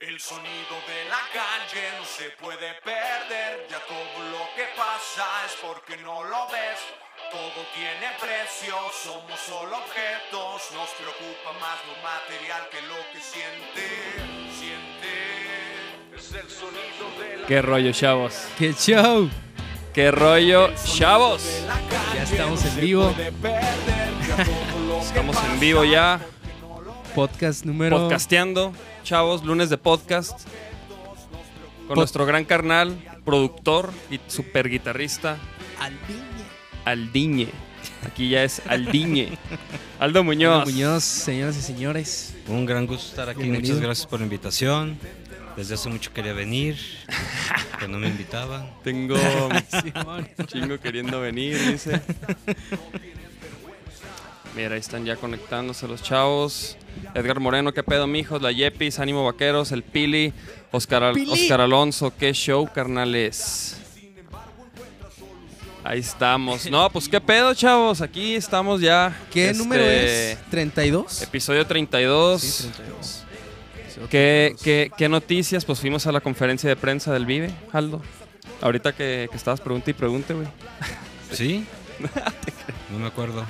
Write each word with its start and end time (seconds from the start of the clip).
El 0.00 0.18
sonido 0.18 0.80
de 0.88 1.10
la 1.10 1.20
calle 1.30 1.92
no 1.98 2.06
se 2.06 2.30
puede 2.40 2.72
perder, 2.82 3.66
ya 3.68 3.80
todo 3.80 4.30
lo 4.32 4.48
que 4.56 4.64
pasa 4.74 5.26
es 5.44 5.52
porque 5.60 5.98
no 5.98 6.24
lo 6.24 6.46
ves. 6.48 6.80
Todo 7.30 7.66
tiene 7.74 8.08
precio, 8.18 8.74
somos 9.04 9.38
solo 9.38 9.76
objetos, 9.76 10.70
nos 10.72 10.88
preocupa 10.96 11.52
más 11.60 11.78
lo 11.86 12.02
material 12.02 12.66
que 12.70 12.80
lo 12.80 12.96
que 13.12 13.20
siente, 13.20 13.90
siente. 14.58 16.16
Es 16.16 16.32
el 16.32 16.48
sonido 16.48 17.20
de 17.20 17.36
la 17.36 17.46
¿Qué 17.46 17.60
rollo, 17.60 17.92
chavos? 17.92 18.48
¡Qué 18.58 18.72
show! 18.72 19.28
¿Qué 19.92 20.10
rollo, 20.10 20.70
chavos? 20.82 21.42
Ya 22.14 22.22
estamos 22.22 22.64
en 22.64 22.80
vivo. 22.80 23.14
Estamos 25.02 25.36
en 25.44 25.60
vivo 25.60 25.84
ya, 25.84 26.18
Podcast 27.14 27.64
número. 27.64 27.98
podcasteando, 27.98 28.72
chavos, 29.04 29.44
lunes 29.44 29.68
de 29.70 29.78
podcast. 29.78 30.32
Con 31.86 31.96
Pod- 31.96 31.96
nuestro 31.96 32.24
gran 32.26 32.44
carnal, 32.44 32.96
productor 33.24 33.90
y 34.10 34.20
super 34.28 34.68
guitarrista, 34.68 35.36
Aldiñe. 36.84 37.48
Aquí 38.06 38.28
ya 38.30 38.44
es 38.44 38.62
Aldiñe. 38.68 39.36
Aldo 39.98 40.22
Muñoz. 40.24 40.60
Aldo 40.60 40.70
Muñoz, 40.70 41.04
señoras 41.04 41.56
y 41.56 41.62
señores. 41.62 42.34
Un 42.46 42.64
gran 42.64 42.86
gusto 42.86 43.08
estar 43.08 43.28
aquí. 43.28 43.40
Bienvenido. 43.42 43.74
Muchas 43.74 43.84
gracias 43.86 44.06
por 44.06 44.20
la 44.20 44.24
invitación. 44.26 44.98
Desde 45.56 45.74
hace 45.74 45.88
mucho 45.90 46.12
quería 46.12 46.32
venir, 46.32 46.76
que 47.80 47.88
no 47.88 47.98
me 47.98 48.06
invitaban. 48.06 48.70
Tengo 48.84 49.16
Simón. 49.82 50.28
chingo 50.46 50.78
queriendo 50.78 51.20
venir, 51.20 51.58
dice. 51.72 52.00
Mira, 54.56 54.74
ahí 54.74 54.80
están 54.80 55.04
ya 55.04 55.16
conectándose 55.16 55.86
los 55.86 56.02
chavos. 56.02 56.76
Edgar 57.14 57.38
Moreno, 57.40 57.72
qué 57.72 57.82
pedo, 57.82 58.06
mijos. 58.06 58.42
La 58.42 58.50
Yepis, 58.52 58.98
Ánimo 58.98 59.24
Vaqueros, 59.24 59.70
el 59.72 59.82
Pili, 59.82 60.32
Oscar, 60.72 61.02
Al- 61.04 61.14
Pili. 61.14 61.30
Oscar 61.30 61.60
Alonso, 61.60 62.12
qué 62.18 62.32
show, 62.32 62.68
carnales. 62.72 63.76
Ahí 65.82 66.00
estamos. 66.00 66.68
No, 66.70 66.90
pues 66.90 67.08
qué 67.08 67.20
pedo, 67.20 67.54
chavos. 67.54 68.00
Aquí 68.02 68.34
estamos 68.34 68.80
ya. 68.80 69.16
¿Qué 69.32 69.50
Este, 69.50 69.58
número 69.62 69.82
es? 69.84 70.36
¿32? 70.52 71.22
Episodio 71.22 71.66
32. 71.66 72.40
Sí, 72.42 72.68
32. 72.76 73.24
¿Qué, 74.10 74.54
qué, 74.62 74.90
qué 74.96 75.08
noticias? 75.08 75.64
Pues 75.64 75.78
fuimos 75.80 76.06
a 76.06 76.12
la 76.12 76.20
conferencia 76.20 76.68
de 76.68 76.76
prensa 76.76 77.12
del 77.12 77.24
Vive, 77.24 77.50
Aldo. 77.72 78.02
Ahorita 78.60 78.92
que, 78.92 79.28
que 79.30 79.36
estabas 79.36 79.60
pregunta 79.60 79.90
y 79.90 79.94
pregunte, 79.94 80.34
güey. 80.34 80.48
¿Sí? 81.32 81.64
No 82.90 82.98
me 82.98 83.06
acuerdo. 83.06 83.46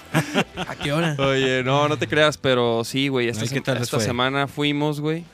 ¿A 0.57 0.77
qué 0.77 0.93
hora? 0.93 1.17
Oye, 1.19 1.63
no, 1.65 1.89
no 1.89 1.97
te 1.97 2.07
creas, 2.07 2.37
pero 2.37 2.85
sí, 2.85 3.09
güey. 3.09 3.29
Esta, 3.29 4.01
semana 4.01 4.47
fuimos, 4.47 5.01
güey. 5.01 5.25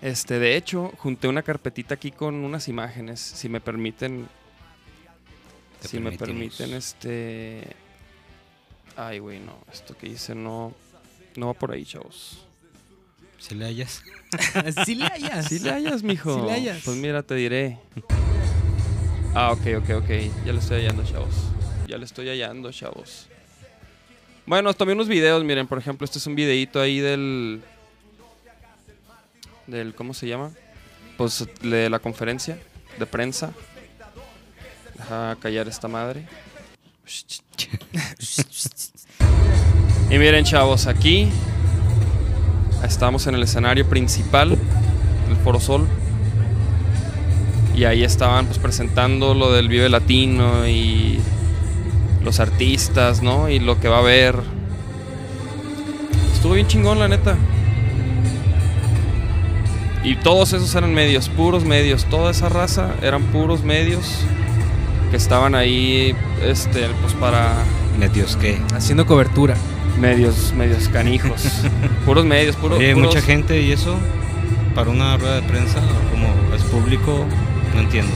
Este, 0.00 0.38
de 0.38 0.56
hecho, 0.56 0.92
junté 0.98 1.26
una 1.26 1.42
carpetita 1.42 1.94
aquí 1.94 2.12
con 2.12 2.36
unas 2.36 2.68
imágenes, 2.68 3.20
si 3.20 3.48
me 3.48 3.60
permiten. 3.60 4.28
Te 5.82 5.88
si 5.88 5.98
me 5.98 6.12
permiten, 6.12 6.74
este. 6.74 7.62
Ay, 8.96 9.18
güey, 9.18 9.40
no. 9.40 9.56
Esto 9.72 9.96
que 9.96 10.06
hice 10.06 10.34
no. 10.34 10.72
No 11.36 11.46
va 11.48 11.54
por 11.54 11.72
ahí, 11.72 11.84
chavos. 11.84 12.44
Si 13.38 13.54
le 13.54 13.66
hallas. 13.66 14.02
sí 14.84 14.94
le 14.94 15.06
hallas. 15.06 15.46
Sí 15.46 15.58
le 15.60 15.70
hallas, 15.70 16.02
mijo. 16.02 16.34
Sí 16.34 16.46
le 16.46 16.52
hallas. 16.52 16.82
Pues 16.84 16.96
mira, 16.96 17.22
te 17.22 17.34
diré. 17.34 17.78
Ah, 19.34 19.52
ok, 19.52 19.60
ok, 19.78 19.90
ok. 20.02 20.08
Ya 20.44 20.52
le 20.52 20.58
estoy 20.58 20.78
hallando, 20.80 21.04
chavos. 21.04 21.47
Ya 21.88 21.96
le 21.96 22.04
estoy 22.04 22.28
hallando, 22.28 22.70
chavos. 22.70 23.28
Bueno, 24.44 24.74
tomé 24.74 24.92
unos 24.92 25.08
videos, 25.08 25.42
miren, 25.42 25.66
por 25.66 25.78
ejemplo, 25.78 26.04
este 26.04 26.18
es 26.18 26.26
un 26.26 26.34
videito 26.34 26.82
ahí 26.82 27.00
del... 27.00 27.62
Del, 29.66 29.94
¿cómo 29.94 30.12
se 30.12 30.28
llama? 30.28 30.50
Pues 31.16 31.48
de 31.62 31.88
la 31.88 31.98
conferencia 31.98 32.58
de 32.98 33.06
prensa. 33.06 33.52
Deja 34.96 35.36
callar 35.40 35.66
esta 35.66 35.88
madre. 35.88 36.26
Y 40.10 40.18
miren, 40.18 40.44
chavos, 40.44 40.86
aquí 40.86 41.30
estamos 42.84 43.26
en 43.26 43.34
el 43.34 43.42
escenario 43.44 43.88
principal 43.88 44.50
del 44.50 45.36
Foro 45.42 45.58
Sol. 45.58 45.88
Y 47.74 47.84
ahí 47.84 48.04
estaban 48.04 48.44
pues 48.44 48.58
presentando 48.58 49.32
lo 49.32 49.52
del 49.52 49.68
Vive 49.68 49.88
Latino 49.88 50.68
y 50.68 51.18
los 52.24 52.40
artistas, 52.40 53.22
¿no? 53.22 53.48
Y 53.48 53.58
lo 53.58 53.80
que 53.80 53.88
va 53.88 53.96
a 53.96 54.00
haber. 54.00 54.36
Estuvo 56.34 56.52
bien 56.54 56.66
chingón, 56.66 56.98
la 56.98 57.08
neta. 57.08 57.36
Y 60.04 60.16
todos 60.16 60.52
esos 60.52 60.74
eran 60.74 60.94
medios, 60.94 61.28
puros 61.28 61.64
medios. 61.64 62.04
Toda 62.04 62.30
esa 62.30 62.48
raza 62.48 62.94
eran 63.02 63.22
puros 63.24 63.62
medios 63.64 64.20
que 65.10 65.16
estaban 65.16 65.54
ahí, 65.54 66.14
este, 66.44 66.86
pues 67.02 67.14
para 67.14 67.54
Medios 67.98 68.36
que. 68.36 68.58
Haciendo 68.74 69.06
cobertura. 69.06 69.56
medios, 70.00 70.52
medios 70.52 70.88
canijos. 70.88 71.42
puros 72.06 72.24
medios, 72.24 72.54
puros. 72.56 72.78
Oye, 72.78 72.94
puros- 72.94 73.08
mucha 73.08 73.20
gente 73.20 73.60
y 73.60 73.72
eso. 73.72 73.96
Para 74.74 74.90
una 74.90 75.16
rueda 75.16 75.40
de 75.40 75.42
prensa, 75.48 75.80
como 76.12 76.28
es 76.54 76.62
público, 76.62 77.24
no 77.74 77.80
entiendo. 77.80 78.12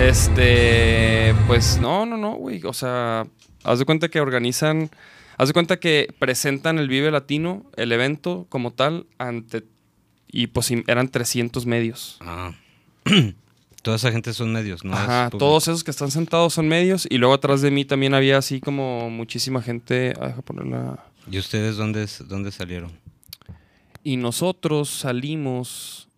Este, 0.00 1.34
pues 1.46 1.78
no, 1.78 2.06
no, 2.06 2.16
no, 2.16 2.32
güey. 2.32 2.62
O 2.64 2.72
sea, 2.72 3.26
haz 3.64 3.78
de 3.78 3.84
cuenta 3.84 4.08
que 4.08 4.20
organizan, 4.20 4.90
haz 5.36 5.48
de 5.48 5.52
cuenta 5.52 5.78
que 5.78 6.08
presentan 6.18 6.78
el 6.78 6.88
Vive 6.88 7.10
Latino, 7.10 7.66
el 7.76 7.92
evento 7.92 8.46
como 8.48 8.70
tal, 8.72 9.06
ante, 9.18 9.62
y 10.26 10.46
pues 10.46 10.70
eran 10.86 11.08
300 11.10 11.66
medios. 11.66 12.16
Ah. 12.20 12.54
Toda 13.82 13.96
esa 13.96 14.10
gente 14.10 14.32
son 14.32 14.52
medios, 14.52 14.84
¿no? 14.84 14.94
Ajá, 14.94 15.30
todos 15.30 15.66
esos 15.66 15.84
que 15.84 15.90
están 15.90 16.10
sentados 16.10 16.52
son 16.52 16.68
medios 16.68 17.06
y 17.08 17.16
luego 17.16 17.32
atrás 17.32 17.62
de 17.62 17.70
mí 17.70 17.86
también 17.86 18.12
había 18.12 18.36
así 18.36 18.60
como 18.60 19.08
muchísima 19.08 19.62
gente. 19.62 20.12
Ah, 20.20 20.26
deja 20.26 20.42
ponerla. 20.42 21.02
¿Y 21.30 21.38
ustedes 21.38 21.78
dónde, 21.78 22.06
dónde 22.26 22.52
salieron? 22.52 22.92
Y 24.04 24.18
nosotros 24.18 24.90
salimos, 24.90 26.09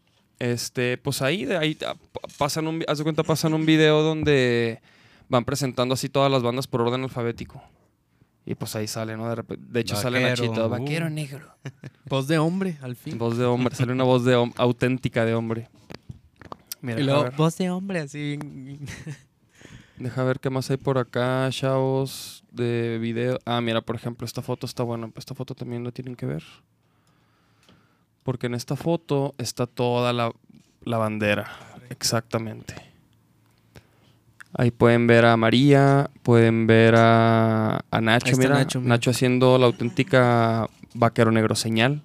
este, 0.42 0.98
pues 0.98 1.22
ahí, 1.22 1.44
de 1.44 1.56
ahí 1.56 1.76
ah, 1.86 1.94
pa- 2.12 2.20
pasan 2.38 2.66
un, 2.66 2.80
vi- 2.80 2.84
haz 2.88 2.98
de 2.98 3.04
cuenta, 3.04 3.22
pasan 3.22 3.54
un 3.54 3.64
video 3.64 4.02
donde 4.02 4.80
van 5.28 5.44
presentando 5.44 5.94
así 5.94 6.08
todas 6.08 6.30
las 6.32 6.42
bandas 6.42 6.66
por 6.66 6.80
orden 6.82 7.02
alfabético. 7.04 7.62
Y 8.44 8.56
pues 8.56 8.74
ahí 8.74 8.88
sale, 8.88 9.16
¿no? 9.16 9.28
De, 9.28 9.36
repente- 9.36 9.64
de 9.70 9.80
hecho 9.80 9.94
sale 9.94 10.20
Nachito, 10.20 10.66
uh. 10.66 10.68
vaquero 10.68 11.08
negro. 11.10 11.46
Voz 12.08 12.26
de 12.26 12.38
hombre, 12.38 12.76
al 12.82 12.96
fin. 12.96 13.16
Voz 13.18 13.38
de 13.38 13.44
hombre, 13.44 13.74
sale 13.74 13.92
una 13.92 14.02
voz 14.04 14.24
de 14.24 14.34
auténtica 14.56 15.24
de 15.24 15.34
hombre. 15.34 15.68
Mira, 16.80 16.98
Y 17.00 17.04
luego, 17.04 17.30
voz 17.36 17.56
de 17.58 17.70
hombre, 17.70 18.00
así. 18.00 18.36
deja 19.96 20.24
ver 20.24 20.40
qué 20.40 20.50
más 20.50 20.68
hay 20.70 20.76
por 20.76 20.98
acá, 20.98 21.46
chavos, 21.50 22.42
de 22.50 22.98
video. 23.00 23.38
Ah, 23.44 23.60
mira, 23.60 23.80
por 23.80 23.94
ejemplo, 23.94 24.24
esta 24.26 24.42
foto 24.42 24.66
está 24.66 24.82
buena. 24.82 25.08
Esta 25.14 25.34
foto 25.36 25.54
también 25.54 25.84
la 25.84 25.92
tienen 25.92 26.16
que 26.16 26.26
ver. 26.26 26.42
Porque 28.22 28.46
en 28.46 28.54
esta 28.54 28.76
foto 28.76 29.34
está 29.38 29.66
toda 29.66 30.12
la, 30.12 30.32
la 30.84 30.98
bandera. 30.98 31.50
Exactamente. 31.90 32.74
Ahí 34.54 34.70
pueden 34.70 35.06
ver 35.06 35.24
a 35.24 35.36
María, 35.36 36.10
pueden 36.22 36.66
ver 36.66 36.94
a, 36.96 37.84
a 37.90 38.00
Nacho, 38.00 38.36
mira, 38.36 38.54
Nacho, 38.54 38.80
Nacho, 38.80 39.10
haciendo 39.10 39.56
la 39.58 39.66
auténtica 39.66 40.68
vaquero 40.94 41.32
negro 41.32 41.54
señal. 41.54 42.02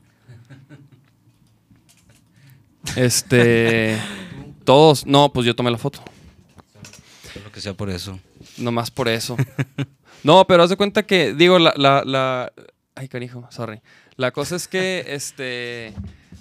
Este, 2.95 3.97
todos, 4.63 5.05
no, 5.05 5.31
pues 5.33 5.45
yo 5.45 5.55
tomé 5.55 5.71
la 5.71 5.77
foto, 5.77 6.01
Lo 7.43 7.51
que 7.51 7.59
sea 7.61 7.73
por 7.73 7.89
eso. 7.89 8.19
nomás 8.57 8.91
por 8.91 9.07
eso. 9.09 9.35
No, 10.23 10.45
pero 10.47 10.63
haz 10.63 10.69
de 10.69 10.77
cuenta 10.77 11.03
que, 11.03 11.33
digo, 11.33 11.59
la, 11.59 11.73
la, 11.75 12.03
la, 12.05 12.51
ay 12.95 13.07
canijo, 13.07 13.45
sorry. 13.51 13.81
La 14.17 14.31
cosa 14.31 14.55
es 14.55 14.67
que, 14.67 15.05
este, 15.07 15.93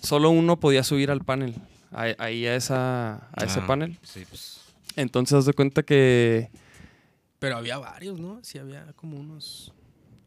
solo 0.03 0.31
uno 0.31 0.59
podía 0.59 0.83
subir 0.83 1.11
al 1.11 1.23
panel, 1.25 1.55
ahí, 1.93 2.15
ahí 2.19 2.47
a, 2.47 2.57
esa, 2.57 3.29
a 3.33 3.45
ese 3.45 3.61
Ah, 3.61 3.67
panel. 3.67 3.99
Sí, 4.03 4.25
pues. 4.29 4.61
Entonces 4.97 5.37
haz 5.39 5.45
de 5.47 5.53
cuenta 5.53 5.83
que, 5.83 6.51
Pero 7.39 7.57
había 7.59 7.79
varios, 7.79 8.19
¿no? 8.19 8.41
Sí, 8.43 8.59
había 8.59 8.93
como 8.95 9.19
unos. 9.19 9.73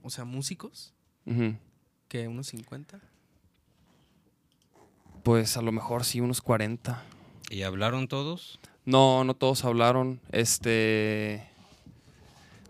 O 0.04 0.10
sea, 0.10 0.24
músicos. 0.26 0.94
ujú, 1.26 1.56
Que 2.08 2.28
unos 2.28 2.48
50. 2.48 3.00
pues 5.24 5.58
a 5.58 5.62
lo 5.62 5.72
mejor 5.72 6.06
sí, 6.06 6.22
unos 6.22 6.42
40. 6.42 7.04
¿Y 7.50 7.64
hablaron 7.64 8.08
todos? 8.08 8.60
No, 8.86 9.24
no 9.24 9.34
todos 9.36 9.66
hablaron. 9.66 10.20
Este. 10.32 11.46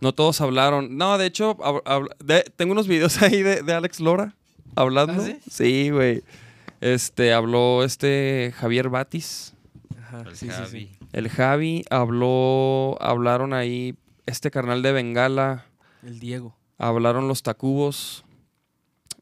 No 0.01 0.13
todos 0.13 0.39
hablaron. 0.41 0.97
No, 0.97 1.17
de 1.17 1.25
hecho, 1.25 1.57
hab- 1.57 1.83
hab- 1.83 2.15
de- 2.19 2.43
tengo 2.55 2.71
unos 2.71 2.87
videos 2.87 3.17
ahí 3.21 3.41
de, 3.43 3.61
de 3.61 3.73
Alex 3.73 3.99
Lora 3.99 4.35
hablando. 4.75 5.21
¿Ah, 5.21 5.25
sí? 5.25 5.37
Sí, 5.49 5.89
güey. 5.89 6.23
Este, 6.81 7.33
habló 7.33 7.83
este 7.83 8.53
Javier 8.57 8.89
Batis. 8.89 9.53
Ajá. 10.01 10.21
El 10.21 10.35
sí, 10.35 10.45
sí, 10.47 10.51
Javi. 10.51 10.67
sí. 10.69 10.91
El 11.13 11.29
Javi 11.29 11.85
habló. 11.89 12.97
Hablaron 13.01 13.53
ahí 13.53 13.95
este 14.25 14.51
carnal 14.51 14.81
de 14.81 14.91
Bengala. 14.91 15.65
El 16.03 16.19
Diego. 16.19 16.55
Hablaron 16.77 17.27
los 17.27 17.43
Tacubos. 17.43 18.23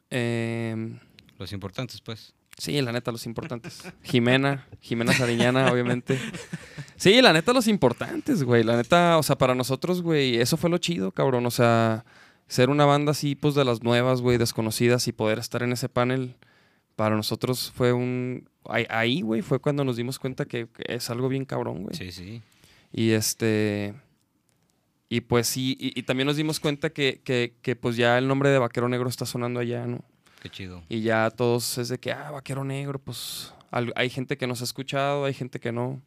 em, 0.10 1.00
Los 1.38 1.52
importantes, 1.54 2.02
pues. 2.02 2.34
Sí, 2.58 2.82
la 2.82 2.92
neta, 2.92 3.12
los 3.12 3.26
importantes. 3.28 3.84
Jimena, 4.04 4.66
Jimena 4.82 5.14
Sariñana, 5.14 5.68
obviamente. 5.72 6.20
Sí, 6.96 7.22
la 7.22 7.32
neta, 7.32 7.54
los 7.54 7.68
importantes, 7.68 8.44
güey. 8.44 8.64
La 8.64 8.76
neta, 8.76 9.18
o 9.20 9.24
sea, 9.24 9.38
para 9.38 9.54
nosotros, 9.54 10.02
güey, 10.02 10.38
eso 10.38 10.58
fue 10.58 10.70
lo 10.70 10.80
chido, 10.80 11.12
cabrón. 11.12 11.46
O 11.46 11.52
sea, 11.52 12.04
ser 12.48 12.70
una 12.70 12.86
banda 12.86 13.12
así, 13.12 13.36
pues 13.36 13.56
de 13.56 13.66
las 13.66 13.84
nuevas, 13.84 14.22
güey, 14.22 14.38
desconocidas 14.38 15.08
y 15.08 15.12
poder 15.12 15.40
estar 15.40 15.64
en 15.64 15.72
ese 15.74 15.90
panel, 15.90 16.36
para 16.96 17.16
nosotros 17.16 17.72
fue 17.76 17.94
un. 17.94 18.50
ahí- 18.66 19.22
güey, 19.22 19.42
fue 19.42 19.60
cuando 19.60 19.84
nos 19.84 19.96
dimos 19.98 20.18
cuenta 20.20 20.46
que, 20.46 20.68
es 20.88 21.10
algo 21.10 21.30
bien 21.30 21.46
cabrón, 21.46 21.84
güey. 21.84 21.96
Sí, 21.96 22.12
sí. 22.12 22.42
Y 22.92 23.12
este. 23.12 23.94
Y 25.10 25.22
pues 25.22 25.48
sí, 25.48 25.78
y, 25.80 25.98
y 25.98 26.04
también 26.04 26.28
nos 26.28 26.36
dimos 26.36 26.60
cuenta 26.60 26.90
que, 26.90 27.22
que, 27.24 27.54
que, 27.62 27.76
pues 27.78 27.96
ya 27.96 28.18
el 28.18 28.28
nombre 28.28 28.50
de 28.50 28.60
Vaquero 28.60 28.90
Negro 28.90 29.08
está 29.08 29.26
sonando 29.26 29.60
allá, 29.62 29.86
¿no? 29.88 30.04
Qué 30.42 30.50
chido. 30.50 30.84
Y 30.90 31.02
ya 31.02 31.30
todos 31.32 31.78
es 31.78 31.88
de 31.90 31.98
que, 31.98 32.12
ah, 32.12 32.32
Vaquero 32.32 32.64
Negro, 32.66 33.00
pues 33.00 33.54
al- 33.72 33.94
hay 33.96 34.10
gente 34.10 34.38
que 34.38 34.48
nos 34.48 34.60
ha 34.62 34.66
escuchado, 34.66 35.24
hay 35.26 35.34
gente 35.34 35.60
que 35.62 35.72
no. 35.72 36.02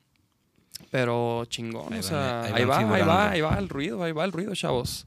Pero 0.91 1.45
chingón, 1.47 1.93
Ahí 1.93 2.01
o 2.01 2.03
sea, 2.03 2.43
ahí 2.43 2.53
ahí, 2.57 2.65
va, 2.65 2.79
ahí 2.79 3.03
va, 3.03 3.31
ahí 3.31 3.41
va 3.41 3.59
el 3.59 3.69
ruido, 3.69 4.03
ahí 4.03 4.13
va 4.13 4.25
el 4.25 4.33
ruido, 4.33 4.55
chavos. 4.55 5.07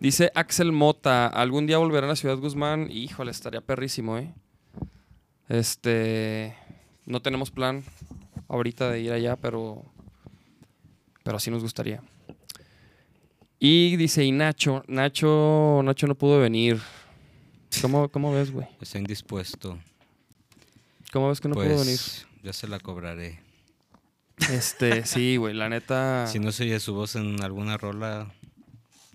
Dice 0.00 0.30
Axel 0.34 0.72
Mota, 0.72 1.26
algún 1.26 1.66
día 1.66 1.78
volverán 1.78 2.10
a 2.10 2.16
Ciudad 2.16 2.36
Guzmán. 2.36 2.90
Híjole, 2.90 3.30
estaría 3.30 3.60
perrísimo, 3.60 4.18
¿eh? 4.18 4.34
Este, 5.48 6.54
no 7.06 7.22
tenemos 7.22 7.50
plan 7.50 7.84
ahorita 8.48 8.90
de 8.90 9.00
ir 9.00 9.12
allá, 9.12 9.36
pero, 9.36 9.84
pero 11.22 11.38
sí 11.38 11.50
nos 11.50 11.62
gustaría. 11.62 12.02
Y 13.58 13.96
dice, 13.96 14.24
y 14.24 14.32
Nacho, 14.32 14.84
Nacho, 14.86 15.80
Nacho 15.82 16.06
no 16.06 16.14
pudo 16.14 16.40
venir. 16.40 16.80
¿Cómo, 17.80 18.08
cómo 18.10 18.32
ves, 18.32 18.50
güey? 18.50 18.66
Está 18.80 18.98
indispuesto. 18.98 19.78
¿Cómo 21.12 21.28
ves 21.28 21.40
que 21.40 21.48
no 21.48 21.54
pudo 21.54 21.64
venir? 21.64 21.84
pues 21.84 22.26
ya 22.42 22.52
se 22.52 22.68
la 22.68 22.78
cobraré. 22.80 23.40
Este, 24.50 25.06
sí, 25.06 25.36
güey, 25.36 25.54
la 25.54 25.70
neta. 25.70 26.26
Si 26.26 26.38
no 26.38 26.52
se 26.52 26.64
oye 26.64 26.78
su 26.80 26.92
voz 26.94 27.16
en 27.16 27.42
alguna 27.42 27.78
rola, 27.78 28.34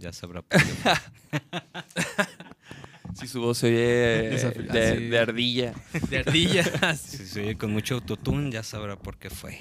ya 0.01 0.11
sabrá 0.11 0.41
por 0.41 0.59
qué. 0.59 0.65
fue. 0.65 0.91
Si 3.15 3.27
su 3.27 3.41
voz 3.41 3.57
se 3.57 3.67
oye 3.67 3.77
de, 5.09 5.19
ardilla. 5.19 5.73
De 6.09 6.17
ardilla. 6.19 6.95
si 6.95 7.25
se 7.25 7.41
oye 7.41 7.57
con 7.57 7.71
mucho 7.71 7.95
autotune, 7.95 8.51
ya 8.51 8.63
sabrá 8.63 8.97
por 8.97 9.17
qué 9.17 9.29
fue. 9.29 9.59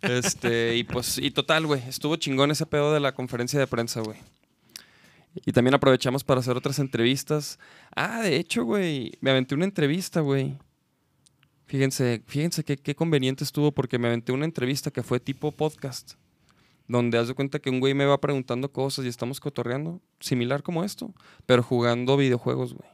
Este, 0.00 0.76
y 0.76 0.84
pues, 0.84 1.18
y 1.18 1.30
total, 1.30 1.66
güey, 1.66 1.82
estuvo 1.88 2.16
chingón 2.16 2.50
ese 2.50 2.66
pedo 2.66 2.92
de 2.94 3.00
la 3.00 3.14
conferencia 3.14 3.58
de 3.60 3.66
prensa, 3.66 4.00
güey. 4.00 4.16
Y 5.44 5.52
también 5.52 5.74
aprovechamos 5.74 6.24
para 6.24 6.40
hacer 6.40 6.56
otras 6.56 6.78
entrevistas. 6.78 7.58
Ah, 7.94 8.22
de 8.22 8.36
hecho, 8.36 8.64
güey, 8.64 9.12
me 9.20 9.30
aventé 9.30 9.54
una 9.54 9.64
entrevista, 9.64 10.20
güey. 10.20 10.56
Fíjense, 11.66 12.22
fíjense 12.26 12.64
qué, 12.64 12.76
qué 12.76 12.94
conveniente 12.94 13.42
estuvo 13.44 13.72
porque 13.72 13.98
me 13.98 14.08
aventé 14.08 14.32
una 14.32 14.44
entrevista 14.44 14.90
que 14.90 15.02
fue 15.02 15.18
tipo 15.20 15.50
podcast. 15.52 16.14
Donde 16.86 17.16
haz 17.18 17.28
de 17.28 17.34
cuenta 17.34 17.58
que 17.60 17.70
un 17.70 17.80
güey 17.80 17.94
me 17.94 18.04
va 18.04 18.20
preguntando 18.20 18.70
cosas 18.70 19.04
y 19.04 19.08
estamos 19.08 19.40
cotorreando, 19.40 20.00
similar 20.20 20.62
como 20.62 20.84
esto, 20.84 21.14
pero 21.46 21.62
jugando 21.62 22.16
videojuegos, 22.16 22.74
güey. 22.74 22.88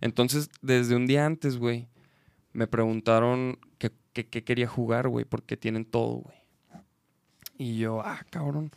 Entonces, 0.00 0.50
desde 0.62 0.96
un 0.96 1.06
día 1.06 1.24
antes, 1.26 1.56
güey, 1.56 1.88
me 2.52 2.66
preguntaron 2.66 3.58
qué, 3.78 3.90
qué- 4.12 4.26
qué 4.26 4.44
quería 4.44 4.66
jugar, 4.66 5.08
güey, 5.08 5.24
porque 5.24 5.56
tienen 5.56 5.84
todo, 5.84 6.16
güey. 6.16 6.36
Y 7.58 7.78
yo, 7.78 8.00
ah, 8.04 8.24
cabrón. 8.30 8.70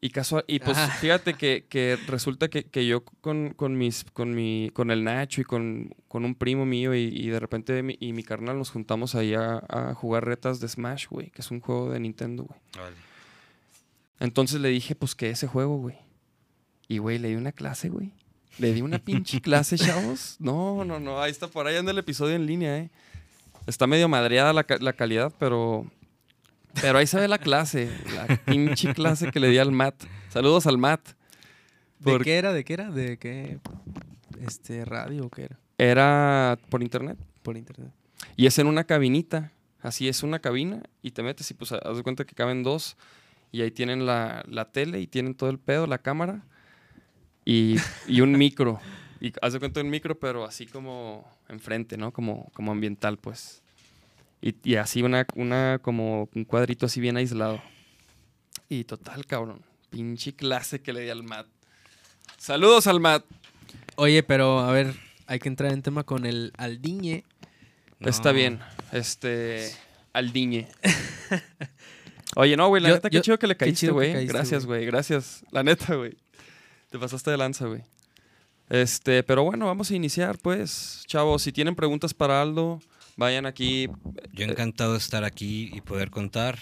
Y 0.00 0.10
casual, 0.10 0.44
y 0.46 0.60
pues 0.60 0.78
Ah. 0.78 0.88
fíjate 1.00 1.34
que, 1.34 1.64
que 1.68 1.98
resulta 2.06 2.48
que, 2.48 2.64
que 2.64 2.86
yo 2.86 3.02
con, 3.20 3.52
con 3.54 3.76
mis, 3.76 4.04
con 4.04 4.30
mi, 4.34 4.70
con 4.72 4.90
el 4.90 5.02
Nacho 5.04 5.40
y 5.40 5.44
con, 5.44 5.90
con 6.06 6.24
un 6.24 6.34
primo 6.34 6.64
mío 6.66 6.94
y, 6.94 7.08
y 7.12 7.28
de 7.28 7.40
repente 7.40 7.82
mi, 7.82 7.96
y 7.98 8.12
mi 8.12 8.22
carnal 8.22 8.58
nos 8.58 8.70
juntamos 8.70 9.14
ahí 9.16 9.34
a, 9.34 9.62
a 9.68 9.94
jugar 9.94 10.24
retas 10.24 10.60
de 10.60 10.68
Smash, 10.68 11.08
güey, 11.08 11.30
que 11.30 11.40
es 11.42 11.50
un 11.50 11.60
juego 11.60 11.90
de 11.90 11.98
Nintendo, 12.00 12.44
güey. 12.44 12.60
Entonces 14.20 14.60
le 14.60 14.68
dije, 14.68 14.94
pues, 14.94 15.14
que 15.14 15.30
ese 15.30 15.46
juego, 15.46 15.78
güey. 15.78 15.96
Y, 16.88 16.98
güey, 16.98 17.18
le 17.18 17.28
di 17.28 17.34
una 17.36 17.52
clase, 17.52 17.88
güey. 17.88 18.12
Le 18.58 18.72
di 18.72 18.82
una 18.82 18.98
pinche 18.98 19.40
clase, 19.42 19.76
chavos. 19.78 20.36
No, 20.38 20.84
no, 20.84 20.98
no. 20.98 21.20
Ahí 21.20 21.30
está, 21.30 21.48
por 21.48 21.66
ahí 21.66 21.76
anda 21.76 21.92
el 21.92 21.98
episodio 21.98 22.34
en 22.34 22.46
línea, 22.46 22.78
¿eh? 22.78 22.90
Está 23.66 23.86
medio 23.86 24.08
madreada 24.08 24.52
la, 24.52 24.64
ca- 24.64 24.78
la 24.80 24.92
calidad, 24.94 25.32
pero... 25.38 25.86
Pero 26.80 26.98
ahí 26.98 27.06
se 27.06 27.18
ve 27.18 27.28
la 27.28 27.38
clase. 27.38 27.90
La 28.14 28.36
pinche 28.44 28.94
clase 28.94 29.30
que 29.30 29.40
le 29.40 29.48
di 29.48 29.58
al 29.58 29.72
Matt. 29.72 30.04
Saludos 30.30 30.66
al 30.66 30.78
Matt. 30.78 31.00
¿De 31.98 32.18
qué 32.20 32.36
era? 32.38 32.52
¿De 32.52 32.62
qué 32.64 32.72
era? 32.74 32.90
¿De 32.90 33.18
qué? 33.18 33.58
Este, 34.46 34.84
radio 34.84 35.26
o 35.26 35.30
qué 35.30 35.44
era? 35.44 35.58
Era 35.76 36.58
por 36.70 36.82
internet. 36.82 37.18
Por 37.42 37.56
internet. 37.56 37.90
Y 38.36 38.46
es 38.46 38.58
en 38.58 38.66
una 38.68 38.84
cabinita. 38.84 39.52
Así 39.80 40.08
es 40.08 40.22
una 40.22 40.38
cabina 40.38 40.82
y 41.02 41.10
te 41.12 41.22
metes 41.22 41.50
y 41.50 41.54
pues 41.54 41.72
haz 41.72 41.96
de 41.96 42.02
cuenta 42.02 42.24
que 42.24 42.34
caben 42.34 42.62
dos. 42.62 42.96
Y 43.52 43.62
ahí 43.62 43.70
tienen 43.70 44.04
la, 44.06 44.44
la 44.48 44.70
tele 44.70 45.00
y 45.00 45.06
tienen 45.06 45.34
todo 45.34 45.50
el 45.50 45.58
pedo, 45.58 45.86
la 45.86 45.98
cámara 45.98 46.42
y, 47.44 47.76
y 48.06 48.20
un 48.20 48.32
micro. 48.32 48.80
Y 49.20 49.32
haz 49.42 49.52
de 49.54 49.58
cuenta 49.58 49.80
un 49.80 49.90
micro, 49.90 50.18
pero 50.18 50.44
así 50.44 50.66
como 50.66 51.26
enfrente, 51.48 51.96
¿no? 51.96 52.12
Como, 52.12 52.50
como 52.52 52.72
ambiental, 52.72 53.16
pues. 53.18 53.62
Y, 54.40 54.54
y 54.62 54.76
así 54.76 55.02
una, 55.02 55.26
una, 55.34 55.78
como 55.82 56.28
un 56.34 56.44
cuadrito 56.44 56.86
así 56.86 57.00
bien 57.00 57.16
aislado. 57.16 57.60
Y 58.68 58.84
total, 58.84 59.24
cabrón. 59.26 59.62
Pinche 59.90 60.34
clase 60.34 60.80
que 60.82 60.92
le 60.92 61.00
di 61.00 61.08
al 61.10 61.22
Matt. 61.22 61.46
Saludos 62.36 62.86
al 62.86 63.00
Matt. 63.00 63.24
Oye, 63.96 64.22
pero 64.22 64.60
a 64.60 64.70
ver, 64.70 64.94
hay 65.26 65.38
que 65.38 65.48
entrar 65.48 65.72
en 65.72 65.82
tema 65.82 66.04
con 66.04 66.26
el 66.26 66.52
Aldiñe. 66.58 67.24
Está 68.00 68.28
No. 68.30 68.36
bien. 68.36 68.60
Este. 68.92 69.72
Aldiñe. 70.12 70.68
Oye, 72.36 72.56
no, 72.56 72.68
güey, 72.68 72.82
la 72.82 72.90
Yo- 72.90 72.94
neta, 72.96 73.10
qué 73.10 73.16
yo- 73.16 73.22
chido 73.22 73.38
que 73.38 73.46
le 73.46 73.56
caíste, 73.56 73.90
güey. 73.90 74.26
Gracias, 74.26 74.66
güey. 74.66 74.84
Gracias. 74.86 75.44
La 75.50 75.62
neta, 75.62 75.94
güey. 75.94 76.16
Te 76.90 76.98
pasaste 76.98 77.30
de 77.30 77.36
lanza, 77.36 77.66
güey. 77.66 77.82
Este, 78.68 79.22
pero 79.22 79.44
bueno, 79.44 79.66
vamos 79.66 79.90
a 79.90 79.94
iniciar, 79.94 80.38
pues. 80.38 81.02
Chavos, 81.06 81.42
si 81.42 81.52
tienen 81.52 81.74
preguntas 81.74 82.12
para 82.14 82.42
Aldo, 82.42 82.80
vayan 83.16 83.46
aquí. 83.46 83.88
Yo 84.32 84.44
encantado 84.44 84.92
de 84.92 84.98
estar 84.98 85.24
aquí 85.24 85.70
y 85.72 85.80
poder 85.80 86.10
contar 86.10 86.58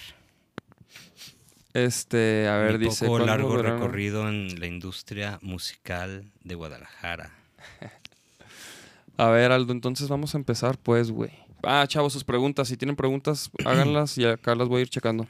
Este, 1.75 2.49
a 2.49 2.57
ver, 2.57 2.79
mi 2.79 2.87
dice. 2.87 3.07
¿cuándo 3.07 3.27
largo 3.27 3.57
recorrido 3.59 4.29
en 4.29 4.59
la 4.61 4.67
industria 4.67 5.39
musical 5.43 6.25
de 6.43 6.55
Guadalajara. 6.55 7.33
A 9.19 9.29
ver, 9.31 9.51
Aldo, 9.53 9.73
entonces 9.73 10.09
vamos 10.09 10.35
a 10.35 10.39
empezar, 10.39 10.79
pues, 10.79 11.11
güey. 11.11 11.33
Ah, 11.69 11.85
chavos, 11.89 12.13
sus 12.13 12.23
preguntas. 12.25 12.69
Si 12.69 12.77
tienen 12.77 12.95
preguntas, 12.97 13.51
háganlas 13.65 14.17
y 14.19 14.25
acá 14.25 14.55
las 14.55 14.69
voy 14.69 14.79
a 14.79 14.83
ir 14.83 14.89
checando. 14.89 15.27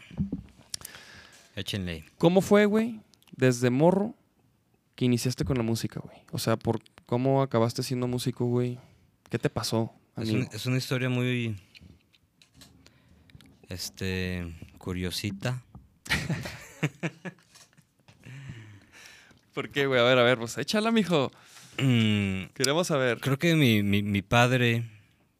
Échenle. 1.54 2.04
¿Cómo 2.18 2.40
fue, 2.42 2.66
güey, 2.66 3.00
desde 3.36 3.70
morro 3.70 4.14
que 4.94 5.06
iniciaste 5.06 5.44
con 5.44 5.56
la 5.56 5.62
música, 5.62 6.00
güey? 6.00 6.18
O 6.32 6.38
sea, 6.38 6.56
por 6.58 6.80
¿cómo 7.06 7.40
acabaste 7.42 7.82
siendo 7.82 8.06
músico, 8.06 8.44
güey? 8.46 8.78
¿Qué 9.30 9.38
te 9.38 9.48
pasó, 9.50 9.92
Es, 10.18 10.30
un- 10.30 10.48
es 10.52 10.66
una 10.66 10.76
historia 10.76 11.08
muy 11.08 11.56
este 13.68 14.54
curiosita. 14.78 15.62
¿Por 19.54 19.70
qué, 19.70 19.86
güey? 19.86 19.98
A 20.00 20.04
ver, 20.04 20.18
a 20.18 20.22
ver, 20.22 20.38
pues 20.38 20.58
échala, 20.58 20.90
mijo. 20.92 21.30
Mm, 21.78 22.44
Queremos 22.54 22.86
saber. 22.86 23.20
creo 23.20 23.38
que 23.38 23.54
mi, 23.54 23.82
mi- 23.82 24.02
mi 24.02 24.20
padre 24.22 24.84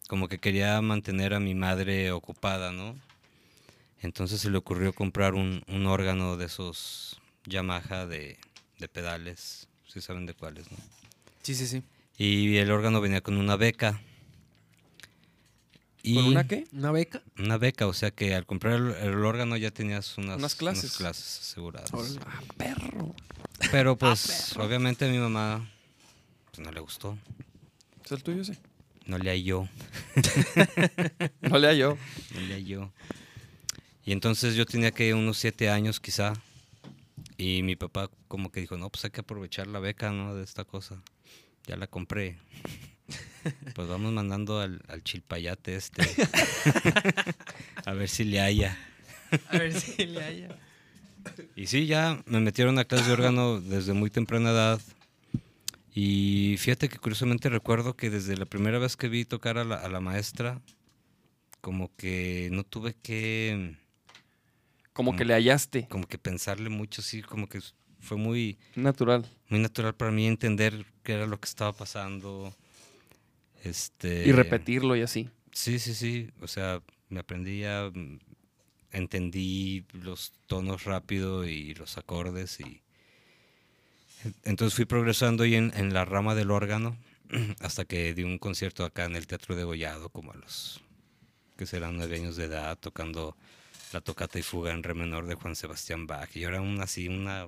como 0.09 0.29
que 0.29 0.39
quería 0.39 0.81
mantener 0.81 1.35
a 1.35 1.41
mi 1.41 1.55
madre 1.55 2.13
ocupada, 2.13 2.73
¿no? 2.73 2.97
Entonces 4.03 4.41
se 4.41 4.51
le 4.51 4.59
ocurrió 4.59 4.93
comprar 4.93 5.35
un, 5.35 5.63
un 5.69 5.87
órgano 5.87 6.37
de 6.37 6.47
esos 6.47 7.21
Yamaha 7.47 8.07
de, 8.07 8.39
de 8.79 8.89
pedales, 8.89 9.69
si 9.87 10.01
saben 10.01 10.27
de 10.27 10.35
cuáles, 10.35 10.71
¿no? 10.71 10.79
Sí, 11.43 11.55
sí, 11.55 11.67
sí. 11.67 11.83
Y 12.19 12.57
el 12.57 12.71
órgano 12.71 13.01
venía 13.01 13.21
con 13.21 13.37
una 13.37 13.57
beca. 13.57 14.01
Y 16.03 16.15
¿Con 16.15 16.25
una 16.27 16.47
qué? 16.47 16.67
¿Una 16.73 16.93
beca? 16.93 17.23
Una 17.39 17.57
beca, 17.59 17.87
o 17.89 17.93
sea 17.93 18.11
que 18.13 18.35
al 18.35 18.47
comprar 18.47 18.75
el, 18.75 18.91
el 18.95 19.25
órgano 19.25 19.57
ya 19.57 19.71
tenías 19.73 20.17
unas, 20.19 20.37
Unas 20.39 20.55
clases. 20.55 20.97
clases 20.97 21.41
aseguradas. 21.41 21.91
Ah, 22.25 22.41
perro. 22.57 23.15
Pero 23.73 23.97
pues 23.97 24.57
obviamente 24.57 25.07
a 25.07 25.09
mi 25.09 25.19
mamá 25.19 25.69
pues, 26.53 26.65
no 26.65 26.71
le 26.71 26.79
gustó, 26.81 27.19
¿Es 28.05 28.13
el 28.13 28.23
tuyo, 28.23 28.45
sí? 28.45 28.53
No 29.07 29.19
le 29.19 29.31
halló, 29.31 29.69
No 31.43 31.59
le 31.59 31.69
hallo. 31.69 31.99
no 32.35 32.41
le 32.41 32.55
halló. 32.55 32.93
Y 34.05 34.13
entonces 34.13 34.55
yo 34.55 34.67
tenía 34.67 34.91
que 34.93 35.15
unos 35.15 35.39
siete 35.39 35.69
años 35.71 36.01
quizá. 36.01 36.33
Y 37.39 37.63
mi 37.63 37.77
papá 37.77 38.11
como 38.29 38.51
que 38.51 38.61
dijo, 38.61 38.77
no, 38.77 38.89
pues 38.91 39.05
hay 39.05 39.11
que 39.11 39.21
aprovechar 39.21 39.67
la 39.67 39.79
beca, 39.79 40.11
¿no? 40.11 40.35
De 40.35 40.43
esta 40.45 40.65
cosa. 40.65 41.03
Ya 41.67 41.77
la 41.77 41.87
compré. 41.87 42.39
Pues 43.77 43.87
vamos 43.87 44.13
mandando 44.13 44.59
al, 44.59 44.83
al 44.89 45.05
chilpayate 45.05 45.77
este. 45.77 46.03
a 47.85 47.93
ver 47.93 48.09
si 48.09 48.25
le 48.25 48.41
haya. 48.41 48.77
A 49.51 49.59
ver 49.59 49.73
si 49.81 50.05
le 50.05 50.21
haya. 50.21 50.49
Y 51.55 51.69
sí, 51.69 51.87
ya 51.87 52.21
me 52.27 52.41
metieron 52.41 52.77
a 52.81 52.85
clase 52.85 53.07
de 53.07 53.13
órgano 53.13 53.61
desde 53.61 53.93
muy 53.93 54.11
temprana 54.11 54.51
edad. 54.51 54.81
Y 55.99 56.57
fíjate 56.59 56.91
que 56.91 56.99
curiosamente 56.99 57.49
recuerdo 57.49 57.97
que 57.97 58.11
desde 58.11 58.37
la 58.37 58.45
primera 58.45 58.79
vez 58.79 58.99
que 58.99 59.09
vi 59.09 59.25
tocar 59.25 59.57
a 59.57 59.65
la, 59.65 59.77
a 59.77 59.89
la 59.89 60.01
maestra, 60.01 60.61
como 61.63 61.91
que 61.97 62.51
no 62.53 62.65
tuve 62.65 62.95
que, 63.03 63.77
Como 64.93 65.17
que 65.17 65.25
le 65.25 65.33
hallaste. 65.33 65.89
como 65.89 66.07
que 66.07 66.19
pensarle 66.19 66.69
mucho, 66.69 67.01
sí, 67.01 67.23
como 67.23 67.49
que 67.49 67.61
fue 67.99 68.19
muy, 68.19 68.59
Natural. 68.75 69.25
muy 69.49 69.59
natural 69.59 69.95
para 69.95 70.11
mí 70.11 70.27
entender 70.27 70.85
qué 71.03 71.15
era 71.15 71.27
lo 71.27 71.41
que 71.41 71.49
estaba 71.49 71.73
pasando. 71.73 72.55
Este, 73.65 74.29
Y 74.29 74.33
repetirlo 74.33 74.97
y 74.97 75.01
así. 75.01 75.31
Sí, 75.51 75.79
sí, 75.79 75.95
sí. 75.95 76.31
O 76.43 76.47
sea, 76.47 76.83
me 77.09 77.21
aprendía, 77.21 77.91
mm, 77.93 78.19
entendí 78.93 79.87
los 79.95 80.35
tonos 80.47 80.85
rápido 80.85 81.47
y 81.47 81.73
los 81.75 81.97
acordes 81.97 82.61
y 82.61 82.83
entonces 84.45 84.75
fui 84.75 84.85
progresando 84.85 85.45
ahí 85.45 85.55
en, 85.55 85.73
en 85.77 85.93
la 85.95 86.05
rama 86.05 86.35
del 86.35 86.51
órgano 86.51 86.97
hasta 87.61 87.85
que 87.85 88.15
di 88.15 88.23
un 88.23 88.39
concierto 88.39 88.85
acá 88.85 89.05
en 89.05 89.17
el 89.17 89.27
Teatro 89.27 89.57
de 89.57 89.65
Gollado 89.65 90.09
como 90.09 90.33
a 90.33 90.37
los 90.37 90.81
que 91.57 91.67
serán 91.67 91.97
nueve 91.97 92.17
años 92.17 92.37
de 92.37 92.45
edad 92.45 92.79
tocando 92.79 93.37
la 93.93 94.01
tocata 94.01 94.39
y 94.39 94.43
fuga 94.43 94.73
en 94.73 94.83
re 94.83 94.95
menor 94.95 95.27
de 95.27 95.35
Juan 95.35 95.57
Sebastián 95.57 96.07
Bach 96.07 96.29
y 96.35 96.41
yo 96.41 96.49
era 96.49 96.61
un 96.61 96.81
así 96.81 97.09
una 97.09 97.47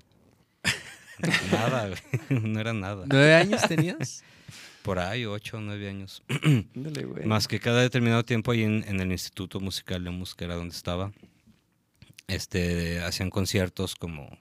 nada, 1.52 1.90
no 2.30 2.60
era 2.60 2.72
nada. 2.72 3.04
¿Nueve 3.08 3.34
años 3.34 3.62
tenías? 3.68 4.24
Por 4.82 4.98
ahí 4.98 5.26
ocho 5.26 5.58
o 5.58 5.60
nueve 5.60 5.88
años. 5.88 6.22
Güey. 6.74 7.26
Más 7.26 7.48
que 7.48 7.60
cada 7.60 7.82
determinado 7.82 8.24
tiempo 8.24 8.52
ahí 8.52 8.62
en, 8.62 8.84
en 8.86 9.00
el 9.00 9.10
Instituto 9.12 9.60
Musical 9.60 10.04
de 10.04 10.10
Música 10.10 10.44
era 10.44 10.54
donde 10.54 10.74
estaba, 10.74 11.12
este, 12.26 13.00
hacían 13.00 13.30
conciertos 13.30 13.94
como 13.96 14.38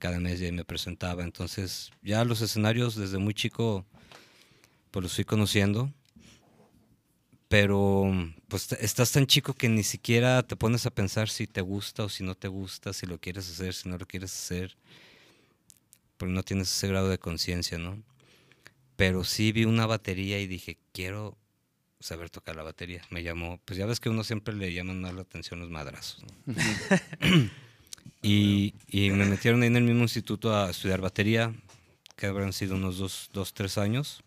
cada 0.00 0.18
mes 0.18 0.40
y 0.40 0.50
me 0.50 0.64
presentaba. 0.64 1.22
Entonces 1.22 1.92
ya 2.02 2.24
los 2.24 2.40
escenarios 2.40 2.96
desde 2.96 3.18
muy 3.18 3.34
chico 3.34 3.86
pues 4.90 5.04
los 5.04 5.14
fui 5.14 5.24
conociendo. 5.24 5.92
Pero 7.48 8.12
pues 8.48 8.70
estás 8.72 9.10
tan 9.10 9.26
chico 9.26 9.54
que 9.54 9.68
ni 9.68 9.82
siquiera 9.82 10.42
te 10.44 10.56
pones 10.56 10.86
a 10.86 10.90
pensar 10.90 11.28
si 11.28 11.46
te 11.46 11.60
gusta 11.60 12.04
o 12.04 12.08
si 12.08 12.22
no 12.22 12.36
te 12.36 12.46
gusta, 12.48 12.92
si 12.92 13.06
lo 13.06 13.18
quieres 13.18 13.50
hacer, 13.50 13.74
si 13.74 13.88
no 13.88 13.98
lo 13.98 14.06
quieres 14.06 14.32
hacer. 14.32 14.76
Porque 16.16 16.32
no 16.32 16.42
tienes 16.44 16.70
ese 16.70 16.86
grado 16.88 17.08
de 17.08 17.18
conciencia, 17.18 17.76
¿no? 17.76 18.02
Pero 18.96 19.24
sí 19.24 19.50
vi 19.52 19.64
una 19.64 19.86
batería 19.86 20.38
y 20.40 20.46
dije, 20.46 20.78
quiero 20.92 21.36
saber 21.98 22.30
tocar 22.30 22.54
la 22.54 22.62
batería. 22.62 23.02
Me 23.10 23.22
llamó, 23.22 23.60
pues 23.64 23.78
ya 23.78 23.86
ves 23.86 23.98
que 23.98 24.10
uno 24.10 24.22
siempre 24.24 24.54
le 24.54 24.72
llaman 24.72 25.00
más 25.00 25.14
la 25.14 25.22
atención 25.22 25.60
los 25.60 25.70
madrazos. 25.70 26.24
¿no? 26.46 26.54
y, 28.22 28.74
y 28.88 29.10
me 29.10 29.24
metieron 29.24 29.62
ahí 29.62 29.68
en 29.68 29.76
el 29.76 29.84
mismo 29.84 30.02
instituto 30.02 30.54
a 30.54 30.70
estudiar 30.70 31.00
batería, 31.00 31.52
que 32.16 32.26
habrán 32.26 32.52
sido 32.52 32.74
unos 32.76 32.98
dos, 32.98 33.30
dos 33.32 33.52
tres 33.54 33.78
años. 33.78 34.22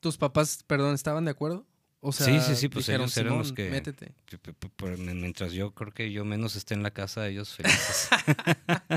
¿Tus 0.00 0.16
papás, 0.16 0.62
perdón, 0.66 0.94
estaban 0.94 1.24
de 1.24 1.30
acuerdo? 1.32 1.64
O 2.00 2.12
sea, 2.12 2.26
Sí, 2.26 2.40
sí, 2.40 2.54
sí, 2.60 2.68
pues 2.68 2.86
dijeron, 2.86 3.06
ellos 3.06 3.16
eran 3.16 3.38
los 3.38 3.48
"Simón, 3.48 3.56
que- 3.56 3.70
Métete. 3.70 4.12
Mientras 5.14 5.52
yo 5.52 5.72
creo 5.72 5.92
que 5.92 6.12
yo 6.12 6.24
menos 6.24 6.54
esté 6.54 6.74
en 6.74 6.82
la 6.82 6.90
casa, 6.92 7.26
ellos 7.26 7.54
felices. 7.54 8.08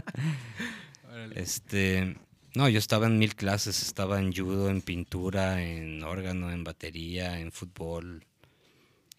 este, 1.36 2.16
no, 2.56 2.70
yo 2.70 2.80
estaba 2.80 3.08
en 3.08 3.18
mil 3.18 3.36
clases, 3.36 3.82
estaba 3.82 4.20
en 4.20 4.34
judo, 4.36 4.70
en 4.70 4.82
pintura, 4.82 5.64
en 5.64 6.04
órgano, 6.04 6.52
en 6.52 6.64
batería, 6.64 7.40
en 7.40 7.52
fútbol. 7.52 8.26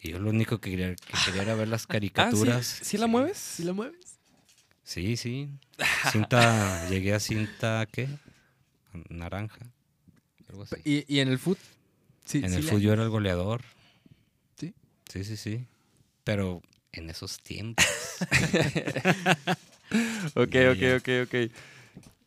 Y 0.01 0.11
yo 0.11 0.19
lo 0.19 0.29
único 0.31 0.59
que 0.59 0.71
quería, 0.71 0.95
que 0.95 1.13
quería 1.25 1.43
era 1.43 1.55
ver 1.55 1.67
las 1.67 1.81
Ah, 1.83 1.85
¿sí? 1.85 1.87
caricaturas. 1.87 2.79
¿Sí, 2.81 2.97
la 2.97 3.07
mueves? 3.07 3.37
¿Sí 3.37 3.63
la 3.63 3.73
mueves? 3.73 4.17
Sí, 4.83 5.15
sí. 5.15 5.49
Cinta, 6.11 6.87
llegué 6.89 7.13
a 7.13 7.19
cinta, 7.19 7.87
¿qué? 7.91 8.07
Naranja. 9.09 9.59
Algo 10.49 10.63
así. 10.63 10.75
¿Y, 10.83 11.05
y 11.15 11.19
en 11.19 11.29
el 11.29 11.39
foot? 11.39 11.59
Sí, 12.25 12.39
en 12.43 12.49
sí 12.49 12.55
el 12.57 12.63
fútbol 12.63 12.81
yo 12.81 12.93
era 12.93 13.03
el 13.03 13.09
goleador. 13.09 13.61
¿Sí? 14.59 14.73
Sí, 15.11 15.23
sí, 15.23 15.37
sí. 15.37 15.65
Pero 16.23 16.61
en 16.91 17.09
esos 17.09 17.39
tiempos. 17.39 17.85
Ok, 20.35 20.55
ok, 20.71 20.77
ya. 20.77 20.95
ok, 20.95 21.09
ok. 21.25 21.51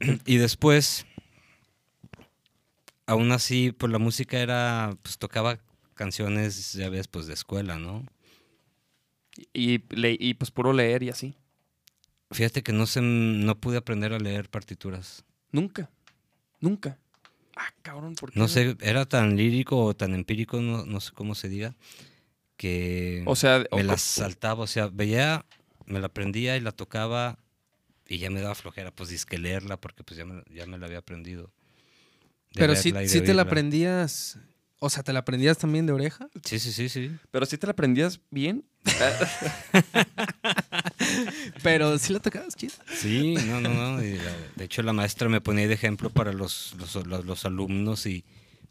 y 0.26 0.36
después, 0.36 1.06
aún 3.06 3.32
así, 3.32 3.72
pues 3.72 3.90
la 3.90 3.98
música 3.98 4.38
era, 4.38 4.94
pues 5.02 5.16
tocaba 5.16 5.58
canciones, 5.94 6.72
ya 6.74 6.88
ves, 6.90 7.08
pues 7.08 7.26
de 7.26 7.34
escuela, 7.34 7.78
¿no? 7.78 8.04
Y, 9.52 9.82
le- 9.94 10.16
y 10.18 10.34
pues 10.34 10.50
puro 10.50 10.72
leer 10.72 11.02
y 11.02 11.08
así. 11.10 11.34
Fíjate 12.30 12.62
que 12.62 12.72
no, 12.72 12.86
se, 12.86 13.00
no 13.00 13.58
pude 13.60 13.76
aprender 13.78 14.12
a 14.12 14.18
leer 14.18 14.48
partituras. 14.48 15.24
Nunca. 15.52 15.90
Nunca. 16.60 16.98
Ah, 17.56 17.72
cabrón, 17.82 18.14
¿por 18.14 18.32
qué? 18.32 18.38
No 18.38 18.48
sé, 18.48 18.76
era 18.80 19.06
tan 19.06 19.36
lírico 19.36 19.78
o 19.84 19.94
tan 19.94 20.14
empírico, 20.14 20.60
no, 20.60 20.84
no 20.84 21.00
sé 21.00 21.12
cómo 21.12 21.34
se 21.34 21.48
diga, 21.48 21.74
que 22.56 23.22
O 23.26 23.36
sea, 23.36 23.58
me 23.60 23.66
o- 23.70 23.82
las 23.82 24.02
saltaba, 24.02 24.62
o 24.64 24.66
sea, 24.66 24.88
veía, 24.88 25.44
me 25.86 26.00
la 26.00 26.06
aprendía 26.06 26.56
y 26.56 26.60
la 26.60 26.72
tocaba 26.72 27.38
y 28.08 28.18
ya 28.18 28.30
me 28.30 28.40
daba 28.40 28.54
flojera, 28.54 28.90
pues 28.90 29.08
disque 29.10 29.38
leerla 29.38 29.80
porque 29.80 30.02
pues 30.02 30.16
ya 30.18 30.24
me, 30.24 30.42
ya 30.52 30.66
me 30.66 30.78
la 30.78 30.86
había 30.86 30.98
aprendido. 30.98 31.52
Pero 32.54 32.74
sí, 32.76 32.92
de 32.92 33.08
sí 33.08 33.20
te 33.20 33.34
la 33.34 33.42
aprendías. 33.42 34.38
O 34.84 34.90
sea, 34.90 35.02
¿te 35.02 35.12
la 35.14 35.20
aprendías 35.20 35.56
también 35.56 35.86
de 35.86 35.92
oreja? 35.94 36.28
Sí, 36.44 36.58
sí, 36.58 36.70
sí, 36.70 36.88
sí. 36.90 37.10
pero 37.30 37.46
si 37.46 37.56
te 37.56 37.66
la 37.66 37.72
aprendías 37.72 38.20
bien. 38.30 38.64
Pero 41.62 41.98
sí 41.98 42.12
la 42.12 42.20
tocabas 42.20 42.54
chido. 42.56 42.74
Sí, 42.94 43.34
no, 43.46 43.60
no, 43.60 43.70
no. 43.70 44.04
y 44.04 44.16
la- 44.18 44.36
de 44.56 44.64
hecho, 44.64 44.82
la 44.82 44.92
maestra 44.92 45.28
me 45.28 45.40
ponía 45.40 45.66
de 45.68 45.74
ejemplo 45.74 46.10
para 46.10 46.32
los, 46.32 46.74
los, 46.78 46.94
los- 47.06 47.24
los 47.24 47.44
alumnos 47.44 48.06
y 48.06 48.24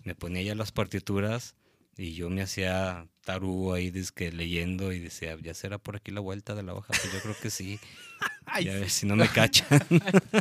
me 0.03 0.15
ponía 0.15 0.41
ya 0.43 0.55
las 0.55 0.71
partituras 0.71 1.55
y 1.97 2.13
yo 2.13 2.29
me 2.29 2.41
hacía 2.41 3.07
tarugo 3.23 3.73
ahí 3.73 3.91
que 4.15 4.31
leyendo 4.31 4.91
y 4.91 4.99
decía, 4.99 5.37
ya 5.41 5.53
será 5.53 5.77
por 5.77 5.95
aquí 5.95 6.11
la 6.11 6.19
vuelta 6.19 6.55
de 6.55 6.63
la 6.63 6.73
hoja. 6.73 6.87
Pues 6.89 7.11
yo 7.13 7.19
creo 7.21 7.35
que 7.41 7.49
sí. 7.49 7.79
Ay, 8.45 8.65
Y 8.65 8.69
a 8.69 8.73
ver 8.73 8.89
si 8.89 9.05
no 9.05 9.15
me 9.15 9.27
cachan. 9.29 9.79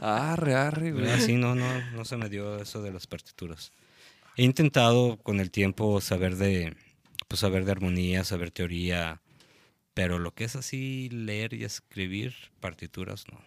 Arre, 0.02 0.54
arre, 0.54 0.92
güey. 0.92 1.20
Sí, 1.20 1.34
no, 1.36 1.54
no, 1.54 1.66
no 1.92 2.04
se 2.04 2.16
me 2.16 2.28
dio 2.28 2.58
eso 2.60 2.82
de 2.82 2.92
las 2.92 3.06
partituras. 3.06 3.70
He 4.36 4.44
intentado 4.44 5.18
con 5.18 5.40
el 5.40 5.50
tiempo 5.50 6.00
saber 6.00 6.36
de, 6.36 6.74
pues 7.28 7.40
saber 7.40 7.64
de 7.64 7.72
armonía, 7.72 8.24
saber 8.24 8.50
teoría, 8.50 9.20
pero 9.94 10.18
lo 10.18 10.32
que 10.34 10.44
es 10.44 10.56
así 10.56 11.08
leer 11.10 11.52
y 11.54 11.64
escribir 11.64 12.34
partituras, 12.60 13.24
no. 13.30 13.38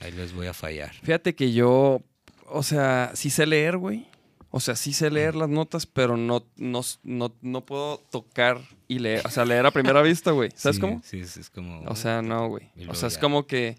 Ahí 0.00 0.12
les 0.12 0.32
voy 0.32 0.46
a 0.46 0.54
fallar. 0.54 0.92
Fíjate 1.02 1.34
que 1.34 1.52
yo, 1.52 2.00
o 2.46 2.62
sea, 2.62 3.12
sí 3.14 3.30
sé 3.30 3.46
leer, 3.46 3.76
güey. 3.76 4.06
O 4.52 4.58
sea, 4.58 4.74
sí 4.74 4.92
sé 4.92 5.10
leer 5.10 5.36
las 5.36 5.48
notas, 5.48 5.86
pero 5.86 6.16
no, 6.16 6.44
no, 6.56 6.80
no, 7.04 7.32
no 7.40 7.64
puedo 7.64 7.98
tocar 8.10 8.60
y 8.88 8.98
leer. 8.98 9.24
O 9.24 9.30
sea, 9.30 9.44
leer 9.44 9.64
a 9.64 9.70
primera 9.70 10.02
vista, 10.02 10.32
güey. 10.32 10.50
¿Sabes 10.56 10.76
Sí, 10.76 10.80
cómo? 10.80 11.00
Sí, 11.04 11.24
sí, 11.24 11.38
es 11.38 11.50
como... 11.50 11.82
O 11.82 11.94
sea, 11.94 12.20
no, 12.20 12.48
güey. 12.48 12.68
O 12.88 12.94
sea, 12.94 13.06
es 13.06 13.14
ya. 13.14 13.20
como 13.20 13.46
que, 13.46 13.76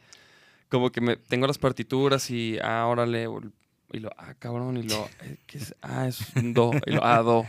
como 0.70 0.90
que 0.90 1.02
me 1.02 1.18
tengo 1.18 1.46
las 1.46 1.58
partituras 1.58 2.30
y, 2.32 2.58
ah, 2.64 2.86
órale, 2.88 3.28
y 3.94 4.00
lo, 4.00 4.10
ah, 4.18 4.34
cabrón, 4.40 4.78
y 4.78 4.84
lo, 4.84 5.10
eh, 5.24 5.38
¿qué 5.48 5.58
es? 5.58 5.76
Ah, 5.82 6.08
es 6.08 6.20
un 6.36 6.54
do, 6.54 6.72
y 6.86 6.92
lo, 6.92 7.04
ah, 7.06 7.22
do. 7.22 7.46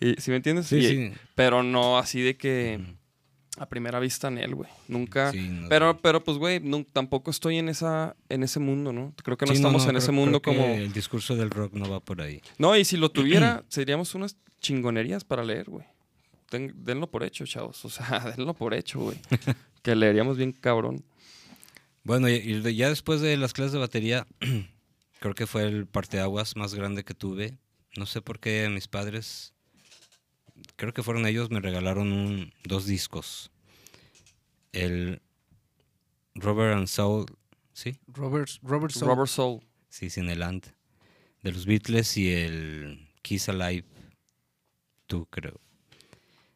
Y, 0.00 0.14
¿Sí 0.20 0.30
me 0.30 0.36
entiendes? 0.38 0.66
sí, 0.66 0.76
Y- 0.78 0.88
sí. 0.88 1.12
Pero 1.34 1.62
no 1.62 1.98
así 1.98 2.20
de 2.20 2.36
que 2.36 2.80
a 3.58 3.66
primera 3.66 4.00
vista 4.00 4.28
en 4.28 4.38
él, 4.38 4.54
güey. 4.54 4.70
Nunca. 4.88 5.30
Sí, 5.30 5.46
no, 5.48 5.68
Pero, 5.68 5.98
pero 6.00 6.24
pues, 6.24 6.38
güey, 6.38 6.60
tampoco 6.92 7.30
estoy 7.30 7.58
en 7.58 7.68
esa, 7.68 8.16
en 8.28 8.42
ese 8.42 8.58
mundo, 8.60 8.92
¿no? 8.92 9.12
Creo 9.22 9.36
que 9.36 9.44
no 9.46 9.52
Sí, 9.52 9.56
estamos 9.56 9.84
no, 9.84 9.90
en 9.90 9.96
ese 9.96 10.10
mundo 10.10 10.40
como. 10.40 10.64
El 10.64 10.92
discurso 10.92 11.36
del 11.36 11.50
rock 11.50 11.72
no 11.74 11.88
va 11.90 12.00
por 12.00 12.20
ahí. 12.22 12.40
No, 12.58 12.76
y 12.76 12.84
si 12.84 12.96
lo 12.96 13.10
tuviera, 13.12 13.62
seríamos 13.68 14.14
unas 14.14 14.36
chingonerías 14.60 15.24
para 15.24 15.44
leer, 15.44 15.68
güey. 15.68 15.84
Den- 16.50 16.74
denlo 16.84 17.10
por 17.10 17.22
hecho, 17.24 17.44
chavos. 17.46 17.84
O 17.84 17.90
sea, 17.90 18.32
denlo 18.36 18.54
por 18.54 18.74
hecho, 18.74 19.00
güey. 19.00 19.18
que 19.82 19.94
leeríamos 19.94 20.36
bien 20.36 20.52
cabrón. 20.52 21.04
Bueno, 22.04 22.28
y, 22.28 22.74
ya 22.74 22.88
después 22.88 23.20
de 23.20 23.36
las 23.36 23.52
clases 23.52 23.72
de 23.72 23.78
batería, 23.78 24.26
creo 25.22 25.34
que 25.34 25.46
fue 25.46 25.62
el 25.64 25.86
parteaguas 25.86 26.56
más 26.56 26.74
grande 26.74 27.04
que 27.04 27.14
tuve. 27.14 27.56
No 27.96 28.04
sé 28.06 28.20
por 28.20 28.40
qué 28.40 28.68
mis 28.68 28.88
padres, 28.88 29.54
creo 30.76 30.92
que 30.92 31.02
fueron 31.02 31.26
ellos, 31.26 31.50
me 31.50 31.60
regalaron 31.60 32.12
un- 32.12 32.52
dos 32.64 32.86
discos. 32.86 33.50
El 34.72 35.20
Robert 36.34 36.76
and 36.76 36.88
Soul, 36.88 37.26
¿sí? 37.72 37.96
Robert, 38.08 38.48
Robert 38.62 38.92
Soul. 38.92 39.08
Robert 39.08 39.30
Soul. 39.30 39.60
Sí, 39.88 40.10
sin 40.10 40.28
el 40.28 40.42
and. 40.42 40.66
De 41.42 41.52
los 41.52 41.66
Beatles 41.66 42.16
y 42.16 42.32
el 42.32 43.08
Kiss 43.22 43.48
Alive, 43.48 43.84
tú 45.06 45.26
creo. 45.26 45.60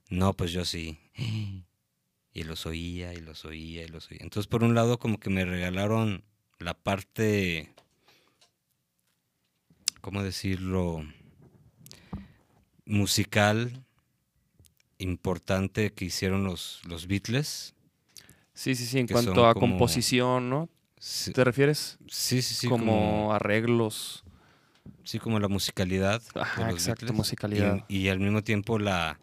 No, 0.08 0.32
pues 0.34 0.52
yo 0.52 0.64
sí. 0.64 0.98
Y 2.32 2.42
los 2.44 2.66
oía, 2.66 3.14
y 3.14 3.20
los 3.22 3.46
oía, 3.46 3.82
y 3.84 3.88
los 3.88 4.10
oía. 4.10 4.18
Entonces, 4.20 4.46
por 4.46 4.62
un 4.62 4.74
lado, 4.74 4.98
como 4.98 5.18
que 5.18 5.30
me 5.30 5.46
regalaron 5.46 6.22
la 6.58 6.74
parte, 6.74 7.72
¿cómo 10.06 10.22
decirlo? 10.22 11.04
Musical 12.84 13.84
importante 14.98 15.92
que 15.92 16.04
hicieron 16.04 16.44
los, 16.44 16.80
los 16.86 17.08
Beatles. 17.08 17.74
Sí, 18.54 18.76
sí, 18.76 18.86
sí. 18.86 19.00
En 19.00 19.08
cuanto 19.08 19.44
a 19.44 19.52
como- 19.52 19.66
composición, 19.72 20.48
¿no? 20.48 20.68
Sí, 21.00 21.32
¿Te 21.32 21.42
refieres? 21.42 21.98
sí, 22.06 22.40
sí. 22.40 22.54
sí, 22.54 22.68
como, 22.68 22.84
como 22.84 23.32
arreglos. 23.34 24.22
sí, 25.02 25.18
como 25.18 25.40
la 25.40 25.48
musicalidad. 25.48 26.22
de 26.34 26.40
Ajá, 26.40 26.70
los 26.70 26.74
exacto, 26.74 27.00
Beatles, 27.06 27.16
musicalidad. 27.16 27.84
Y, 27.88 28.06
al 28.06 28.20
mismo 28.20 28.44
tiempo 28.44 28.78
la 28.78 29.18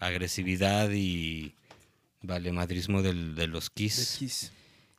agresividad 0.00 0.90
y 0.90 1.54
valemadrismo 2.22 3.02
del, 3.02 3.36
de 3.36 3.46
los 3.46 3.66
De 3.66 3.74
Kiss. 3.74 4.16
Kiss. 4.18 4.52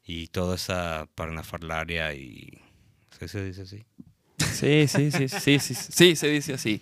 Y 0.06 0.28
toda 0.28 0.56
esa 0.56 1.10
parnafalaria 1.14 2.14
y... 2.14 2.58
¿sí 3.20 3.28
se 3.28 3.44
dice 3.44 3.64
así? 3.64 3.86
Sí, 4.38 4.88
sí, 4.88 5.12
sí, 5.12 5.28
sí, 5.30 5.60
sí, 5.60 5.60
sí, 5.60 5.76
sí, 5.76 6.16
se 6.16 6.28
dice 6.30 6.54
así. 6.54 6.82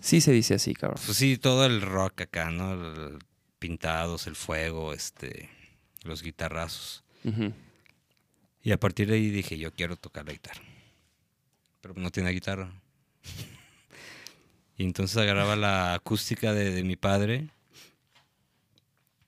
Sí 0.00 0.20
se 0.20 0.32
dice 0.32 0.54
así, 0.54 0.74
cabrón. 0.74 1.00
Pues 1.04 1.16
sí, 1.16 1.36
todo 1.38 1.64
el 1.66 1.80
rock 1.80 2.22
acá, 2.22 2.50
¿no? 2.50 2.72
El- 2.72 3.18
pintados, 3.58 4.26
el 4.26 4.34
fuego, 4.34 4.92
este, 4.92 5.48
los 6.02 6.22
guitarrazos. 6.22 7.04
Y 8.64 8.72
a 8.72 8.80
partir 8.80 9.08
de 9.08 9.14
ahí 9.14 9.30
dije, 9.30 9.56
yo 9.56 9.70
quiero 9.72 9.96
tocar 9.96 10.26
la 10.26 10.32
guitarra. 10.32 10.60
Pero 11.80 11.94
no 11.96 12.10
tiene 12.10 12.30
guitarra. 12.30 12.72
y 14.76 14.84
entonces 14.84 15.16
agarraba 15.16 15.54
la 15.54 15.94
acústica 15.94 16.52
de, 16.52 16.72
de 16.72 16.82
mi 16.82 16.96
padre. 16.96 17.50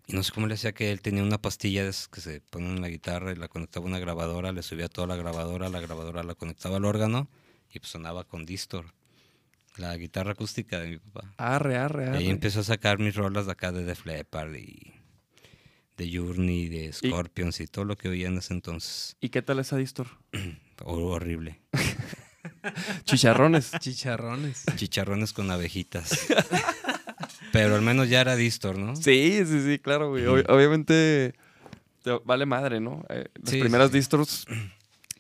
Y 0.07 0.15
no 0.15 0.23
sé 0.23 0.33
cómo 0.33 0.47
le 0.47 0.55
hacía 0.55 0.73
que 0.73 0.91
él 0.93 1.01
tenía 1.01 1.23
una 1.23 1.39
pastilla 1.41 1.83
de 1.85 1.91
esas 1.91 2.09
que 2.09 2.21
se 2.21 2.41
ponen 2.43 2.73
en 2.77 2.83
la 2.83 2.89
guitarra 2.89 3.33
y 3.33 3.37
la 3.37 3.49
conectaba 3.49 3.87
a 3.87 3.89
una 3.89 3.99
grabadora, 3.99 4.53
le 4.53 4.63
subía 4.63 4.89
toda 4.89 5.07
la 5.07 5.17
grabadora, 5.17 5.69
la 5.71 5.81
grabadora 5.81 6.23
la 6.23 6.35
conectaba 6.35 6.77
al 6.77 6.85
órgano 6.85 7.29
y 7.73 7.79
pues 7.79 7.91
sonaba 7.91 8.25
con 8.25 8.45
distor. 8.45 8.87
La 9.77 9.97
guitarra 9.97 10.33
acústica 10.33 10.79
de 10.79 10.89
mi 10.89 10.99
papá. 10.99 11.33
Arre, 11.39 11.77
arre, 11.79 12.05
Y 12.05 12.09
arre. 12.09 12.19
ahí 12.19 12.29
empezó 12.31 12.61
a 12.61 12.65
sacar 12.65 12.99
mis 12.99 13.15
rolas 13.17 13.47
de 13.47 13.53
acá 13.53 13.73
de 13.73 13.83
Def 13.85 14.05
Leppard 14.07 14.55
y 14.55 14.93
de 15.97 16.11
Journey, 16.17 16.69
de 16.69 16.93
Scorpions 16.93 17.59
y 17.61 17.67
todo 17.67 17.85
lo 17.85 17.97
que 17.97 18.09
oía 18.09 18.29
en 18.29 18.37
ese 18.39 18.53
entonces. 18.53 19.17
¿Y 19.21 19.31
qué 19.31 19.43
tal 19.43 19.59
esa 19.59 19.77
distor? 19.77 20.07
Hor- 20.85 21.15
horrible. 21.15 21.61
Chicharrones. 23.05 23.73
Chicharrones. 23.79 24.65
Chicharrones 24.77 25.33
con 25.33 25.51
abejitas. 25.51 26.27
Pero 27.53 27.75
al 27.77 27.83
menos 27.83 28.09
ya 28.09 28.21
era 28.21 28.37
distor, 28.37 28.79
¿no? 28.79 28.97
Sí, 28.97 29.43
sí, 29.47 29.63
sí, 29.63 29.79
claro, 29.79 30.11
güey. 30.11 30.25
Ob- 30.25 30.45
obviamente 30.49 31.35
te 32.03 32.11
vale 32.25 32.47
madre, 32.47 32.81
¿no? 32.81 33.05
Eh, 33.09 33.27
las 33.41 33.51
Sí, 33.51 33.61
primeras 33.61 33.91
sí. 33.91 33.97
distors, 33.99 34.47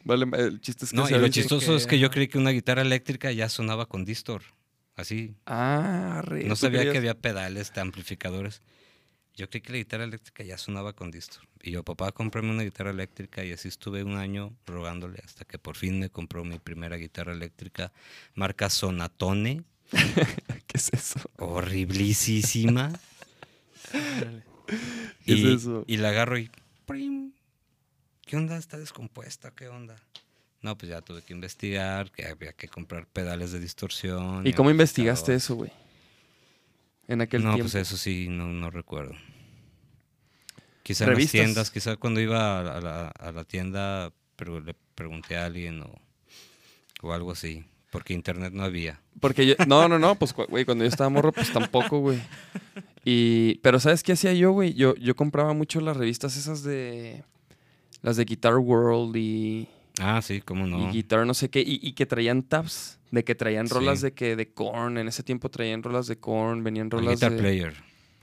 vale, 0.04 0.26
el 0.38 0.60
chiste 0.60 0.84
es 0.84 0.90
que 0.90 0.96
No, 0.96 1.08
y 1.08 1.12
lo 1.14 1.28
chistoso 1.28 1.76
es 1.76 1.86
que 1.86 1.98
yo 1.98 2.10
creí 2.10 2.28
que 2.28 2.38
una 2.38 2.50
guitarra 2.50 2.82
eléctrica 2.82 3.30
ya 3.32 3.48
sonaba 3.48 3.86
con 3.86 4.04
distor. 4.04 4.42
Así. 4.96 5.34
Ah, 5.46 6.18
arre. 6.18 6.44
No 6.44 6.50
¿tú 6.50 6.56
sabía 6.56 6.90
que 6.90 6.98
había 6.98 7.14
pedales, 7.14 7.72
de 7.72 7.80
amplificadores. 7.80 8.62
Yo 9.36 9.50
creí 9.50 9.60
que 9.62 9.72
la 9.72 9.78
guitarra 9.78 10.04
eléctrica 10.04 10.44
ya 10.44 10.56
sonaba 10.56 10.92
con 10.92 11.10
distor. 11.10 11.42
Y 11.60 11.72
yo, 11.72 11.82
papá, 11.82 12.12
cómprame 12.12 12.50
una 12.52 12.62
guitarra 12.62 12.90
eléctrica. 12.90 13.44
Y 13.44 13.50
así 13.50 13.66
estuve 13.66 14.04
un 14.04 14.16
año 14.16 14.52
rogándole 14.66 15.20
hasta 15.24 15.44
que 15.44 15.58
por 15.58 15.74
fin 15.76 15.98
me 15.98 16.10
compró 16.10 16.44
mi 16.44 16.60
primera 16.60 16.96
guitarra 16.96 17.32
eléctrica, 17.32 17.92
marca 18.36 18.70
Sonatone, 18.70 19.64
¿Qué 20.66 20.76
es 20.76 20.90
eso? 20.92 21.20
horriblísima. 21.38 22.92
¿Qué 25.24 25.32
es 25.32 25.38
y, 25.38 25.54
eso? 25.54 25.84
y 25.86 25.96
la 25.98 26.10
agarro 26.10 26.38
y. 26.38 26.50
¡prim! 26.86 27.32
¿Qué 28.26 28.36
onda? 28.36 28.56
¿Está 28.56 28.78
descompuesta? 28.78 29.52
¿Qué 29.52 29.68
onda? 29.68 29.96
No, 30.62 30.76
pues 30.78 30.90
ya 30.90 31.02
tuve 31.02 31.22
que 31.22 31.34
investigar, 31.34 32.10
que 32.10 32.26
había 32.26 32.52
que 32.54 32.68
comprar 32.68 33.06
pedales 33.06 33.52
de 33.52 33.60
distorsión. 33.60 34.46
¿Y 34.46 34.54
cómo 34.54 34.70
investigaste 34.70 35.34
eso, 35.34 35.56
güey? 35.56 35.70
En 37.06 37.20
aquel 37.20 37.42
no, 37.42 37.50
tiempo. 37.54 37.70
pues 37.70 37.74
eso 37.86 37.98
sí, 37.98 38.28
no, 38.30 38.46
no 38.46 38.70
recuerdo. 38.70 39.14
Quizá 40.82 41.04
en 41.04 41.14
las 41.14 41.30
tiendas, 41.30 41.70
quizá 41.70 41.96
cuando 41.96 42.20
iba 42.20 42.60
a 42.60 42.80
la, 42.80 43.08
a 43.08 43.32
la 43.32 43.44
tienda 43.44 44.12
pero 44.36 44.60
le 44.60 44.74
pregunté 44.94 45.36
a 45.36 45.46
alguien 45.46 45.82
o, 45.82 45.94
o 47.02 47.12
algo 47.12 47.32
así, 47.32 47.64
porque 47.94 48.12
internet 48.12 48.52
no 48.52 48.64
había. 48.64 48.98
Porque 49.20 49.46
yo, 49.46 49.54
no, 49.68 49.86
no, 49.88 50.00
no, 50.00 50.16
pues, 50.16 50.32
güey, 50.34 50.64
cuando 50.64 50.82
yo 50.82 50.88
estaba 50.88 51.08
morro, 51.10 51.30
pues 51.30 51.52
tampoco, 51.52 52.00
güey. 52.00 52.18
Y, 53.04 53.60
pero 53.62 53.78
¿sabes 53.78 54.02
qué 54.02 54.12
hacía 54.14 54.32
yo, 54.32 54.50
güey? 54.50 54.74
Yo, 54.74 54.96
yo 54.96 55.14
compraba 55.14 55.52
mucho 55.52 55.80
las 55.80 55.96
revistas 55.96 56.36
esas 56.36 56.64
de, 56.64 57.22
las 58.02 58.16
de 58.16 58.24
Guitar 58.24 58.56
World 58.56 59.14
y, 59.16 59.68
Ah, 60.00 60.20
sí, 60.22 60.40
cómo 60.40 60.66
no. 60.66 60.88
y 60.88 60.92
Guitar 60.92 61.24
no 61.24 61.34
sé 61.34 61.50
qué, 61.50 61.60
y, 61.60 61.78
y 61.80 61.92
que 61.92 62.04
traían 62.04 62.42
tabs, 62.42 62.98
de 63.12 63.22
que 63.22 63.36
traían 63.36 63.68
Sí. 63.68 63.74
rolas 63.74 64.00
de 64.00 64.12
que, 64.12 64.34
de 64.34 64.48
Korn, 64.48 64.98
en 64.98 65.06
ese 65.06 65.22
tiempo 65.22 65.48
traían 65.50 65.84
rolas 65.84 66.08
de 66.08 66.16
Korn, 66.16 66.64
venían 66.64 66.86
El 66.86 66.90
rolas 66.90 67.14
Guitar 67.14 67.30
de... 67.32 67.38
Player. 67.38 67.74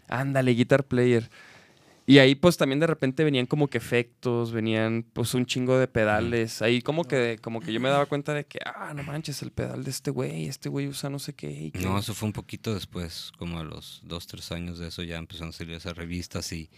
Ándale, 0.10 0.52
Guitar 0.52 0.84
Player. 0.84 1.30
Y 2.12 2.20
ahí 2.20 2.36
pues 2.36 2.58
también 2.58 2.80
de 2.82 2.88
repente 2.88 3.24
venían 3.24 3.46
como 3.46 3.70
que 3.70 3.78
efectos, 3.78 4.52
venían 4.52 5.04
pues 5.14 5.34
un 5.34 5.46
chingo 5.46 5.78
de 5.80 5.88
pedales. 5.88 6.62
Ahí 6.62 6.82
como 6.82 7.06
que 7.06 7.40
como 7.42 7.62
que 7.62 7.72
yo 7.72 7.80
me 7.80 7.88
daba 7.88 8.06
cuenta 8.06 8.34
de 8.34 8.44
que, 8.46 8.60
ah, 8.66 8.94
no 8.94 9.02
manches, 9.04 9.42
el 9.44 9.52
pedal 9.52 9.86
de 9.86 9.92
este 9.92 10.12
güey, 10.12 10.48
este 10.48 10.68
güey 10.68 10.88
usa 10.88 11.10
no 11.10 11.20
sé 11.20 11.34
qué. 11.34 11.50
y 11.50 11.72
No, 11.80 11.98
eso 11.98 12.14
fue 12.14 12.28
un 12.28 12.34
poquito 12.34 12.74
después, 12.74 13.32
como 13.38 13.60
a 13.60 13.64
los 13.64 14.02
dos, 14.04 14.28
tres 14.28 14.52
años 14.52 14.78
de 14.78 14.90
eso 14.90 15.04
ya 15.04 15.18
empezaron 15.18 15.50
a 15.50 15.54
salir 15.54 15.76
esas 15.76 15.96
revistas 15.96 16.52
y, 16.52 16.70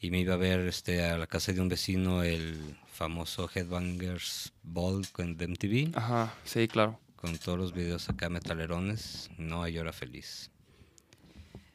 y 0.00 0.10
me 0.10 0.20
iba 0.20 0.32
a 0.32 0.38
ver 0.38 0.60
este, 0.60 1.04
a 1.04 1.18
la 1.18 1.26
casa 1.26 1.52
de 1.52 1.60
un 1.60 1.68
vecino 1.68 2.22
el 2.22 2.76
famoso 2.86 3.50
Headbangers 3.54 4.54
Ball 4.62 5.06
con 5.12 5.32
MTV, 5.32 5.90
Ajá, 5.98 6.34
sí, 6.44 6.66
claro. 6.66 6.98
con 7.16 7.36
todos 7.36 7.58
los 7.58 7.74
videos 7.74 8.08
acá 8.08 8.30
metalerones. 8.30 9.28
No, 9.36 9.68
yo 9.68 9.82
era 9.82 9.92
feliz. 9.92 10.50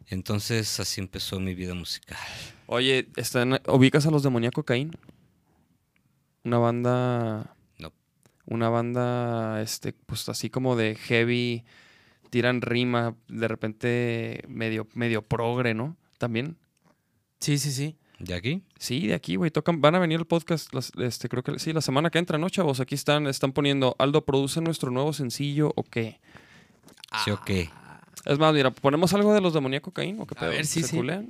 Entonces 0.07 0.79
así 0.79 0.99
empezó 0.99 1.39
mi 1.39 1.53
vida 1.53 1.75
musical. 1.75 2.17
Oye, 2.67 3.07
¿están, 3.15 3.59
¿ubicas 3.67 4.05
a 4.05 4.11
los 4.11 4.23
Demoníaco 4.23 4.63
Caín? 4.63 4.91
Una 6.43 6.57
banda... 6.57 7.55
No. 7.79 7.93
Una 8.45 8.69
banda, 8.69 9.61
este, 9.61 9.93
pues 9.93 10.27
así 10.29 10.49
como 10.49 10.75
de 10.75 10.95
heavy, 10.95 11.63
tiran 12.29 12.61
rima, 12.61 13.15
de 13.29 13.47
repente 13.47 14.43
medio, 14.47 14.87
medio 14.93 15.21
progre, 15.21 15.73
¿no? 15.73 15.95
También. 16.17 16.57
Sí, 17.39 17.57
sí, 17.57 17.71
sí. 17.71 17.95
¿De 18.19 18.33
aquí? 18.33 18.63
Sí, 18.79 19.07
de 19.07 19.13
aquí, 19.13 19.35
güey. 19.35 19.51
Tocan, 19.51 19.79
van 19.79 19.95
a 19.95 19.99
venir 19.99 20.19
el 20.19 20.25
podcast, 20.25 20.73
las- 20.73 20.91
este, 20.97 21.29
creo 21.29 21.43
que 21.43 21.59
sí, 21.59 21.71
la 21.71 21.81
semana 21.81 22.09
que 22.09 22.17
entra, 22.19 22.37
¿no, 22.37 22.49
chavos? 22.49 22.79
Aquí 22.79 22.95
están, 22.95 23.27
están 23.27 23.53
poniendo, 23.53 23.95
Aldo, 23.99 24.25
¿produce 24.25 24.59
nuestro 24.59 24.91
nuevo 24.91 25.13
sencillo 25.13 25.71
o 25.75 25.83
qué? 25.83 26.19
¿Sí 27.23 27.31
o 27.31 27.39
qué? 27.45 27.69
Es 28.25 28.39
más, 28.39 28.53
mira, 28.53 28.71
¿ponemos 28.71 29.13
algo 29.13 29.33
de 29.33 29.39
los 29.39 29.53
demoníacos 29.53 29.93
Caín 29.93 30.19
o 30.19 30.25
qué 30.25 30.33
A 30.35 30.39
pedo? 30.41 30.49
ver, 30.49 30.65
sí, 30.65 30.81
¿Se 30.81 30.89
sí. 30.89 30.97
culean? 30.97 31.29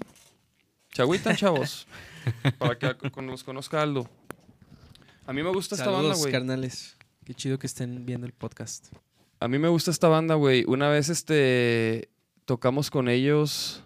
¿Se 0.97 1.03
agüitan, 1.03 1.35
chavos? 1.35 1.85
Para 2.57 2.75
que 2.75 2.91
los 3.21 3.43
conozca 3.43 3.83
Aldo. 3.83 4.09
A 5.27 5.31
mí 5.31 5.43
me 5.43 5.51
gusta 5.51 5.75
esta 5.75 5.91
banda, 5.91 6.15
güey. 6.15 6.31
carnales. 6.31 6.97
Qué 7.23 7.35
chido 7.35 7.59
que 7.59 7.67
estén 7.67 8.03
viendo 8.03 8.25
el 8.25 8.33
podcast. 8.33 8.87
A 9.39 9.47
mí 9.47 9.59
me 9.59 9.67
gusta 9.67 9.91
esta 9.91 10.07
banda, 10.07 10.33
güey. 10.33 10.63
Una 10.67 10.89
vez, 10.89 11.09
este, 11.09 12.09
tocamos 12.45 12.89
con 12.89 13.09
ellos, 13.09 13.83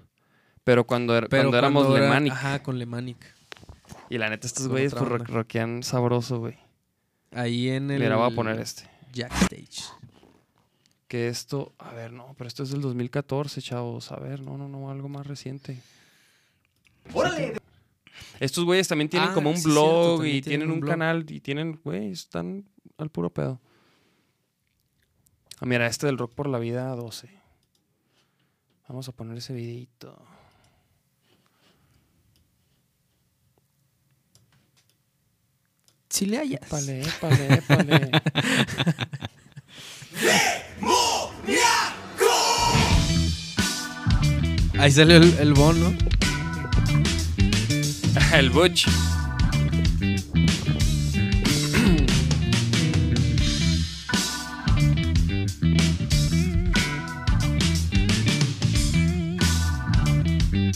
pero 0.64 0.88
cuando, 0.88 1.14
er- 1.18 1.28
cuando 1.30 1.58
éramos 1.58 1.86
era- 1.94 2.06
Lemanic. 2.06 2.32
Ajá, 2.32 2.64
con 2.64 2.80
Lemanic. 2.80 3.18
Y 4.10 4.18
la 4.18 4.30
neta, 4.30 4.48
estos 4.48 4.70
güeyes 4.70 4.94
pues 4.94 5.04
rock- 5.04 5.28
rockean 5.28 5.84
sabroso, 5.84 6.40
güey. 6.40 6.58
Ahí 7.34 7.68
en 7.68 7.92
el. 7.92 8.00
Mira, 8.02 8.16
voy 8.16 8.32
a 8.32 8.34
poner 8.34 8.58
este. 8.58 8.90
Jack 9.12 9.34
Stage. 9.42 9.84
Que 11.10 11.28
esto, 11.28 11.74
a 11.78 11.92
ver, 11.94 12.14
no, 12.14 12.34
pero 12.38 12.48
esto 12.48 12.64
es 12.64 12.70
del 12.70 12.80
2014, 12.80 13.62
chavos. 13.62 14.14
A 14.14 14.16
ver, 14.16 14.40
no, 14.40 14.58
no, 14.58 14.70
no, 14.70 14.90
algo 14.90 15.10
más 15.10 15.28
reciente. 15.28 15.78
Estos 18.40 18.66
güeyes 18.66 18.88
también 18.88 19.10
tienen 19.10 19.30
Ah, 19.30 19.34
como 19.34 19.52
un 19.52 19.58
sí, 19.58 19.70
blog 19.70 20.26
y 20.26 20.42
tienen 20.42 20.72
un 20.72 20.82
canal 20.82 21.26
y 21.30 21.40
tienen, 21.42 21.80
güey, 21.84 22.12
están 22.12 22.68
al 22.98 23.10
puro 23.10 23.30
pedo. 23.30 23.62
Ah, 25.60 25.66
mira, 25.68 25.86
este 25.86 26.08
del 26.08 26.18
Rock 26.18 26.34
por 26.34 26.48
la 26.50 26.58
Vida 26.58 26.88
12. 26.96 27.30
Vamos 28.88 29.08
a 29.08 29.12
poner 29.12 29.38
ese 29.38 29.54
videito. 29.54 30.18
Si 36.10 36.26
le 36.26 36.40
hayas. 36.40 36.62
Épale, 36.64 37.02
épale, 37.02 37.54
épale. 37.54 38.12
Ahí 44.80 44.92
salió 44.92 45.18
el, 45.18 45.38
el 45.40 45.54
Bon, 45.54 45.80
¿no? 45.80 45.96
El 48.34 48.50
Butch. 48.50 48.88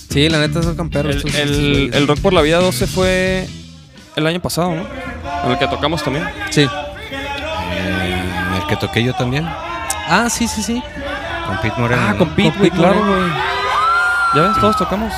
Sí, 0.09 0.29
la 0.29 0.39
neta 0.39 0.63
son 0.63 0.89
perros. 0.89 1.15
El, 1.15 1.17
estos- 1.17 1.35
el- 1.35 1.49
estos 1.49 1.67
güeyes. 1.67 1.95
el 1.95 2.07
Rock 2.07 2.19
por 2.21 2.33
la 2.33 2.41
Vida 2.41 2.59
12 2.59 2.87
fue 2.87 3.47
el 4.15 4.27
año 4.27 4.39
pasado, 4.39 4.73
¿no? 4.73 4.85
En 5.43 5.51
el 5.51 5.57
que 5.57 5.67
tocamos 5.67 6.01
también. 6.03 6.25
Sí. 6.51 6.61
Eh, 6.61 8.23
el 8.61 8.67
que 8.67 8.77
toqué 8.77 9.03
yo 9.03 9.13
también, 9.13 9.45
Ah, 10.07 10.27
sí, 10.29 10.47
sí, 10.47 10.61
sí. 10.63 10.81
con 11.47 11.57
Pete 11.57 11.75
Moreno. 11.81 12.01
Ah, 12.07 12.15
con 12.17 12.29
Pete, 12.29 12.49
Con 12.49 12.57
güey, 12.59 12.69
Pete 12.69 12.81
claro, 12.81 13.05
güey. 13.05 13.29
Ya 14.35 14.41
ves, 14.41 14.59
todos 14.59 14.77
tocamos. 14.77 15.13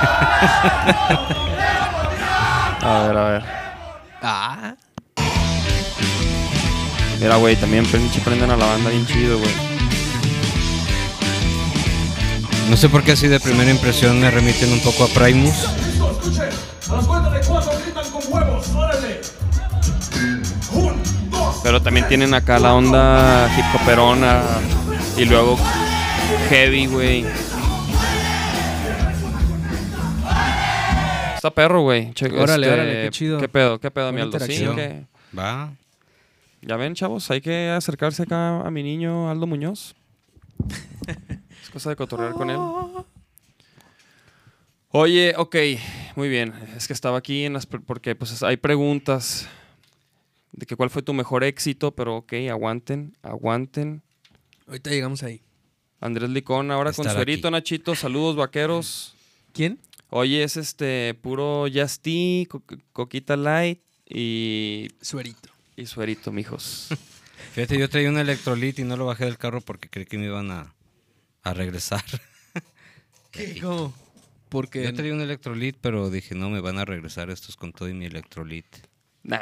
a 2.82 3.06
ver, 3.06 3.16
a 3.16 3.24
ver. 3.24 3.42
Ah. 4.22 4.74
Mira, 7.20 7.36
güey, 7.36 7.56
también 7.56 7.86
prenden 7.86 8.50
a 8.50 8.56
la 8.56 8.66
banda 8.66 8.90
bien 8.90 9.06
chido, 9.06 9.38
güey. 9.38 9.52
No 12.70 12.76
sé 12.76 12.88
por 12.88 13.02
qué 13.02 13.12
así 13.12 13.28
de 13.28 13.40
primera 13.40 13.70
impresión 13.70 14.20
me 14.20 14.30
remiten 14.30 14.72
un 14.72 14.80
poco 14.80 15.04
a 15.04 15.08
Primus. 15.08 15.54
Pero 21.62 21.82
también 21.82 22.08
tienen 22.08 22.32
acá 22.32 22.58
la 22.58 22.74
onda 22.74 23.50
hip 23.56 23.64
hoperona 23.74 24.42
y 25.16 25.24
luego 25.24 25.58
heavy, 26.48 26.86
güey. 26.86 27.26
Está 31.40 31.50
perro, 31.50 31.80
güey. 31.80 32.12
Órale, 32.38 32.66
este, 32.66 32.74
órale, 32.74 33.02
qué 33.04 33.08
chido. 33.12 33.38
¿Qué 33.38 33.48
pedo? 33.48 33.80
¿Qué 33.80 33.90
pedo, 33.90 34.12
mi 34.12 34.20
Aldo? 34.20 34.38
Sí, 34.40 34.62
que- 34.74 35.06
Va. 35.38 35.72
Ya 36.60 36.76
ven, 36.76 36.94
chavos, 36.94 37.30
hay 37.30 37.40
que 37.40 37.70
acercarse 37.70 38.24
acá 38.24 38.60
a 38.60 38.70
mi 38.70 38.82
niño 38.82 39.30
Aldo 39.30 39.46
Muñoz. 39.46 39.94
es 41.62 41.70
cosa 41.70 41.88
de 41.88 41.96
cotorrear 41.96 42.34
con 42.34 42.50
él. 42.50 42.58
Oye, 44.90 45.32
ok, 45.38 45.56
muy 46.14 46.28
bien. 46.28 46.52
Es 46.76 46.86
que 46.86 46.92
estaba 46.92 47.16
aquí 47.16 47.44
en 47.46 47.54
las 47.54 47.64
porque 47.64 48.14
pues 48.14 48.42
hay 48.42 48.58
preguntas 48.58 49.48
de 50.52 50.66
que 50.66 50.76
cuál 50.76 50.90
fue 50.90 51.00
tu 51.00 51.14
mejor 51.14 51.42
éxito, 51.42 51.92
pero 51.94 52.18
ok, 52.18 52.34
aguanten, 52.50 53.16
aguanten. 53.22 54.02
Ahorita 54.66 54.90
llegamos 54.90 55.22
ahí. 55.22 55.40
Andrés 56.02 56.28
Licón, 56.28 56.70
ahora 56.70 56.92
con 56.92 57.08
suerito, 57.08 57.48
aquí. 57.48 57.52
Nachito, 57.52 57.94
saludos 57.94 58.36
vaqueros. 58.36 59.14
¿Quién? 59.54 59.78
Oye, 60.10 60.42
es 60.42 60.56
este 60.56 61.14
puro 61.14 61.66
Just 61.72 62.02
Tea, 62.02 62.46
co- 62.48 62.62
Coquita 62.92 63.36
Light 63.36 63.80
y, 64.08 64.88
Suerito. 65.00 65.48
y 65.76 65.86
suerito, 65.86 66.32
mijos. 66.32 66.88
Fíjate, 67.54 67.78
yo 67.78 67.88
traía 67.88 68.08
un 68.10 68.18
electrolit 68.18 68.78
y 68.78 68.84
no 68.84 68.96
lo 68.96 69.06
bajé 69.06 69.24
del 69.24 69.38
carro 69.38 69.60
porque 69.60 69.88
creí 69.88 70.06
que 70.06 70.18
me 70.18 70.26
iban 70.26 70.50
a, 70.50 70.74
a 71.42 71.54
regresar. 71.54 72.04
¿Qué? 73.30 73.60
¿Cómo? 73.60 73.92
Porque. 74.48 74.82
Yo 74.82 74.94
traía 74.94 75.12
un 75.14 75.20
electrolit, 75.20 75.76
pero 75.80 76.10
dije, 76.10 76.34
no, 76.34 76.50
me 76.50 76.60
van 76.60 76.78
a 76.78 76.84
regresar 76.84 77.30
estos 77.30 77.56
con 77.56 77.72
todo 77.72 77.88
y 77.88 77.94
mi 77.94 78.06
electrolit. 78.06 78.66
Nah. 79.22 79.38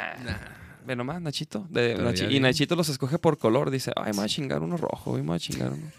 Ve 0.85 0.95
nomás, 0.95 1.21
Nachito. 1.21 1.67
De- 1.69 1.97
Nachi- 1.97 2.31
y. 2.31 2.39
Nachito 2.39 2.75
los 2.75 2.89
escoge 2.89 3.17
por 3.19 3.37
color. 3.37 3.69
Dice, 3.71 3.91
ay, 3.95 4.11
me 4.11 4.17
voy 4.17 4.25
a 4.25 4.29
chingar 4.29 4.61
uno 4.61 4.77
rojo, 4.77 5.11
hoy 5.11 5.21
me 5.21 5.29
voy 5.29 5.35
a 5.37 5.39
chingar 5.39 5.71
uno. 5.71 5.91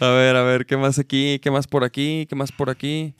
A 0.00 0.08
ver, 0.08 0.36
a 0.36 0.42
ver, 0.42 0.66
¿qué 0.66 0.76
más 0.76 0.98
aquí? 0.98 1.38
¿Qué 1.40 1.50
más 1.50 1.66
por 1.66 1.84
aquí? 1.84 2.26
¿Qué 2.28 2.36
más 2.36 2.52
por 2.52 2.70
aquí? 2.70 3.14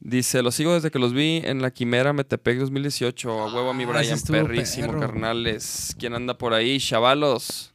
Dice, 0.00 0.42
los 0.42 0.54
sigo 0.54 0.74
desde 0.74 0.90
que 0.90 0.98
los 0.98 1.14
vi 1.14 1.40
en 1.44 1.62
la 1.62 1.70
Quimera 1.70 2.12
Metepec 2.12 2.58
2018. 2.58 3.30
A 3.30 3.54
huevo 3.54 3.70
a 3.70 3.74
mi 3.74 3.84
Ah, 3.84 3.88
Brian, 3.88 4.14
estuvo 4.14 4.36
perrísimo, 4.36 4.88
perro. 4.88 5.00
carnales. 5.00 5.96
¿Quién 5.98 6.14
anda 6.14 6.36
por 6.36 6.52
ahí? 6.52 6.78
Chavalos. 6.78 7.72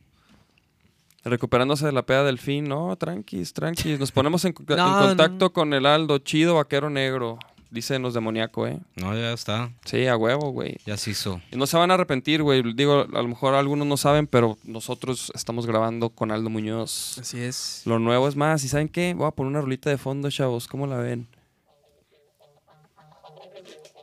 Recuperándose 1.24 1.86
de 1.86 1.92
la 1.92 2.06
peda 2.06 2.24
del 2.24 2.38
fin. 2.38 2.66
No, 2.66 2.96
tranquis, 2.96 3.52
tranquis. 3.54 4.00
Nos 4.00 4.12
ponemos 4.12 4.46
en, 4.46 4.54
contacto 4.54 5.46
no. 5.46 5.54
con 5.54 5.74
el 5.74 5.86
Aldo, 5.86 6.20
chido 6.20 6.56
vaquero 6.56 6.90
negro. 6.90 7.40
Dicen 7.72 8.02
los 8.02 8.16
demoníaco, 8.16 8.66
¿eh? 8.66 8.80
No, 8.96 9.14
ya 9.14 9.32
está. 9.32 9.72
Sí, 9.86 10.08
a 10.08 10.18
huevo, 10.18 10.50
güey. 10.52 10.78
Ya 10.88 10.98
se 10.98 11.12
hizo. 11.12 11.40
Y 11.52 11.56
no 11.56 11.68
se 11.68 11.78
van 11.78 11.92
a 11.92 11.94
arrepentir, 11.94 12.42
güey. 12.42 12.64
Digo, 12.74 13.02
a 13.02 13.22
lo 13.22 13.28
mejor 13.28 13.54
algunos 13.54 13.86
no 13.86 13.96
saben, 13.96 14.26
pero 14.26 14.58
nosotros 14.64 15.32
estamos 15.36 15.68
grabando 15.68 16.10
con 16.10 16.32
Aldo 16.32 16.50
Muñoz. 16.50 17.20
Así 17.20 17.40
es. 17.40 17.84
Lo 17.86 18.00
nuevo 18.00 18.28
es 18.28 18.36
más. 18.36 18.64
¿Y 18.64 18.70
saben 18.70 18.90
qué? 18.90 19.14
Voy 19.14 19.28
a 19.28 19.32
poner 19.32 19.52
una 19.52 19.62
rolita 19.62 19.92
de 19.92 20.00
fondo, 20.00 20.32
chavos. 20.32 20.68
¿Cómo 20.68 20.88
la 20.88 20.98
ven? 20.98 21.28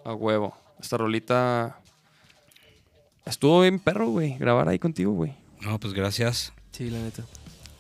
A 0.04 0.14
huevo. 0.14 0.56
Esta 0.80 0.96
rolita... 0.96 1.80
Estuvo 3.24 3.62
bien 3.62 3.80
perro, 3.80 4.06
güey. 4.06 4.38
Grabar 4.38 4.68
ahí 4.68 4.78
contigo, 4.78 5.10
güey. 5.10 5.34
No, 5.60 5.80
pues 5.80 5.92
gracias. 5.92 6.52
Sí, 6.70 6.88
la 6.90 7.00
neta. 7.00 7.24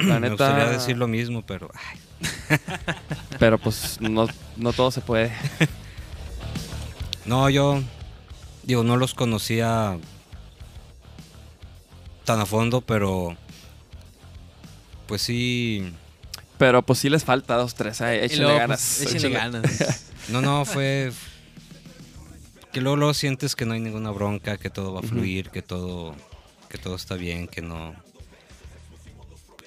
La 0.00 0.18
Me 0.18 0.30
gustaría 0.30 0.64
neta... 0.64 0.72
decir 0.72 0.96
lo 0.98 1.06
mismo, 1.06 1.46
pero 1.46 1.70
ay, 1.72 2.00
Pero 3.38 3.58
pues 3.58 4.00
no, 4.00 4.26
no 4.56 4.72
todo 4.72 4.90
se 4.90 5.00
puede. 5.00 5.32
No, 7.26 7.50
yo 7.50 7.82
digo, 8.62 8.84
no 8.84 8.96
los 8.96 9.12
conocía 9.12 9.98
tan 12.24 12.38
a 12.38 12.46
fondo, 12.46 12.82
pero 12.82 13.36
pues 15.08 15.22
sí. 15.22 15.92
Pero 16.56 16.82
pues 16.82 17.00
sí 17.00 17.10
les 17.10 17.24
falta 17.24 17.56
dos, 17.56 17.74
tres. 17.74 18.00
Échenle 18.00 18.44
luego, 18.44 18.58
ganas. 18.58 18.98
pues, 18.98 19.14
échenle 19.14 19.36
ganas. 19.36 20.04
No, 20.28 20.40
no, 20.40 20.64
fue 20.64 21.12
que 22.72 22.80
luego, 22.80 22.96
luego 22.96 23.14
sientes 23.14 23.54
que 23.56 23.64
no 23.64 23.74
hay 23.74 23.80
ninguna 23.80 24.10
bronca, 24.10 24.56
que 24.56 24.70
todo 24.70 24.92
va 24.92 25.00
a 25.00 25.02
fluir, 25.02 25.50
que 25.50 25.62
todo 25.62 26.14
que 26.68 26.78
todo 26.78 26.96
está 26.96 27.14
bien, 27.14 27.48
que 27.48 27.62
no 27.62 27.94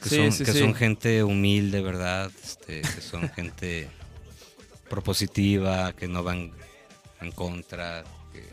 que, 0.01 0.09
Sí, 0.09 0.15
son, 0.17 0.31
sí, 0.31 0.45
que 0.45 0.51
sí. 0.53 0.59
son 0.59 0.73
gente 0.75 1.23
humilde, 1.23 1.81
¿verdad? 1.81 2.31
Este, 2.43 2.81
que 2.81 3.01
son 3.01 3.29
gente 3.35 3.89
propositiva, 4.89 5.93
que 5.93 6.07
no 6.07 6.23
van 6.23 6.51
en 7.21 7.31
contra, 7.31 8.03
que, 8.33 8.43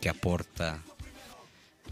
que 0.00 0.08
aporta, 0.08 0.78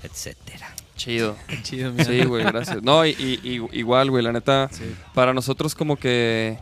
etcétera. 0.03 0.75
Chido. 0.97 1.37
Chido, 1.63 1.93
mira. 1.93 2.05
Sí, 2.05 2.25
güey, 2.25 2.45
gracias. 2.45 2.83
No, 2.83 3.07
y, 3.07 3.41
igual, 3.73 4.11
güey, 4.11 4.23
la 4.23 4.33
neta, 4.33 4.71
para 5.15 5.33
nosotros 5.33 5.75
como 5.75 5.97
que 5.97 6.59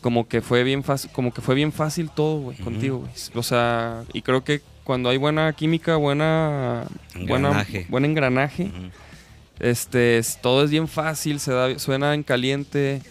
como 0.00 0.28
que 0.28 0.42
fue 0.42 0.64
bien 0.64 0.84
fácil, 0.84 1.10
como 1.12 1.32
que 1.32 1.40
fue 1.40 1.54
bien 1.54 1.72
fácil 1.72 2.10
todo, 2.10 2.38
güey, 2.40 2.58
contigo, 2.58 2.98
güey. 2.98 3.10
O 3.34 3.42
sea, 3.42 4.04
y 4.12 4.20
creo 4.20 4.44
que 4.44 4.60
cuando 4.82 5.08
hay 5.08 5.16
buena 5.16 5.50
química, 5.54 5.96
buena 5.96 6.84
buena 7.14 7.48
Engranaje. 7.48 7.86
buen 7.88 8.04
engranaje. 8.04 8.70
Este, 9.60 10.18
es- 10.18 10.40
todo 10.40 10.64
es 10.64 10.70
bien 10.70 10.88
fácil, 10.88 11.40
se 11.40 11.52
da, 11.52 11.78
suena 11.78 12.14
en 12.14 12.22
caliente, 12.22 13.02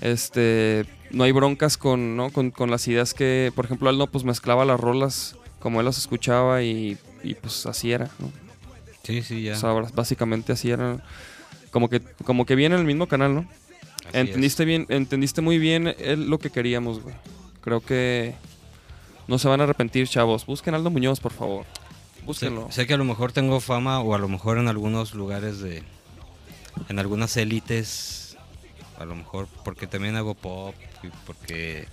este, 0.00 0.84
no 1.10 1.24
hay 1.24 1.32
broncas 1.32 1.76
con, 1.76 2.16
¿no? 2.16 2.30
con, 2.30 2.50
con 2.50 2.70
las 2.70 2.86
ideas 2.88 3.14
que, 3.14 3.52
por 3.54 3.64
ejemplo, 3.64 3.90
él 3.90 3.98
no, 3.98 4.06
pues 4.06 4.24
mezclaba 4.24 4.64
las 4.64 4.78
rolas 4.78 5.36
como 5.60 5.80
él 5.80 5.86
las 5.86 5.98
escuchaba 5.98 6.62
y, 6.62 6.96
y, 7.22 7.34
pues 7.34 7.66
así 7.66 7.90
era, 7.92 8.08
¿no? 8.18 8.30
Sí, 9.02 9.22
sí, 9.22 9.42
ya. 9.42 9.54
O 9.54 9.56
sea, 9.56 9.72
básicamente 9.94 10.52
así 10.52 10.70
era. 10.70 10.98
Como 11.70 11.88
que, 11.88 12.00
como 12.24 12.44
que 12.46 12.54
viene 12.54 12.74
en 12.74 12.82
el 12.82 12.86
mismo 12.86 13.06
canal, 13.08 13.34
¿no? 13.34 13.40
así 14.08 14.18
entendiste 14.18 14.64
bien, 14.64 14.86
entendiste 14.88 15.40
muy 15.40 15.58
bien 15.58 15.94
él 15.98 16.28
lo 16.28 16.38
que 16.38 16.50
queríamos, 16.50 17.02
güey. 17.02 17.14
Creo 17.60 17.80
que 17.80 18.34
no 19.26 19.38
se 19.38 19.48
van 19.48 19.60
a 19.60 19.64
arrepentir, 19.64 20.06
chavos. 20.08 20.46
Busquen 20.46 20.74
Aldo 20.74 20.90
Muñoz, 20.90 21.20
por 21.20 21.32
favor. 21.32 21.64
Búsquenlo. 22.28 22.66
Sé, 22.68 22.82
sé 22.82 22.86
que 22.86 22.94
a 22.94 22.96
lo 22.96 23.04
mejor 23.04 23.32
tengo 23.32 23.58
fama 23.60 24.00
o 24.00 24.14
a 24.14 24.18
lo 24.18 24.28
mejor 24.28 24.58
en 24.58 24.68
algunos 24.68 25.14
lugares 25.14 25.58
de... 25.60 25.82
En 26.88 26.98
algunas 27.00 27.36
élites, 27.36 28.36
a 28.98 29.04
lo 29.04 29.16
mejor 29.16 29.48
porque 29.64 29.86
también 29.88 30.14
hago 30.14 30.34
pop 30.34 30.74
y 31.02 31.08
porque 31.26 31.86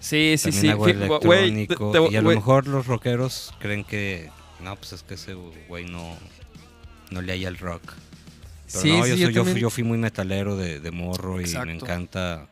Sí, 0.00 0.34
sí, 0.36 0.44
también 0.50 0.62
sí. 0.62 0.68
hago 0.68 0.84
te- 0.86 0.90
electrónico. 0.92 1.90
te- 1.92 2.12
y 2.12 2.16
a 2.16 2.22
lo 2.22 2.30
mejor 2.30 2.66
los 2.66 2.86
rockeros 2.86 3.54
creen 3.60 3.84
que... 3.84 4.30
No, 4.60 4.74
pues 4.76 4.92
es 4.94 5.02
que 5.02 5.14
ese 5.14 5.34
güey 5.68 5.84
no, 5.84 6.16
no 7.10 7.20
le 7.22 7.32
haya 7.32 7.48
el 7.48 7.58
rock. 7.58 7.82
Pero 8.72 8.80
Sí, 8.80 8.88
no, 8.96 9.04
sí, 9.04 9.10
yo, 9.10 9.16
yo 9.30 9.44
soy- 9.44 9.52
yo, 9.54 9.58
yo 9.58 9.70
fui 9.70 9.84
muy 9.84 9.98
metalero 9.98 10.56
de, 10.56 10.80
de 10.80 10.90
morro 10.90 11.40
y 11.40 11.44
me 11.58 11.74
encanta 11.74 12.48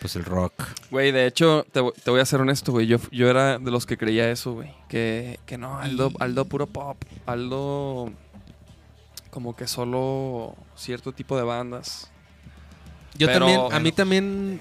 pues 0.00 0.16
el 0.16 0.24
rock. 0.24 0.52
Güey, 0.90 1.12
de 1.12 1.26
hecho, 1.26 1.66
te, 1.72 1.80
te 2.04 2.10
voy 2.10 2.20
a 2.20 2.24
ser 2.24 2.40
honesto, 2.40 2.72
güey. 2.72 2.86
Yo, 2.86 2.98
yo 3.10 3.28
era 3.28 3.58
de 3.58 3.70
los 3.70 3.86
que 3.86 3.96
creía 3.96 4.30
eso, 4.30 4.52
güey. 4.54 4.70
Que, 4.88 5.38
que 5.46 5.58
no, 5.58 5.78
Aldo, 5.78 6.12
Aldo 6.20 6.44
puro 6.44 6.66
pop. 6.66 6.96
Aldo 7.26 8.10
como 9.30 9.54
que 9.56 9.66
solo 9.66 10.54
cierto 10.76 11.12
tipo 11.12 11.36
de 11.36 11.42
bandas. 11.42 12.10
Yo 13.16 13.26
Pero- 13.26 13.38
también, 13.46 13.60
a 13.72 13.80
mí 13.80 13.92
también. 13.92 14.60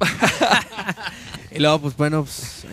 y 1.50 1.58
luego, 1.60 1.78
pues 1.80 1.96
bueno, 1.96 2.24
pues. 2.24 2.64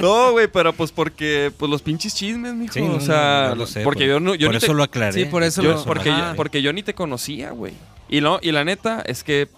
No, 0.00 0.32
güey, 0.32 0.46
pero 0.48 0.72
pues 0.72 0.92
porque 0.92 1.52
pues 1.56 1.70
los 1.70 1.82
pinches 1.82 2.14
chismes, 2.14 2.54
mijo. 2.54 2.72
Sí, 2.74 2.80
no, 2.82 2.94
o 2.96 3.00
sea, 3.00 3.46
no, 3.48 3.54
yo 3.54 3.54
lo 3.56 3.66
sé, 3.66 3.82
porque 3.82 4.04
por, 4.04 4.08
yo 4.08 4.20
no 4.20 4.34
yo 4.34 4.48
por 4.48 4.56
eso 4.56 4.66
te- 4.68 4.74
lo 4.74 4.82
aclaré. 4.82 5.12
Sí, 5.12 5.24
por 5.24 5.42
eso 5.42 5.62
yo- 5.62 5.72
lo- 5.74 5.84
porque, 5.84 6.10
yo, 6.10 6.32
porque 6.36 6.62
yo 6.62 6.72
ni 6.72 6.82
te 6.82 6.94
conocía, 6.94 7.50
güey. 7.50 7.72
Y 8.08 8.20
no, 8.20 8.38
y 8.40 8.52
la 8.52 8.64
neta 8.64 9.02
es 9.04 9.24
que 9.24 9.48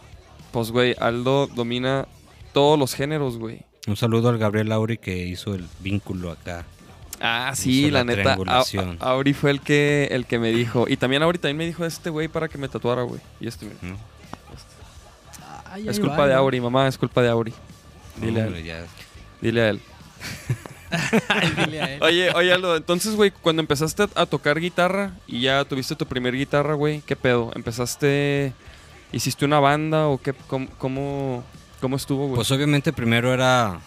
pues 0.53 0.71
güey, 0.71 0.95
Aldo 0.99 1.47
domina 1.49 2.07
todos 2.53 2.79
los 2.79 2.95
géneros, 2.95 3.39
güey. 3.39 3.63
Un 3.87 3.97
saludo 3.97 4.29
al 4.29 4.39
Gabriel 4.39 4.69
Lauri 4.69 4.99
que 4.99 5.17
hizo 5.27 5.55
el 5.55 5.67
vínculo 5.81 6.31
acá. 6.31 6.65
Ah, 7.23 7.53
sí, 7.55 7.83
Hizo 7.87 7.91
la, 7.93 7.99
la 8.01 8.05
neta. 8.05 8.23
triangulación. 8.23 8.97
A- 9.01 9.05
a- 9.05 9.11
Auri 9.11 9.35
fue 9.35 9.51
el 9.51 9.61
que 9.61 10.09
el 10.11 10.25
que 10.27 10.39
me 10.39 10.53
dijo 10.53 10.87
y 10.89 10.97
también 10.97 11.23
Auri 11.23 11.39
también 11.39 11.59
me 11.59 11.67
dijo 11.67 11.85
este 11.85 12.09
güey 12.11 12.29
para 12.29 12.49
que 12.49 12.57
me 12.59 12.69
tatuara, 12.69 13.03
güey. 13.03 13.21
Y 13.41 13.47
este. 13.49 13.67
Ay, 15.73 15.89
Es 15.89 16.01
culpa 16.01 16.17
va, 16.19 16.27
de. 16.29 16.35
Auri, 16.35 16.61
mamá, 16.61 16.89
es 16.89 16.99
culpa 16.99 17.23
de 17.23 17.29
Auri. 17.29 17.53
Dile 18.17 18.43
a 18.43 18.47
Hombre, 18.47 18.61
él. 18.61 18.67
ya. 18.67 18.85
Dile 19.41 19.61
a 19.63 19.69
él. 19.71 19.81
Dile 21.65 21.81
a 21.81 21.95
él. 21.95 22.03
Oye, 22.03 22.31
oye, 22.35 22.53
Aldo, 22.53 22.77
entonces, 22.77 23.15
güey, 23.15 23.31
cuando 23.31 23.61
empezaste 23.63 24.07
a 24.15 24.27
tocar 24.27 24.59
guitarra 24.59 25.13
y 25.27 25.43
ya 25.43 25.65
tuviste 25.65 25.95
tu 25.95 26.07
primer 26.07 26.35
guitarra, 26.35 26.75
güey, 26.75 27.03
¿qué 27.07 27.15
pedo? 27.17 27.53
¿Empezaste, 27.55 28.53
hiciste 29.13 29.45
una 29.45 29.61
banda 29.61 30.09
o 30.09 30.19
qué, 30.19 30.33
cómo, 30.47 30.69
cómo, 30.79 31.45
cómo 31.81 31.97
estuvo, 31.97 32.27
güey? 32.27 32.37
Pues 32.37 32.51
obviamente 32.51 32.93
primero 32.93 33.33
era 33.33 33.81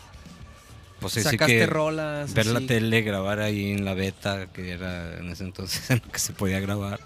Pues 1.00 1.14
Sacaste 1.14 1.58
que 1.60 1.66
rolas. 1.66 2.34
ver 2.34 2.46
la 2.48 2.58
así. 2.60 2.68
tele, 2.68 3.02
grabar 3.02 3.40
ahí 3.40 3.72
en 3.72 3.86
la 3.86 3.94
beta, 3.94 4.48
que 4.52 4.72
era 4.72 5.18
en 5.18 5.30
ese 5.30 5.44
entonces 5.44 5.90
en 5.92 6.02
lo 6.06 6.12
que 6.12 6.20
se 6.20 6.34
podía 6.34 6.60
grabar. 6.60 7.00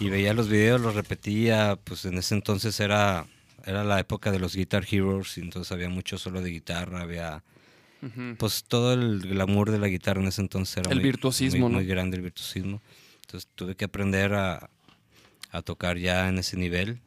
Y 0.00 0.08
veía 0.08 0.34
los 0.34 0.48
videos, 0.48 0.80
los 0.80 0.94
repetía, 0.94 1.78
pues 1.84 2.04
en 2.06 2.18
ese 2.18 2.34
entonces 2.34 2.80
era, 2.80 3.26
era 3.64 3.84
la 3.84 4.00
época 4.00 4.32
de 4.32 4.38
los 4.40 4.56
Guitar 4.56 4.84
Heroes, 4.90 5.38
y 5.38 5.42
entonces 5.42 5.70
había 5.72 5.88
mucho 5.88 6.18
solo 6.18 6.42
de 6.42 6.50
guitarra, 6.50 7.02
había 7.02 7.42
pues 8.38 8.62
todo 8.68 8.92
el 8.92 9.20
glamour 9.20 9.70
de 9.72 9.78
la 9.80 9.88
guitarra 9.88 10.20
en 10.20 10.28
ese 10.28 10.40
entonces 10.40 10.76
era 10.76 10.90
El 10.90 10.98
muy, 10.98 11.04
virtuosismo, 11.04 11.60
muy, 11.62 11.70
¿no? 11.72 11.78
muy 11.78 11.86
grande 11.86 12.16
el 12.16 12.22
virtuosismo. 12.22 12.80
Entonces 13.22 13.48
tuve 13.56 13.74
que 13.74 13.84
aprender 13.86 14.32
a, 14.34 14.70
a 15.50 15.62
tocar 15.62 15.98
ya 15.98 16.28
en 16.28 16.38
ese 16.38 16.56
nivel, 16.56 17.00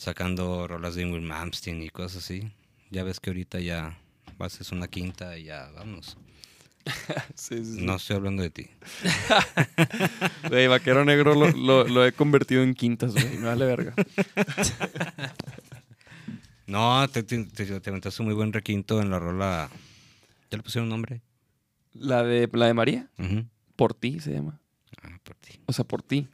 sacando 0.00 0.66
rolas 0.66 0.94
de 0.94 1.02
Ingrid 1.02 1.22
Malmsteen 1.26 1.82
y 1.82 1.90
cosas 1.90 2.24
así. 2.24 2.50
Ya 2.90 3.04
ves 3.04 3.20
que 3.20 3.28
ahorita 3.28 3.60
ya 3.60 3.98
haces 4.38 4.72
una 4.72 4.88
quinta 4.88 5.36
y 5.36 5.44
ya 5.44 5.70
vamos. 5.72 6.16
Sí, 7.34 7.58
sí, 7.64 7.74
sí. 7.76 7.82
No 7.84 7.96
estoy 7.96 8.16
hablando 8.16 8.42
de 8.42 8.48
ti. 8.50 8.66
Güey, 10.48 10.66
Vaquero 10.66 11.04
Negro 11.04 11.34
lo, 11.34 11.50
lo- 11.50 11.84
lo 11.86 12.06
he 12.06 12.12
convertido 12.12 12.62
en 12.62 12.72
quintas, 12.74 13.12
güey. 13.12 13.36
Me 13.36 13.46
vale 13.46 13.66
verga. 13.66 13.94
No, 16.66 17.06
te, 17.08 17.22
te, 17.24 17.44
te, 17.44 17.80
te 17.80 17.90
aventaste 17.90 18.22
un 18.22 18.26
muy 18.28 18.34
buen 18.36 18.52
requinto 18.52 19.02
en 19.02 19.10
la 19.10 19.18
rola. 19.18 19.68
¿Ya 20.50 20.56
le 20.56 20.62
pusieron 20.62 20.88
nombre? 20.88 21.20
La 21.94 22.22
de, 22.22 22.48
la 22.52 22.66
de 22.66 22.74
María, 22.74 23.08
por 23.74 23.92
ti 23.94 24.20
se 24.20 24.32
llama. 24.32 24.60
Ah, 25.02 25.18
por 25.24 25.34
ti. 25.36 25.58
O 25.66 25.72
sea, 25.72 25.84
por 25.84 26.02
ti. 26.02 26.28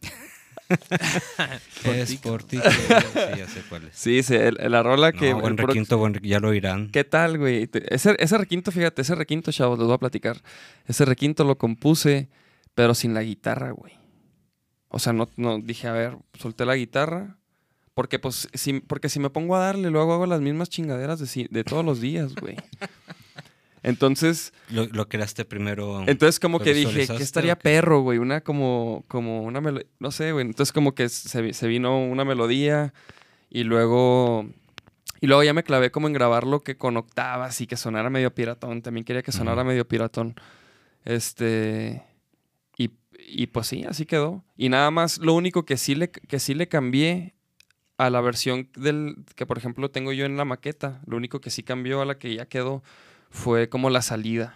es 1.84 2.16
por 2.16 2.42
ti. 2.42 2.58
que- 2.58 2.70
Sí, 2.70 3.38
ya 3.38 3.48
sé 3.48 3.62
cuál 3.68 3.84
es. 3.84 3.96
Sí, 3.96 4.22
sí, 4.22 4.34
el- 4.34 4.56
la 4.68 4.82
rola 4.82 5.12
que. 5.12 5.30
No, 5.30 5.40
buen 5.40 5.52
el 5.52 5.58
prox- 5.58 5.66
requinto, 5.68 5.98
buen 5.98 6.14
requinto, 6.14 6.30
ya 6.30 6.40
lo 6.40 6.48
oirán. 6.48 6.90
¿Qué 6.90 7.04
tal, 7.04 7.38
güey? 7.38 7.68
Ese, 7.88 8.16
ese 8.18 8.38
requinto, 8.38 8.72
fíjate, 8.72 9.02
ese 9.02 9.14
requinto, 9.14 9.52
chavos, 9.52 9.78
les 9.78 9.86
voy 9.86 9.94
a 9.94 9.98
platicar. 9.98 10.40
Ese 10.86 11.04
requinto 11.04 11.44
lo 11.44 11.56
compuse, 11.58 12.28
pero 12.74 12.94
sin 12.94 13.14
la 13.14 13.22
guitarra, 13.22 13.70
güey. 13.70 13.92
O 14.88 14.98
sea, 14.98 15.12
no, 15.12 15.28
no 15.36 15.58
dije, 15.58 15.88
a 15.88 15.92
ver, 15.92 16.16
solté 16.38 16.64
la 16.64 16.76
guitarra. 16.76 17.36
Porque, 17.94 18.18
pues, 18.18 18.48
si, 18.52 18.80
porque 18.80 19.08
si 19.08 19.20
me 19.20 19.30
pongo 19.30 19.56
a 19.56 19.60
darle, 19.60 19.90
luego 19.90 20.12
hago 20.12 20.26
las 20.26 20.42
mismas 20.42 20.68
chingaderas 20.68 21.18
de, 21.18 21.26
si- 21.26 21.48
de 21.50 21.64
todos 21.64 21.82
los 21.84 22.00
días, 22.00 22.34
güey. 22.34 22.56
Entonces, 23.86 24.52
Lo, 24.68 24.86
lo 24.86 25.08
creaste 25.08 25.44
primero. 25.44 26.02
entonces 26.08 26.40
como 26.40 26.58
¿Lo 26.58 26.64
que 26.64 26.74
dije, 26.74 27.06
¿qué 27.06 27.22
estaría 27.22 27.56
perro, 27.56 28.00
güey? 28.00 28.18
Una 28.18 28.40
como, 28.40 29.04
como 29.06 29.42
una 29.42 29.60
melodía, 29.60 29.86
no 30.00 30.10
sé, 30.10 30.32
güey. 30.32 30.44
Entonces 30.44 30.72
como 30.72 30.96
que 30.96 31.08
se, 31.08 31.52
se 31.52 31.66
vino 31.68 32.04
una 32.04 32.24
melodía 32.24 32.92
y 33.48 33.62
luego... 33.62 34.46
Y 35.20 35.28
luego 35.28 35.44
ya 35.44 35.54
me 35.54 35.62
clavé 35.62 35.90
como 35.92 36.08
en 36.08 36.12
grabarlo 36.12 36.64
que 36.64 36.76
con 36.76 36.96
octavas 36.96 37.60
y 37.60 37.68
que 37.68 37.76
sonara 37.76 38.10
medio 38.10 38.34
piratón. 38.34 38.82
También 38.82 39.04
quería 39.04 39.22
que 39.22 39.30
sonara 39.30 39.62
medio 39.62 39.86
piratón. 39.86 40.34
Este... 41.04 42.02
Y, 42.76 42.90
y 43.26 43.46
pues 43.46 43.68
sí, 43.68 43.84
así 43.88 44.04
quedó. 44.04 44.44
Y 44.56 44.68
nada 44.68 44.90
más, 44.90 45.18
lo 45.18 45.32
único 45.32 45.64
que 45.64 45.76
sí 45.76 45.94
le, 45.94 46.10
que 46.10 46.40
sí 46.40 46.54
le 46.54 46.66
cambié 46.66 47.34
a 47.98 48.10
la 48.10 48.20
versión 48.20 48.68
del 48.76 49.16
que 49.36 49.46
por 49.46 49.58
ejemplo 49.58 49.90
tengo 49.90 50.12
yo 50.12 50.26
en 50.26 50.36
la 50.36 50.44
maqueta, 50.44 51.00
lo 51.06 51.16
único 51.16 51.40
que 51.40 51.50
sí 51.50 51.62
cambió 51.62 52.02
a 52.02 52.04
la 52.04 52.18
que 52.18 52.34
ya 52.34 52.46
quedó 52.46 52.82
fue 53.30 53.68
como 53.68 53.90
la 53.90 54.02
salida. 54.02 54.54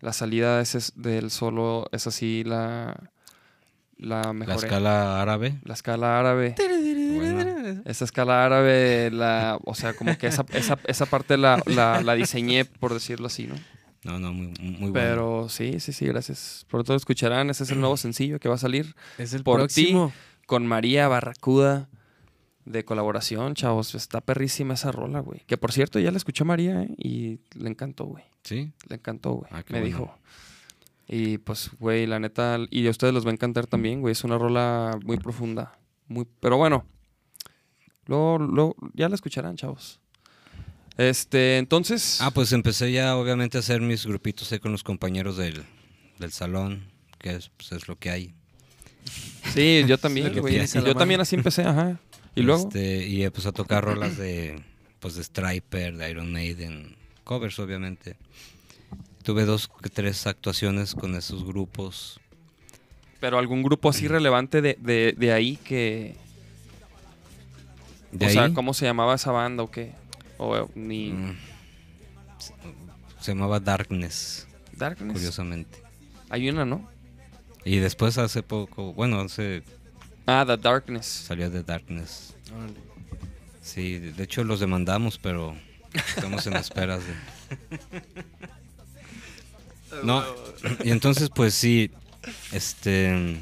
La 0.00 0.12
salida 0.12 0.60
es, 0.60 0.74
es- 0.74 0.92
del 0.96 1.30
solo 1.30 1.88
es 1.92 2.06
así 2.06 2.42
la 2.44 2.96
la 3.96 4.22
La 4.22 4.32
mejoré. 4.32 4.56
escala 4.66 5.22
árabe. 5.22 5.60
La 5.64 5.74
escala 5.74 6.18
árabe. 6.18 6.54
Esa 7.84 8.04
escala 8.04 8.44
árabe, 8.44 9.10
la, 9.12 9.58
o 9.64 9.74
sea, 9.74 9.94
como 9.94 10.16
que 10.18 10.26
esa, 10.26 10.44
esa, 10.52 10.78
esa 10.86 11.06
parte 11.06 11.36
la, 11.36 11.62
la, 11.66 12.00
la 12.02 12.14
diseñé, 12.14 12.64
por 12.64 12.92
decirlo 12.92 13.26
así, 13.28 13.46
¿no? 13.46 13.54
No, 14.04 14.18
no, 14.18 14.32
muy, 14.32 14.48
muy 14.60 14.90
bueno. 14.90 14.92
Pero 14.92 15.48
sí, 15.48 15.78
sí, 15.78 15.92
sí, 15.92 16.06
gracias. 16.06 16.66
Pronto 16.68 16.92
lo 16.92 16.96
escucharán. 16.96 17.50
Ese 17.50 17.62
es 17.62 17.70
el 17.70 17.78
nuevo 17.78 17.96
sencillo 17.96 18.40
que 18.40 18.48
va 18.48 18.56
a 18.56 18.58
salir 18.58 18.96
Es 19.18 19.32
el 19.34 19.44
por 19.44 19.58
próximo. 19.60 20.12
con 20.46 20.66
María 20.66 21.06
Barracuda 21.06 21.88
de 22.64 22.84
colaboración, 22.84 23.54
chavos. 23.54 23.94
Está 23.94 24.20
perrísima 24.20 24.74
esa 24.74 24.92
rola, 24.92 25.20
güey. 25.20 25.40
Que 25.46 25.56
por 25.56 25.72
cierto, 25.72 25.98
ya 25.98 26.10
la 26.10 26.16
escuchó 26.16 26.44
María 26.44 26.82
¿eh? 26.82 26.94
y 26.98 27.40
le 27.58 27.68
encantó, 27.70 28.04
güey. 28.04 28.24
Sí. 28.44 28.72
Le 28.88 28.96
encantó, 28.96 29.32
güey. 29.32 29.50
Ah, 29.52 29.62
Me 29.68 29.80
bueno. 29.80 29.84
dijo. 29.86 30.18
Y 31.08 31.38
pues, 31.38 31.70
güey, 31.78 32.06
la 32.06 32.18
neta, 32.20 32.58
y 32.70 32.86
a 32.86 32.90
ustedes 32.90 33.12
les 33.12 33.26
va 33.26 33.30
a 33.30 33.34
encantar 33.34 33.66
también, 33.66 34.00
güey. 34.00 34.12
Es 34.12 34.24
una 34.24 34.38
rola 34.38 34.98
muy 35.04 35.18
profunda. 35.18 35.78
Muy, 36.08 36.26
pero 36.40 36.56
bueno, 36.56 36.84
luego, 38.06 38.38
luego 38.38 38.76
ya 38.94 39.08
la 39.08 39.14
escucharán, 39.14 39.56
chavos. 39.56 40.00
Este, 40.96 41.58
entonces. 41.58 42.20
Ah, 42.20 42.30
pues 42.30 42.52
empecé 42.52 42.92
ya 42.92 43.16
obviamente 43.16 43.56
a 43.58 43.60
hacer 43.60 43.80
mis 43.80 44.06
grupitos 44.06 44.52
ahí 44.52 44.58
con 44.58 44.72
los 44.72 44.82
compañeros 44.82 45.36
del, 45.36 45.64
del 46.18 46.32
salón, 46.32 46.84
que 47.18 47.34
es, 47.36 47.50
pues, 47.56 47.72
es 47.72 47.88
lo 47.88 47.96
que 47.98 48.10
hay. 48.10 48.34
sí, 49.52 49.84
yo 49.86 49.98
también, 49.98 50.32
güey. 50.40 50.64
yo 50.66 50.94
también 50.94 51.20
así 51.20 51.34
empecé, 51.36 51.62
ajá. 51.62 51.98
Y 52.34 52.42
luego. 52.42 52.64
Este, 52.68 53.06
y 53.06 53.28
pues 53.30 53.46
a 53.46 53.52
tocar 53.52 53.84
rolas 53.84 54.16
de, 54.16 54.62
pues 55.00 55.14
de 55.14 55.24
Striper, 55.24 55.96
de 55.96 56.10
Iron 56.10 56.32
Maiden, 56.32 56.96
covers 57.24 57.58
obviamente. 57.58 58.16
Tuve 59.22 59.44
dos 59.44 59.70
tres 59.92 60.26
actuaciones 60.26 60.94
con 60.94 61.14
esos 61.14 61.44
grupos. 61.44 62.20
Pero 63.20 63.38
algún 63.38 63.62
grupo 63.62 63.88
así 63.88 64.08
relevante 64.08 64.60
de, 64.60 64.76
de, 64.80 65.14
de 65.16 65.32
ahí 65.32 65.56
que. 65.56 66.16
De 68.10 68.26
o 68.26 68.28
ahí, 68.28 68.34
sea, 68.34 68.52
¿cómo 68.52 68.74
se 68.74 68.84
llamaba 68.84 69.14
esa 69.14 69.30
banda 69.30 69.62
o 69.62 69.70
qué? 69.70 69.92
O 70.38 70.56
eh, 70.56 70.66
ni. 70.74 71.10
mm, 71.10 71.36
se 73.20 73.32
llamaba 73.32 73.60
Darkness, 73.60 74.48
Darkness. 74.72 75.12
curiosamente. 75.12 75.78
Hay 76.28 76.48
una, 76.50 76.64
¿no? 76.64 76.88
Y 77.64 77.78
después 77.78 78.18
hace 78.18 78.42
poco, 78.42 78.92
bueno, 78.92 79.20
hace, 79.20 79.62
Ah, 80.26 80.44
The 80.46 80.56
Darkness. 80.56 81.06
salió 81.06 81.50
de 81.50 81.62
Darkness. 81.62 82.34
Sí, 83.60 83.98
de 83.98 84.12
de 84.12 84.24
hecho 84.24 84.44
los 84.44 84.60
demandamos, 84.60 85.18
pero 85.18 85.56
estamos 85.94 86.46
en 86.46 86.54
esperas 86.56 87.02
de... 87.06 87.14
No, 90.02 90.24
y 90.82 90.90
entonces 90.90 91.28
pues 91.28 91.54
sí, 91.54 91.90
este... 92.52 93.38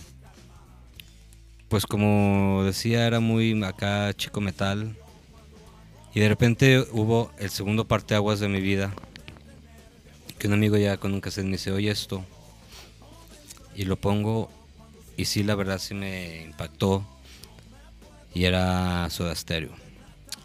Pues 1.68 1.86
como 1.86 2.64
decía, 2.64 3.06
era 3.06 3.20
muy 3.20 3.62
acá 3.62 4.12
chico 4.14 4.40
metal. 4.40 4.96
Y 6.12 6.18
de 6.18 6.28
repente 6.28 6.84
hubo 6.90 7.30
el 7.38 7.50
segundo 7.50 7.86
parteaguas 7.86 8.40
de 8.40 8.48
mi 8.48 8.60
vida. 8.60 8.92
Que 10.38 10.48
un 10.48 10.54
amigo 10.54 10.76
ya 10.76 10.96
con 10.96 11.14
un 11.14 11.20
cassette 11.20 11.44
me 11.44 11.52
dice, 11.52 11.70
oye 11.70 11.92
esto. 11.92 12.24
Y 13.76 13.84
lo 13.84 13.96
pongo 13.96 14.50
y 15.16 15.24
sí, 15.26 15.42
la 15.42 15.54
verdad 15.54 15.78
sí 15.78 15.94
me 15.94 16.42
impactó. 16.44 17.06
Y 18.34 18.44
era 18.44 19.08
Soda 19.10 19.34
Stereo. 19.34 19.72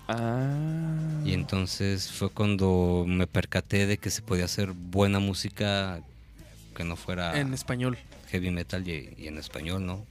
Ah. 0.07 1.21
Y 1.25 1.33
entonces 1.33 2.11
fue 2.11 2.29
cuando 2.29 3.05
me 3.07 3.27
percaté 3.27 3.85
de 3.87 3.97
que 3.97 4.09
se 4.09 4.21
podía 4.21 4.45
hacer 4.45 4.71
buena 4.71 5.19
música 5.19 6.01
que 6.75 6.83
no 6.83 6.95
fuera 6.95 7.39
En 7.39 7.53
español. 7.53 7.97
heavy 8.29 8.51
metal 8.51 8.87
y, 8.87 9.13
y 9.17 9.27
en 9.27 9.37
español, 9.37 9.85
¿no? 9.85 10.05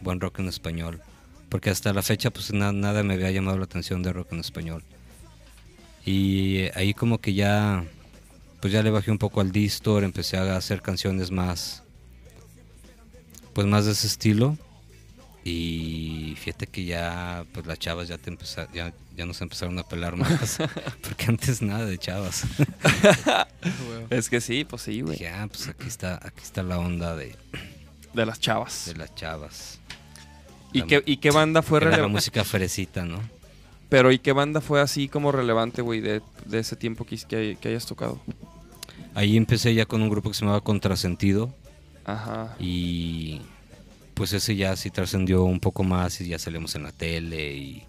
Buen 0.00 0.20
rock 0.20 0.38
en 0.40 0.48
español. 0.48 1.00
Porque 1.48 1.70
hasta 1.70 1.92
la 1.92 2.02
fecha 2.02 2.30
pues 2.30 2.52
na- 2.52 2.72
nada 2.72 3.02
me 3.02 3.14
había 3.14 3.30
llamado 3.30 3.58
la 3.58 3.64
atención 3.64 4.02
de 4.02 4.12
rock 4.12 4.32
en 4.32 4.40
español. 4.40 4.82
Y 6.04 6.68
ahí 6.74 6.92
como 6.94 7.18
que 7.20 7.32
ya 7.34 7.84
pues 8.60 8.72
ya 8.72 8.82
le 8.82 8.90
bajé 8.90 9.10
un 9.10 9.18
poco 9.18 9.40
al 9.40 9.52
distor, 9.52 10.04
empecé 10.04 10.36
a 10.38 10.56
hacer 10.56 10.80
canciones 10.82 11.30
más 11.30 11.82
pues 13.54 13.66
más 13.66 13.86
de 13.86 13.92
ese 13.92 14.06
estilo. 14.06 14.58
Y 15.46 16.34
fíjate 16.38 16.66
que 16.66 16.84
ya 16.86 17.44
pues 17.52 17.66
las 17.66 17.78
chavas 17.78 18.08
ya 18.08 18.16
te 18.16 18.30
empeza- 18.30 18.66
ya, 18.72 18.94
ya 19.14 19.26
nos 19.26 19.40
empezaron 19.42 19.78
a 19.78 19.82
pelar 19.82 20.16
más. 20.16 20.58
porque 21.02 21.26
antes 21.28 21.60
nada 21.62 21.84
de 21.86 21.98
chavas. 21.98 22.44
Es 24.10 24.28
que 24.28 24.40
sí, 24.40 24.64
pues 24.64 24.82
sí, 24.82 25.00
güey. 25.00 25.16
Dije, 25.18 25.28
ah, 25.30 25.46
pues 25.48 25.68
aquí 25.68 25.86
está, 25.88 26.16
aquí 26.16 26.42
está 26.42 26.62
la 26.62 26.78
onda 26.78 27.16
de, 27.16 27.34
De 28.12 28.26
las 28.26 28.38
chavas. 28.40 28.84
de 28.86 28.94
las 28.96 29.14
chavas. 29.14 29.78
¿Y 30.72 30.80
la 30.80 30.86
qué, 30.86 31.02
¿Y 31.06 31.16
qué 31.18 31.30
banda 31.30 31.62
fue 31.62 31.78
Era 31.78 31.86
la 31.86 31.90
relevante? 31.96 32.16
música 32.16 32.44
fresita, 32.44 33.04
¿no? 33.04 33.20
Pero 33.88 34.12
¿y 34.12 34.18
qué 34.18 34.32
banda 34.32 34.60
fue 34.60 34.80
así 34.80 35.08
como 35.08 35.30
relevante, 35.32 35.80
güey, 35.82 36.00
de, 36.00 36.20
de 36.46 36.58
ese 36.58 36.76
tiempo 36.76 37.04
que, 37.04 37.16
que, 37.16 37.56
que 37.60 37.68
hayas 37.68 37.86
tocado? 37.86 38.20
Ahí 39.14 39.36
empecé 39.36 39.74
ya 39.74 39.86
con 39.86 40.02
un 40.02 40.10
grupo 40.10 40.30
que 40.30 40.34
se 40.34 40.40
llamaba 40.40 40.60
Contrasentido 40.62 41.54
Ajá. 42.04 42.54
y 42.58 43.40
pues 44.14 44.32
ese 44.32 44.54
ya 44.56 44.76
sí 44.76 44.90
trascendió 44.90 45.42
un 45.44 45.58
poco 45.60 45.82
más 45.84 46.20
y 46.20 46.28
ya 46.28 46.38
salimos 46.38 46.74
en 46.76 46.82
la 46.84 46.92
tele 46.92 47.54
y 47.54 47.82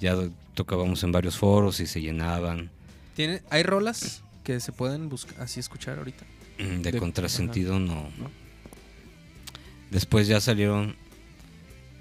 ya 0.00 0.14
tocábamos 0.54 1.02
en 1.02 1.12
varios 1.12 1.36
foros 1.36 1.80
y 1.80 1.86
se 1.86 2.00
llenaban. 2.00 2.70
¿Tiene, 3.14 3.42
¿Hay 3.50 3.62
rolas 3.62 4.22
que 4.44 4.60
se 4.60 4.72
pueden 4.72 5.08
buscar, 5.08 5.40
así 5.42 5.60
escuchar 5.60 5.98
ahorita? 5.98 6.24
Mm, 6.58 6.80
De, 6.82 6.92
De- 6.92 6.98
Contrasentido 6.98 7.78
no. 7.78 8.08
¿no? 8.18 8.30
Después 9.90 10.26
ya 10.26 10.40
salieron 10.40 10.96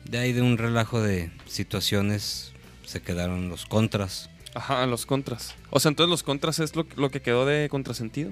de 0.09 0.17
ahí 0.19 0.31
de 0.33 0.41
un 0.41 0.57
relajo 0.57 1.01
de 1.01 1.31
situaciones 1.47 2.51
se 2.85 3.01
quedaron 3.01 3.49
los 3.49 3.65
contras. 3.65 4.29
Ajá, 4.53 4.85
los 4.85 5.05
contras. 5.05 5.55
O 5.71 5.79
sea, 5.79 5.89
entonces 5.89 6.09
los 6.09 6.23
contras 6.23 6.59
es 6.59 6.75
lo, 6.75 6.85
lo 6.95 7.09
que 7.09 7.21
quedó 7.21 7.45
de 7.45 7.67
contrasentido. 7.69 8.31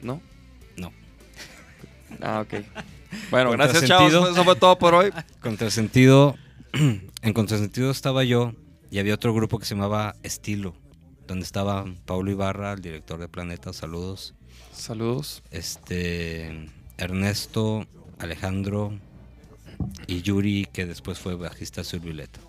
No. 0.00 0.22
Ah, 2.20 2.40
ok. 2.40 2.64
Bueno, 3.30 3.50
gracias, 3.52 3.84
chavos. 3.84 4.12
Eso 4.12 4.44
fue 4.44 4.56
todo 4.56 4.78
por 4.78 4.94
hoy. 4.94 5.10
Contrasentido, 5.40 6.36
en 6.72 7.32
Contrasentido 7.32 7.90
estaba 7.90 8.24
yo 8.24 8.52
y 8.90 8.98
había 8.98 9.14
otro 9.14 9.34
grupo 9.34 9.58
que 9.58 9.66
se 9.66 9.74
llamaba 9.74 10.14
Estilo, 10.22 10.74
donde 11.26 11.44
estaba 11.44 11.84
Paulo 12.06 12.30
Ibarra, 12.30 12.72
el 12.72 12.80
director 12.80 13.18
de 13.18 13.28
Planeta, 13.28 13.72
saludos. 13.72 14.34
Saludos. 14.72 15.42
Este 15.50 16.70
Ernesto, 16.96 17.86
Alejandro 18.18 18.98
y 20.06 20.22
Yuri, 20.22 20.68
que 20.72 20.86
después 20.86 21.18
fue 21.18 21.34
bajista 21.34 21.82
de 21.82 21.98
Violeta. 21.98 22.40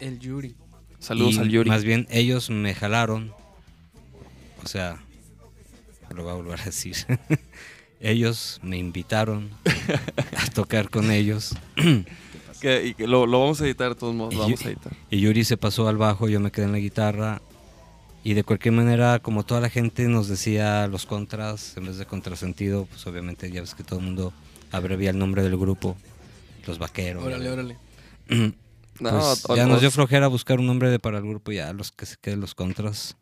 El 0.00 0.18
Yuri. 0.18 0.54
Saludos 0.98 1.34
Y 1.36 1.38
al 1.38 1.48
Yuri. 1.48 1.68
Más 1.68 1.84
bien 1.84 2.06
ellos 2.10 2.50
me 2.50 2.74
jalaron, 2.74 3.32
o 4.62 4.66
sea, 4.66 5.02
lo 6.14 6.22
voy 6.22 6.32
a 6.32 6.34
volver 6.34 6.60
a 6.60 6.64
decir. 6.64 6.96
ellos 8.00 8.60
me 8.62 8.78
invitaron 8.78 9.50
a 10.36 10.46
tocar 10.50 10.90
con 10.90 11.10
ellos. 11.10 11.54
Que, 12.60 12.86
y 12.88 12.94
que 12.94 13.06
lo, 13.06 13.24
lo 13.24 13.38
vamos 13.38 13.60
a 13.60 13.66
editar 13.66 13.90
de 13.90 13.94
todos 13.94 14.16
modos. 14.16 14.34
Lo 14.34 14.40
Y- 14.40 14.42
vamos 14.54 14.64
a 14.66 14.68
editar. 14.70 14.92
Y 15.10 15.20
Yuri 15.20 15.44
se 15.44 15.56
pasó 15.56 15.86
al 15.86 15.96
bajo, 15.96 16.28
yo 16.28 16.40
me 16.40 16.50
quedé 16.50 16.64
en 16.64 16.72
la 16.72 16.78
guitarra. 16.78 17.40
Y 18.24 18.34
de 18.34 18.42
cualquier 18.42 18.74
manera, 18.74 19.20
como 19.20 19.44
toda 19.44 19.60
la 19.60 19.70
gente 19.70 20.08
nos 20.08 20.26
decía 20.26 20.88
los 20.88 21.06
contras, 21.06 21.76
en 21.76 21.86
vez 21.86 21.98
de 21.98 22.06
contrasentido, 22.06 22.86
pues 22.86 23.06
obviamente 23.06 23.48
ya 23.52 23.60
ves 23.60 23.76
que 23.76 23.84
todo 23.84 24.00
el 24.00 24.06
mundo 24.06 24.32
abrevia 24.72 25.10
el 25.10 25.18
nombre 25.18 25.44
del 25.44 25.56
grupo, 25.56 25.96
los 26.66 26.80
vaqueros. 26.80 27.22
Órale, 27.24 27.48
órale. 27.48 27.76
Pues 28.98 29.12
No, 29.48 29.54
ya 29.54 29.66
nos 29.68 29.80
dio 29.80 29.92
flojera 29.92 30.26
buscar 30.26 30.58
un 30.58 30.66
nombre 30.66 30.90
de 30.90 30.98
para 30.98 31.18
el 31.18 31.24
grupo, 31.28 31.52
ya 31.52 31.72
los 31.72 31.92
que 31.92 32.06
se 32.06 32.16
queden 32.20 32.40
los 32.40 32.56
contras. 32.56 33.16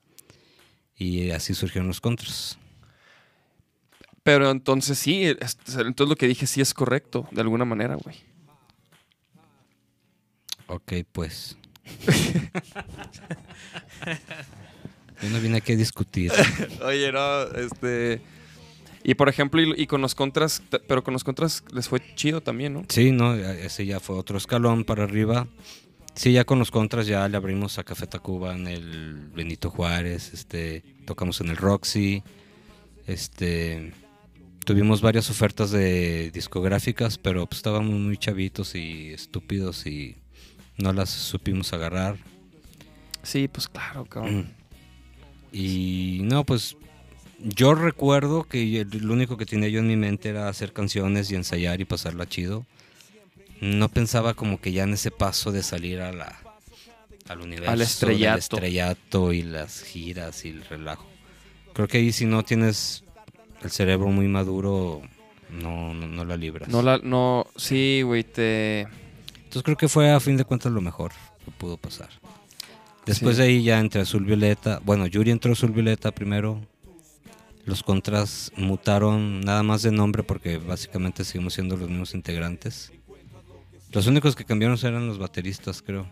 Y 0.96 1.28
así 1.32 1.52
surgieron 1.52 1.88
los 1.88 2.00
contras. 2.00 2.56
Pero 4.26 4.50
entonces 4.50 4.98
sí, 4.98 5.22
es- 5.24 5.56
entonces 5.78 6.08
lo 6.08 6.16
que 6.16 6.26
dije 6.26 6.48
sí 6.48 6.60
es 6.60 6.74
correcto, 6.74 7.28
de 7.30 7.40
alguna 7.42 7.64
manera, 7.64 7.94
güey. 7.94 8.16
Ok, 10.66 10.92
pues. 11.12 11.56
yo 15.22 15.30
no 15.30 15.40
vine 15.40 15.58
aquí 15.58 15.74
a 15.74 15.76
discutir. 15.76 16.32
Oye, 16.84 17.12
no, 17.12 17.42
este... 17.52 18.20
Y 19.04 19.14
por 19.14 19.28
ejemplo, 19.28 19.62
y, 19.62 19.80
y 19.80 19.86
con 19.86 20.00
los 20.00 20.16
contras, 20.16 20.60
pero 20.88 21.04
con 21.04 21.12
los 21.12 21.22
contras 21.22 21.62
les 21.72 21.88
fue 21.88 22.02
chido 22.16 22.40
también, 22.40 22.72
¿no? 22.74 22.82
Sí, 22.88 23.12
no, 23.12 23.32
ese 23.36 23.86
ya 23.86 24.00
fue 24.00 24.16
otro 24.16 24.36
escalón 24.36 24.82
para 24.84 25.04
arriba. 25.04 25.46
Sí, 26.16 26.32
ya 26.32 26.44
con 26.44 26.58
los 26.58 26.72
contras 26.72 27.06
ya 27.06 27.28
le 27.28 27.36
abrimos 27.36 27.78
a 27.78 27.84
Café 27.84 28.08
Tacuba 28.08 28.56
en 28.56 28.66
el 28.66 29.28
Benito 29.32 29.70
Juárez, 29.70 30.32
este, 30.34 30.82
tocamos 31.04 31.40
en 31.40 31.50
el 31.50 31.56
Roxy, 31.56 32.24
este, 33.06 33.92
tuvimos 34.66 35.00
varias 35.00 35.31
ofertas 35.31 35.70
de 35.70 36.33
discográficas, 36.33 37.18
pero 37.18 37.46
pues, 37.46 37.61
estábamos 37.61 37.94
muy 37.94 38.18
chavitos 38.18 38.74
y 38.74 39.12
estúpidos 39.12 39.87
y 39.87 40.16
no 40.76 40.92
las 40.92 41.09
supimos 41.09 41.72
agarrar. 41.72 42.16
Sí, 43.22 43.46
pues 43.46 43.68
claro, 43.68 44.05
cabrón. 44.05 44.52
Y 45.52 46.18
no, 46.24 46.44
pues 46.44 46.76
yo 47.38 47.74
recuerdo 47.74 48.42
que 48.44 48.85
lo 48.90 49.12
único 49.12 49.37
que 49.37 49.46
tenía 49.46 49.68
yo 49.68 49.79
en 49.79 49.87
mi 49.87 49.96
mente 49.96 50.31
era 50.31 50.48
hacer 50.48 50.72
canciones 50.72 51.31
y 51.31 51.37
ensayar 51.37 51.81
y 51.81 51.85
pasarla 51.85 52.29
chido. 52.29 52.66
No 53.61 53.88
pensaba 53.88 54.35
como 54.35 54.61
que 54.61 54.72
ya 54.72 54.83
en 54.83 54.94
ese 54.94 55.12
paso 55.12 55.52
de 55.52 55.62
salir 55.62 56.00
a 56.00 56.12
la, 56.12 56.40
al 57.29 57.40
universo, 57.40 57.70
del 57.70 57.83
estrellato. 57.83 58.38
estrellato 58.38 59.33
y 59.33 59.42
las 59.42 59.83
giras 59.83 60.44
y 60.44 60.48
el 60.48 60.64
relajo. 60.64 61.07
Creo 61.72 61.87
que 61.87 61.98
ahí 61.98 62.11
si 62.11 62.26
no 62.26 62.42
tienes 62.42 63.05
el 63.66 63.72
cerebro 63.72 64.09
muy 64.09 64.29
maduro, 64.29 65.02
no, 65.50 65.92
no, 65.92 66.07
no 66.07 66.24
la 66.24 66.37
libras. 66.37 66.68
No 66.68 66.83
la, 66.83 66.98
no, 66.98 67.46
sí, 67.57 68.02
güey, 68.02 68.24
te... 68.24 68.83
Entonces 69.37 69.62
creo 69.62 69.76
que 69.76 69.88
fue 69.88 70.11
a 70.11 70.20
fin 70.20 70.37
de 70.37 70.44
cuentas 70.44 70.72
lo 70.72 70.81
mejor 70.81 71.12
que 71.44 71.50
pudo 71.50 71.76
pasar. 71.76 72.09
Después 73.05 73.37
Sí. 73.37 73.42
de 73.42 73.48
ahí 73.48 73.62
ya 73.62 73.79
entre 73.79 74.00
Azul 74.00 74.24
Violeta, 74.24 74.81
bueno, 74.85 75.07
Yuri 75.07 75.31
entró 75.31 75.52
Azul 75.52 75.70
Violeta 75.70 76.11
primero. 76.12 76.61
Los 77.64 77.83
contras 77.83 78.52
mutaron 78.57 79.40
nada 79.40 79.62
más 79.62 79.83
de 79.83 79.90
nombre 79.92 80.22
porque 80.22 80.59
básicamente 80.59 81.24
seguimos 81.24 81.55
siendo 81.55 81.76
los 81.76 81.88
mismos 81.88 82.14
integrantes. 82.14 82.92
Los 83.92 84.07
únicos 84.07 84.35
que 84.37 84.44
cambiaron 84.44 84.79
eran 84.83 85.07
los 85.07 85.18
bateristas, 85.18 85.83
creo. 85.83 86.07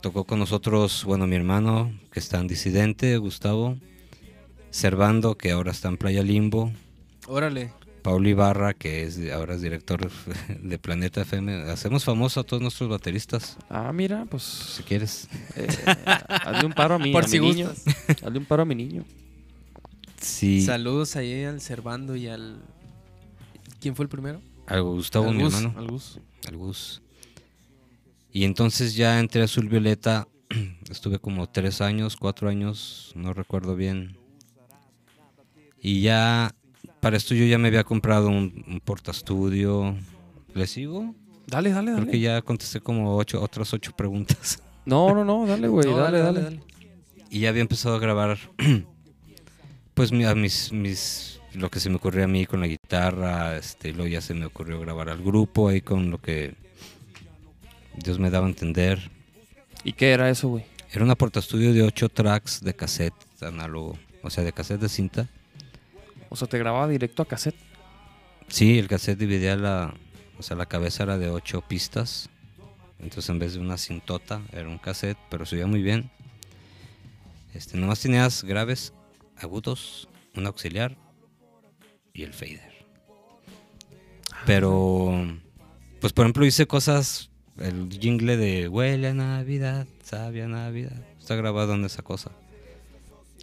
Tocó 0.00 0.24
con 0.24 0.38
nosotros, 0.38 1.04
bueno, 1.04 1.26
mi 1.26 1.36
hermano, 1.36 1.92
que 2.12 2.20
está 2.20 2.38
en 2.38 2.46
Disidente, 2.48 3.16
Gustavo. 3.16 3.76
Servando, 4.78 5.36
que 5.36 5.50
ahora 5.50 5.72
está 5.72 5.88
en 5.88 5.96
Playa 5.96 6.22
Limbo. 6.22 6.72
Órale. 7.26 7.72
Paulo 8.02 8.28
Ibarra, 8.28 8.74
que 8.74 9.02
es 9.02 9.18
ahora 9.32 9.56
es 9.56 9.60
director 9.60 10.08
de 10.62 10.78
Planeta 10.78 11.22
FM. 11.22 11.52
Hacemos 11.70 12.04
famoso 12.04 12.38
a 12.40 12.44
todos 12.44 12.62
nuestros 12.62 12.88
bateristas, 12.88 13.56
Ah, 13.68 13.92
mira, 13.92 14.24
pues... 14.30 14.42
si 14.44 14.82
quieres. 14.84 15.28
eh, 15.56 15.66
hazle 16.28 16.64
un 16.64 16.72
paro 16.72 16.94
a 16.94 16.98
mi, 17.00 17.10
Por 17.12 17.24
a 17.24 17.28
si 17.28 17.40
mi 17.40 17.48
niño. 17.50 17.70
Hazle 18.24 18.38
un 18.38 18.44
paro 18.44 18.62
a 18.62 18.66
mi 18.66 18.76
niño. 18.76 19.04
Sí, 20.20 20.62
Saludos 20.64 21.16
ahí 21.16 21.42
al 21.42 21.60
Servando 21.60 22.14
y 22.14 22.28
al. 22.28 22.60
¿Quién 23.80 23.96
fue 23.96 24.04
el 24.04 24.08
primero? 24.08 24.40
al 24.66 24.82
Gustavo, 24.82 25.28
Al 25.28 25.34
mi 25.34 25.42
Gus, 25.42 25.54
hermano. 25.54 25.78
al 25.78 25.88
Gus. 25.88 26.20
al 26.46 26.56
Gus. 26.56 27.02
Y 28.32 28.44
entonces 28.44 28.94
ya 28.94 29.18
entré 29.18 29.40
a 29.42 29.46
Azul 29.46 29.68
Violeta. 29.68 30.28
Estuve 30.88 31.18
como 31.18 31.48
tres 31.48 31.80
años, 31.80 32.16
cuatro 32.16 32.48
años, 32.48 33.10
no 33.16 33.34
recuerdo 33.34 33.74
bien. 33.74 34.16
Y 35.80 36.02
ya, 36.02 36.54
para 37.00 37.16
esto 37.16 37.34
yo 37.34 37.44
ya 37.44 37.58
me 37.58 37.68
había 37.68 37.84
comprado 37.84 38.28
un, 38.28 38.64
un 38.66 38.80
portastudio. 38.80 39.96
¿Le 40.54 40.66
sigo? 40.66 41.14
Dale, 41.46 41.70
dale, 41.70 41.92
Creo 41.92 41.98
dale. 42.00 42.10
que 42.10 42.20
ya 42.20 42.42
contesté 42.42 42.80
como 42.80 43.16
ocho, 43.16 43.42
otras 43.42 43.72
ocho 43.72 43.92
preguntas. 43.92 44.62
No, 44.88 45.12
no, 45.14 45.22
no, 45.22 45.44
dale, 45.46 45.68
güey, 45.68 45.86
No, 45.86 45.98
dale, 45.98 46.20
dale, 46.20 46.60
Y 47.28 47.40
ya 47.40 47.50
había 47.50 47.60
empezado 47.60 47.96
a 47.96 47.98
grabar, 47.98 48.38
pues 49.94 50.10
a 50.12 50.34
mis, 50.34 50.72
mis, 50.72 51.40
lo 51.52 51.70
que 51.70 51.78
se 51.78 51.90
me 51.90 51.96
ocurrió 51.96 52.24
a 52.24 52.26
mí 52.26 52.46
con 52.46 52.60
la 52.60 52.66
guitarra, 52.66 53.58
este, 53.58 53.92
luego 53.92 54.08
ya 54.08 54.22
se 54.22 54.32
me 54.32 54.46
ocurrió 54.46 54.80
grabar 54.80 55.10
al 55.10 55.22
grupo 55.22 55.68
ahí 55.68 55.82
con 55.82 56.10
lo 56.10 56.22
que 56.22 56.54
Dios 57.96 58.18
me 58.18 58.30
daba 58.30 58.46
a 58.46 58.48
entender. 58.48 59.10
¿Y 59.84 59.92
qué 59.92 60.12
era 60.12 60.30
eso, 60.30 60.48
güey? 60.48 60.64
Era 60.90 61.04
una 61.04 61.16
portastudio 61.16 61.74
de 61.74 61.82
ocho 61.82 62.08
tracks 62.08 62.62
de 62.62 62.72
cassette 62.74 63.42
análogo, 63.42 63.98
o 64.22 64.30
sea, 64.30 64.42
de 64.42 64.54
cassette 64.54 64.80
de 64.80 64.88
cinta. 64.88 65.28
O 66.28 66.36
sea, 66.36 66.48
te 66.48 66.58
grababa 66.58 66.88
directo 66.88 67.22
a 67.22 67.26
cassette. 67.26 67.56
Sí, 68.48 68.78
el 68.78 68.88
cassette 68.88 69.18
dividía 69.18 69.56
la, 69.56 69.94
o 70.38 70.42
sea, 70.42 70.56
la 70.56 70.66
cabeza 70.66 71.02
era 71.02 71.18
de 71.18 71.30
ocho 71.30 71.62
pistas. 71.62 72.30
Entonces 72.98 73.28
en 73.30 73.38
vez 73.38 73.54
de 73.54 73.60
una 73.60 73.78
cintota 73.78 74.42
era 74.52 74.68
un 74.68 74.78
cassette, 74.78 75.18
pero 75.30 75.46
se 75.46 75.56
oía 75.56 75.66
muy 75.66 75.82
bien. 75.82 76.10
Este, 77.54 77.76
nomás 77.76 78.00
tenías 78.00 78.44
graves, 78.44 78.92
agudos, 79.36 80.08
un 80.34 80.46
auxiliar 80.46 80.96
y 82.12 82.22
el 82.22 82.32
fader. 82.32 82.86
Pero, 84.46 85.26
pues 86.00 86.12
por 86.12 86.24
ejemplo 86.24 86.44
hice 86.44 86.66
cosas, 86.66 87.30
el 87.58 87.88
jingle 87.90 88.36
de 88.36 88.68
Huele 88.68 89.08
a 89.08 89.14
Navidad, 89.14 89.86
sabia 90.02 90.46
Navidad, 90.46 91.04
está 91.18 91.34
grabado 91.34 91.74
en 91.74 91.84
esa 91.84 92.02
cosa. 92.02 92.30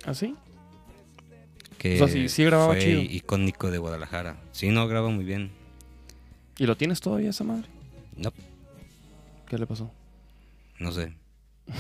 ¿Ah, 0.06 0.14
sí? 0.14 0.36
Que 1.78 1.96
O 2.02 2.08
sea, 2.08 2.08
sí- 2.08 2.30
sí 2.30 2.44
grababa 2.44 2.74
fue 2.74 2.82
chido. 2.82 3.02
icónico 3.02 3.70
de 3.72 3.78
Guadalajara. 3.78 4.38
Sí, 4.52 4.70
no, 4.70 4.88
graba 4.88 5.10
muy 5.10 5.26
bien. 5.26 5.52
¿Y 6.58 6.66
lo 6.66 6.78
tienes 6.78 7.02
todavía 7.02 7.30
esa 7.32 7.44
madre? 7.44 7.68
No, 8.16 8.32
¿Qué 9.48 9.58
le 9.58 9.68
pasó? 9.68 9.92
no 10.80 10.92
sé. 10.92 11.14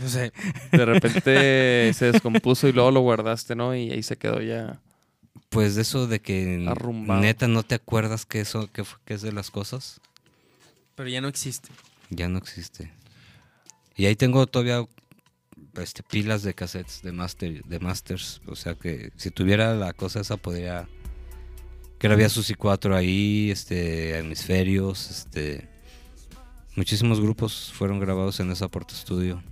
No 0.00 0.08
sé. 0.08 0.32
De 0.70 0.84
repente 0.84 1.92
se 1.94 2.12
descompuso 2.12 2.68
y 2.68 2.72
luego 2.72 2.92
lo 2.92 3.00
guardaste, 3.00 3.56
¿no? 3.56 3.74
Y 3.74 3.90
ahí 3.90 4.04
se 4.04 4.16
quedó 4.16 4.40
ya. 4.40 4.78
Pues 5.48 5.74
de 5.74 5.82
eso 5.82 6.06
de 6.06 6.20
que 6.20 6.64
Arrumbado. 6.68 7.20
neta 7.20 7.48
no 7.48 7.64
te 7.64 7.74
acuerdas 7.74 8.24
que 8.24 8.38
eso 8.40 8.70
que 8.72 8.84
es 9.12 9.20
de 9.22 9.32
las 9.32 9.50
cosas, 9.50 10.00
Pero 10.94 11.08
ya 11.08 11.20
no 11.20 11.26
existe. 11.26 11.70
ya 12.08 12.28
no 12.28 12.38
existe. 12.38 12.92
Y 13.96 14.06
ahí 14.06 14.14
tengo 14.14 14.46
todavía 14.46 14.86
este, 15.76 16.02
pilas 16.02 16.42
de 16.42 16.54
cassettes 16.54 17.02
de 17.02 17.12
master, 17.12 17.62
de 17.64 17.78
masters, 17.80 18.40
o 18.46 18.56
sea 18.56 18.74
que 18.74 19.12
si 19.16 19.30
tuviera 19.30 19.74
la 19.74 19.92
cosa 19.92 20.20
esa 20.20 20.36
podría 20.36 20.88
grabé 21.98 22.24
a 22.24 22.28
Susi 22.28 22.54
4 22.54 22.96
ahí, 22.96 23.50
este 23.50 24.18
hemisferios, 24.18 25.10
este 25.10 25.68
muchísimos 26.76 27.20
grupos 27.20 27.72
fueron 27.74 28.00
grabados 28.00 28.40
en 28.40 28.50
esa 28.50 28.68
Porta 28.68 28.94
Studio. 28.94 29.42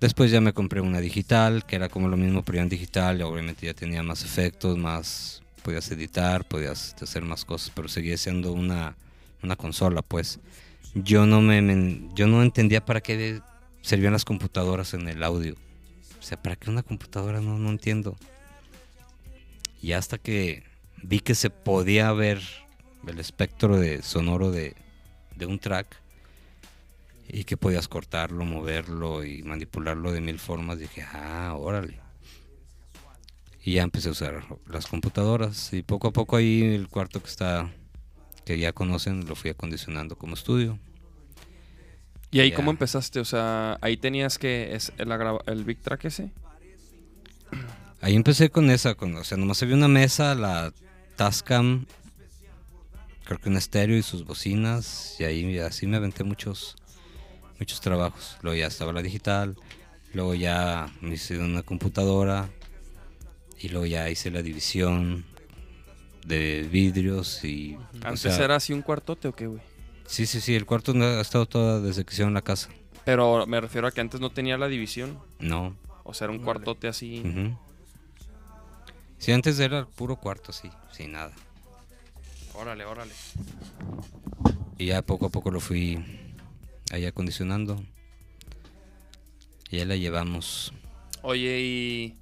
Después 0.00 0.30
ya 0.30 0.40
me 0.40 0.52
compré 0.52 0.80
una 0.80 1.00
digital, 1.00 1.64
que 1.64 1.76
era 1.76 1.88
como 1.88 2.08
lo 2.08 2.16
mismo, 2.16 2.42
pero 2.42 2.56
ya 2.56 2.62
en 2.62 2.68
digital, 2.68 3.20
y 3.20 3.22
obviamente 3.22 3.64
ya 3.66 3.72
tenía 3.74 4.02
más 4.02 4.22
efectos, 4.24 4.76
más 4.76 5.42
podías 5.62 5.90
editar, 5.92 6.46
podías 6.46 6.94
hacer 7.00 7.22
más 7.22 7.44
cosas, 7.46 7.72
pero 7.74 7.88
seguía 7.88 8.18
siendo 8.18 8.52
una, 8.52 8.96
una 9.42 9.56
consola, 9.56 10.02
pues. 10.02 10.40
yo 10.94 11.24
no 11.26 11.40
me, 11.40 11.62
me- 11.62 12.08
yo 12.14 12.26
no 12.26 12.42
entendía 12.42 12.84
para 12.84 13.00
qué 13.00 13.40
servían 13.84 14.14
las 14.14 14.24
computadoras 14.24 14.94
en 14.94 15.06
el 15.08 15.22
audio. 15.22 15.56
O 16.18 16.22
sea, 16.22 16.42
¿para 16.42 16.56
qué 16.56 16.70
una 16.70 16.82
computadora? 16.82 17.42
No, 17.42 17.58
no 17.58 17.68
entiendo. 17.68 18.16
Y 19.82 19.92
hasta 19.92 20.16
que 20.16 20.64
vi 21.02 21.20
que 21.20 21.34
se 21.34 21.50
podía 21.50 22.10
ver 22.12 22.40
el 23.06 23.20
espectro 23.20 23.76
de 23.76 24.00
sonoro 24.00 24.50
de, 24.50 24.74
de 25.36 25.44
un 25.44 25.58
track 25.58 26.00
y 27.28 27.44
que 27.44 27.58
podías 27.58 27.86
cortarlo, 27.86 28.46
moverlo 28.46 29.22
y 29.22 29.42
manipularlo 29.42 30.12
de 30.12 30.22
mil 30.22 30.38
formas, 30.38 30.78
dije, 30.78 31.02
ah, 31.02 31.54
órale. 31.54 32.00
Y 33.62 33.74
ya 33.74 33.82
empecé 33.82 34.08
a 34.08 34.12
usar 34.12 34.44
las 34.66 34.86
computadoras 34.86 35.74
y 35.74 35.82
poco 35.82 36.08
a 36.08 36.12
poco 36.12 36.36
ahí 36.36 36.62
el 36.62 36.88
cuarto 36.88 37.22
que 37.22 37.28
está, 37.28 37.70
que 38.46 38.58
ya 38.58 38.72
conocen, 38.72 39.26
lo 39.26 39.34
fui 39.34 39.50
acondicionando 39.50 40.16
como 40.16 40.34
estudio. 40.34 40.78
¿Y 42.34 42.40
ahí 42.40 42.52
cómo 42.52 42.70
empezaste? 42.70 43.20
O 43.20 43.24
sea, 43.24 43.78
ahí 43.80 43.96
tenías 43.96 44.38
que... 44.38 44.74
Es 44.74 44.92
el, 44.98 45.10
el 45.46 45.64
Big 45.64 45.78
Track 45.78 46.04
ese. 46.06 46.30
Ahí 48.00 48.16
empecé 48.16 48.50
con 48.50 48.70
esa, 48.70 48.94
con, 48.94 49.14
o 49.16 49.24
sea, 49.24 49.38
nomás 49.38 49.62
había 49.62 49.76
una 49.76 49.88
mesa, 49.88 50.34
la 50.34 50.72
Tascam, 51.16 51.86
creo 53.24 53.38
que 53.40 53.48
un 53.48 53.56
estéreo 53.56 53.96
y 53.96 54.02
sus 54.02 54.26
bocinas, 54.26 55.16
y 55.18 55.24
ahí 55.24 55.58
así 55.58 55.86
me 55.86 55.96
aventé 55.96 56.22
muchos, 56.22 56.76
muchos 57.58 57.80
trabajos. 57.80 58.36
Luego 58.42 58.58
ya 58.58 58.66
estaba 58.66 58.92
la 58.92 59.00
digital, 59.00 59.56
luego 60.12 60.34
ya 60.34 60.92
me 61.00 61.14
hice 61.14 61.38
una 61.38 61.62
computadora, 61.62 62.50
y 63.58 63.70
luego 63.70 63.86
ya 63.86 64.10
hice 64.10 64.30
la 64.30 64.42
división 64.42 65.24
de 66.26 66.68
vidrios 66.70 67.42
y... 67.42 67.76
o 67.76 68.06
Antes 68.06 68.20
sea, 68.20 68.44
era 68.44 68.56
así 68.56 68.74
un 68.74 68.82
cuartote 68.82 69.28
o 69.28 69.32
qué, 69.32 69.46
güey. 69.46 69.62
Sí, 70.06 70.26
sí, 70.26 70.40
sí, 70.40 70.54
el 70.54 70.66
cuarto 70.66 70.92
ha 70.92 71.20
estado 71.20 71.46
todo 71.46 71.80
desde 71.82 72.04
que 72.04 72.12
hicieron 72.12 72.34
la 72.34 72.42
casa. 72.42 72.68
Pero 73.04 73.46
me 73.46 73.60
refiero 73.60 73.86
a 73.86 73.92
que 73.92 74.00
antes 74.00 74.20
no 74.20 74.30
tenía 74.30 74.56
la 74.56 74.68
división. 74.68 75.18
No. 75.38 75.76
O 76.04 76.14
sea, 76.14 76.26
era 76.26 76.32
un 76.32 76.42
cuartote 76.42 76.88
así. 76.88 77.22
Sí, 79.18 79.32
antes 79.32 79.58
era 79.58 79.86
puro 79.86 80.16
cuarto, 80.16 80.52
sí, 80.52 80.70
sin 80.92 81.12
nada. 81.12 81.32
Órale, 82.54 82.84
órale. 82.84 83.12
Y 84.78 84.86
ya 84.86 85.02
poco 85.02 85.26
a 85.26 85.30
poco 85.30 85.50
lo 85.50 85.60
fui 85.60 86.30
ahí 86.92 87.06
acondicionando. 87.06 87.82
Y 89.70 89.78
ya 89.78 89.84
la 89.86 89.96
llevamos. 89.96 90.72
Oye, 91.22 91.60
y... 91.60 92.18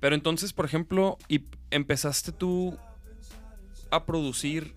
Pero 0.00 0.14
entonces, 0.14 0.52
por 0.52 0.66
ejemplo, 0.66 1.18
y 1.28 1.44
empezaste 1.70 2.32
tú 2.32 2.78
a 3.90 4.04
producir... 4.04 4.74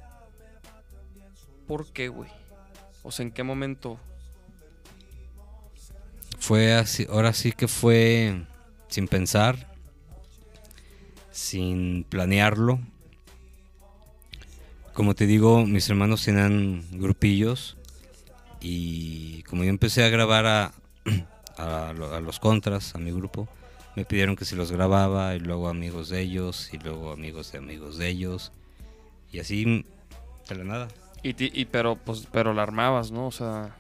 ¿Por 1.68 1.92
qué, 1.92 2.08
güey? 2.08 2.30
O 3.04 3.12
sea, 3.12 3.24
¿en 3.24 3.32
qué 3.32 3.44
momento? 3.44 4.00
Fue 6.40 6.74
así, 6.74 7.06
ahora 7.10 7.34
sí 7.34 7.52
que 7.52 7.68
fue 7.68 8.44
sin 8.88 9.08
pensar, 9.08 9.74
sin 11.32 12.06
planearlo. 12.06 12.80
Como 14.94 15.14
te 15.14 15.28
digo, 15.28 15.66
mis 15.66 15.90
hermanos 15.90 16.24
tenían 16.24 16.86
grupillos 16.92 17.78
y 18.62 19.44
como 19.44 19.64
yo 19.64 19.70
empecé 19.70 20.04
a 20.04 20.10
grabar 20.10 20.46
a, 20.46 20.74
a 21.58 21.90
a 21.90 22.22
los 22.22 22.40
contras, 22.40 22.96
a 22.96 22.98
mi 22.98 23.12
grupo, 23.12 23.48
me 23.96 24.06
pidieron 24.06 24.36
que 24.36 24.46
si 24.46 24.56
los 24.56 24.72
grababa 24.72 25.36
y 25.36 25.40
luego 25.40 25.70
amigos 25.70 26.10
de 26.10 26.22
ellos 26.22 26.70
y 26.72 26.78
luego 26.78 27.12
amigos 27.12 27.52
de 27.52 27.58
amigos 27.58 27.98
de 27.98 28.08
ellos 28.08 28.52
y 29.32 29.40
así 29.40 29.86
de 30.48 30.56
la 30.56 30.64
nada. 30.64 30.88
Y, 31.24 31.34
ti- 31.34 31.52
y 31.54 31.66
pero, 31.66 31.96
pues, 31.96 32.28
pero 32.32 32.54
la 32.54 32.64
armabas, 32.64 33.12
¿no? 33.12 33.28
O 33.28 33.32
sea, 33.32 33.76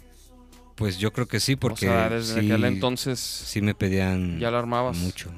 Pues 0.75 0.97
yo 0.97 1.11
creo 1.13 1.27
que 1.27 1.39
sí, 1.39 1.55
porque 1.55 1.87
o 1.87 1.89
sea 1.91 2.09
desde 2.09 2.33
sí- 2.41 2.45
aquel 2.45 2.63
entonces 2.65 3.19
sí 3.19 3.61
me 3.61 3.73
pedían 3.75 4.39
ya 4.39 4.51
la 4.51 4.59
armabas. 4.59 4.97
mucho. 4.97 5.31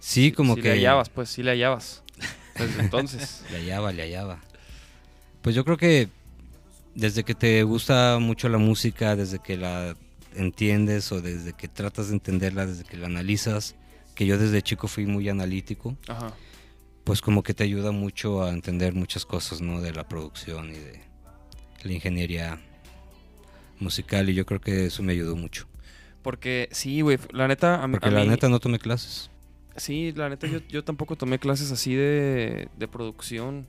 Sí, 0.00 0.32
como 0.32 0.54
sí 0.56 0.62
que 0.62 0.68
le 0.68 0.74
hallabas, 0.76 1.08
pues, 1.08 1.28
sí 1.28 1.42
le 1.42 1.52
hallabas. 1.52 2.02
Desde 2.58 2.80
entonces. 2.82 3.44
le 3.50 3.58
hallaba, 3.58 3.92
le 3.92 4.02
hallaba. 4.02 4.40
Pues 5.42 5.54
yo 5.54 5.64
creo 5.64 5.76
que 5.76 6.08
desde 6.94 7.24
que 7.24 7.34
te 7.34 7.62
gusta 7.62 8.18
mucho 8.20 8.48
la 8.48 8.58
música, 8.58 9.16
desde 9.16 9.38
que 9.38 9.56
la 9.56 9.96
entiendes 10.34 11.12
o 11.12 11.20
desde 11.20 11.52
que 11.52 11.68
tratas 11.68 12.08
de 12.08 12.14
entenderla, 12.14 12.66
desde 12.66 12.84
que 12.84 12.96
la 12.96 13.06
analizas, 13.06 13.74
que 14.14 14.26
yo 14.26 14.38
desde 14.38 14.62
chico 14.62 14.88
fui 14.88 15.06
muy 15.06 15.28
analítico, 15.28 15.96
Ajá. 16.08 16.32
Pues 17.04 17.20
como 17.20 17.42
que 17.42 17.54
te 17.54 17.64
ayuda 17.64 17.90
mucho 17.92 18.42
a 18.44 18.50
entender 18.50 18.94
muchas 18.94 19.24
cosas, 19.26 19.60
¿no? 19.60 19.80
De 19.80 19.92
la 19.92 20.06
producción 20.08 20.70
y 20.70 20.74
de 20.78 21.00
la 21.84 21.92
ingeniería 21.92 22.60
musical 23.80 24.30
y 24.30 24.34
yo 24.34 24.46
creo 24.46 24.60
que 24.60 24.86
eso 24.86 25.02
me 25.02 25.12
ayudó 25.12 25.34
mucho. 25.36 25.66
Porque 26.22 26.68
sí, 26.70 27.00
güey, 27.00 27.18
la 27.32 27.48
neta... 27.48 27.82
A, 27.82 27.88
Porque 27.90 28.08
a 28.08 28.12
la 28.12 28.20
mí- 28.22 28.28
neta 28.28 28.48
no 28.48 28.60
tomé 28.60 28.78
clases. 28.78 29.28
Sí, 29.76 30.12
la 30.14 30.28
neta 30.28 30.46
yo, 30.46 30.60
yo 30.68 30.84
tampoco 30.84 31.16
tomé 31.16 31.38
clases 31.38 31.72
así 31.72 31.94
de, 31.94 32.68
de 32.76 32.88
producción 32.88 33.66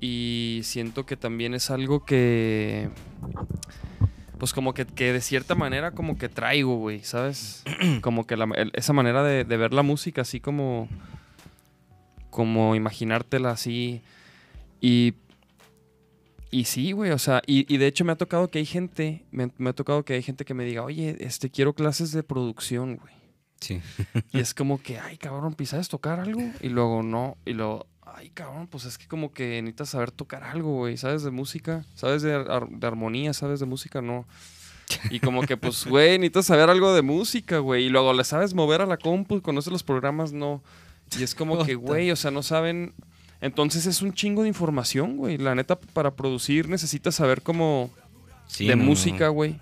y 0.00 0.60
siento 0.62 1.04
que 1.04 1.16
también 1.16 1.52
es 1.52 1.68
algo 1.70 2.04
que 2.04 2.88
pues 4.38 4.54
como 4.54 4.72
que, 4.72 4.86
que 4.86 5.12
de 5.12 5.20
cierta 5.20 5.54
manera 5.54 5.90
como 5.90 6.16
que 6.16 6.28
traigo, 6.30 6.76
güey, 6.76 7.02
¿sabes? 7.04 7.62
Como 8.00 8.26
que 8.26 8.36
la- 8.38 8.48
esa 8.72 8.92
manera 8.94 9.22
de, 9.22 9.44
de 9.44 9.56
ver 9.58 9.74
la 9.74 9.82
música 9.82 10.22
así 10.22 10.40
como 10.40 10.88
como 12.30 12.74
imaginártela 12.74 13.50
así 13.50 14.02
y 14.80 15.14
y 16.52 16.64
sí, 16.64 16.90
güey, 16.92 17.12
o 17.12 17.18
sea, 17.18 17.42
y, 17.46 17.72
y 17.72 17.78
de 17.78 17.86
hecho 17.86 18.04
me 18.04 18.10
ha 18.10 18.16
tocado 18.16 18.50
que 18.50 18.58
hay 18.58 18.66
gente, 18.66 19.24
me, 19.30 19.52
me 19.58 19.70
ha 19.70 19.72
tocado 19.72 20.04
que 20.04 20.14
hay 20.14 20.22
gente 20.22 20.44
que 20.44 20.52
me 20.52 20.64
diga, 20.64 20.82
oye, 20.82 21.16
este, 21.20 21.48
quiero 21.48 21.74
clases 21.74 22.10
de 22.10 22.24
producción, 22.24 22.96
güey. 22.96 23.14
Sí. 23.60 23.80
Y 24.32 24.40
es 24.40 24.52
como 24.52 24.82
que, 24.82 24.98
ay, 24.98 25.16
cabrón, 25.16 25.54
¿sabes 25.64 25.88
tocar 25.88 26.18
algo? 26.18 26.42
Y 26.60 26.70
luego 26.70 27.04
no. 27.04 27.36
Y 27.46 27.52
luego, 27.52 27.86
ay, 28.02 28.30
cabrón, 28.30 28.66
pues 28.66 28.84
es 28.84 28.98
que 28.98 29.06
como 29.06 29.32
que 29.32 29.62
necesitas 29.62 29.90
saber 29.90 30.10
tocar 30.10 30.42
algo, 30.42 30.74
güey. 30.78 30.96
¿Sabes 30.96 31.22
de 31.22 31.30
música? 31.30 31.84
¿Sabes 31.94 32.22
de, 32.22 32.34
ar- 32.34 32.68
de 32.68 32.86
armonía? 32.86 33.32
¿Sabes 33.32 33.60
de 33.60 33.66
música? 33.66 34.02
No. 34.02 34.26
Y 35.10 35.20
como 35.20 35.42
que, 35.42 35.56
pues, 35.56 35.86
güey, 35.86 36.18
necesitas 36.18 36.46
saber 36.46 36.68
algo 36.68 36.92
de 36.94 37.02
música, 37.02 37.58
güey. 37.58 37.84
Y 37.84 37.88
luego 37.90 38.12
le 38.12 38.24
sabes 38.24 38.54
mover 38.54 38.80
a 38.80 38.86
la 38.86 38.96
compu, 38.96 39.40
conoces 39.40 39.72
los 39.72 39.84
programas, 39.84 40.32
no. 40.32 40.64
Y 41.18 41.22
es 41.22 41.34
como 41.34 41.64
que, 41.64 41.74
güey, 41.74 42.10
o 42.10 42.16
sea, 42.16 42.30
no 42.30 42.42
saben. 42.42 42.94
Entonces 43.40 43.86
es 43.86 44.02
un 44.02 44.12
chingo 44.12 44.42
de 44.42 44.48
información, 44.48 45.16
güey. 45.16 45.38
La 45.38 45.54
neta, 45.54 45.78
para 45.80 46.14
producir 46.14 46.68
necesitas 46.68 47.14
saber 47.14 47.42
cómo 47.42 47.90
Sí, 48.50 48.66
de 48.66 48.76
no, 48.76 48.84
música, 48.84 49.28
güey. 49.28 49.56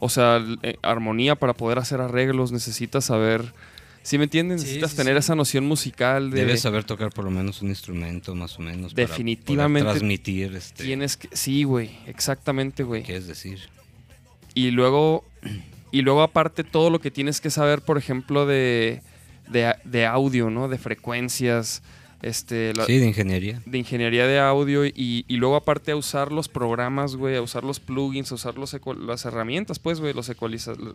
O 0.00 0.08
sea, 0.08 0.44
eh, 0.62 0.76
armonía 0.82 1.36
para 1.36 1.54
poder 1.54 1.78
hacer 1.78 2.00
arreglos, 2.00 2.52
necesitas 2.52 3.04
saber. 3.04 3.54
¿Sí 4.02 4.18
me 4.18 4.24
entiendes? 4.24 4.60
Sí, 4.60 4.66
necesitas 4.66 4.90
sí, 4.90 4.96
tener 4.96 5.16
esa 5.16 5.34
noción 5.34 5.64
musical 5.66 6.30
de. 6.30 6.40
Debes 6.40 6.60
saber 6.60 6.84
tocar 6.84 7.10
por 7.10 7.24
lo 7.24 7.30
menos 7.30 7.62
un 7.62 7.68
instrumento, 7.68 8.34
más 8.34 8.58
o 8.58 8.62
menos. 8.62 8.92
para 8.92 9.06
Definitivamente 9.06 9.88
transmitir, 9.88 10.54
este, 10.56 10.84
Tienes 10.84 11.16
que. 11.16 11.34
Sí, 11.34 11.64
güey. 11.64 11.90
Exactamente, 12.06 12.82
güey. 12.82 13.04
¿qué 13.04 13.16
es 13.16 13.26
decir? 13.26 13.60
Y 14.54 14.72
luego. 14.72 15.24
Y 15.90 16.02
luego, 16.02 16.22
aparte, 16.22 16.64
todo 16.64 16.90
lo 16.90 17.00
que 17.00 17.12
tienes 17.12 17.40
que 17.40 17.50
saber, 17.50 17.80
por 17.80 17.96
ejemplo, 17.96 18.46
de. 18.46 19.00
De, 19.48 19.74
de 19.84 20.06
audio, 20.06 20.50
¿no? 20.50 20.68
De 20.68 20.78
frecuencias. 20.78 21.82
Este. 22.22 22.72
la- 22.74 22.86
Sí, 22.86 22.96
de 22.96 23.06
ingeniería. 23.06 23.60
de 23.66 23.76
ingeniería 23.76 24.26
de 24.26 24.38
audio 24.40 24.86
y, 24.86 25.26
y 25.28 25.36
luego 25.36 25.56
aparte 25.56 25.92
a 25.92 25.96
usar 25.96 26.32
los 26.32 26.48
programas, 26.48 27.16
güey, 27.16 27.36
a 27.36 27.42
usar 27.42 27.64
los 27.64 27.80
plugins, 27.80 28.32
a 28.32 28.36
usar 28.36 28.56
los 28.56 28.74
las 29.06 29.24
herramientas, 29.26 29.78
pues, 29.78 30.00
güey, 30.00 30.14
los 30.14 30.30
ecualizadores. 30.30 30.94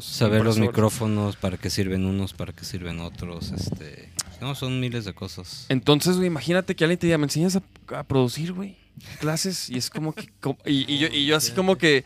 Saber 0.00 0.44
los 0.44 0.58
micrófonos, 0.58 1.36
para 1.36 1.56
qué 1.56 1.70
sirven 1.70 2.04
unos, 2.04 2.34
para 2.34 2.52
qué 2.52 2.64
sirven 2.66 3.00
otros. 3.00 3.52
Este, 3.52 4.10
no, 4.42 4.54
son 4.54 4.78
miles 4.78 5.06
de 5.06 5.14
cosas. 5.14 5.64
Entonces, 5.70 6.16
güey, 6.16 6.26
imagínate 6.26 6.76
que 6.76 6.84
alguien 6.84 6.98
te 6.98 7.06
diga, 7.06 7.16
me 7.16 7.24
enseñas 7.24 7.56
a, 7.56 7.62
a 7.98 8.02
producir, 8.04 8.52
güey, 8.52 8.76
clases, 9.18 9.70
y 9.70 9.78
es 9.78 9.88
como 9.88 10.12
que, 10.12 10.28
como- 10.40 10.58
y, 10.66 10.92
y 10.92 10.98
yo, 10.98 11.08
y 11.08 11.24
yo 11.24 11.36
así 11.36 11.52
como 11.52 11.76
que, 11.76 12.04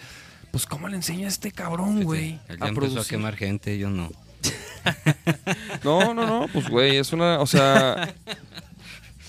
pues, 0.53 0.67
¿cómo 0.67 0.87
le 0.87 0.95
enseña 0.95 1.27
a 1.27 1.29
este 1.29 1.51
cabrón, 1.51 2.05
güey, 2.05 2.39
Él 2.49 2.59
a 2.61 2.67
a 2.67 3.05
quemar 3.05 3.35
gente, 3.37 3.79
yo 3.79 3.91
no. 3.91 4.11
No, 5.85 6.15
no, 6.15 6.27
no, 6.27 6.47
pues, 6.53 6.69
güey, 6.69 6.97
es 6.97 7.13
una, 7.13 7.41
o 7.41 7.47
sea, 7.47 8.15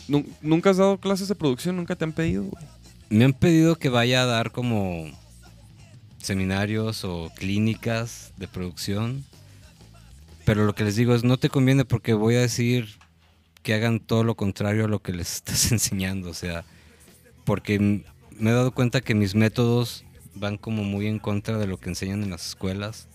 nu- 0.07 0.25
nunca 0.41 0.69
has 0.69 0.77
dado 0.77 0.97
clases 0.97 1.27
de 1.27 1.35
producción, 1.35 1.75
nunca 1.75 1.95
te 1.95 2.03
han 2.05 2.13
pedido. 2.13 2.45
Me 3.09 3.25
han 3.25 3.33
pedido 3.33 3.75
que 3.77 3.89
vaya 3.89 4.23
a 4.23 4.25
dar 4.25 4.51
como 4.51 5.05
seminarios 6.17 7.03
o 7.03 7.31
clínicas 7.35 8.31
de 8.37 8.47
producción. 8.47 9.25
Pero 10.45 10.65
lo 10.65 10.73
que 10.73 10.83
les 10.83 10.95
digo 10.95 11.13
es, 11.13 11.23
no 11.23 11.37
te 11.37 11.49
conviene 11.49 11.85
porque 11.85 12.13
voy 12.13 12.35
a 12.35 12.39
decir 12.41 12.97
que 13.63 13.73
hagan 13.73 13.99
todo 13.99 14.23
lo 14.23 14.35
contrario 14.35 14.85
a 14.85 14.87
lo 14.87 14.99
que 14.99 15.13
les 15.13 15.35
estás 15.35 15.71
enseñando. 15.71 16.29
O 16.29 16.33
sea, 16.33 16.63
porque 17.45 17.79
me 17.79 18.49
he 18.49 18.53
dado 18.53 18.71
cuenta 18.71 19.01
que 19.01 19.15
mis 19.15 19.35
métodos 19.35 20.03
van 20.33 20.57
como 20.57 20.83
muy 20.83 21.07
en 21.07 21.19
contra 21.19 21.57
de 21.57 21.67
lo 21.67 21.77
que 21.77 21.89
enseñan 21.89 22.23
en 22.23 22.29
las 22.31 22.47
escuelas. 22.47 23.07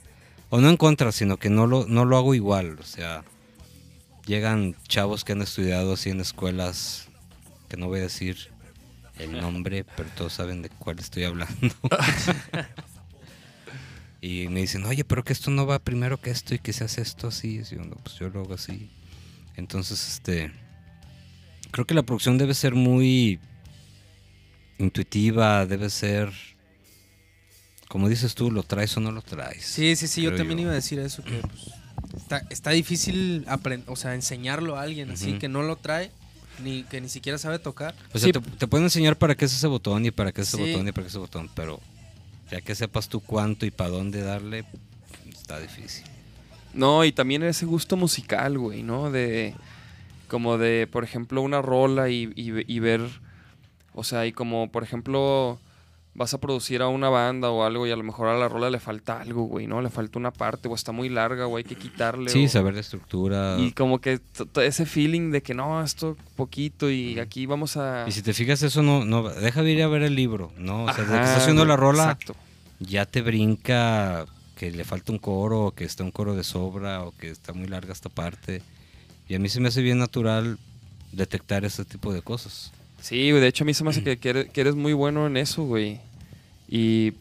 O 0.51 0.61
no 0.61 0.71
en 0.71 0.77
contra, 0.77 1.13
sino 1.13 1.39
que 1.39 1.51
no 1.51 1.67
lo, 1.67 1.87
no 1.87 2.05
lo 2.05 2.17
hago 2.17 2.35
igual. 2.35 2.79
O 2.79 2.85
sea, 2.85 3.25
llegan 4.27 4.77
chavos 4.89 5.25
que 5.25 5.33
han 5.33 5.43
estudiado 5.43 5.95
así 5.95 6.11
en 6.11 6.21
escuelas, 6.21 7.09
que 7.69 7.77
no 7.77 7.89
voy 7.89 8.01
a 8.01 8.05
decir, 8.05 8.51
el 9.19 9.41
nombre, 9.41 9.85
pero 9.97 10.09
todos 10.11 10.35
saben 10.35 10.63
de 10.63 10.69
cuál 10.69 10.99
estoy 10.99 11.25
hablando. 11.25 11.75
y 14.21 14.49
me 14.49 14.61
dicen, 14.61 14.85
oye, 14.85 15.05
pero 15.05 15.25
que 15.25 15.33
esto 15.33 15.51
no 15.51 15.67
va 15.67 15.79
primero 15.79 16.21
que 16.21 16.31
esto 16.31 16.55
y 16.55 16.59
que 16.59 16.73
se 16.73 16.85
hace 16.85 17.03
esto 17.03 17.29
así. 17.29 17.61
Y 17.61 17.75
yo, 17.75 17.83
no, 17.83 17.97
pues 17.97 18.17
yo 18.17 18.29
lo 18.29 18.41
hago 18.41 18.55
así. 18.55 18.91
Entonces, 19.57 20.07
este. 20.09 20.53
Creo 21.71 21.87
que 21.87 21.95
la 21.95 22.03
producción 22.03 22.39
debe 22.39 22.55
ser 22.55 22.75
muy 22.75 23.41
intuitiva, 24.79 25.67
debe 25.67 25.91
ser. 25.91 26.33
Como 27.89 28.09
dices 28.09 28.35
tú, 28.35 28.51
¿lo 28.51 28.63
traes 28.63 28.97
o 28.97 29.01
no 29.01 29.13
lo 29.13 29.23
traes? 29.23 29.65
Sí, 29.65 29.95
sí, 29.97 30.09
sí, 30.09 30.23
yo 30.23 30.35
también 30.35 30.59
iba 30.59 30.71
a 30.73 30.75
decir 30.75 30.99
eso, 30.99 31.23
que 31.23 31.41
pues, 31.41 32.17
está, 32.17 32.43
está 32.51 32.71
difícil 32.71 33.47
o 33.87 33.97
sea, 33.97 34.15
enseñarlo 34.15 34.77
a 34.77 34.83
alguien 34.83 35.11
así 35.11 35.31
Ujú. 35.31 35.39
que 35.39 35.49
no 35.49 35.63
lo 35.63 35.77
trae, 35.77 36.11
ni 36.65 36.83
que 36.85 37.01
ni 37.01 37.09
siquiera 37.09 37.39
sabe 37.39 37.59
tocar. 37.59 37.95
O 38.13 38.19
sea, 38.19 38.27
Sí. 38.27 38.33
te, 38.33 38.41
te 38.41 38.67
pueden 38.67 38.85
enseñar 38.85 39.17
para 39.17 39.35
qué 39.37 39.45
es 39.45 39.53
ese 39.55 39.67
botón 39.69 40.05
y 40.05 40.11
para 40.11 40.33
qué 40.33 40.41
es 40.43 40.49
ese 40.49 40.57
Sí. 40.57 40.71
botón 40.73 40.89
y 40.89 40.93
para 40.93 41.03
qué 41.05 41.09
es 41.09 41.13
ese 41.13 41.19
botón, 41.19 41.51
pero 41.55 41.81
ya 42.51 42.61
que 42.61 42.75
sepas 42.75 43.09
tú 43.09 43.21
cuánto 43.21 43.67
y 43.67 43.71
para 43.71 43.91
dónde 43.91 44.21
darle, 44.23 44.65
está 45.31 45.61
difícil. 45.61 46.05
No, 46.75 47.05
y 47.05 47.13
también 47.13 47.43
ese 47.45 47.67
gusto 47.67 47.97
musical, 47.97 48.59
güey, 48.59 48.83
¿no? 48.83 49.11
De. 49.11 49.55
Como 50.29 50.59
de, 50.59 50.89
por 50.91 51.05
ejemplo, 51.05 51.41
una 51.41 51.63
rola 51.63 52.09
y, 52.11 52.25
y- 52.35 52.65
y 52.75 52.79
ver. 52.81 53.01
O 53.95 54.03
sea, 54.05 54.27
y 54.27 54.33
como, 54.33 54.71
por 54.73 54.83
ejemplo, 54.83 55.59
vas 56.19 56.33
a 56.33 56.39
producir 56.39 56.81
a 56.81 56.89
una 56.89 57.11
banda 57.11 57.51
o 57.51 57.63
algo 57.63 57.87
y 57.87 57.91
a 57.91 57.97
lo 57.97 58.03
mejor 58.03 58.29
a 58.29 58.39
la 58.39 58.49
rola 58.49 58.71
le 58.71 58.81
falta 58.81 59.21
algo, 59.21 59.43
güey, 59.45 59.67
¿no? 59.67 59.83
Le 59.83 59.91
falta 59.91 60.19
una 60.19 60.31
parte 60.31 60.67
o 60.67 60.75
está 60.75 60.91
muy 60.91 61.11
larga, 61.11 61.45
güey, 61.45 61.63
hay 61.63 61.69
que 61.69 61.77
quitarle. 61.77 62.31
Sí, 62.31 62.47
o- 62.47 62.49
saber 62.49 62.73
la 62.75 62.81
estructura. 62.81 63.57
Y 63.59 63.73
como 63.73 64.01
que 64.01 64.19
ese 64.63 64.87
feeling 64.87 65.31
de 65.31 65.43
que 65.43 65.53
no, 65.53 65.83
esto 65.83 66.17
poquito 66.35 66.91
y 66.91 67.19
aquí 67.19 67.45
vamos 67.45 67.77
a. 67.77 68.07
Y 68.09 68.13
si 68.13 68.23
te 68.23 68.33
fijas, 68.33 68.63
eso 68.63 68.83
no, 68.83 69.05
no 69.05 69.29
deja 69.29 69.63
de 69.63 69.73
ir 69.73 69.83
a 69.83 69.89
ver 69.89 70.03
el 70.03 70.15
libro, 70.15 70.53
¿no? 70.57 70.85
O 70.85 70.93
sea, 70.93 71.05
desde 71.05 71.09
que 71.13 71.19
Ajá, 71.19 71.25
estás 71.25 71.43
haciendo 71.43 71.63
güey, 71.63 71.69
la 71.69 71.77
rola, 71.77 72.03
Exacto. 72.05 72.35
ya 72.81 73.05
te 73.05 73.21
brinca 73.23 74.25
que 74.57 74.71
le 74.71 74.85
falta 74.85 75.13
un 75.13 75.19
coro, 75.19 75.65
o 75.67 75.71
que 75.73 75.85
está 75.85 76.03
un 76.03 76.11
coro 76.11 76.35
de 76.35 76.43
sobra, 76.45 77.03
o 77.03 77.13
que 77.19 77.29
está 77.31 77.53
muy 77.53 77.69
larga 77.69 77.93
esta 77.93 78.09
parte. 78.09 78.63
Y 79.29 79.35
a 79.35 79.39
mí 79.39 79.51
se 79.51 79.61
me 79.61 79.69
hace 79.69 79.83
bien 79.83 79.99
natural 79.99 80.59
detectar 81.13 81.65
ese 81.67 81.85
tipo 81.85 82.13
de 82.15 82.23
cosas. 82.23 82.73
Sí, 83.07 83.31
güey, 83.31 83.41
de 83.41 83.47
hecho 83.47 83.63
a 83.63 83.67
mí 83.67 83.73
se 83.73 83.85
me 83.85 83.91
hace 83.91 84.03
que, 84.03 84.17
que 84.19 84.31
eres, 84.31 84.51
que 84.51 84.61
eres 84.61 84.75
muy 84.75 84.93
bueno 84.93 85.29
en 85.29 85.37
eso, 85.37 85.63
güey. 85.63 86.01
Y, 86.67 87.13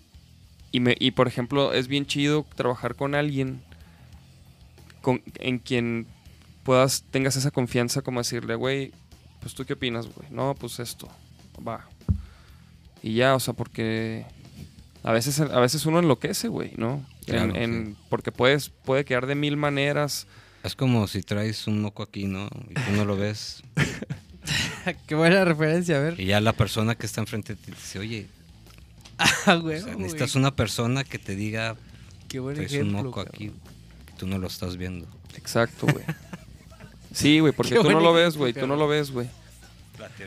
y, 0.71 0.79
me, 0.79 0.95
y 0.99 1.11
por 1.11 1.27
ejemplo, 1.27 1.73
es 1.73 1.87
bien 1.87 2.07
chido 2.07 2.43
trabajar 2.55 2.95
con 2.95 3.13
alguien 3.13 3.61
con, 5.03 5.21
en 5.35 5.59
quien 5.59 6.07
puedas, 6.63 7.03
tengas 7.11 7.35
esa 7.35 7.51
confianza 7.51 8.01
como 8.01 8.19
decirle, 8.19 8.55
güey, 8.55 8.93
pues 9.41 9.53
tú 9.53 9.63
qué 9.63 9.73
opinas, 9.73 10.07
güey. 10.07 10.27
No, 10.31 10.55
pues 10.55 10.79
esto, 10.79 11.07
va. 11.67 11.87
Y 13.03 13.13
ya, 13.13 13.35
o 13.35 13.39
sea, 13.39 13.53
porque 13.53 14.25
a 15.03 15.11
veces, 15.11 15.39
a 15.39 15.59
veces 15.59 15.85
uno 15.85 15.99
enloquece, 15.99 16.47
güey, 16.47 16.71
¿no? 16.77 17.05
En- 17.27 17.95
Porque 18.09 18.31
puedes, 18.31 18.69
puede 18.69 19.05
quedar 19.05 19.27
de 19.27 19.35
mil 19.35 19.55
maneras. 19.55 20.25
Es 20.63 20.75
como 20.75 21.05
si 21.05 21.21
traes 21.21 21.67
un 21.67 21.79
moco 21.79 22.01
aquí, 22.01 22.25
¿no? 22.25 22.49
Y 22.71 22.73
tú 22.73 22.91
no 22.95 23.05
lo 23.05 23.15
ves. 23.15 23.61
Qué 25.07 25.15
buena 25.15 25.43
referencia, 25.45 25.97
a 25.97 25.99
ver. 25.99 26.19
Y 26.19 26.25
ya 26.25 26.39
la 26.41 26.53
persona 26.53 26.95
que 26.95 27.05
está 27.05 27.21
enfrente 27.21 27.55
te 27.55 27.71
dice, 27.71 27.99
oye, 27.99 28.27
Ah, 29.17 29.55
güey, 29.55 29.77
o 29.77 29.83
sea, 29.83 29.93
güey. 29.93 30.03
necesitas 30.03 30.35
una 30.35 30.51
persona 30.55 31.03
que 31.03 31.17
te 31.19 31.35
diga, 31.35 31.75
Qué 32.27 32.39
buen 32.39 32.55
traes 32.55 32.71
un 32.73 32.77
ejemplo. 32.79 33.03
moco 33.03 33.15
cabrón. 33.23 33.31
aquí, 33.33 33.45
que 34.05 34.13
tú 34.17 34.27
no 34.27 34.37
lo 34.37 34.47
estás 34.47 34.75
viendo. 34.77 35.07
Exacto, 35.35 35.87
güey. 35.87 36.03
Sí, 37.13 37.39
güey, 37.39 37.53
porque 37.53 37.75
Qué 37.75 37.79
tú 37.81 37.89
no 37.91 38.01
lo 38.01 38.11
ves, 38.13 38.23
ejemplo, 38.35 38.39
güey, 38.41 38.53
tú 38.53 38.67
no 38.67 38.75
lo 38.75 38.89
ves, 38.89 39.11
güey. 39.11 39.29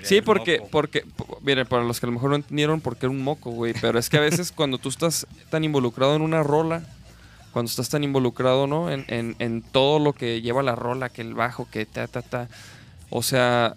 Sí, 0.05 0.23
porque, 0.23 0.63
porque, 0.71 1.03
po- 1.03 1.39
miren, 1.43 1.67
para 1.67 1.85
los 1.85 2.01
que 2.01 2.07
a 2.07 2.09
lo 2.09 2.15
mejor 2.15 2.31
no 2.31 2.37
entendieron 2.37 2.81
por 2.81 2.97
qué 2.97 3.05
era 3.05 3.11
un 3.11 3.21
moco, 3.23 3.51
güey, 3.51 3.75
pero 3.79 3.99
es 3.99 4.09
que 4.09 4.17
a 4.17 4.21
veces 4.21 4.51
cuando 4.53 4.79
tú 4.79 4.89
estás 4.89 5.27
tan 5.51 5.65
involucrado 5.65 6.17
en 6.17 6.23
una 6.23 6.43
rola, 6.43 6.83
cuando 7.53 7.69
estás 7.69 7.91
tan 7.91 8.05
involucrado, 8.05 8.67
¿no? 8.67 8.91
En, 8.91 9.05
en, 9.09 9.37
en 9.39 9.61
todo 9.61 9.99
lo 9.99 10.15
que 10.15 10.41
lleva 10.41 10.63
la 10.63 10.75
rola, 10.77 11.11
que 11.11 11.21
el 11.21 11.35
bajo, 11.35 11.69
que 11.71 11.85
ta, 11.85 12.07
ta, 12.07 12.23
ta, 12.23 12.49
o 13.11 13.23
sea, 13.23 13.77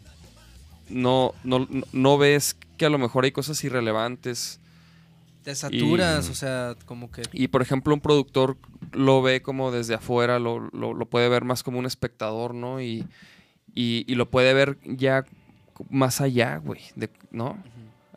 no, 0.92 1.34
no, 1.44 1.60
no- 1.70 1.84
no 1.92 2.18
ves 2.18 2.56
que 2.78 2.86
a 2.86 2.90
lo 2.90 2.98
mejor 2.98 3.24
hay 3.26 3.32
cosas 3.32 3.64
irrelevantes. 3.64 4.60
Te 5.44 5.56
saturas, 5.56 6.28
Y- 6.28 6.32
o 6.32 6.36
sea, 6.36 6.76
como 6.86 7.12
que... 7.12 7.24
Y 7.34 7.48
por 7.48 7.62
ejemplo, 7.64 7.94
un 7.94 8.02
productor 8.02 8.58
lo 8.92 9.22
ve 9.24 9.42
como 9.42 9.72
desde 9.72 9.96
afuera, 9.96 10.38
lo, 10.40 10.60
lo- 10.72 10.94
lo 10.94 11.06
puede 11.08 11.30
ver 11.30 11.44
más 11.46 11.64
como 11.64 11.80
un 11.80 11.86
espectador, 11.88 12.54
¿no? 12.54 12.80
Y, 12.82 13.06
y, 13.74 14.06
y 14.08 14.16
lo 14.16 14.30
puede 14.30 14.54
ver 14.54 14.78
ya 14.86 15.26
más 15.90 16.22
allá, 16.22 16.58
güey, 16.58 16.82
¿no? 17.32 17.58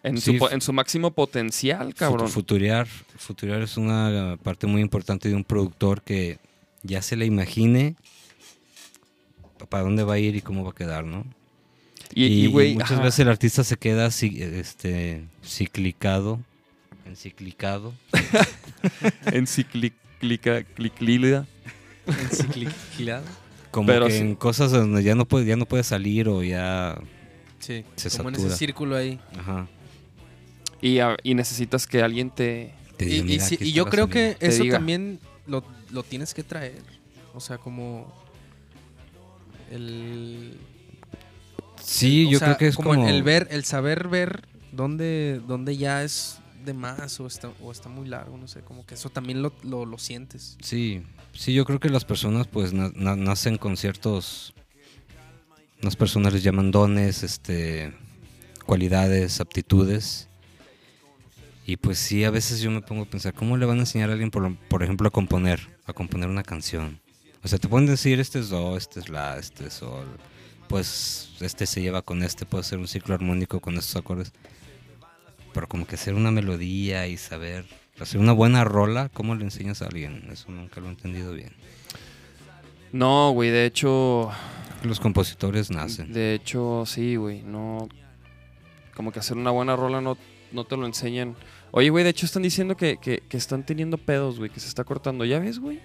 En, 0.03 0.19
Sí, 0.21 0.39
su, 0.39 0.49
en 0.49 0.61
su 0.61 0.75
máximo 0.75 1.13
potencial, 1.13 1.95
cabrón. 1.95 2.29
Futurear, 2.29 2.87
futurear 2.87 3.63
es 3.63 3.79
una 3.79 4.37
parte 4.43 4.67
muy 4.67 4.83
importante 4.83 5.31
de 5.31 5.35
un 5.35 5.45
productor 5.45 6.03
que 6.03 6.39
ya 6.83 7.01
se 7.01 7.17
le 7.17 7.25
imagine 7.25 7.97
pa- 9.59 9.65
para 9.67 9.85
dónde 9.85 10.03
va 10.05 10.15
a 10.15 10.19
ir 10.19 10.37
y 10.37 10.43
cómo 10.43 10.63
va 10.63 10.71
a 10.71 10.75
quedar, 10.75 11.05
¿no? 11.07 11.25
Y, 12.13 12.25
Y, 12.25 12.27
y, 12.27 12.45
y 12.45 12.47
güey, 12.49 12.75
muchas 12.75 12.93
ajá. 12.93 13.03
veces 13.03 13.21
el 13.21 13.29
artista 13.29 13.65
se 13.65 13.77
queda 13.77 14.07
este, 14.09 15.25
ciclicado, 15.43 16.41
enciclicado. 17.07 17.93
enciclica, 19.33 20.63
cliclida. 20.77 21.47
Como 23.71 23.87
Pero 23.89 24.07
que 24.07 24.13
sí. 24.13 24.19
en 24.19 24.35
cosas 24.37 24.71
donde 24.71 25.03
ya 25.03 25.15
no 25.15 25.25
puede, 25.27 25.47
ya 25.47 25.57
no 25.57 25.67
puede 25.67 25.83
salir 25.83 26.29
o 26.29 26.43
ya. 26.43 26.97
Sí, 27.59 27.85
Se 27.97 28.11
como 28.17 28.29
en 28.29 28.37
ese 28.37 28.51
círculo 28.51 28.95
ahí. 28.97 29.19
Ajá. 29.39 29.67
Y, 30.81 30.99
a- 30.99 31.17
y 31.23 31.35
necesitas 31.35 31.87
que 31.87 32.03
alguien 32.03 32.31
te... 32.31 32.73
te 32.99 33.07
Y, 33.07 33.09
diga, 33.09 33.25
y 33.25 33.29
"Mira, 33.29 33.45
sí, 33.45 33.55
aquí 33.57 33.65
y 33.65 33.69
está 33.69 33.77
yo 33.79 33.85
creo 33.87 34.07
salida". 34.07 34.31
que 34.31 34.35
Te 34.39 34.47
eso 34.49 34.63
diga. 34.63 34.77
también 34.77 35.19
lo, 35.47 35.65
lo 35.91 36.03
tienes 36.03 36.35
que 36.35 36.43
traer. 36.45 36.83
O 37.33 37.41
sea, 37.41 37.59
como... 37.59 38.13
El... 39.71 40.57
Sí, 41.85 42.27
o 42.27 42.31
yo 42.31 42.39
sea, 42.39 42.49
creo 42.49 42.59
que 42.59 42.67
es 42.69 42.77
como. 42.77 42.95
el- 42.95 43.15
el 43.17 43.23
ver, 43.23 43.49
el 43.51 43.65
saber 43.65 44.09
ver 44.09 44.45
dónde, 44.73 45.41
dónde 45.47 45.77
ya 45.77 46.03
es 46.03 46.39
de 46.65 46.73
más 46.75 47.21
o 47.21 47.27
está, 47.27 47.51
o 47.61 47.71
está 47.71 47.89
muy 47.91 48.09
largo, 48.09 48.39
no 48.39 48.49
sé, 48.49 48.61
como 48.63 48.87
que 48.87 48.95
eso 48.95 49.11
también 49.11 49.43
lo, 49.43 49.53
lo, 49.63 49.85
lo 49.85 49.99
sientes. 49.99 50.57
Sí, 50.63 51.03
sí, 51.35 51.53
yo 51.53 51.65
creo 51.67 51.79
que 51.79 51.91
las 51.91 52.05
personas 52.07 52.47
pues 52.47 52.73
na- 52.73 52.91
na- 52.95 53.17
nacen 53.17 53.59
con 53.59 53.77
ciertos, 53.77 54.55
unas 55.83 55.95
personas 55.97 56.33
les 56.33 56.43
llaman 56.43 56.71
dones, 56.71 57.23
este, 57.23 57.93
cualidades, 58.65 59.41
aptitudes. 59.41 60.29
Y 61.67 61.77
pues 61.77 61.99
sí, 61.99 62.25
a 62.25 62.31
veces 62.31 62.61
yo 62.61 62.71
me 62.71 62.83
pongo 62.83 63.03
a 63.03 63.07
pensar, 63.07 63.33
¿cómo 63.35 63.57
le 63.57 63.65
van 63.67 63.79
a 63.79 63.81
enseñar 63.81 64.11
a 64.11 64.13
alguien, 64.13 64.31
por, 64.31 64.55
por 64.69 64.83
ejemplo, 64.83 65.09
a 65.09 65.11
componer, 65.11 65.61
a 65.87 65.93
componer 65.95 66.29
una 66.29 66.43
canción? 66.43 67.01
O 67.43 67.49
sea, 67.49 67.59
te 67.59 67.69
pueden 67.69 67.87
decir, 67.87 68.21
este 68.21 68.39
es 68.39 68.49
do, 68.51 68.77
este 68.77 69.01
es 69.01 69.09
la, 69.09 69.39
este 69.39 69.67
es 69.67 69.75
sol, 69.75 70.07
pues 70.69 71.31
este 71.41 71.67
se 71.67 71.81
lleva 71.81 72.03
con 72.03 72.23
este, 72.23 72.47
puede 72.47 72.65
ser 72.65 72.79
un 72.79 72.89
ciclo 72.89 73.15
armónico 73.15 73.61
con 73.61 73.77
estos 73.77 73.97
acordes. 73.97 74.33
Pero 75.53 75.69
como 75.69 75.87
que 75.87 75.95
hacer 75.95 76.15
una 76.15 76.31
melodía 76.31 77.07
y 77.07 77.17
saber 77.17 77.65
hacer 78.01 78.21
una 78.21 78.33
buena 78.33 78.65
rola, 78.65 79.09
¿cómo 79.13 79.35
le 79.35 79.45
enseñas 79.45 79.83
a 79.83 79.87
alguien? 79.87 80.29
Eso 80.31 80.51
nunca 80.51 80.81
lo 80.81 80.89
he 80.89 80.91
entendido 80.91 81.33
bien. 81.33 81.53
No, 82.93 83.31
güey, 83.33 83.51
de 83.51 83.67
hecho... 83.67 84.31
Los 84.83 85.01
compositores 85.01 85.71
nacen. 85.71 86.13
De 86.13 86.35
hecho, 86.35 86.85
sí, 86.87 87.17
güey, 87.17 87.43
no... 87.43 87.89
Como 88.95 89.13
que 89.13 89.19
hacer 89.19 89.37
una 89.37 89.51
buena 89.51 89.75
rola 89.77 90.01
no, 90.01 90.17
no 90.53 90.65
te 90.65 90.77
lo 90.77 90.87
enseñan. 90.87 91.37
Oye, 91.73 91.91
güey, 91.91 92.05
de 92.05 92.11
hecho 92.11 92.27
están 92.27 92.43
diciendo 92.43 92.77
que, 92.77 92.99
que, 92.99 93.23
que 93.29 93.37
están 93.37 93.67
teniendo 93.67 93.99
pedos, 93.99 94.39
güey, 94.39 94.51
que 94.51 94.61
se 94.61 94.69
está 94.69 94.85
cortando. 94.85 95.25
¿Ya 95.25 95.41
ves, 95.41 95.59
güey? 95.59 95.81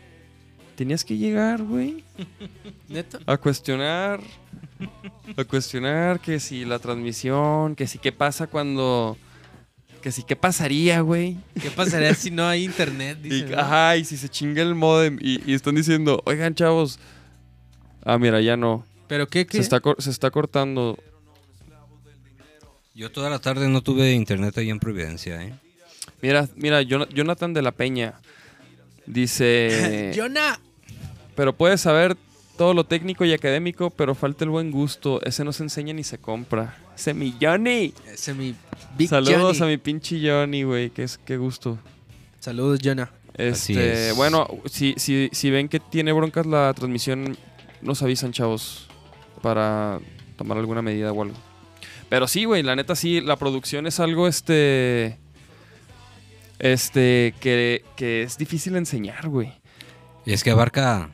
Tenías 0.80 1.04
que 1.04 1.18
llegar, 1.18 1.62
güey, 1.62 2.06
¿Neta? 2.88 3.20
a 3.26 3.36
cuestionar, 3.36 4.22
a 5.36 5.44
cuestionar 5.44 6.22
que 6.22 6.40
si 6.40 6.64
la 6.64 6.80
transmisión, 6.80 7.76
que 7.76 7.86
si 7.86 7.98
qué 7.98 8.14
pasa 8.14 8.48
cuando, 8.48 9.18
que 10.02 10.14
si 10.14 10.24
qué 10.24 10.38
pasaría, 10.38 11.02
güey. 11.02 11.36
¿Qué 11.62 11.70
pasaría 11.70 12.14
si 12.16 12.32
no 12.32 12.48
hay 12.48 12.64
internet? 12.64 13.18
Y, 13.26 13.28
Dicen, 13.30 13.52
¿no? 13.52 13.60
ajá, 13.60 13.98
y 13.98 14.06
si 14.06 14.16
se 14.16 14.30
chinga 14.30 14.62
el 14.62 14.74
modem 14.74 15.18
y, 15.20 15.52
y 15.52 15.54
están 15.54 15.76
diciendo, 15.76 16.22
oigan, 16.26 16.56
chavos, 16.56 16.98
ah, 18.06 18.18
mira, 18.18 18.40
ya 18.40 18.56
no, 18.56 18.86
¿Pero 19.10 19.28
qué? 19.28 19.46
qué? 19.46 19.58
se 19.58 19.64
está, 19.64 19.82
se 19.98 20.10
está 20.10 20.32
cortando. 20.32 20.98
Yo 22.96 23.12
toda 23.12 23.30
la 23.30 23.40
tarde 23.40 23.68
no 23.68 23.82
tuve 23.82 24.14
internet 24.14 24.58
ahí 24.58 24.70
en 24.70 24.80
Providencia, 24.80 25.44
¿eh? 25.44 25.54
Mira, 26.22 26.48
mira, 26.56 26.82
Jon- 26.84 27.10
Jonathan 27.10 27.54
de 27.54 27.62
la 27.64 27.74
Peña 27.74 28.14
dice, 29.06 30.14
¡Jonah! 30.16 30.58
Pero 31.36 31.54
puedes 31.54 31.82
saber 31.82 32.18
todo 32.58 32.74
lo 32.74 32.84
técnico 32.84 33.24
y 33.24 33.32
académico, 33.32 33.90
pero 33.90 34.16
falta 34.16 34.44
el 34.44 34.50
buen 34.50 34.70
gusto. 34.70 35.22
Ese 35.24 35.46
no 35.46 35.54
se 35.54 35.64
enseña 35.64 35.94
ni 35.94 36.04
se 36.04 36.18
compra. 36.18 36.78
Ese 36.94 37.14
mi 37.14 37.34
Johnny. 37.42 37.94
Ese 38.06 38.34
mi 38.34 38.54
Big 38.98 39.08
Saludos 39.08 39.60
Johnny. 39.60 39.72
a 39.72 39.76
mi 39.76 39.78
pinche 39.78 40.20
Johnny, 40.22 40.64
güey. 40.64 40.90
Qué, 40.90 41.06
qué 41.26 41.38
gusto. 41.38 41.78
Saludos, 42.40 42.80
Jonah. 42.84 43.12
Este, 43.36 44.10
es. 44.10 44.16
bueno, 44.18 44.46
si, 44.66 44.94
si, 44.98 45.30
si 45.32 45.50
ven 45.50 45.70
que 45.70 45.80
tiene 45.80 46.12
broncas 46.12 46.46
la 46.46 46.74
transmisión, 46.74 47.38
nos 47.82 48.04
avisan, 48.04 48.34
chavos, 48.34 48.90
para 49.42 50.00
tomar 50.36 50.58
alguna 50.58 50.82
medida 50.82 51.14
o 51.14 51.22
algo. 51.22 51.36
Pero 52.10 52.28
sí, 52.28 52.44
güey, 52.44 52.64
la 52.64 52.76
neta 52.76 52.96
sí, 52.96 53.22
la 53.22 53.38
producción 53.38 53.88
es 53.88 54.02
algo, 54.02 54.28
este... 54.28 55.18
Este, 56.60 57.34
que, 57.40 57.86
que 57.96 58.24
es 58.24 58.38
difícil 58.38 58.76
enseñar, 58.76 59.30
güey. 59.30 59.54
Y 60.26 60.34
es 60.34 60.44
que 60.44 60.52
abarca, 60.52 61.10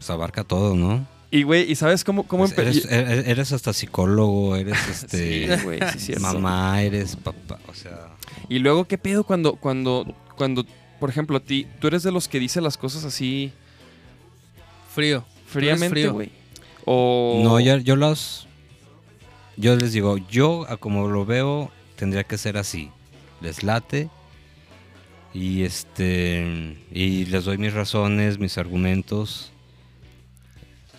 pues 0.00 0.10
abarca 0.10 0.42
todo, 0.44 0.74
¿no? 0.74 1.06
Y, 1.30 1.44
güey, 1.44 1.70
¿y 1.70 1.76
sabes 1.76 2.02
cómo, 2.02 2.24
cómo 2.26 2.44
Pues 2.48 2.58
eres, 2.58 2.76
y- 2.84 2.88
eres- 2.92 3.28
eres 3.28 3.52
hasta 3.52 3.72
psicólogo, 3.72 4.56
eres 4.56 4.76
este 4.90 5.56
Sí, 5.58 5.62
güey, 5.64 5.78
sí, 5.96 6.12
mamá, 6.18 6.82
eres 6.82 7.14
papá, 7.14 7.60
o 7.68 7.74
sea, 7.74 8.08
Y 8.48 8.58
luego, 8.58 8.86
¿qué 8.88 8.98
pedo 8.98 9.22
cuando, 9.22 9.54
cuando, 9.54 10.12
cuando, 10.36 10.64
por 10.98 11.08
ejemplo, 11.10 11.36
a 11.36 11.40
ti, 11.40 11.68
tú 11.80 11.86
eres 11.86 12.02
de 12.02 12.10
los 12.10 12.26
que 12.26 12.40
dice 12.40 12.60
las 12.60 12.76
cosas 12.76 13.04
así 13.04 13.52
Frío. 14.92 15.24
fríamente, 15.46 15.88
frío. 15.90 16.12
güey? 16.14 16.32
O... 16.84 17.40
no, 17.44 17.60
yo, 17.60 17.76
yo 17.76 17.94
los, 17.94 18.48
yo 19.56 19.76
les 19.76 19.92
digo, 19.92 20.16
yo 20.16 20.66
a 20.68 20.78
como 20.78 21.06
lo 21.08 21.24
veo 21.26 21.70
tendría 21.96 22.24
que 22.24 22.38
ser 22.38 22.56
así, 22.56 22.90
les 23.40 23.62
late 23.62 24.08
y 25.32 25.62
este 25.62 26.76
y 26.90 27.26
les 27.26 27.44
doy 27.44 27.58
mis 27.58 27.72
razones, 27.72 28.38
mis 28.38 28.58
argumentos 28.58 29.52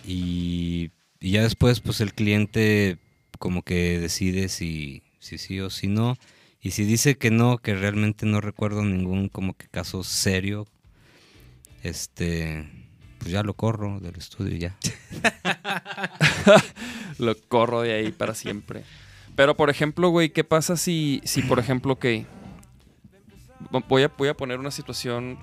y, 0.04 0.90
y 1.20 1.30
ya 1.32 1.42
después 1.42 1.80
pues 1.80 2.00
el 2.00 2.14
cliente 2.14 2.98
como 3.38 3.62
que 3.62 3.98
decide 3.98 4.48
si 4.48 5.02
si 5.18 5.38
sí 5.38 5.60
o 5.60 5.70
si 5.70 5.86
no 5.86 6.16
y 6.60 6.70
si 6.70 6.84
dice 6.84 7.16
que 7.16 7.30
no, 7.30 7.58
que 7.58 7.74
realmente 7.74 8.24
no 8.24 8.40
recuerdo 8.40 8.84
ningún 8.84 9.28
como 9.28 9.54
que 9.54 9.66
caso 9.66 10.04
serio, 10.04 10.66
este 11.82 12.68
pues 13.18 13.30
ya 13.30 13.42
lo 13.42 13.54
corro 13.54 14.00
del 14.00 14.16
estudio 14.16 14.56
ya. 14.56 14.76
Lo 17.18 17.36
corro 17.48 17.82
de 17.82 17.92
ahí 17.92 18.10
para 18.10 18.34
siempre. 18.34 18.82
Pero, 19.36 19.56
por 19.56 19.70
ejemplo, 19.70 20.08
güey, 20.08 20.30
¿qué 20.30 20.42
pasa 20.42 20.76
si, 20.76 21.20
si 21.24 21.42
por 21.42 21.60
ejemplo, 21.60 21.98
que... 21.98 22.26
Voy 23.88 24.02
a, 24.02 24.08
voy 24.08 24.28
a 24.28 24.34
poner 24.36 24.58
una 24.58 24.72
situación 24.72 25.38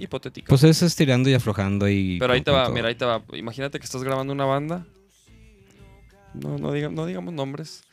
hipotética. 0.00 0.48
Pues 0.48 0.64
es 0.64 0.82
estirando 0.82 1.28
y 1.30 1.34
aflojando 1.34 1.88
y... 1.88 2.18
Pero 2.18 2.32
ahí 2.32 2.40
te 2.42 2.50
va, 2.50 2.64
todo. 2.64 2.74
mira, 2.74 2.88
ahí 2.88 2.94
te 2.94 3.04
va. 3.04 3.22
Imagínate 3.32 3.78
que 3.78 3.84
estás 3.84 4.02
grabando 4.02 4.32
una 4.32 4.44
banda. 4.44 4.86
No, 6.34 6.58
no, 6.58 6.72
diga- 6.74 6.90
no 6.92 7.06
digamos 7.06 7.34
nombres. 7.34 7.84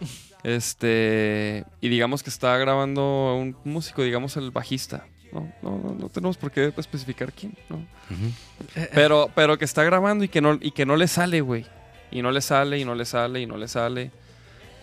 Este. 0.44 1.64
Y 1.80 1.88
digamos 1.88 2.22
que 2.22 2.30
está 2.30 2.56
grabando 2.58 3.34
un 3.36 3.56
músico, 3.64 4.04
digamos 4.04 4.36
el 4.36 4.52
bajista. 4.52 5.04
No, 5.32 5.52
no, 5.60 5.78
no, 5.78 5.94
no 5.98 6.08
tenemos 6.08 6.36
por 6.36 6.52
qué 6.52 6.72
especificar 6.76 7.32
quién, 7.32 7.56
¿no? 7.68 7.76
Ujú. 7.76 8.86
Pero, 8.94 9.28
pero 9.34 9.58
que 9.58 9.64
está 9.64 9.82
grabando 9.82 10.22
y 10.22 10.28
que 10.28 10.40
no, 10.40 10.56
y 10.60 10.70
que 10.70 10.86
no 10.86 10.94
le 10.94 11.08
sale, 11.08 11.40
güey. 11.40 11.66
Y 12.12 12.22
no 12.22 12.30
le 12.30 12.40
sale, 12.42 12.78
y 12.78 12.84
no 12.84 12.94
le 12.94 13.04
sale, 13.06 13.40
y 13.40 13.46
no 13.46 13.56
le 13.56 13.66
sale. 13.66 14.12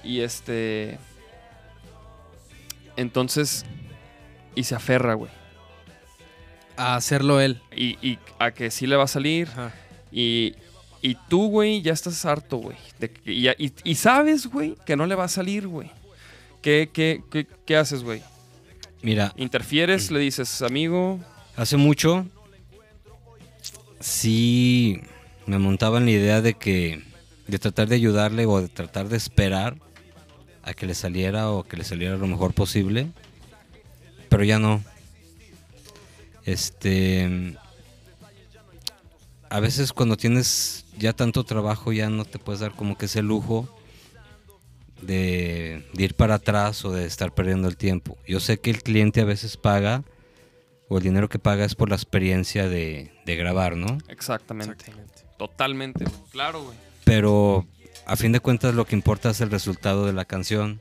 Y 0.03 0.19
este. 0.19 0.97
Entonces. 2.97 3.65
Y 4.55 4.63
se 4.63 4.75
aferra, 4.75 5.13
güey. 5.13 5.31
A 6.77 6.95
hacerlo 6.95 7.39
él. 7.41 7.61
Y, 7.75 7.97
y 8.07 8.19
a 8.39 8.51
que 8.51 8.71
sí 8.71 8.87
le 8.87 8.95
va 8.95 9.03
a 9.03 9.07
salir. 9.07 9.47
Ajá. 9.49 9.73
Y, 10.11 10.55
y 11.01 11.15
tú, 11.29 11.47
güey, 11.49 11.81
ya 11.81 11.93
estás 11.93 12.25
harto, 12.25 12.57
güey. 12.57 12.77
Y, 13.25 13.41
ya- 13.43 13.55
y- 13.57 13.73
y 13.83 13.95
sabes, 13.95 14.47
güey, 14.47 14.75
que 14.85 14.95
no 14.95 15.05
le 15.05 15.15
va 15.15 15.25
a 15.25 15.29
salir, 15.29 15.67
güey. 15.67 15.89
¿Qué, 16.61 16.89
qué, 16.93 17.21
qué, 17.31 17.45
qué 17.65 17.75
haces, 17.77 18.03
güey? 18.03 18.21
Mira, 19.01 19.33
Interfieres, 19.35 20.11
le 20.11 20.19
dices, 20.19 20.61
amigo. 20.61 21.19
hace 21.57 21.75
mucho 21.77 22.25
sí 23.99 25.01
me 25.45 25.59
montaba 25.59 25.97
en 25.97 26.05
la 26.05 26.11
idea 26.11 26.41
de 26.41 26.53
que 26.55 27.01
de 27.47 27.59
tratar 27.59 27.87
de 27.87 27.95
ayudarle 27.95 28.45
o 28.45 28.61
de 28.61 28.69
tratar 28.69 29.09
de 29.09 29.17
esperar 29.17 29.75
a 30.63 30.73
que 30.73 30.85
le 30.85 30.93
saliera 30.95 31.49
o 31.51 31.63
que 31.63 31.75
le 31.77 31.83
saliera 31.83 32.15
lo 32.15 32.27
mejor 32.27 32.53
posible, 32.53 33.07
pero 34.29 34.43
ya 34.45 34.59
no. 34.59 34.81
Este 36.45 37.57
a 39.49 39.59
veces 39.59 39.93
cuando 39.93 40.17
tienes 40.17 40.85
ya 40.97 41.13
tanto 41.13 41.43
trabajo 41.43 41.93
ya 41.93 42.09
no 42.09 42.25
te 42.25 42.39
puedes 42.39 42.61
dar 42.61 42.71
como 42.71 42.97
que 42.97 43.05
ese 43.05 43.21
lujo 43.21 43.69
de, 45.01 45.85
de 45.93 46.03
ir 46.03 46.15
para 46.15 46.35
atrás 46.35 46.83
o 46.85 46.91
de 46.91 47.05
estar 47.05 47.33
perdiendo 47.33 47.67
el 47.67 47.77
tiempo. 47.77 48.17
Yo 48.27 48.39
sé 48.39 48.59
que 48.59 48.71
el 48.71 48.81
cliente 48.81 49.21
a 49.21 49.25
veces 49.25 49.57
paga 49.57 50.03
o 50.89 50.97
el 50.97 51.03
dinero 51.03 51.29
que 51.29 51.39
paga 51.39 51.65
es 51.65 51.75
por 51.75 51.89
la 51.89 51.95
experiencia 51.95 52.67
de, 52.67 53.11
de 53.25 53.35
grabar, 53.35 53.75
¿no? 53.75 53.97
Exactamente. 54.07 54.91
Totalmente. 55.37 56.05
güey. 56.05 56.17
Claro, 56.31 56.63
güey. 56.63 56.77
Pero 57.03 57.67
a 58.05 58.15
fin 58.15 58.31
de 58.31 58.39
cuentas 58.39 58.73
lo 58.73 58.85
que 58.85 58.95
importa 58.95 59.31
es 59.31 59.41
el 59.41 59.51
resultado 59.51 60.05
de 60.05 60.13
la 60.13 60.25
canción. 60.25 60.79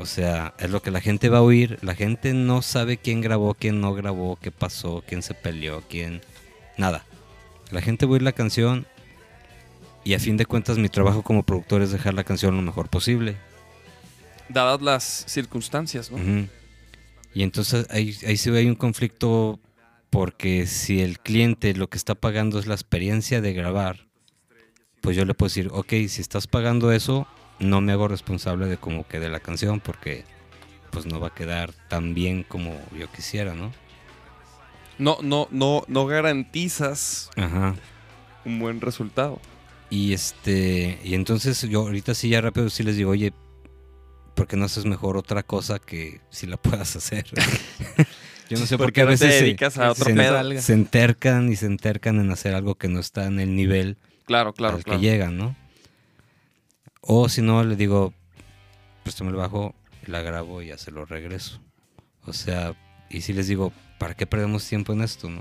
O 0.00 0.06
sea, 0.06 0.54
es 0.58 0.70
lo 0.70 0.80
que 0.80 0.90
la 0.90 1.02
gente 1.02 1.28
va 1.28 1.38
a 1.38 1.42
oír. 1.42 1.78
La 1.82 1.94
gente 1.94 2.32
no 2.32 2.62
sabe 2.62 2.96
quién 2.96 3.20
grabó, 3.20 3.52
quién 3.52 3.82
no 3.82 3.92
grabó, 3.92 4.36
qué 4.40 4.50
pasó, 4.50 5.04
quién 5.06 5.22
se 5.22 5.34
peleó, 5.34 5.82
quién... 5.90 6.22
Nada. 6.78 7.04
La 7.70 7.82
gente 7.82 8.06
va 8.06 8.10
a 8.10 8.12
oír 8.14 8.22
la 8.22 8.32
canción 8.32 8.86
y 10.02 10.14
a 10.14 10.18
fin 10.18 10.38
de 10.38 10.46
cuentas 10.46 10.78
mi 10.78 10.88
trabajo 10.88 11.22
como 11.22 11.42
productor 11.42 11.82
es 11.82 11.92
dejar 11.92 12.14
la 12.14 12.24
canción 12.24 12.56
lo 12.56 12.62
mejor 12.62 12.88
posible. 12.88 13.36
Dadas 14.48 14.80
las 14.80 15.24
circunstancias, 15.28 16.10
¿no? 16.10 16.16
Ujú. 16.16 16.48
Y 17.34 17.42
entonces 17.42 17.86
ahí, 17.90 18.16
ahí 18.26 18.38
sí 18.38 18.48
hay 18.50 18.66
un 18.66 18.76
conflicto 18.76 19.60
porque 20.08 20.66
si 20.66 21.02
el 21.02 21.20
cliente 21.20 21.74
lo 21.74 21.90
que 21.90 21.98
está 21.98 22.14
pagando 22.14 22.58
es 22.58 22.66
la 22.66 22.74
experiencia 22.74 23.42
de 23.42 23.52
grabar, 23.52 24.08
pues 25.02 25.14
yo 25.14 25.26
le 25.26 25.34
puedo 25.34 25.48
decir, 25.48 25.68
ok, 25.70 25.90
si 26.08 26.22
estás 26.22 26.46
pagando 26.46 26.90
eso, 26.90 27.28
no 27.60 27.80
me 27.80 27.92
hago 27.92 28.08
responsable 28.08 28.66
de 28.66 28.76
cómo 28.76 29.06
quede 29.06 29.28
la 29.28 29.40
canción 29.40 29.80
porque 29.80 30.24
pues 30.90 31.06
no 31.06 31.20
va 31.20 31.28
a 31.28 31.34
quedar 31.34 31.72
tan 31.88 32.14
bien 32.14 32.42
como 32.42 32.74
yo 32.98 33.10
quisiera, 33.12 33.54
¿no? 33.54 33.70
No, 34.98 35.18
no, 35.22 35.48
no, 35.50 35.84
no 35.88 36.06
garantizas 36.06 37.30
Ajá. 37.36 37.74
un 38.44 38.58
buen 38.58 38.80
resultado. 38.80 39.40
Y 39.88 40.12
este, 40.12 40.98
y 41.04 41.14
entonces 41.14 41.62
yo 41.62 41.80
ahorita 41.82 42.14
sí 42.14 42.28
ya 42.28 42.40
rápido 42.40 42.68
sí 42.70 42.82
les 42.82 42.96
digo, 42.96 43.10
oye, 43.12 43.32
¿por 44.34 44.46
qué 44.46 44.56
no 44.56 44.64
haces 44.66 44.84
mejor 44.84 45.16
otra 45.16 45.42
cosa 45.42 45.78
que 45.78 46.20
si 46.30 46.46
la 46.46 46.56
puedas 46.62 46.96
hacer? 46.96 47.24
yo 48.50 48.58
no 48.58 48.66
sé 48.66 48.76
por 48.76 48.92
qué 48.92 49.02
a 49.02 49.04
no 49.04 49.08
te 49.10 49.12
veces 49.14 49.34
se- 49.34 49.44
dedicas 49.44 49.78
a 49.78 49.90
otro 49.92 50.04
se, 50.04 50.14
pedo. 50.14 50.60
se 50.60 50.72
entercan 50.74 51.50
y 51.52 51.56
se 51.56 51.66
entercan 51.66 52.20
en 52.20 52.30
hacer 52.30 52.54
algo 52.54 52.74
que 52.76 52.88
no 52.88 53.00
está 53.00 53.26
en 53.26 53.40
el 53.40 53.54
nivel 53.54 53.96
Claro, 54.26 54.52
claro, 54.52 54.76
al 54.76 54.84
claro. 54.84 55.00
que 55.00 55.06
llegan, 55.06 55.36
¿no? 55.36 55.56
O 57.00 57.28
si 57.28 57.42
no, 57.42 57.64
le 57.64 57.76
digo, 57.76 58.12
préstame 59.02 59.30
el 59.30 59.36
bajo, 59.36 59.74
la 60.06 60.20
grabo 60.22 60.62
y 60.62 60.68
ya 60.68 60.78
se 60.78 60.90
lo 60.90 61.04
regreso. 61.04 61.60
O 62.26 62.32
sea, 62.32 62.74
y 63.08 63.22
si 63.22 63.32
les 63.32 63.48
digo, 63.48 63.72
¿para 63.98 64.14
qué 64.14 64.26
perdemos 64.26 64.66
tiempo 64.68 64.92
en 64.92 65.02
esto, 65.02 65.28
no? 65.30 65.40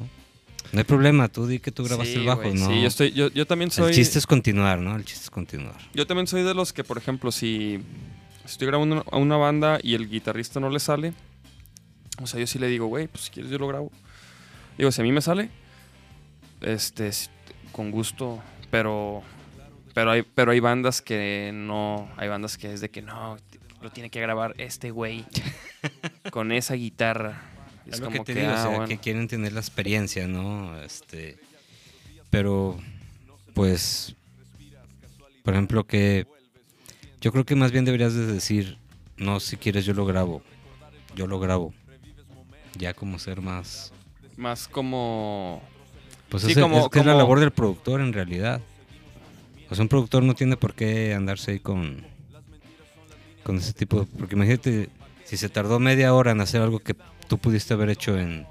No 0.71 0.77
hay 0.79 0.83
problema, 0.83 1.27
tú 1.29 1.47
di 1.47 1.59
que 1.59 1.71
tú 1.71 1.83
grabaste 1.83 2.13
Sí, 2.13 2.19
el 2.19 2.25
bajo, 2.25 2.41
güey, 2.43 2.53
¿no? 2.53 2.67
Sí, 2.67 2.81
yo, 2.81 2.87
estoy, 2.87 3.11
yo, 3.11 3.29
yo 3.29 3.45
también 3.47 3.71
soy. 3.71 3.89
El 3.89 3.95
chiste 3.95 4.19
es 4.19 4.27
continuar, 4.27 4.79
¿no? 4.79 4.95
El 4.95 5.03
chiste 5.03 5.23
es 5.23 5.29
continuar. 5.29 5.75
Yo 5.93 6.05
también 6.05 6.27
soy 6.27 6.43
de 6.43 6.53
los 6.53 6.73
que, 6.73 6.83
por 6.83 6.97
ejemplo, 6.97 7.31
si 7.31 7.79
estoy 8.45 8.67
grabando 8.67 8.95
una- 8.97 9.05
a 9.11 9.17
una 9.17 9.37
banda 9.37 9.79
y 9.81 9.95
el 9.95 10.09
guitarrista 10.09 10.59
no 10.59 10.69
le 10.69 10.79
sale, 10.79 11.13
o 12.21 12.27
sea, 12.27 12.39
yo 12.39 12.47
sí 12.47 12.59
le 12.59 12.67
digo, 12.67 12.85
güey, 12.87 13.07
pues 13.07 13.25
si 13.25 13.31
quieres 13.31 13.51
yo 13.51 13.57
lo 13.57 13.67
grabo. 13.67 13.91
Digo, 14.77 14.91
si 14.91 15.01
a 15.01 15.03
mí 15.03 15.11
me 15.11 15.21
sale, 15.21 15.49
este, 16.61 17.09
con 17.71 17.89
gusto, 17.91 18.39
pero, 18.69 19.23
pero 19.93 20.11
hay, 20.11 20.21
pero 20.23 20.51
hay 20.51 20.59
bandas 20.59 21.01
que 21.01 21.51
no, 21.53 22.09
hay 22.17 22.27
bandas 22.29 22.57
que 22.57 22.73
es 22.73 22.81
de 22.81 22.89
que 22.89 23.01
no, 23.01 23.37
lo 23.81 23.89
tiene 23.91 24.09
que 24.09 24.21
grabar 24.21 24.53
este 24.57 24.91
güey 24.91 25.25
con 26.31 26.51
esa 26.51 26.73
guitarra. 26.75 27.41
Es, 27.85 27.93
Es, 27.95 27.99
lo 27.99 28.05
como 28.07 28.23
que 28.23 28.25
que, 28.25 28.33
te 28.33 28.39
digo, 28.41 28.51
ah, 28.51 28.55
o 28.55 28.57
sea, 28.61 28.67
bueno. 28.69 28.87
que 28.87 28.97
quieren 28.97 29.27
tener 29.27 29.53
la 29.53 29.59
experiencia, 29.61 30.27
¿no? 30.27 30.79
Este, 30.81 31.37
pero, 32.29 32.77
pues, 33.53 34.15
por 35.43 35.53
ejemplo, 35.53 35.85
que 35.85 36.27
yo 37.21 37.31
creo 37.31 37.45
que 37.45 37.55
más 37.55 37.71
bien 37.71 37.85
deberías 37.85 38.13
de 38.13 38.25
decir, 38.27 38.77
no, 39.17 39.39
si 39.39 39.57
quieres 39.57 39.85
yo 39.85 39.93
lo 39.93 40.05
grabo, 40.05 40.41
yo 41.15 41.27
lo 41.27 41.39
grabo. 41.39 41.73
Ya 42.77 42.93
como 42.93 43.17
ser 43.19 43.41
más... 43.41 43.91
más 44.37 44.67
como 44.67 45.61
Pues 46.29 46.43
Sí, 46.43 46.51
es, 46.51 46.57
como- 46.59 46.77
es 46.85 46.89
que 46.89 46.99
es 46.99 47.05
la 47.05 47.13
como- 47.13 47.21
labor 47.23 47.39
del 47.39 47.51
productor 47.51 47.99
en 48.01 48.13
realidad. 48.13 48.61
O 49.69 49.75
sea, 49.75 49.83
un 49.83 49.89
productor 49.89 50.23
no 50.23 50.33
tiene 50.35 50.57
por 50.57 50.73
qué 50.73 51.13
andarse 51.13 51.51
ahí 51.51 51.59
con, 51.59 52.03
con 53.43 53.57
ese 53.57 53.73
tipo. 53.73 54.05
Porque 54.17 54.35
imagínate, 54.35 54.89
si 55.25 55.37
se 55.37 55.49
tardó 55.49 55.79
media 55.79 56.13
hora 56.13 56.31
en 56.31 56.41
hacer 56.41 56.61
algo 56.61 56.79
que 56.79 56.95
tú 57.27 57.37
pudiste 57.37 57.73
haber 57.73 57.89
hecho 57.89 58.17
en 58.17 58.47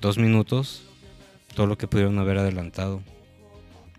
dos 0.00 0.16
minutos, 0.18 0.82
todo 1.54 1.66
lo 1.66 1.76
que 1.76 1.88
pudieron 1.88 2.18
haber 2.18 2.38
adelantado. 2.38 3.02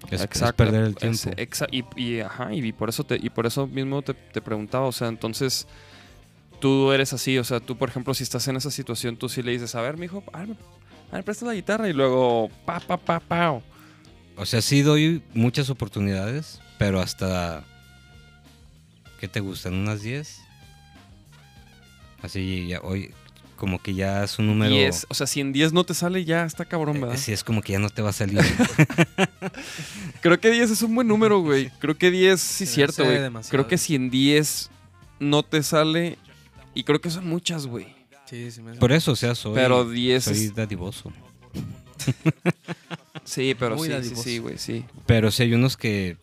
Es, 0.09 0.25
perder 0.55 0.83
el 0.85 0.89
es- 0.91 0.95
tiempo. 0.95 1.29
exa- 1.37 1.67
y, 1.71 1.83
y, 2.01 2.19
ajá, 2.21 2.53
y 2.53 2.71
por 2.71 2.89
eso 2.89 3.03
te, 3.03 3.17
y 3.21 3.29
por 3.29 3.45
eso 3.45 3.67
mismo 3.67 4.01
te, 4.01 4.13
te 4.15 4.41
preguntaba, 4.41 4.87
o 4.87 4.91
sea, 4.91 5.09
entonces 5.09 5.67
tú 6.59 6.91
eres 6.91 7.13
así, 7.13 7.37
o 7.37 7.43
sea, 7.43 7.59
tú 7.59 7.77
por 7.77 7.89
ejemplo 7.89 8.13
si 8.15 8.23
estás 8.23 8.47
en 8.47 8.55
esa 8.55 8.71
situación, 8.71 9.15
tú 9.15 9.29
sí 9.29 9.43
le 9.43 9.51
dices, 9.51 9.75
a 9.75 9.81
ver, 9.81 9.97
mijo, 9.97 10.23
a 10.33 10.39
ver, 10.45 10.55
a 11.11 11.15
ver, 11.15 11.23
presta 11.23 11.45
la 11.45 11.53
guitarra 11.53 11.87
y 11.87 11.93
luego 11.93 12.49
pa 12.65 12.79
pa 12.79 12.97
pa 12.97 13.19
pa. 13.19 13.61
O 14.37 14.45
sea, 14.45 14.59
sí 14.63 14.81
doy 14.81 15.21
muchas 15.35 15.69
oportunidades, 15.69 16.60
pero 16.81 16.99
hasta 16.99 17.63
¿Qué 19.19 19.27
te 19.27 19.39
gustan? 19.39 19.75
¿Unas 19.75 20.01
10? 20.01 20.41
Así, 22.23 22.65
ya, 22.69 22.79
hoy, 22.81 23.13
como 23.55 23.79
que 23.79 23.93
ya 23.93 24.23
es 24.23 24.39
un 24.39 24.47
número... 24.47 24.73
10. 24.73 25.05
O 25.09 25.13
sea, 25.13 25.27
si 25.27 25.41
en 25.41 25.53
10 25.53 25.73
no 25.73 25.83
te 25.83 25.93
sale, 25.93 26.25
ya 26.25 26.43
está 26.43 26.65
cabrón, 26.65 26.99
¿verdad? 26.99 27.17
Eh, 27.17 27.19
sí, 27.19 27.31
es 27.33 27.43
como 27.43 27.61
que 27.61 27.73
ya 27.73 27.79
no 27.79 27.91
te 27.91 28.01
va 28.01 28.09
a 28.09 28.13
salir. 28.13 28.39
Creo 30.21 30.39
que 30.39 30.49
10 30.49 30.71
es 30.71 30.81
un 30.81 30.95
buen 30.95 31.07
número, 31.07 31.39
güey. 31.41 31.69
Creo 31.77 31.95
que 31.95 32.09
10 32.09 32.41
sí 32.41 32.63
es 32.63 32.71
cierto, 32.71 33.05
güey. 33.05 33.19
Creo 33.51 33.67
que 33.67 33.77
si 33.77 33.93
en 33.93 34.09
10 34.09 34.71
no 35.19 35.43
te 35.43 35.61
sale. 35.61 36.17
Y 36.73 36.83
creo 36.83 36.99
que 36.99 37.11
son 37.11 37.27
muchas, 37.27 37.67
güey. 37.67 37.93
Sí, 38.25 38.49
sí 38.49 38.63
me 38.63 38.73
Por 38.77 38.91
eso, 38.91 39.11
o 39.11 39.15
sea, 39.15 39.35
soy, 39.35 39.53
Pero 39.53 39.87
10 39.87 40.23
soy 40.23 40.45
es- 40.45 40.55
dadivoso. 40.55 41.13
Sí, 43.23 43.55
pero 43.57 43.75
Muy 43.75 43.87
sí, 43.87 43.93
sí, 43.93 43.99
dadivoso. 43.99 44.23
sí, 44.23 44.37
güey, 44.39 44.57
sí. 44.57 44.83
Pero 45.05 45.29
sí 45.29 45.43
hay 45.43 45.53
unos 45.53 45.77
que 45.77 46.17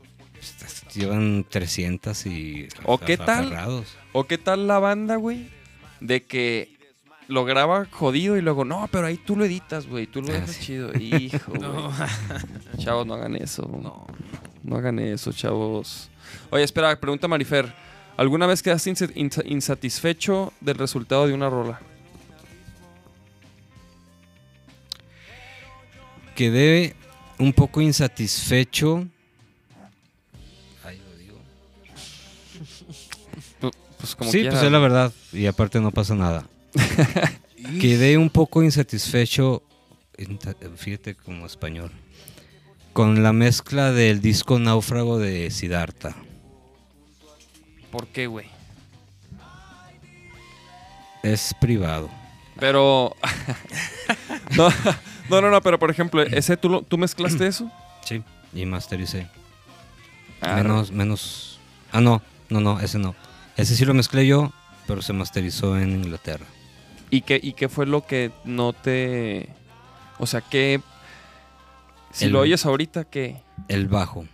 llevan 0.95 1.45
300 1.49 2.27
y... 2.27 2.69
¿O 2.85 2.99
qué 2.99 3.17
tal? 3.17 3.85
¿O 4.13 4.25
qué 4.25 4.39
tal 4.39 4.67
la 4.67 4.79
banda, 4.79 5.17
güey? 5.17 5.49
De 6.01 6.25
que 6.25 6.77
lo 7.29 7.45
graba 7.45 7.87
jodido 7.91 8.37
y 8.37 8.41
luego, 8.43 8.65
no, 8.65 8.89
pero 8.91 9.07
ahí 9.07 9.17
tú 9.19 9.37
lo 9.37 9.45
editas, 9.45 9.87
güey. 9.87 10.07
Tú 10.07 10.23
lo 10.23 10.29
Ah, 10.31 10.33
dejas 10.35 10.51
sí. 10.53 10.65
chido. 10.67 10.93
Hijo, 10.99 11.53
No. 11.61 11.93
Chavos, 12.79 13.07
no 13.07 13.15
hagan 13.15 13.37
eso. 13.37 13.63
No. 13.83 14.07
No 14.63 14.77
hagan 14.77 14.99
eso, 14.99 15.33
chavos. 15.33 16.11
Oye, 16.51 16.63
espera, 16.65 16.99
pregunta 16.99 17.29
Marifer. 17.29 17.73
¿Alguna 18.17 18.47
vez 18.47 18.63
quedaste 18.63 18.91
insa- 18.91 19.15
insa- 19.15 19.45
insatisfecho 19.47 20.53
del 20.61 20.77
resultado 20.77 21.27
de 21.27 21.35
una 21.35 21.49
rola? 21.49 21.81
Quedé 26.35 26.95
un 27.39 27.53
poco 27.53 27.81
insatisfecho. 27.81 29.07
Pues 33.99 34.15
como 34.17 34.31
sí, 34.31 34.39
quiera. 34.41 34.53
pues 34.53 34.63
es 34.65 34.73
la 34.73 34.79
verdad. 34.79 35.13
Y 35.33 35.47
aparte 35.47 35.81
no 35.81 35.91
pasa 35.91 36.15
nada. 36.15 36.45
Quedé 37.81 38.17
un 38.17 38.31
poco 38.31 38.63
insatisfecho, 38.63 39.63
fíjate 40.77 41.15
como 41.17 41.45
español, 41.47 41.91
con 42.93 43.23
la 43.23 43.33
mezcla 43.33 43.91
del 43.93 44.21
disco 44.21 44.59
Náufrago 44.61 45.19
de 45.19 45.51
Siddhartha. 45.51 46.15
¿Por 47.91 48.07
qué, 48.09 48.27
güey? 48.29 48.47
Es 51.23 51.55
privado. 51.61 52.09
Pero... 52.61 53.15
no, 54.57 54.69
no, 55.29 55.41
no, 55.41 55.51
no, 55.51 55.61
pero 55.61 55.79
por 55.79 55.91
ejemplo, 55.91 56.23
¿ese 56.23 56.57
tú, 56.57 56.69
lo- 56.69 56.83
tú 56.83 56.97
mezclaste 56.97 57.47
eso? 57.47 57.71
Sí. 58.05 58.23
Y 58.55 58.65
mastericé. 58.67 59.29
Ah, 60.41 60.57
menos, 60.57 60.93
menos... 60.93 61.61
Ah, 61.91 62.01
no, 62.01 62.23
no, 62.49 62.61
no, 62.61 62.79
ese 62.81 62.99
no. 62.99 63.15
Ese 63.59 63.77
sí 63.77 63.85
lo 63.85 63.93
mezclé 63.93 64.27
yo, 64.27 64.53
pero 64.87 65.03
se 65.03 65.13
masterizó 65.13 65.79
en 65.79 65.91
Inglaterra. 65.91 66.47
¿Y 67.11 67.21
qué, 67.23 67.39
¿Y 67.43 67.53
qué 67.53 67.69
fue 67.69 67.85
lo 67.87 68.07
que 68.07 68.31
no 68.45 68.73
te... 68.73 69.49
O 70.19 70.27
sea, 70.27 70.41
que... 70.41 70.81
Si 72.13 72.25
El- 72.27 72.33
lo 72.33 72.41
oyes 72.41 72.65
ahorita, 72.65 73.05
¿qué? 73.05 73.43
El 73.69 73.89
bajo. 73.89 74.27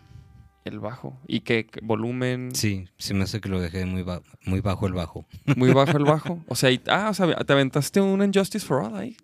El 0.65 0.79
bajo. 0.81 1.19
¿Y 1.27 1.41
qué? 1.41 1.67
qué 1.67 1.81
volumen? 1.83 2.51
Sí, 2.55 2.87
se 2.99 3.13
me 3.15 3.25
hace 3.25 3.41
que 3.41 3.49
lo 3.49 3.61
dejé 3.61 3.85
muy, 3.85 4.03
ba- 4.03 4.23
muy 4.45 4.61
bajo 4.61 4.87
el 4.87 4.93
bajo. 4.95 5.27
Muy 5.57 5.73
bajo 5.73 5.97
el 5.99 6.05
bajo. 6.05 6.43
O 6.49 6.55
sea, 6.55 6.71
y- 6.71 6.81
ah, 6.89 7.09
o 7.11 7.15
sea, 7.15 7.35
te 7.35 7.53
aventaste 7.53 8.01
un 8.01 8.23
Injustice 8.23 8.65
for 8.65 8.83
All 8.85 8.97
ahí. 8.97 9.17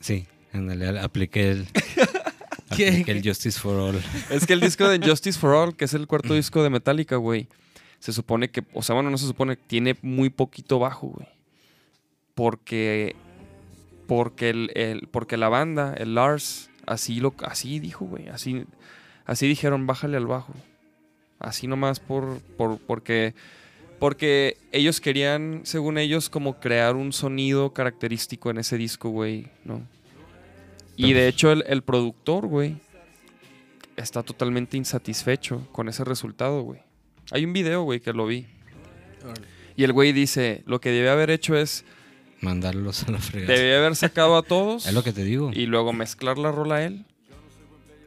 Sí, 0.00 0.26
en 0.52 0.70
el, 0.70 0.98
apliqué 0.98 1.50
el... 1.50 1.66
¿Qué? 2.76 2.88
apliqué 2.88 3.12
el 3.12 3.22
Justice 3.22 3.58
for 3.60 3.78
All. 3.78 4.02
Es 4.30 4.44
que 4.46 4.52
el 4.52 4.60
disco 4.60 4.88
de 4.88 4.98
Justice 5.06 5.38
for 5.38 5.54
All, 5.54 5.76
que 5.76 5.84
es 5.84 5.94
el 5.94 6.06
cuarto 6.08 6.34
disco 6.34 6.62
de 6.64 6.70
Metallica, 6.70 7.16
güey, 7.16 7.48
se 7.98 8.12
supone 8.12 8.50
que, 8.50 8.64
o 8.74 8.82
sea, 8.82 8.94
bueno, 8.94 9.10
no 9.10 9.18
se 9.18 9.26
supone, 9.26 9.56
tiene 9.56 9.96
muy 10.02 10.30
poquito 10.30 10.78
bajo, 10.78 11.08
güey. 11.08 11.26
Porque, 12.34 13.16
porque, 14.06 14.50
el, 14.50 14.70
el- 14.74 15.08
porque 15.08 15.36
la 15.36 15.48
banda, 15.48 15.94
el 15.96 16.14
Lars, 16.14 16.70
así, 16.86 17.20
lo, 17.20 17.34
así 17.44 17.78
dijo, 17.80 18.04
güey, 18.04 18.28
así, 18.28 18.64
así 19.24 19.48
dijeron, 19.48 19.86
bájale 19.86 20.16
al 20.16 20.26
bajo. 20.26 20.52
Así 21.38 21.66
nomás 21.66 22.00
por, 22.00 22.40
por, 22.56 22.78
porque, 22.78 23.34
porque 23.98 24.56
ellos 24.72 25.00
querían, 25.00 25.62
según 25.64 25.98
ellos, 25.98 26.28
como 26.30 26.60
crear 26.60 26.96
un 26.96 27.12
sonido 27.12 27.72
característico 27.72 28.50
en 28.50 28.58
ese 28.58 28.76
disco, 28.78 29.08
güey, 29.10 29.48
¿no? 29.64 29.82
Y 30.98 31.12
de 31.12 31.28
hecho 31.28 31.52
el, 31.52 31.62
el 31.66 31.82
productor, 31.82 32.46
güey, 32.46 32.76
está 33.96 34.22
totalmente 34.22 34.76
insatisfecho 34.78 35.66
con 35.72 35.88
ese 35.90 36.04
resultado, 36.04 36.62
güey. 36.62 36.80
Hay 37.30 37.44
un 37.44 37.52
video, 37.52 37.82
güey, 37.82 38.00
que 38.00 38.12
lo 38.12 38.26
vi. 38.26 38.46
Y 39.76 39.84
el 39.84 39.92
güey 39.92 40.12
dice, 40.12 40.62
lo 40.66 40.80
que 40.80 40.90
debe 40.90 41.10
haber 41.10 41.30
hecho 41.30 41.56
es, 41.56 41.84
Mandarlos 42.40 43.02
a 43.04 43.10
la 43.12 43.18
fregada. 43.18 43.52
debe 43.58 43.76
haber 43.76 43.96
sacado 43.96 44.36
a 44.36 44.42
todos 44.42 44.86
Es 44.86 44.92
lo 44.94 45.02
que 45.02 45.12
te 45.12 45.24
digo. 45.24 45.50
y 45.52 45.66
luego 45.66 45.92
mezclar 45.92 46.38
la 46.38 46.52
rola 46.52 46.76
a 46.76 46.84
él 46.84 47.04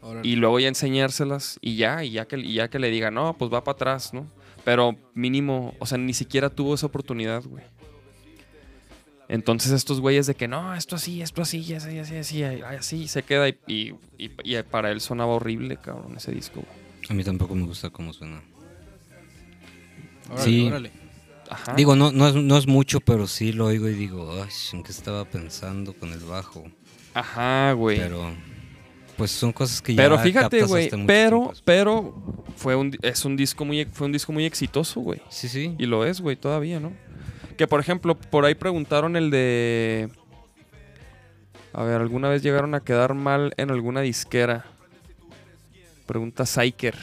Órale. 0.02 0.28
y 0.28 0.36
luego 0.36 0.60
ya 0.60 0.68
enseñárselas 0.68 1.58
y 1.62 1.76
ya, 1.76 2.04
y 2.04 2.12
ya 2.12 2.26
que, 2.28 2.38
y 2.38 2.54
ya 2.54 2.70
que 2.70 2.80
le 2.80 2.90
diga, 2.90 3.12
no, 3.12 3.36
pues 3.38 3.52
va 3.52 3.64
para 3.64 3.76
atrás, 3.76 4.14
¿no? 4.14 4.28
Pero 4.64 4.96
mínimo, 5.16 5.74
o 5.80 5.86
sea, 5.86 5.98
ni 5.98 6.14
siquiera 6.14 6.50
tuvo 6.50 6.76
esa 6.76 6.86
oportunidad, 6.86 7.44
güey. 7.44 7.64
Entonces 9.28 9.72
estos 9.72 10.00
güeyes 10.02 10.26
de 10.26 10.34
que 10.36 10.48
no, 10.48 10.74
esto 10.74 10.96
así, 10.96 11.22
esto 11.22 11.42
así, 11.44 11.60
y 11.60 11.74
así, 11.74 11.98
así, 12.00 12.16
así, 12.16 12.38
y 12.40 12.44
así, 12.44 13.08
se 13.08 13.22
queda 13.24 13.48
y, 13.50 13.58
y- 13.68 13.94
y- 14.18 14.32
y 14.44 14.64
para 14.64 14.90
él 14.92 15.02
sonaba 15.02 15.34
horrible, 15.34 15.78
cabrón, 15.78 16.16
ese 16.18 16.32
disco, 16.32 16.62
güey. 16.62 17.10
A 17.10 17.14
mí 17.14 17.24
tampoco 17.24 17.54
me 17.56 17.66
gusta 17.66 17.90
cómo 17.92 18.12
suena. 18.14 18.42
Órale, 20.30 20.44
sí. 20.44 20.68
órale. 20.68 20.92
Ajá. 21.50 21.74
Digo, 21.74 21.96
no, 21.96 22.12
no, 22.12 22.28
es, 22.28 22.36
no 22.36 22.58
es 22.58 22.68
mucho, 22.68 23.00
pero 23.00 23.26
sí 23.26 23.52
lo 23.52 23.66
oigo 23.66 23.90
y 23.90 23.94
digo, 23.96 24.32
ay, 24.42 24.50
¿en 24.74 24.84
qué 24.84 24.92
estaba 24.92 25.26
pensando 25.26 25.94
con 25.94 26.12
el 26.14 26.20
bajo? 26.20 26.64
Ajá, 27.14 27.74
güey. 27.74 27.98
Pero, 27.98 28.22
Pero, 28.22 28.36
pues 29.18 29.32
son 29.32 29.52
cosas 29.52 29.82
que 29.82 29.94
ya 29.96 30.18
fíjate, 30.20 30.64
güey, 30.64 30.90
pero, 31.06 31.52
pero 31.66 32.46
fue 32.56 32.76
un, 32.76 32.96
es 33.02 33.26
un 33.26 33.36
disco 33.36 33.66
muy, 33.66 33.84
fue 33.86 34.08
un 34.08 34.14
disco 34.14 34.32
muy 34.32 34.46
exitoso, 34.46 35.02
güey. 35.02 35.22
Sí, 35.30 35.50
sí. 35.50 35.76
Y 35.78 35.88
lo 35.88 36.06
es, 36.06 36.22
güey, 36.22 36.38
todavía, 36.38 36.80
¿no? 36.80 36.94
Que 37.58 37.68
por 37.68 37.82
ejemplo, 37.82 38.16
por 38.16 38.46
ahí 38.46 38.56
preguntaron 38.56 39.18
el 39.18 39.30
de. 39.30 40.10
A 41.74 41.84
ver, 41.84 42.00
¿alguna 42.00 42.30
vez 42.30 42.42
llegaron 42.44 42.74
a 42.76 42.80
quedar 42.80 43.14
mal 43.14 43.54
en 43.58 43.72
alguna 43.72 44.00
disquera? 44.00 44.66
Pregunta 46.06 46.46
Psyker. 46.46 46.96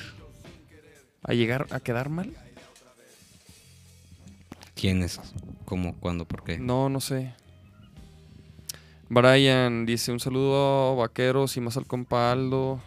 ¿A 1.23 1.35
llegar 1.35 1.67
a 1.71 1.81
quedar 1.81 2.09
mal? 2.09 2.33
¿Quién 4.77 5.03
es? 5.03 5.19
¿Cómo? 5.65 5.97
¿Cuándo? 5.99 6.27
¿Por 6.27 6.45
qué? 6.45 6.59
No, 6.59 6.91
no 6.91 7.01
sé. 7.01 7.35
Brian 9.09 9.87
dice 9.87 10.13
un 10.13 10.21
saludo 10.21 10.93
a 10.93 10.95
vaqueros 10.95 11.57
y 11.57 11.61
más 11.61 11.79
al 11.79 11.87
compa 11.87 12.31
Aldo. 12.31 12.81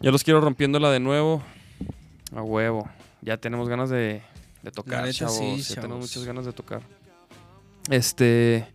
Ya 0.00 0.10
los 0.10 0.24
quiero 0.24 0.40
rompiéndola 0.40 0.90
de 0.90 0.98
nuevo. 0.98 1.40
A 2.34 2.42
huevo. 2.42 2.88
Ya 3.22 3.36
tenemos 3.36 3.68
ganas 3.68 3.90
de, 3.90 4.22
de 4.62 4.70
tocar, 4.72 5.02
neta, 5.04 5.12
chavos. 5.12 5.36
sí, 5.36 5.44
ya 5.58 5.62
chavos. 5.62 5.74
tenemos 5.74 6.00
muchas 6.00 6.24
ganas 6.24 6.44
de 6.46 6.52
tocar. 6.52 6.82
Este. 7.88 8.66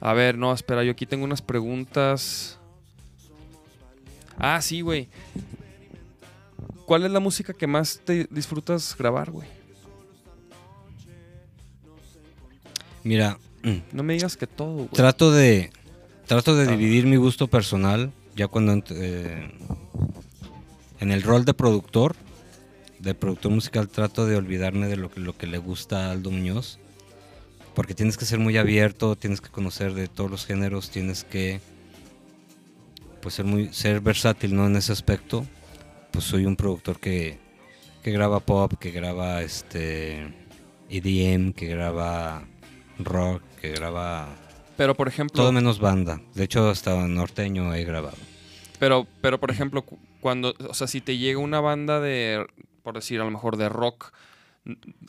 A 0.00 0.12
ver, 0.12 0.36
no, 0.36 0.52
espera, 0.52 0.84
yo 0.84 0.92
aquí 0.92 1.06
tengo 1.06 1.24
unas 1.24 1.40
preguntas. 1.40 2.58
Ah, 4.36 4.60
sí, 4.60 4.82
güey. 4.82 5.08
¿Cuál 6.86 7.04
es 7.04 7.10
la 7.10 7.20
música 7.20 7.54
que 7.54 7.66
más 7.66 8.00
te 8.04 8.26
disfrutas 8.30 8.94
grabar, 8.98 9.30
güey? 9.30 9.61
Mira, 13.04 13.38
No 13.92 14.02
me 14.02 14.14
digas 14.14 14.36
que 14.36 14.46
todo, 14.46 14.74
güey. 14.74 14.88
trato 14.88 15.30
de 15.32 15.70
trato 16.26 16.56
de 16.56 16.64
Ah. 16.68 16.76
dividir 16.76 17.06
mi 17.06 17.16
gusto 17.16 17.46
personal 17.48 18.12
ya 18.34 18.48
cuando 18.48 18.82
eh, 18.90 19.50
en 21.00 21.12
el 21.12 21.22
rol 21.22 21.44
de 21.44 21.54
productor 21.54 22.14
de 22.98 23.14
productor 23.14 23.52
musical 23.52 23.88
trato 23.88 24.26
de 24.26 24.36
olvidarme 24.36 24.86
de 24.86 24.96
lo 24.96 25.10
que, 25.10 25.20
lo 25.20 25.36
que 25.36 25.46
le 25.46 25.58
gusta 25.58 26.06
a 26.08 26.12
Aldo 26.12 26.30
Muñoz 26.30 26.78
porque 27.74 27.94
tienes 27.94 28.16
que 28.16 28.24
ser 28.24 28.38
muy 28.38 28.56
abierto 28.56 29.16
tienes 29.16 29.40
que 29.40 29.50
conocer 29.50 29.94
de 29.94 30.08
todos 30.08 30.30
los 30.30 30.46
géneros 30.46 30.90
tienes 30.90 31.24
que 31.24 31.60
pues 33.20 33.34
ser 33.34 33.44
muy 33.44 33.72
ser 33.72 34.00
versátil 34.00 34.54
no 34.54 34.66
en 34.66 34.76
ese 34.76 34.92
aspecto 34.92 35.44
pues 36.12 36.24
soy 36.24 36.46
un 36.46 36.56
productor 36.56 36.98
que 37.00 37.38
que 38.02 38.10
graba 38.12 38.40
pop 38.40 38.72
que 38.78 38.90
graba 38.92 39.42
este 39.42 40.32
EDM 40.88 41.52
que 41.52 41.66
graba 41.66 42.44
rock 42.98 43.42
que 43.60 43.70
graba 43.72 44.28
Pero 44.76 44.94
por 44.94 45.08
ejemplo, 45.08 45.42
todo 45.42 45.52
menos 45.52 45.78
banda. 45.78 46.20
De 46.34 46.44
hecho, 46.44 46.68
hasta 46.68 46.94
norteño 47.08 47.74
he 47.74 47.84
grabado. 47.84 48.16
pero, 48.78 49.06
pero 49.20 49.38
por 49.40 49.50
ejemplo, 49.50 49.82
cu- 49.82 49.98
cuando, 50.20 50.54
o 50.68 50.74
sea, 50.74 50.86
si 50.86 51.00
te 51.00 51.18
llega 51.18 51.38
una 51.38 51.60
banda 51.60 52.00
de, 52.00 52.46
por 52.82 52.94
decir, 52.94 53.20
a 53.20 53.24
lo 53.24 53.30
mejor 53.30 53.56
de 53.56 53.68
rock, 53.68 54.12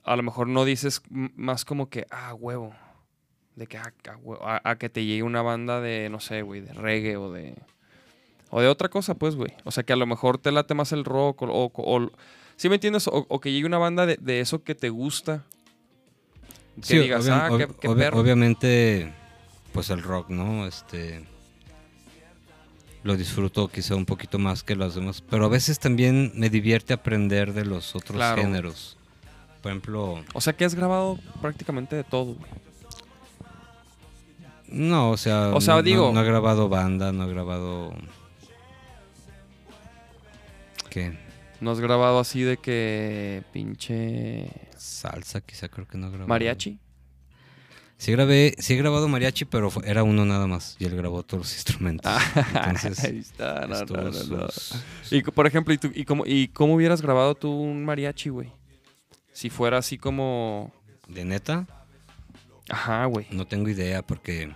a 0.03 0.15
lo 0.15 0.23
mejor 0.23 0.47
no 0.47 0.65
dices 0.65 1.01
más 1.09 1.65
como 1.65 1.89
que, 1.89 2.05
ah, 2.09 2.33
huevo, 2.33 2.73
de 3.55 3.67
que, 3.67 3.77
ah, 3.77 3.93
ah, 4.09 4.17
huevo", 4.21 4.43
a, 4.47 4.61
a 4.63 4.77
que 4.77 4.89
te 4.89 5.05
llegue 5.05 5.21
una 5.23 5.41
banda 5.43 5.79
de, 5.81 6.09
no 6.09 6.19
sé, 6.19 6.41
güey, 6.41 6.61
de 6.61 6.73
reggae 6.73 7.17
o 7.17 7.31
de, 7.31 7.55
o 8.49 8.61
de 8.61 8.67
otra 8.67 8.89
cosa, 8.89 9.13
pues, 9.15 9.35
güey. 9.35 9.51
O 9.63 9.71
sea, 9.71 9.83
que 9.83 9.93
a 9.93 9.97
lo 9.97 10.05
mejor 10.07 10.37
te 10.39 10.51
late 10.51 10.73
más 10.73 10.91
el 10.91 11.05
rock 11.05 11.43
o, 11.43 11.45
o- 11.47 11.71
o- 11.75 12.11
¿Sí 12.55 12.69
me 12.69 12.75
entiendes? 12.75 13.07
O, 13.07 13.25
o 13.29 13.39
que 13.39 13.51
llegue 13.51 13.65
una 13.65 13.77
banda 13.79 14.05
de, 14.05 14.17
de 14.21 14.39
eso 14.39 14.63
que 14.63 14.73
te 14.75 14.89
gusta. 14.89 15.43
Que 16.81 16.87
Sí, 16.87 16.97
digas, 16.99 17.25
obvia- 17.25 17.45
ah, 17.45 17.49
ob- 17.51 17.75
qué, 17.79 17.89
perro. 17.89 18.19
Obviamente, 18.19 19.13
pues 19.73 19.89
el 19.89 20.01
rock, 20.03 20.29
¿no? 20.29 20.65
Este. 20.67 21.23
Lo 23.03 23.15
disfruto 23.17 23.67
quizá 23.67 23.95
un 23.95 24.05
poquito 24.05 24.39
más 24.39 24.63
que 24.63 24.75
los 24.75 24.95
demás. 24.95 25.21
Pero 25.21 25.45
a 25.45 25.49
veces 25.49 25.77
también 25.79 26.31
me 26.35 26.49
divierte 26.49 26.93
aprender 26.93 27.53
de 27.53 27.65
los 27.65 27.95
otros 27.95 28.15
Claro. 28.15 28.41
géneros. 28.41 28.97
Por 29.61 29.71
ejemplo, 29.71 30.23
O 30.33 30.41
sea 30.41 30.53
que 30.53 30.65
has 30.65 30.73
grabado 30.75 31.19
prácticamente 31.41 31.95
de 31.95 32.03
todo. 32.03 32.35
güey. 32.35 32.51
no, 34.67 35.11
o 35.11 35.17
sea. 35.17 35.49
O 35.53 35.61
sea, 35.61 35.75
no- 35.75 35.83
digo- 35.83 36.11
No, 36.13 36.21
he 36.21 36.25
grabado 36.25 36.67
banda, 36.69 37.11
no 37.11 37.25
he 37.25 37.29
grabado. 37.33 37.93
¿Qué? 40.89 41.17
No 41.61 41.71
has 41.71 41.79
grabado 41.79 42.19
así 42.19 42.41
de 42.41 42.57
que 42.57 43.43
pinche 43.53 44.49
Salsa, 44.83 45.41
quizá 45.41 45.69
creo 45.69 45.87
que 45.87 45.97
no 45.97 46.07
grabado. 46.09 46.27
mariachi. 46.27 46.79
Sí, 47.97 48.11
grabé, 48.11 48.55
sí 48.57 48.73
he 48.73 48.75
grabado 48.77 49.07
mariachi, 49.07 49.45
pero 49.45 49.69
fue- 49.71 49.87
era 49.89 50.03
uno 50.03 50.25
nada 50.25 50.45
más. 50.45 50.75
Y 50.79 50.85
él 50.85 50.95
grabó 50.97 51.23
todos 51.23 51.43
los 51.43 51.53
instrumentos. 51.55 52.11
Entonces, 52.53 53.03
Ahí 53.03 53.19
está, 53.19 53.65
no, 53.67 53.79
no, 53.85 54.03
no, 54.11 54.49
sus- 54.49 54.75
Y 55.11 55.21
por 55.23 55.47
ejemplo, 55.47 55.73
¿y, 55.73 55.77
tú- 55.77 55.91
y 55.93 56.03
cómo, 56.03 56.25
¿y 56.25 56.49
cómo 56.49 56.75
hubieras 56.75 57.01
grabado 57.01 57.33
tú 57.35 57.49
un 57.49 57.85
mariachi, 57.85 58.29
güey? 58.29 58.51
Si 59.31 59.49
fuera 59.49 59.77
así 59.77 59.97
como... 59.97 60.73
¿De 61.07 61.23
neta? 61.23 61.65
Ajá, 62.69 63.05
güey. 63.05 63.27
No 63.31 63.45
tengo 63.47 63.69
idea 63.69 64.01
porque 64.01 64.53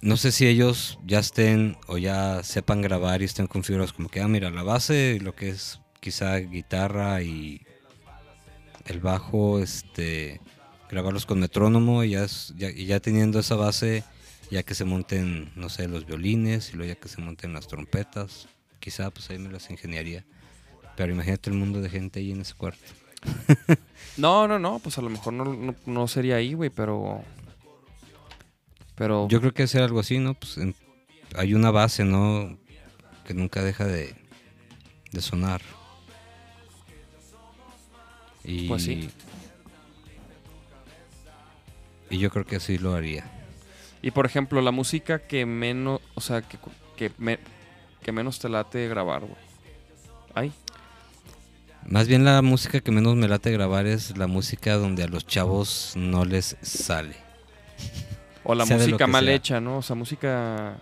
no 0.00 0.16
sé 0.16 0.32
si 0.32 0.46
ellos 0.46 0.98
ya 1.06 1.20
estén 1.20 1.76
o 1.86 1.98
ya 1.98 2.42
sepan 2.42 2.82
grabar 2.82 3.22
y 3.22 3.26
estén 3.26 3.46
configurados 3.46 3.92
como 3.92 4.08
que, 4.08 4.20
ah, 4.20 4.28
mira, 4.28 4.50
la 4.50 4.62
base, 4.64 5.18
lo 5.22 5.34
que 5.34 5.50
es 5.50 5.80
quizá 6.00 6.36
guitarra 6.38 7.22
y 7.22 7.64
el 8.86 9.00
bajo, 9.00 9.58
este, 9.60 10.40
grabarlos 10.90 11.26
con 11.26 11.38
metrónomo 11.40 12.04
y 12.04 12.10
ya, 12.10 12.26
ya- 12.56 12.70
y 12.70 12.86
ya 12.86 13.00
teniendo 13.00 13.38
esa 13.40 13.54
base, 13.56 14.04
ya 14.50 14.62
que 14.62 14.74
se 14.74 14.84
monten, 14.84 15.50
no 15.56 15.68
sé, 15.68 15.88
los 15.88 16.04
violines 16.06 16.70
y 16.72 16.76
luego 16.76 16.92
ya 16.94 17.00
que 17.00 17.08
se 17.08 17.20
monten 17.20 17.52
las 17.52 17.66
trompetas, 17.68 18.48
quizá 18.80 19.10
pues 19.10 19.30
ahí 19.30 19.38
me 19.38 19.50
las 19.50 19.70
ingeniaría. 19.70 20.24
Pero 20.96 21.12
imagínate 21.12 21.48
el 21.50 21.56
mundo 21.56 21.80
de 21.80 21.88
gente 21.88 22.20
ahí 22.20 22.32
en 22.32 22.40
ese 22.42 22.54
cuarto. 22.54 22.82
No, 24.18 24.46
no, 24.46 24.58
no, 24.58 24.78
pues 24.78 24.98
a 24.98 25.00
lo 25.02 25.08
mejor 25.08 25.32
no, 25.32 25.44
no, 25.44 25.74
no 25.86 26.06
sería 26.06 26.36
ahí, 26.36 26.52
güey, 26.52 26.68
pero... 26.68 27.22
Pero... 28.94 29.26
Yo 29.28 29.40
creo 29.40 29.54
que 29.54 29.62
hacer 29.62 29.82
algo 29.82 30.00
así, 30.00 30.18
¿no? 30.18 30.34
Pues 30.34 30.58
en- 30.58 30.74
hay 31.34 31.54
una 31.54 31.70
base, 31.70 32.04
¿no? 32.04 32.58
Que 33.26 33.32
nunca 33.32 33.62
deja 33.62 33.86
de, 33.86 34.14
de 35.12 35.20
sonar. 35.22 35.62
Y, 38.44 38.68
Pues 38.68 38.82
sí. 38.84 39.08
Y 42.10 42.18
yo 42.18 42.30
creo 42.30 42.44
que 42.44 42.56
así 42.56 42.78
lo 42.78 42.94
haría. 42.94 43.24
Y 44.02 44.10
por 44.10 44.26
ejemplo, 44.26 44.60
la 44.60 44.70
música 44.70 45.20
que 45.20 45.46
menos... 45.46 46.00
O 46.14 46.20
sea, 46.20 46.42
que, 46.42 46.58
que, 46.96 47.10
me- 47.18 47.38
que 48.02 48.12
menos 48.12 48.38
te 48.38 48.48
late 48.48 48.88
grabar, 48.88 49.20
güey. 49.22 49.34
Ay. 50.34 50.52
Más 51.86 52.06
bien 52.08 52.24
la 52.24 52.42
música 52.42 52.80
que 52.80 52.90
menos 52.92 53.16
me 53.16 53.28
late 53.28 53.50
grabar 53.50 53.86
es 53.86 54.16
la 54.18 54.26
música 54.26 54.74
donde 54.74 55.04
a 55.04 55.08
los 55.08 55.26
chavos 55.26 55.92
no 55.96 56.24
les 56.24 56.56
sale. 56.62 57.16
O 58.44 58.54
la 58.54 58.66
Sea 58.66 58.76
música 58.76 59.06
mal 59.06 59.24
sea. 59.24 59.34
hecha, 59.34 59.60
¿no? 59.60 59.78
O 59.78 59.82
sea, 59.82 59.96
música... 59.96 60.78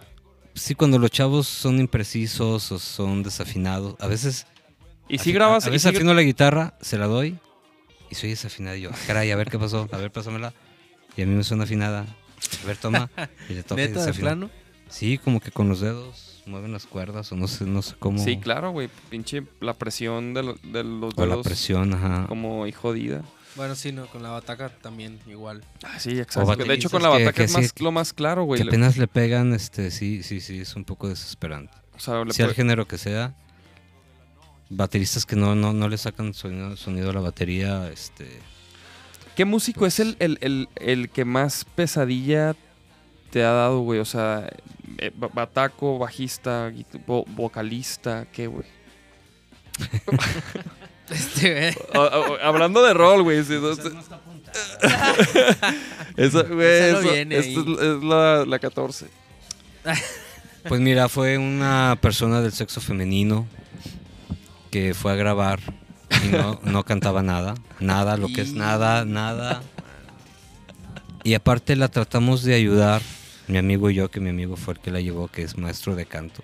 Sí, 0.55 0.75
cuando 0.75 0.99
los 0.99 1.11
chavos 1.11 1.47
son 1.47 1.79
imprecisos 1.79 2.73
o 2.73 2.79
son 2.79 3.23
desafinados. 3.23 3.95
A 4.01 4.09
veces 4.09 4.47
Y 5.09 5.19
si 5.19 5.33
grabas... 5.33 5.67
A, 5.67 5.71
veces 5.71 5.95
afino 5.95 6.13
la 6.13 6.23
guitarra, 6.23 6.75
se 6.81 6.99
la 6.99 7.07
doy 7.07 7.39
y 8.11 8.15
soy 8.15 8.31
desafinado. 8.31 8.77
Y 8.77 8.83
yo, 8.83 8.91
"Ah, 8.93 8.97
caray, 9.07 9.31
a 9.31 9.37
ver 9.37 9.51
qué 9.51 9.59
pasó, 9.59 9.89
a 9.93 9.97
ver, 9.97 10.11
pásamela. 10.11 10.53
Y 11.17 11.23
a 11.23 11.27
mí 11.27 11.35
me 11.35 11.45
suena 11.45 11.65
afinada. 11.65 12.07
A 12.63 12.67
ver, 12.67 12.77
toma. 12.77 13.11
Y 13.49 13.55
le 13.55 13.63
toca 13.63 13.83
y 13.83 13.89
¿Neta, 13.89 14.05
de 14.07 14.13
plano? 14.15 14.51
Sí, 14.89 15.19
como 15.19 15.41
que 15.41 15.51
con 15.51 15.69
los 15.69 15.81
dedos 15.81 16.43
mueven 16.47 16.73
las 16.73 16.87
cuerdas 16.87 17.31
o 17.33 17.37
no 17.37 17.47
sé, 17.49 17.65
no 17.65 17.83
sé 17.83 17.95
cómo. 17.99 18.23
Sí, 18.23 18.39
claro, 18.39 18.71
güey. 18.73 18.89
Pinche 19.09 19.45
la 19.61 19.75
presión 19.75 20.35
de, 20.35 20.43
lo- 20.43 20.55
de 20.63 20.83
los 20.85 21.15
O 21.17 21.27
la 21.27 21.33
dedos 21.35 21.47
presión, 21.47 21.95
ajá. 21.95 22.27
como 22.29 22.67
y 22.67 22.73
jodida. 22.73 23.23
Bueno, 23.57 23.75
sí, 23.75 23.91
no, 23.93 24.07
con 24.07 24.23
la 24.23 24.31
bataca 24.31 24.69
también 24.69 25.19
igual. 25.27 25.63
Ah, 25.83 25.99
sí, 25.99 26.19
exacto. 26.19 26.57
De 26.57 26.73
hecho, 26.75 26.89
con 26.89 27.03
la 27.03 27.09
bataca 27.09 27.33
que 27.33 27.45
es 27.45 27.53
más, 27.53 27.73
lo 27.81 27.91
más 27.93 28.13
claro, 28.13 28.45
güey. 28.45 28.63
que 28.63 28.69
apenas 28.69 28.97
le 28.97 29.09
pegan, 29.09 29.53
este, 29.53 29.91
sí, 29.91 30.23
sí, 30.23 30.41
sí, 30.41 30.61
es 30.61 30.77
un 30.77 30.85
poco 30.85 31.09
desesperante. 31.09 31.77
O 31.97 31.99
sea, 31.99 32.25
le 32.25 32.33
Sea 32.33 32.47
el 32.47 32.55
género 32.55 32.87
que 32.87 32.97
sea, 32.97 33.35
bateristas 34.71 35.27
que 35.27 35.37
no, 35.37 35.55
no, 35.55 35.73
no 35.75 35.89
le 35.89 35.99
sacan 35.99 36.33
sonido, 36.33 36.77
sonido 36.77 37.11
a 37.11 37.13
la 37.13 37.21
batería, 37.21 37.91
este, 37.93 38.27
¿Qué 39.37 39.45
músico 39.45 39.87
es 39.87 40.01
el, 40.01 40.17
el, 40.19 40.39
el, 40.41 40.69
el 40.77 41.09
que 41.11 41.25
más 41.25 41.65
pesadilla 41.75 42.55
te 43.31 43.43
ha 43.45 43.51
dado, 43.53 43.81
güey? 43.81 44.01
O 44.01 44.05
sea, 44.05 44.51
eh, 44.99 45.13
ba- 45.17 45.31
bataco, 45.33 45.99
bajista, 45.99 46.71
vocalista, 47.07 48.27
¿qué, 48.33 48.47
güey? 48.49 48.67
Este, 51.11 51.75
hablando 52.41 52.85
de 52.85 52.95
rol, 52.95 53.25
güey. 53.25 53.43
sí, 53.43 53.55
no 53.61 53.75
sé. 53.75 53.83
Esa, 56.17 56.43
güey, 56.43 57.03
viene 57.03 57.37
es, 57.39 57.47
es 57.49 58.03
la, 58.03 58.45
la 58.47 58.59
14. 58.59 59.07
Pues 60.69 60.79
mira, 60.81 61.09
fue 61.09 61.39
una 61.39 61.97
persona 62.03 62.43
del 62.43 62.53
sexo 62.53 62.83
femenino 62.83 63.47
que 64.71 64.95
fue 64.95 65.13
a 65.13 65.15
grabar 65.17 65.61
y 66.25 66.29
no, 66.29 66.61
no 66.65 66.85
cantaba 66.85 67.23
nada. 67.23 67.55
Nada, 67.81 68.17
lo 68.17 68.29
que 68.29 68.41
es 68.43 68.53
nada, 68.53 69.05
nada. 69.05 69.63
Y 71.25 71.35
aparte 71.35 71.77
la 71.77 71.89
tratamos 71.89 72.43
de 72.45 72.55
ayudar, 72.55 73.03
mi 73.47 73.59
amigo 73.59 73.91
y 73.91 73.95
yo, 73.95 74.11
que 74.11 74.21
mi 74.21 74.31
amigo 74.31 74.57
fue 74.57 74.75
el 74.75 74.81
que 74.81 74.91
la 74.91 75.01
llevó, 75.01 75.29
que 75.29 75.43
es 75.43 75.59
maestro 75.59 75.95
de 75.95 76.07
canto. 76.07 76.43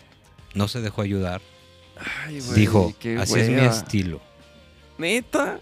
No 0.55 0.69
se 0.69 0.81
dejó 0.81 1.03
ayudar. 1.03 1.41
Ay, 2.27 2.41
güey, 2.41 2.61
Dijo, 2.61 2.95
así 3.19 3.39
es 3.41 3.49
mi 3.49 3.61
estilo. 3.61 4.21
¿Neta? 4.99 5.61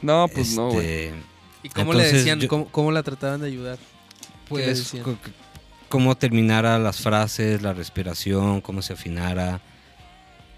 No, 0.00 0.28
pues 0.32 0.54
no, 0.56 0.70
güey. 0.70 0.86
Este, 0.86 1.14
¿Y 1.62 1.68
cómo 1.68 1.92
le 1.94 2.10
decían? 2.10 2.40
yo- 2.40 2.48
¿Cómo, 2.48 2.68
cómo 2.68 2.90
la 2.90 3.02
trataban 3.02 3.40
de 3.40 3.46
ayudar? 3.48 3.78
¿Qué 4.48 4.56
le 4.56 4.64
Pues 4.64 4.92
cómo 5.88 6.16
terminara 6.16 6.78
las 6.78 7.00
frases, 7.00 7.60
la 7.62 7.72
respiración, 7.74 8.60
cómo 8.62 8.80
se 8.82 8.94
afinara. 8.94 9.60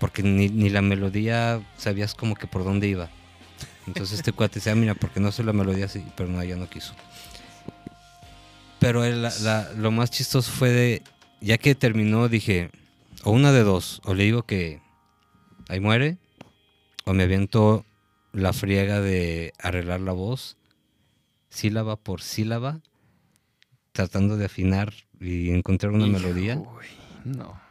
Porque 0.04 0.22
ni, 0.22 0.50
ni 0.50 0.68
la 0.68 0.82
melodía 0.82 1.62
sabías 1.78 2.14
como 2.14 2.34
que 2.34 2.46
por 2.46 2.62
dónde 2.62 2.88
iba. 2.88 3.08
Entonces 3.86 4.18
este 4.18 4.32
cuate 4.32 4.56
decía, 4.56 4.72
"Ah, 4.72 4.74
mira, 4.74 4.94
porque 4.94 5.18
no 5.18 5.32
sé 5.32 5.42
la 5.42 5.54
melodía 5.54 5.86
así, 5.86 6.04
pero 6.14 6.28
no, 6.28 6.44
ya 6.44 6.56
no 6.56 6.68
quiso. 6.68 6.92
Pero 8.80 9.02
la- 9.08 9.32
la- 9.40 9.72
lo 9.72 9.90
más 9.90 10.10
chistoso 10.10 10.52
fue 10.52 10.68
de, 10.68 11.02
ya 11.40 11.56
que 11.56 11.74
terminó, 11.74 12.28
dije, 12.28 12.70
o 13.22 13.30
una 13.30 13.50
de 13.50 13.62
dos, 13.62 14.02
o 14.04 14.12
le 14.12 14.24
digo 14.24 14.42
que 14.42 14.82
ahí 15.70 15.80
muere, 15.80 16.18
o 17.06 17.14
me 17.14 17.22
aviento 17.22 17.86
la 18.34 18.52
friega 18.52 19.00
de 19.00 19.54
arreglar 19.58 20.00
la 20.02 20.12
voz, 20.12 20.58
sílaba 21.48 21.96
por 21.96 22.20
sílaba, 22.20 22.80
tratando 23.92 24.36
de 24.36 24.44
afinar 24.44 24.92
y 25.18 25.48
encontrar 25.48 25.92
una 25.92 26.06
Hijo, 26.06 26.18
melodía. 26.18 26.56
güey, 26.56 26.88
No. 27.24 27.63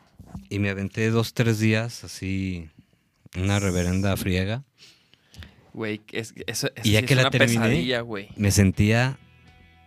Y 0.54 0.60
me 0.60 0.70
aventé 0.70 1.10
dos, 1.10 1.34
tres 1.34 1.58
días 1.58 2.04
así, 2.04 2.70
una 3.36 3.58
reverenda 3.60 4.16
friega. 4.18 4.64
Güey, 5.74 6.02
es, 6.12 6.36
eso, 6.46 6.68
eso 6.76 6.88
Y 6.88 6.92
ya 6.92 7.00
sí 7.00 7.06
que 7.08 7.14
es 7.14 7.18
la 7.18 7.24
una 7.24 7.32
terminé, 7.32 7.60
pesadilla, 7.60 8.02
güey. 8.02 8.30
Me 8.36 8.52
sentía, 8.52 9.18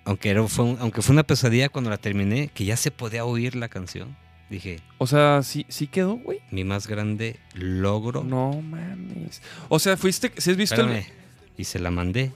aunque, 0.04 0.30
era, 0.30 0.42
fue, 0.48 0.64
un- 0.64 0.78
aunque 0.80 1.02
fue 1.02 1.12
una 1.12 1.22
pesadilla 1.22 1.68
cuando 1.68 1.90
la 1.90 1.98
terminé, 1.98 2.48
que 2.48 2.64
ya 2.64 2.76
se 2.76 2.90
podía 2.90 3.24
oír 3.24 3.54
la 3.54 3.68
canción. 3.68 4.16
Dije, 4.50 4.80
O 4.98 5.06
sea, 5.06 5.40
¿sí, 5.44 5.66
sí 5.68 5.86
quedó, 5.86 6.16
güey? 6.16 6.40
mi 6.50 6.64
más 6.64 6.88
grande 6.88 7.38
logro. 7.54 8.24
No 8.24 8.60
mames. 8.60 9.42
O 9.68 9.78
sea, 9.78 9.96
fuiste, 9.96 10.32
si 10.36 10.50
has 10.50 10.56
visto 10.56 10.80
el- 10.80 10.88
Espérame. 10.90 11.12
Y 11.56 11.62
se 11.64 11.78
la 11.78 11.92
mandé. 11.92 12.32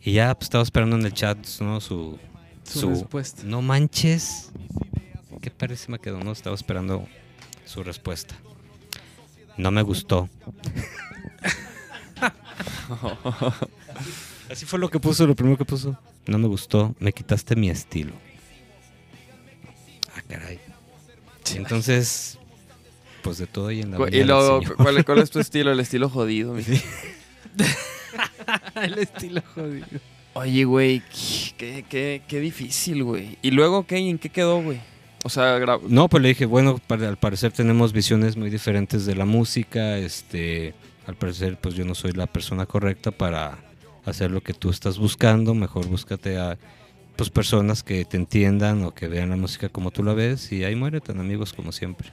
Y 0.00 0.12
ya 0.12 0.34
pues, 0.34 0.46
estaba 0.46 0.64
esperando 0.64 0.96
en 0.96 1.06
el 1.06 1.12
chat 1.12 1.38
¿no? 1.60 1.80
su, 1.80 2.18
Su 2.64 2.90
respuesta. 2.90 3.42
No 3.44 3.62
manches. 3.62 4.50
Qué 5.40 5.50
parísima 5.50 5.98
quedó, 5.98 6.20
¿no? 6.20 6.32
Estaba 6.32 6.56
esperando 6.56 7.06
su 7.64 7.82
respuesta. 7.82 8.34
No 9.56 9.70
me 9.70 9.82
gustó. 9.82 10.28
Así 14.50 14.66
fue 14.66 14.78
lo 14.78 14.88
que 14.88 15.00
puso, 15.00 15.26
lo 15.26 15.34
primero 15.34 15.58
que 15.58 15.64
puso. 15.64 15.98
No 16.26 16.38
me 16.38 16.46
gustó, 16.46 16.94
me 16.98 17.12
quitaste 17.12 17.56
mi 17.56 17.70
estilo. 17.70 18.12
Ah, 20.14 20.22
caray. 20.28 20.58
Entonces, 21.54 22.38
pues 23.22 23.38
de 23.38 23.46
todo 23.46 23.70
y 23.70 23.80
en 23.80 23.92
la 23.92 23.98
Y 24.10 24.20
enseñó. 24.20 24.60
¿cuál, 24.76 25.04
cuál 25.04 25.18
es 25.18 25.30
tu 25.30 25.40
estilo? 25.40 25.72
El 25.72 25.80
estilo 25.80 26.08
jodido, 26.08 26.52
mi. 26.52 26.62
el 28.82 28.98
estilo 28.98 29.42
jodido. 29.54 29.86
Oye, 30.34 30.64
güey, 30.64 31.02
qué, 31.56 31.84
qué, 31.88 32.22
qué 32.28 32.40
difícil, 32.40 33.04
güey. 33.04 33.38
¿Y 33.42 33.52
luego 33.52 33.86
qué? 33.86 34.00
¿Y 34.00 34.10
en 34.10 34.18
qué 34.18 34.28
quedó, 34.28 34.62
güey? 34.62 34.80
O 35.26 35.28
sea, 35.28 35.58
gra- 35.58 35.80
No, 35.88 36.08
pues 36.08 36.22
le 36.22 36.28
dije, 36.28 36.46
bueno, 36.46 36.78
para- 36.86 37.08
al 37.08 37.16
parecer 37.16 37.50
tenemos 37.50 37.92
visiones 37.92 38.36
muy 38.36 38.48
diferentes 38.48 39.06
de 39.06 39.16
la 39.16 39.24
música, 39.24 39.98
este, 39.98 40.72
al 41.04 41.16
parecer 41.16 41.58
pues 41.60 41.74
yo 41.74 41.84
no 41.84 41.96
soy 41.96 42.12
la 42.12 42.28
persona 42.28 42.64
correcta 42.64 43.10
para 43.10 43.58
hacer 44.04 44.30
lo 44.30 44.40
que 44.40 44.54
tú 44.54 44.70
estás 44.70 44.98
buscando, 44.98 45.52
mejor 45.52 45.88
búscate 45.88 46.38
a 46.38 46.56
pues 47.16 47.28
personas 47.30 47.82
que 47.82 48.04
te 48.04 48.16
entiendan 48.16 48.84
o 48.84 48.94
que 48.94 49.08
vean 49.08 49.30
la 49.30 49.36
música 49.36 49.68
como 49.68 49.90
tú 49.90 50.04
la 50.04 50.12
ves 50.14 50.52
y 50.52 50.62
ahí 50.62 50.76
muere 50.76 51.00
tan 51.00 51.18
amigos 51.18 51.52
como 51.52 51.72
siempre. 51.72 52.12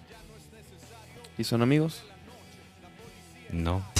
¿y 1.38 1.44
son 1.44 1.62
amigos? 1.62 2.02
No. 3.52 3.86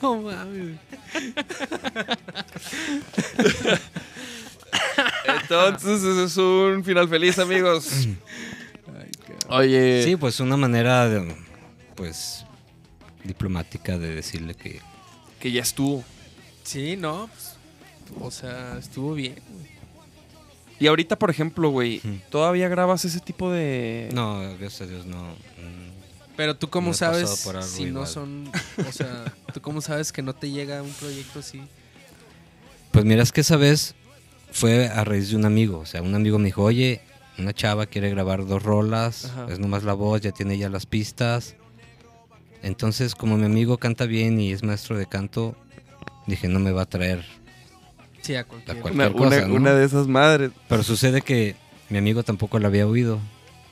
No 0.00 0.16
mames. 0.22 0.78
Entonces, 5.42 6.02
ese 6.02 6.24
es 6.24 6.36
un 6.36 6.82
final 6.84 7.08
feliz, 7.08 7.38
amigos. 7.38 8.08
Oye, 9.48 10.02
Sí, 10.04 10.16
pues 10.16 10.40
una 10.40 10.56
manera 10.56 11.08
de, 11.08 11.34
pues 11.94 12.44
diplomática 13.24 13.98
de 13.98 14.14
decirle 14.14 14.54
que 14.54 14.80
que 15.40 15.52
ya 15.52 15.62
estuvo. 15.62 16.02
Sí, 16.64 16.96
no, 16.96 17.28
pues, 17.32 17.56
o 18.20 18.30
sea, 18.30 18.76
estuvo 18.78 19.14
bien. 19.14 19.36
güey. 19.48 19.68
Y 20.80 20.86
ahorita, 20.86 21.18
por 21.18 21.30
ejemplo, 21.30 21.70
güey. 21.70 22.00
¿todavía 22.30 22.68
grabas 22.68 23.04
ese 23.04 23.20
tipo 23.20 23.50
de...? 23.50 24.08
no, 24.12 24.40
gracias 24.58 24.82
a 24.82 24.86
Dios 24.86 25.06
no. 25.06 25.22
mm, 25.32 26.34
Pero 26.36 26.56
tú 26.56 26.68
cómo 26.70 26.92
sabes 26.94 27.46
si 27.62 27.82
no 27.84 27.88
igual. 27.90 28.06
son, 28.06 28.50
o 28.88 28.92
sea, 28.92 29.24
tú 29.54 29.60
cómo 29.60 29.80
sabes 29.80 30.12
que 30.12 30.22
no 30.22 30.34
te 30.34 30.50
llega 30.50 30.82
un 30.82 30.92
proyecto 30.92 31.38
así. 31.40 31.62
Pues 32.92 33.04
mira, 33.04 33.22
es 33.22 33.32
que 33.32 33.40
esa 33.42 33.56
vez 33.56 33.94
fue 34.58 34.88
a 34.88 35.04
raíz 35.04 35.30
de 35.30 35.36
un 35.36 35.44
amigo. 35.44 35.78
O 35.80 35.86
sea, 35.86 36.02
un 36.02 36.14
amigo 36.14 36.38
me 36.38 36.46
dijo, 36.46 36.62
oye, 36.62 37.00
una 37.38 37.52
chava 37.52 37.86
quiere 37.86 38.10
grabar 38.10 38.46
dos 38.46 38.62
rolas, 38.62 39.26
Ajá. 39.26 39.46
es 39.50 39.58
nomás 39.58 39.84
la 39.84 39.92
voz, 39.94 40.20
ya 40.20 40.32
tiene 40.32 40.58
ya 40.58 40.68
las 40.68 40.86
pistas. 40.86 41.56
Entonces, 42.62 43.14
como 43.14 43.36
mi 43.36 43.46
amigo 43.46 43.78
canta 43.78 44.04
bien 44.06 44.40
y 44.40 44.52
es 44.52 44.62
maestro 44.62 44.96
de 44.98 45.06
canto, 45.06 45.54
dije, 46.26 46.48
no 46.48 46.58
me 46.58 46.72
va 46.72 46.82
a 46.82 46.86
traer. 46.86 47.24
Sí, 48.22 48.34
a 48.34 48.44
cualquier. 48.44 48.80
cual- 48.80 48.94
Una, 48.94 49.12
cosa, 49.12 49.26
una- 49.36 49.46
¿no? 49.46 49.54
una 49.54 49.72
de 49.74 49.84
esas 49.84 50.06
madres. 50.08 50.50
Pero 50.68 50.82
sucede 50.82 51.22
que 51.22 51.54
mi 51.88 51.98
amigo 51.98 52.22
tampoco 52.24 52.58
la 52.58 52.68
había 52.68 52.86
oído. 52.86 53.20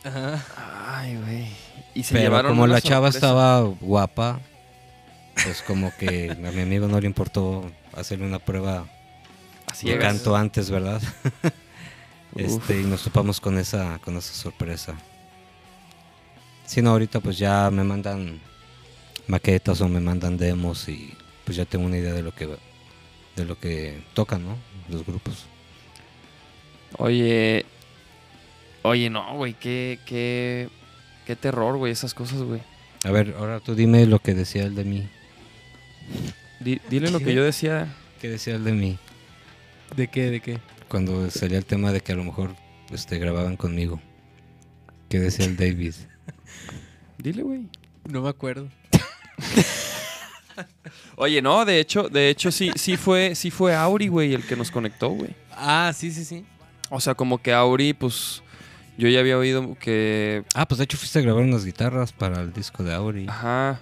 Ajá. 0.05 0.45
Ay, 0.89 1.17
güey. 1.17 1.47
Y 1.95 2.05
se 2.05 2.13
Pero 2.15 2.25
llevaron 2.27 2.53
como 2.53 2.67
la 2.67 2.81
chava 2.81 3.09
estaba 3.09 3.61
guapa, 3.63 4.41
pues 5.43 5.63
como 5.63 5.93
que 5.99 6.31
a 6.31 6.51
mi 6.53 6.61
amigo 6.61 6.87
no 6.89 7.01
le 7.01 7.07
importó 7.07 7.71
hacerle 7.95 8.27
una 8.27 8.39
prueba 8.39 8.87
Es. 9.91 9.99
canto 9.99 10.37
antes, 10.37 10.71
¿verdad? 10.71 11.03
Este, 12.37 12.81
y 12.83 12.85
nos 12.85 13.03
topamos 13.03 13.41
con 13.41 13.57
esa, 13.59 13.99
con 14.05 14.15
esa 14.19 14.35
sorpresa. 14.35 14.95
Si 16.67 16.83
no, 16.83 16.91
ahorita 16.91 17.21
pues 17.21 17.39
ya 17.39 17.71
me 17.71 17.83
mandan 17.83 18.41
maquetas 19.27 19.81
o 19.81 19.89
me 19.89 20.01
mandan 20.01 20.37
demos 20.37 20.87
y 20.91 21.15
pues 21.47 21.57
ya 21.57 21.65
tengo 21.65 21.87
una 21.87 21.97
idea 21.97 22.13
de 22.13 22.23
lo 22.23 22.35
que 22.35 22.47
de 23.37 23.45
lo 23.47 23.59
que 23.59 24.03
tocan, 24.13 24.45
¿no? 24.45 24.57
Los 24.91 25.07
grupos. 25.07 25.47
Oye, 26.99 27.65
oye, 28.83 29.09
no, 29.09 29.35
güey, 29.37 29.55
qué, 29.55 29.99
qué, 30.05 30.69
qué 31.27 31.37
terror, 31.37 31.77
güey, 31.79 31.93
esas 31.93 32.13
cosas, 32.13 32.41
güey. 32.43 32.61
A 33.05 33.11
ver, 33.11 33.35
ahora 33.39 33.61
tú 33.61 33.75
dime 33.75 34.05
lo 34.07 34.19
que 34.19 34.35
decía 34.35 34.65
el 34.65 34.75
de 34.75 34.85
mí. 34.85 35.09
Di- 36.61 36.81
dile 36.91 37.11
lo 37.11 37.21
que 37.21 37.35
yo 37.35 37.43
decía. 37.45 37.95
¿Qué 38.21 38.29
decía 38.29 38.55
el 38.57 38.65
de 38.65 38.73
mí? 38.73 38.99
¿De 39.95 40.09
qué? 40.09 40.31
¿De 40.31 40.41
qué? 40.41 40.59
Cuando 40.89 41.31
salía 41.31 41.59
el 41.59 41.65
tema 41.67 41.93
de 41.93 42.01
que 42.01 42.13
a 42.13 42.17
lo 42.17 42.25
mejor 42.25 42.55
este, 42.91 43.19
grababan 43.19 43.57
conmigo. 43.57 44.01
¿Qué 45.09 45.19
decía 45.21 45.45
el 45.47 45.57
David? 45.57 45.95
Dile, 47.19 47.43
güey. 47.43 47.69
No 48.09 48.23
me 48.23 48.29
acuerdo. 48.29 48.69
Oye, 51.17 51.41
no, 51.43 51.65
de 51.65 51.81
hecho, 51.81 52.09
de 52.09 52.29
hecho 52.31 52.51
sí, 52.53 52.71
sí 52.77 52.97
fue, 52.97 53.35
sí 53.35 53.51
fue 53.51 53.75
Auri, 53.75 54.09
güey, 54.09 54.35
el 54.35 54.45
que 54.47 54.57
nos 54.57 54.71
conectó, 54.71 55.11
güey. 55.11 55.31
Ah, 55.53 55.93
sí, 55.95 56.11
sí, 56.13 56.25
sí. 56.25 56.45
O 56.91 57.01
sea, 57.01 57.15
como 57.15 57.39
que 57.39 57.53
Auri, 57.53 57.95
pues, 57.95 58.43
yo 58.99 59.09
ya 59.09 59.21
había 59.21 59.39
oído 59.39 59.77
que, 59.79 60.45
Ah, 60.55 60.67
pues 60.69 60.79
de 60.79 60.85
hecho 60.85 60.97
fuiste 60.99 61.19
a 61.19 61.23
grabar 61.23 61.43
unas 61.43 61.65
guitarras 61.65 62.13
para 62.13 62.41
el 62.41 62.53
disco 62.53 62.83
de 62.85 62.95
Auri. 62.95 63.27
ajá. 63.29 63.81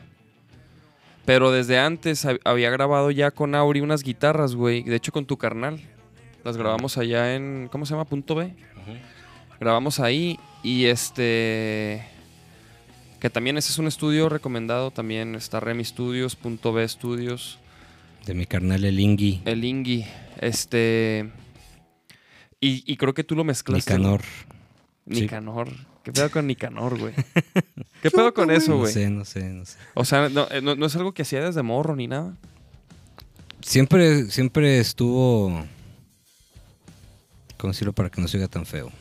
Pero 1.24 1.50
desde 1.50 1.78
antes 1.78 2.24
hab- 2.26 2.40
había 2.44 2.68
grabado 2.70 3.10
ya 3.10 3.30
con 3.30 3.54
Auri 3.54 3.80
unas 3.80 4.02
guitarras, 4.02 4.54
güey. 4.54 4.82
De 4.82 4.94
hecho, 4.96 5.10
con 5.10 5.24
tu 5.24 5.38
carnal. 5.38 5.80
Las 6.44 6.56
grabamos 6.56 6.98
allá 6.98 7.34
en, 7.34 7.68
¿cómo 7.72 7.86
se 7.86 7.92
llama? 7.92 8.04
Punto 8.04 8.34
B. 8.34 8.54
Grabamos 9.60 9.98
ahí 10.00 10.38
y 10.62 10.84
este... 10.86 12.04
Que 13.20 13.30
también 13.30 13.56
ese 13.56 13.72
es 13.72 13.78
un 13.78 13.86
estudio 13.86 14.28
recomendado 14.28 14.90
también. 14.90 15.34
Está 15.34 15.58
Remy 15.60 15.84
Studios, 15.84 16.36
Punto 16.36 16.72
B 16.74 16.86
Studios. 16.86 17.58
De 18.26 18.34
mi 18.34 18.44
carnal 18.44 18.84
el 18.84 19.00
Ingi. 19.00 19.40
El 19.46 19.64
Ingi. 19.64 20.04
Este... 20.40 21.30
Y, 22.60 22.84
y 22.90 22.96
creo 22.96 23.14
que 23.14 23.24
tú 23.24 23.34
lo 23.34 23.44
mezclaste. 23.44 23.92
¿no? 23.94 23.98
Nicanor. 23.98 24.22
Sí. 25.10 25.20
Nicanor. 25.22 25.68
¿Qué 26.02 26.12
pedo 26.12 26.30
con 26.30 26.46
Nicanor, 26.46 26.98
güey? 26.98 27.14
¿Qué 28.02 28.10
pedo 28.10 28.34
con 28.34 28.50
eso, 28.50 28.72
No 28.72 28.78
güey? 28.80 28.92
sé, 28.92 29.08
no 29.08 29.24
sé, 29.24 29.42
no 29.48 29.64
sé. 29.64 29.78
O 29.94 30.04
sea, 30.04 30.28
no, 30.28 30.46
eh, 30.50 30.60
no- 30.60 30.74
no 30.76 30.84
es 30.84 30.94
algo 30.96 31.12
que 31.14 31.22
hacía 31.22 31.42
desde 31.42 31.62
morro 31.62 31.96
ni 31.96 32.06
nada. 32.06 32.34
Siempre, 33.62 34.30
siempre 34.30 34.78
estuvo. 34.78 35.64
¿Cómo 37.64 37.72
decirlo 37.72 37.94
para 37.94 38.10
que 38.10 38.20
no 38.20 38.28
se 38.28 38.36
oiga 38.36 38.46
tan 38.46 38.66
feo? 38.66 38.92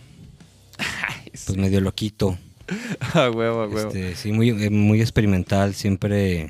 Pues 1.45 1.57
medio 1.57 1.81
loquito. 1.81 2.37
A 3.13 3.29
huevo, 3.29 3.63
a 3.63 3.67
huevo. 3.67 3.89
Este, 3.89 4.15
sí, 4.15 4.31
muy, 4.31 4.51
eh, 4.51 4.69
muy 4.69 5.01
experimental, 5.01 5.75
siempre 5.75 6.49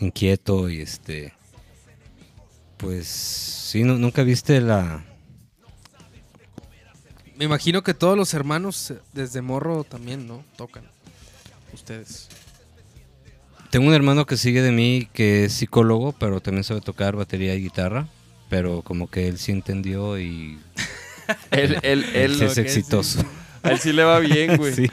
inquieto 0.00 0.70
y 0.70 0.80
este. 0.80 1.34
Pues 2.78 3.06
sí, 3.08 3.84
nu- 3.84 3.98
nunca 3.98 4.22
viste 4.22 4.58
la. 4.62 5.04
Me 7.36 7.44
imagino 7.44 7.82
que 7.82 7.92
todos 7.92 8.16
los 8.16 8.32
hermanos 8.32 8.92
eh, 8.92 8.98
desde 9.12 9.42
morro 9.42 9.84
también, 9.84 10.26
¿no? 10.26 10.42
Tocan. 10.56 10.84
Ustedes. 11.74 12.30
Tengo 13.68 13.86
un 13.88 13.92
hermano 13.94 14.24
que 14.24 14.38
sigue 14.38 14.62
de 14.62 14.72
mí 14.72 15.10
que 15.12 15.44
es 15.44 15.52
psicólogo, 15.52 16.12
pero 16.12 16.40
también 16.40 16.64
sabe 16.64 16.80
tocar 16.80 17.16
batería 17.16 17.54
y 17.54 17.60
guitarra. 17.64 18.08
Pero 18.48 18.80
como 18.80 19.10
que 19.10 19.28
él 19.28 19.36
sí 19.38 19.52
entendió 19.52 20.18
y 20.18 20.58
Él, 21.50 21.78
él, 21.82 22.04
él, 22.14 22.36
sí 22.36 22.44
es 22.44 22.58
exitoso. 22.58 23.24
a 23.62 23.70
él 23.70 23.78
sí 23.78 23.92
le 23.92 24.04
va 24.04 24.18
bien, 24.20 24.56
güey. 24.56 24.74
Sí. 24.74 24.86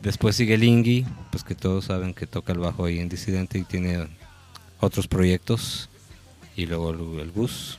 Después 0.00 0.36
sigue 0.36 0.54
el 0.54 0.64
Ingi, 0.64 1.04
pues 1.30 1.44
que 1.44 1.54
todos 1.54 1.84
saben 1.86 2.14
que 2.14 2.26
toca 2.26 2.52
el 2.52 2.58
bajo 2.58 2.84
ahí 2.86 3.00
en 3.00 3.08
Disidente 3.08 3.58
y 3.58 3.64
tiene 3.64 4.06
otros 4.80 5.06
proyectos. 5.08 5.88
Y 6.56 6.66
luego 6.66 6.90
el, 7.20 7.30
Gus. 7.30 7.78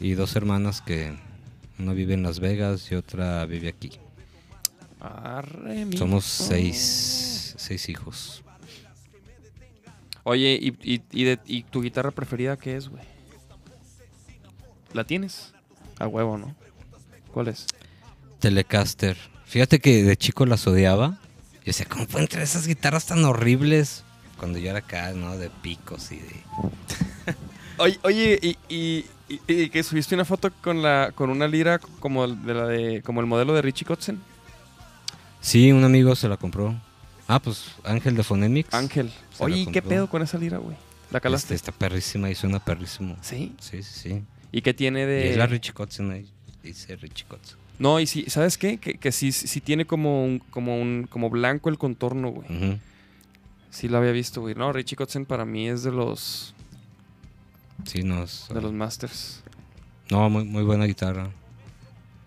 Y 0.00 0.12
dos 0.12 0.34
hermanas 0.36 0.80
que 0.80 1.14
una 1.78 1.92
vive 1.92 2.14
en 2.14 2.22
Las 2.22 2.40
Vegas 2.40 2.90
y 2.90 2.94
otra 2.94 3.44
vive 3.46 3.68
aquí. 3.68 3.92
Arre. 5.00 5.86
Somos 5.96 6.24
seis, 6.24 7.54
seis 7.56 7.88
hijos. 7.88 8.42
Oye, 10.24 10.58
¿y, 10.60 10.68
y, 10.94 11.02
y 11.12 11.24
de- 11.24 11.38
y 11.46 11.62
tu 11.64 11.82
guitarra 11.82 12.10
preferida 12.10 12.56
qué 12.56 12.76
es, 12.76 12.88
güey? 12.88 13.04
¿La 14.94 15.04
tienes? 15.04 15.52
A 15.98 16.06
huevo, 16.06 16.38
¿no? 16.38 16.54
¿Cuál 17.32 17.48
es? 17.48 17.66
Telecaster. 18.38 19.16
Fíjate 19.44 19.80
que 19.80 20.02
de 20.02 20.16
chico 20.16 20.46
las 20.46 20.66
odiaba. 20.66 21.18
Yo 21.56 21.66
decía, 21.66 21.86
¿cómo 21.88 22.06
pueden 22.06 22.28
traer 22.28 22.44
esas 22.44 22.66
guitarras 22.66 23.04
tan 23.06 23.24
horribles? 23.24 24.04
Cuando 24.38 24.58
yo 24.58 24.70
era 24.70 24.78
acá, 24.80 25.12
¿no? 25.12 25.36
De 25.36 25.50
picos 25.50 26.10
y 26.12 26.16
de... 26.16 26.42
Oye, 27.78 27.98
oye 28.04 28.38
y, 28.40 28.56
y, 28.68 29.04
y- 29.28 29.40
y 29.48 29.68
que 29.68 29.82
subiste 29.82 30.14
una 30.14 30.24
foto 30.24 30.52
con 30.62 30.80
la 30.80 31.10
con 31.12 31.28
una 31.30 31.48
lira 31.48 31.80
como 31.98 32.24
el 32.24 32.40
de 32.46 32.54
la 32.54 32.66
de 32.68 33.02
como 33.02 33.20
el 33.20 33.26
modelo 33.26 33.52
de 33.52 33.62
Richie 33.62 33.84
Kotzen. 33.84 34.20
Sí, 35.40 35.72
un 35.72 35.82
amigo 35.82 36.14
se 36.14 36.28
la 36.28 36.36
compró. 36.36 36.72
Ah, 37.26 37.40
pues 37.40 37.64
Ángel 37.82 38.14
de 38.14 38.22
Phonemics. 38.22 38.72
Ángel. 38.74 39.10
Oye, 39.40 39.56
¿y 39.58 39.66
qué 39.66 39.82
pedo 39.82 40.08
con 40.08 40.22
esa 40.22 40.38
lira, 40.38 40.58
güey? 40.58 40.76
¿La 41.10 41.18
calaste? 41.18 41.54
Este, 41.54 41.54
está 41.56 41.72
perrísima 41.72 42.30
y 42.30 42.36
suena 42.36 42.60
perrísimo. 42.64 43.16
Sí. 43.22 43.56
Sí, 43.58 43.82
sí, 43.82 43.92
sí. 44.00 44.22
¿Y 44.56 44.62
qué 44.62 44.72
tiene 44.72 45.02
Y 45.02 45.06
de 45.06 45.30
es 45.32 45.36
la 45.36 45.46
Richie 45.46 45.72
Kotzen 45.72 46.10
ahí. 46.12 46.30
Dice 46.62 46.94
Richie 46.96 47.26
Kotzen. 47.26 47.56
No, 47.80 47.98
y 47.98 48.06
sí, 48.06 48.24
¿sabes 48.28 48.56
qué? 48.56 48.78
Que, 48.78 48.94
que 48.98 49.10
sí, 49.10 49.32
sí 49.32 49.60
tiene 49.60 49.84
como 49.84 50.24
un, 50.24 50.38
como 50.38 50.80
un, 50.80 51.08
como 51.10 51.28
blanco 51.28 51.70
el 51.70 51.76
contorno, 51.78 52.30
güey. 52.30 52.78
Sí 53.70 53.88
lo 53.88 53.98
había 53.98 54.12
visto, 54.12 54.40
güey. 54.42 54.54
No, 54.54 54.72
Richie 54.72 54.94
Kotzen 54.94 55.26
para 55.26 55.44
mí 55.44 55.68
es 55.68 55.82
de 55.82 55.90
los, 55.90 56.54
Sí, 57.84 58.04
no, 58.04 58.22
es- 58.22 58.46
de 58.54 58.60
los 58.62 58.72
masters. 58.72 59.42
no 60.10 60.30
muy, 60.30 60.44
muy 60.44 60.62
buena 60.62 60.84
guitarra. 60.84 61.30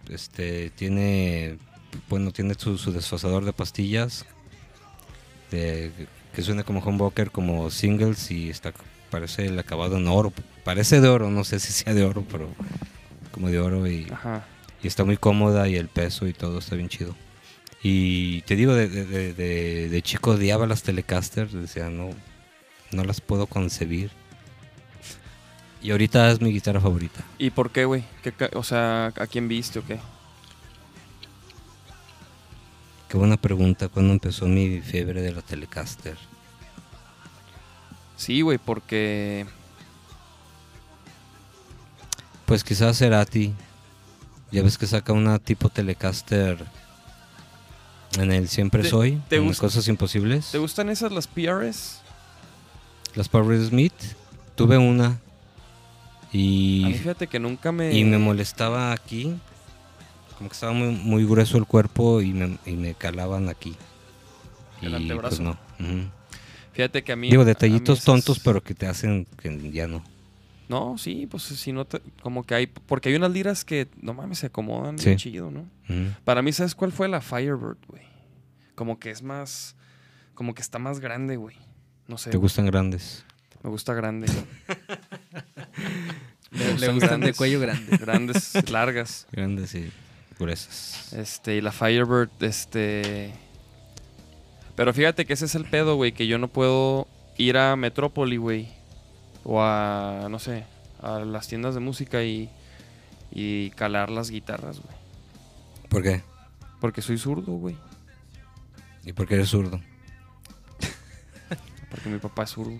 Este, 0.09 0.69
tiene, 0.71 1.57
bueno, 2.09 2.31
tiene 2.31 2.53
su, 2.55 2.77
su 2.77 2.91
desfasador 2.91 3.45
de 3.45 3.53
pastillas. 3.53 4.25
de- 5.51 5.91
que 6.33 6.41
suena 6.43 6.63
como 6.63 6.81
humbucker, 6.81 7.31
como 7.31 7.71
singles 7.71 8.29
y 8.31 8.49
está, 8.49 8.73
parece 9.17 9.47
el 9.47 9.57
acabado 9.57 9.97
en 9.97 10.07
oro. 10.07 10.31
Parece 10.63 11.01
de 11.01 11.07
oro, 11.07 11.31
no 11.31 11.43
sé 11.43 11.59
si 11.59 11.73
sea 11.73 11.93
de 11.95 12.03
oro, 12.03 12.23
pero 12.31 12.49
como 13.31 13.49
de 13.49 13.59
oro 13.59 13.87
y, 13.87 14.07
Ajá. 14.11 14.45
y 14.83 14.87
está 14.87 15.03
muy 15.05 15.17
cómoda 15.17 15.67
y 15.67 15.75
el 15.75 15.87
peso 15.87 16.27
y 16.27 16.33
todo 16.33 16.59
está 16.59 16.75
bien 16.75 16.87
chido. 16.87 17.15
Y 17.81 18.41
te 18.43 18.55
digo, 18.55 18.73
de, 18.75 18.87
de- 18.89 19.33
de- 19.33 19.89
de- 19.89 20.01
chico 20.03 20.31
odiaba 20.31 20.67
las 20.67 20.83
Telecaster, 20.83 21.49
decía, 21.49 21.89
no, 21.89 22.09
no 22.91 23.03
las 23.03 23.21
puedo 23.21 23.47
concebir. 23.47 24.11
Y 25.81 25.89
ahorita 25.91 26.29
es 26.31 26.41
mi 26.41 26.51
guitarra 26.51 26.79
favorita. 26.81 27.23
¿Y 27.39 27.49
por 27.51 27.71
qué, 27.71 27.85
güey? 27.85 28.03
¿Qué 28.23 28.31
ca- 28.31 28.49
O 28.53 28.63
sea, 28.63 29.07
¿a 29.15 29.27
quién 29.27 29.47
viste 29.47 29.79
o 29.79 29.85
qué? 29.85 29.97
Qué 33.09 33.17
buena 33.17 33.37
pregunta, 33.37 33.87
¿cuándo 33.87 34.13
empezó 34.13 34.45
mi 34.47 34.81
fiebre 34.81 35.21
de 35.21 35.31
la 35.31 35.41
Telecaster? 35.41 36.17
Sí, 38.17 38.41
güey, 38.41 38.57
porque... 38.57 39.45
Pues 42.45 42.63
quizás 42.63 42.97
Cerati. 42.97 43.53
Ya 44.51 44.63
ves 44.63 44.77
que 44.77 44.87
saca 44.87 45.13
una 45.13 45.39
tipo 45.39 45.69
Telecaster 45.69 46.65
en 48.17 48.31
el 48.31 48.47
Siempre 48.47 48.83
¿Te- 48.83 48.89
Soy, 48.89 49.21
te 49.27 49.35
en 49.35 49.53
Cosas 49.53 49.87
Imposibles. 49.87 50.49
¿Te 50.51 50.57
gustan 50.57 50.89
esas 50.89 51.11
las 51.11 51.27
PRS? 51.27 52.01
Las 53.15 53.27
Power 53.29 53.59
Smith, 53.65 53.93
tuve 54.55 54.77
una 54.77 55.07
A 55.07 55.17
y, 56.31 56.83
mí 56.85 56.93
fíjate 56.93 57.27
que 57.27 57.39
nunca 57.39 57.71
me... 57.71 57.91
y 57.93 58.03
me 58.03 58.17
molestaba 58.17 58.91
aquí, 58.91 59.35
como 60.37 60.49
que 60.49 60.53
estaba 60.53 60.71
muy, 60.73 60.91
muy 60.93 61.25
grueso 61.25 61.57
el 61.57 61.65
cuerpo 61.65 62.21
y 62.21 62.33
me, 62.33 62.57
y 62.65 62.73
me 62.73 62.93
calaban 62.93 63.49
aquí. 63.49 63.75
El 64.81 64.91
y 64.91 64.95
antebrazo. 64.95 65.29
pues 65.29 65.39
no. 65.41 65.57
Fíjate 66.77 67.03
que 67.03 67.11
a 67.11 67.15
mí... 67.17 67.29
Digo, 67.29 67.43
detallitos 67.43 67.97
esas- 67.97 68.05
tontos, 68.05 68.39
pero 68.39 68.63
que 68.63 68.73
te 68.73 68.87
hacen 68.87 69.25
que 69.41 69.71
ya 69.71 69.87
no. 69.87 70.01
No, 70.69 70.97
sí, 70.97 71.27
pues 71.29 71.43
si 71.43 71.71
no 71.73 71.85
te... 71.85 72.01
Como 72.21 72.45
que 72.45 72.55
hay... 72.55 72.67
Porque 72.67 73.09
hay 73.09 73.15
unas 73.15 73.31
liras 73.31 73.65
que, 73.65 73.87
no 74.01 74.13
mames, 74.13 74.39
se 74.39 74.45
acomodan 74.47 74.97
Sí. 74.99 75.05
bien 75.07 75.17
chido, 75.17 75.51
¿no? 75.51 75.65
Para 76.23 76.41
mí, 76.41 76.53
¿sabes 76.53 76.75
cuál 76.75 76.91
fue 76.91 77.07
la 77.09 77.19
Firebird, 77.21 77.77
güey? 77.87 78.03
Como 78.75 78.99
que 78.99 79.09
es 79.11 79.21
más... 79.23 79.75
Como 80.35 80.53
que 80.53 80.61
está 80.61 80.77
más 80.79 80.99
grande, 80.99 81.35
güey. 81.35 81.55
No 82.07 82.17
sé. 82.17 82.29
¿Te 82.29 82.37
güey. 82.37 82.43
gustan 82.45 82.65
grandes? 82.67 83.25
Me 83.63 83.69
gusta 83.69 83.93
grande. 83.93 84.27
Le, 86.51 86.65
le 86.77 86.87
gustan 86.87 86.99
de 86.99 87.07
grandes. 87.07 87.37
cuello 87.37 87.59
grande. 87.59 87.97
Grandes, 87.97 88.69
largas. 88.69 89.27
Grandes 89.31 89.75
y 89.75 89.91
gruesas. 90.39 91.11
Este, 91.13 91.55
y 91.57 91.61
la 91.61 91.71
Firebird, 91.71 92.29
este. 92.41 93.33
Pero 94.77 94.93
fíjate 94.93 95.25
que 95.25 95.33
ese 95.33 95.45
es 95.45 95.55
el 95.55 95.65
pedo, 95.65 95.95
güey, 95.95 96.11
que 96.11 96.27
yo 96.27 96.37
no 96.37 96.49
puedo 96.49 97.07
ir 97.35 97.57
a 97.57 97.75
Metrópoli, 97.75 98.37
güey. 98.37 98.69
O 99.43 99.59
a, 99.59 100.27
no 100.29 100.37
sé, 100.37 100.65
a 101.01 101.17
las 101.17 101.47
tiendas 101.47 101.73
de 101.73 101.79
música 101.79 102.23
y, 102.23 102.47
y 103.31 103.71
calar 103.71 104.11
las 104.11 104.29
guitarras, 104.29 104.79
güey. 104.79 104.95
¿Por 105.89 106.03
qué? 106.03 106.21
Porque 106.79 107.01
soy 107.01 107.17
zurdo, 107.17 107.53
güey. 107.53 107.75
¿Y 109.03 109.13
por 109.13 109.27
qué 109.27 109.33
eres 109.33 109.49
zurdo? 109.49 109.81
Porque 111.89 112.09
mi 112.09 112.19
papá 112.19 112.43
es 112.43 112.51
zurdo. 112.51 112.77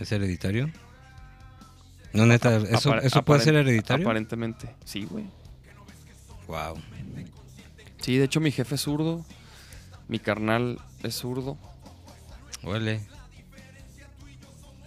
¿Es 0.00 0.10
hereditario? 0.10 0.72
No, 2.12 2.26
neta, 2.26 2.56
¿eso, 2.56 2.96
eso 2.96 3.24
puede 3.24 3.42
ser 3.42 3.54
hereditario? 3.54 4.04
Aparentemente, 4.04 4.74
sí, 4.84 5.04
güey. 5.04 5.26
Wow. 6.48 6.82
Sí, 8.00 8.16
de 8.16 8.24
hecho 8.24 8.40
mi 8.40 8.50
jefe 8.50 8.74
es 8.74 8.80
zurdo. 8.80 9.24
Mi 10.08 10.18
carnal 10.18 10.78
es 11.02 11.14
zurdo. 11.16 11.56
Huele. 12.62 13.00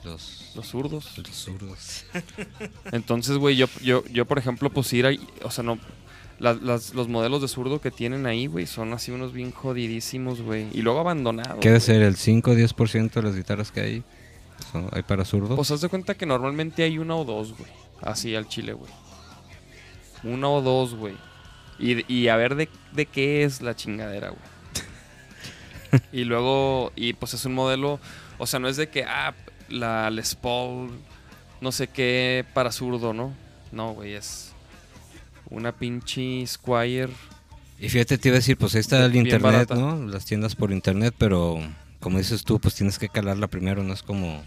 Los, 0.03 0.51
Los 0.55 0.67
zurdos. 0.67 1.17
los 1.17 1.27
zurdos. 1.35 2.05
Entonces, 2.91 3.37
güey, 3.37 3.55
yo, 3.57 3.67
yo, 3.81 4.03
yo, 4.05 4.25
por 4.25 4.37
ejemplo, 4.37 4.69
pues 4.69 4.91
ir 4.93 5.05
ahí, 5.05 5.19
o 5.43 5.51
sea, 5.51 5.63
no, 5.63 5.77
las- 6.39 6.61
las- 6.61 6.93
los 6.93 7.07
modelos 7.09 7.41
de 7.41 7.47
zurdo 7.47 7.81
que 7.81 7.91
tienen 7.91 8.25
ahí, 8.25 8.47
güey, 8.47 8.67
son 8.67 8.93
así 8.93 9.11
unos 9.11 9.33
bien 9.33 9.51
jodidísimos, 9.51 10.41
güey. 10.41 10.67
Y 10.71 10.81
luego 10.81 10.99
abandonados. 10.99 11.59
¿Qué 11.59 11.69
debe 11.69 11.79
ser 11.81 12.01
el 12.03 12.15
5 12.15 12.51
o 12.51 12.55
10% 12.55 13.11
de 13.19 13.21
las 13.23 13.35
guitarras 13.35 13.71
que 13.71 13.81
hay? 13.81 14.03
son- 14.71 14.87
¿Hay 14.93 15.03
para 15.03 15.25
zurdos? 15.25 15.55
Pues 15.55 15.71
haz 15.71 15.81
de 15.81 15.89
cuenta 15.89 16.15
que 16.15 16.25
normalmente 16.25 16.83
hay 16.83 16.97
una 16.99 17.15
o 17.15 17.25
dos, 17.25 17.53
güey. 17.57 17.69
Así 18.01 18.35
al 18.35 18.47
chile, 18.47 18.73
güey. 18.73 18.91
Una 20.23 20.47
o 20.49 20.61
dos, 20.61 20.95
güey. 20.95 21.15
Y, 21.79 22.11
y 22.11 22.27
a 22.29 22.35
ver 22.37 22.55
de, 22.55 22.69
de 22.93 23.05
qué 23.07 23.43
es 23.43 23.61
la 23.61 23.75
chingadera, 23.75 24.29
güey. 24.29 24.41
Y 26.11 26.23
luego, 26.23 26.91
y 26.95 27.13
pues 27.13 27.33
es 27.33 27.45
un 27.45 27.53
modelo, 27.53 27.99
o 28.37 28.47
sea, 28.47 28.59
no 28.59 28.67
es 28.67 28.77
de 28.77 28.89
que, 28.89 29.03
ah, 29.03 29.33
la 29.69 30.09
Les 30.09 30.35
Paul, 30.35 30.91
no 31.61 31.71
sé 31.71 31.87
qué, 31.87 32.45
para 32.53 32.71
zurdo, 32.71 33.13
¿no? 33.13 33.33
No, 33.71 33.93
güey, 33.93 34.13
es 34.13 34.53
una 35.49 35.71
pinche 35.71 36.45
Squire. 36.47 37.09
y 37.79 37.89
fíjate, 37.89 38.17
te 38.17 38.29
iba 38.29 38.35
a 38.35 38.39
decir, 38.39 38.57
pues 38.57 38.75
ahí 38.75 38.81
está 38.81 39.05
el 39.05 39.15
internet, 39.15 39.41
barata. 39.41 39.75
¿no? 39.75 40.05
Las 40.05 40.25
tiendas 40.25 40.55
por 40.55 40.71
internet, 40.71 41.13
pero 41.17 41.59
como 41.99 42.17
dices 42.17 42.43
tú, 42.43 42.59
pues 42.59 42.75
tienes 42.75 42.99
que 42.99 43.09
calarla 43.09 43.47
primero, 43.47 43.83
no 43.83 43.93
es 43.93 44.03
como... 44.03 44.43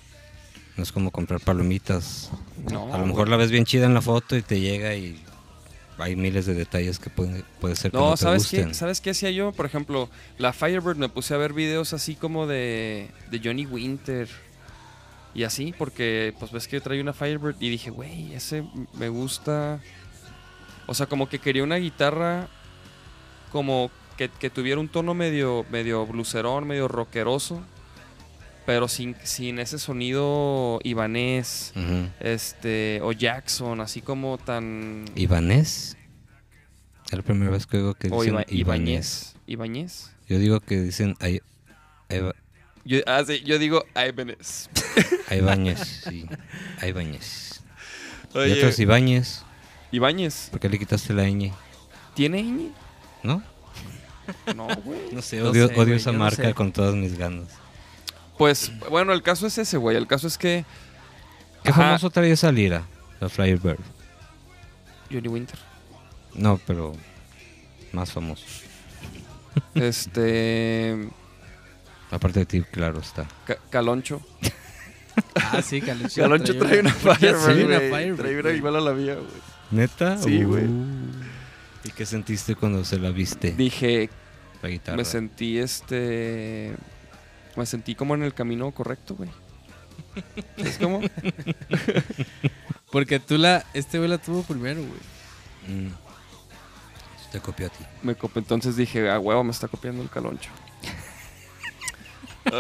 No 0.77 0.85
es 0.85 0.93
como 0.93 1.11
comprar 1.11 1.41
palomitas. 1.41 2.31
No, 2.71 2.95
a 2.95 2.97
lo 2.97 3.05
mejor 3.05 3.29
la 3.29 3.37
ves 3.37 3.51
bien 3.51 3.67
chida 3.67 3.85
en 3.85 3.93
la 3.93 4.01
foto 4.01 4.35
y 4.37 4.41
te 4.41 4.61
llega 4.61 4.95
y 4.95 5.21
hay 6.01 6.17
miles 6.17 6.47
de 6.47 6.55
detalles 6.55 6.99
que 6.99 7.11
puede, 7.11 7.45
puede 7.61 7.77
ser 7.77 7.91
que 7.91 7.97
no, 7.99 8.11
No, 8.11 8.11
te 8.13 8.23
¿sabes 8.23 8.43
gusten. 8.43 8.69
qué? 8.69 8.75
¿Sabes 8.75 9.01
qué 9.01 9.11
hacía 9.11 9.31
yo? 9.31 9.53
Por 9.53 9.67
ejemplo, 9.67 10.09
la 10.39 10.53
Firebird 10.53 10.97
me 10.97 11.09
puse 11.09 11.35
a 11.35 11.37
ver 11.37 11.53
videos 11.53 11.93
así 11.93 12.15
como 12.15 12.47
de, 12.47 13.09
de 13.31 13.41
Johnny 13.43 13.67
Winter 13.67 14.29
y 15.35 15.45
así, 15.45 15.73
porque 15.77 16.35
pues 16.39 16.51
ves 16.53 16.67
que 16.67 16.77
yo 16.77 16.83
traía 16.83 17.03
una 17.03 17.13
Firebird 17.13 17.57
y 17.61 17.71
dije, 17.71 17.91
güey, 17.91 18.33
ese 18.35 18.65
me 18.95 19.09
gusta. 19.09 19.81
O 20.87 20.95
sea, 20.95 21.07
como 21.07 21.29
que 21.29 21.39
quería 21.39 21.63
una 21.63 21.77
guitarra 21.77 22.49
como 23.53 23.91
que, 24.17 24.29
que 24.29 24.51
tuviera 24.51 24.81
un 24.81 24.89
tono 24.89 25.15
medio, 25.15 25.65
medio 25.71 26.05
blucerón, 26.07 26.67
medio 26.67 26.89
rockeroso, 26.89 27.63
pero 28.67 28.89
sin, 28.89 29.17
sin 29.25 29.59
ese 29.59 29.79
sonido 29.79 30.79
ibanés, 30.85 31.73
este, 32.21 33.01
o 33.03 33.13
Jackson, 33.13 33.81
así 33.81 34.01
como 34.03 34.39
tan... 34.39 35.05
¿Ibanés? 35.15 35.97
Es 37.07 37.13
la 37.17 37.23
primera 37.23 37.51
vez 37.51 37.67
que 37.67 37.79
oigo 37.79 37.95
que 37.95 38.09
dicen 38.09 38.35
Iba-. 38.35 38.45
Ibáñez. 38.49 39.35
Ibáñez. 39.47 40.13
Yo 40.29 40.39
digo 40.39 40.61
que 40.61 40.81
dicen 40.81 41.17
Ay- 41.19 41.41
Eva- 42.09 42.35
Yo, 42.85 42.99
ah, 43.07 43.25
sí, 43.27 43.41
yo 43.45 43.59
digo 43.59 43.85
Ibanez. 43.97 44.69
Ibáñez, 45.31 46.03
sí. 46.09 46.27
Ibáñez. 46.87 47.63
Y 48.35 48.39
Oye, 48.39 48.53
otros 48.55 48.79
Ibáñez. 48.79 49.43
Ibáñez, 49.91 50.49
¿Por 50.53 50.61
qué 50.61 50.69
le 50.69 50.79
quitaste 50.79 51.13
la 51.13 51.25
ñ? 51.25 51.53
¿tiene 52.15 52.43
ñ? 52.45 52.71
¿No? 53.25 53.43
No, 54.55 54.69
güey. 54.85 55.01
No 55.11 55.21
sé, 55.23 55.39
No 55.41 55.51
odio, 55.51 55.67
sé, 55.67 55.75
odio 55.81 55.97
esa 55.97 56.13
no 56.13 56.21
marca 56.21 56.45
sé. 56.45 56.55
con 56.55 56.71
todas 56.71 56.95
mis 56.95 57.19
ganas. 57.19 57.49
Pues, 58.41 58.73
bueno, 58.89 59.13
el 59.13 59.23
caso 59.23 59.47
es 59.47 59.59
ese, 59.59 59.77
güey. 59.77 59.99
El 59.99 60.07
caso 60.07 60.27
es 60.27 60.39
que 60.39 60.65
¿Qué 61.63 61.69
Ajá. 61.73 61.83
famoso 61.83 62.09
traía 62.09 62.33
esa 62.33 62.51
lira? 62.51 62.85
La 63.21 63.29
Firebird. 63.29 63.79
Johnny 65.13 65.29
Winter. 65.29 65.59
No, 66.33 66.59
pero 66.67 66.95
más 67.93 68.11
famoso. 68.11 68.47
Este. 69.75 71.07
Aparte 72.11 72.41
de 72.41 72.47
ti, 72.47 72.63
claro 72.63 73.01
está. 73.01 73.27
Ca- 73.45 73.59
Caloncho. 73.69 74.23
Ah, 75.35 75.61
sí, 75.63 75.83
Caloncho. 75.83 76.23
Caloncho 76.23 76.57
trae 76.59 76.81
una 76.81 76.95
Firebird. 76.95 77.43
trae 77.45 77.65
una 77.67 77.77
güey. 77.79 77.91
Firebird, 77.91 78.17
Trae 78.17 78.33
una 78.35 78.43
güey. 78.43 78.57
igual 78.57 78.77
a 78.77 78.81
la 78.81 78.93
mía, 78.93 79.15
güey. 79.17 79.27
¿Neta? 79.71 80.17
Sí, 80.17 80.43
güey. 80.45 80.65
Uh. 80.65 81.11
¿Y 81.85 81.91
qué 81.91 82.07
sentiste 82.07 82.55
cuando 82.55 82.85
se 82.87 82.99
la 82.99 83.11
viste? 83.11 83.53
Dije, 83.53 84.09
La 84.63 84.71
guitarra. 84.71 84.97
me 84.97 85.05
sentí 85.05 85.59
este. 85.59 86.75
Me 87.61 87.67
sentí 87.67 87.95
como 87.95 88.15
en 88.15 88.23
el 88.23 88.33
camino 88.33 88.71
correcto, 88.71 89.17
güey. 89.17 89.29
¿Es 90.57 90.79
como? 90.79 91.01
Porque 92.91 93.21
tú 93.21 93.37
la. 93.37 93.67
Este 93.75 93.99
güey 93.99 94.09
la 94.09 94.17
tuvo 94.17 94.43
primero, 94.45 94.81
güey. 94.81 95.77
Mm. 95.79 95.91
Te 97.33 97.41
copió 97.41 97.67
a 97.67 97.69
ti. 97.69 97.85
Me 98.03 98.17
cop- 98.17 98.33
entonces 98.37 98.77
dije, 98.77 99.11
a 99.11 99.19
huevo, 99.19 99.45
me 99.45 99.51
está 99.51 99.69
copiando 99.69 100.03
el 100.03 100.09
caloncho. 100.09 100.49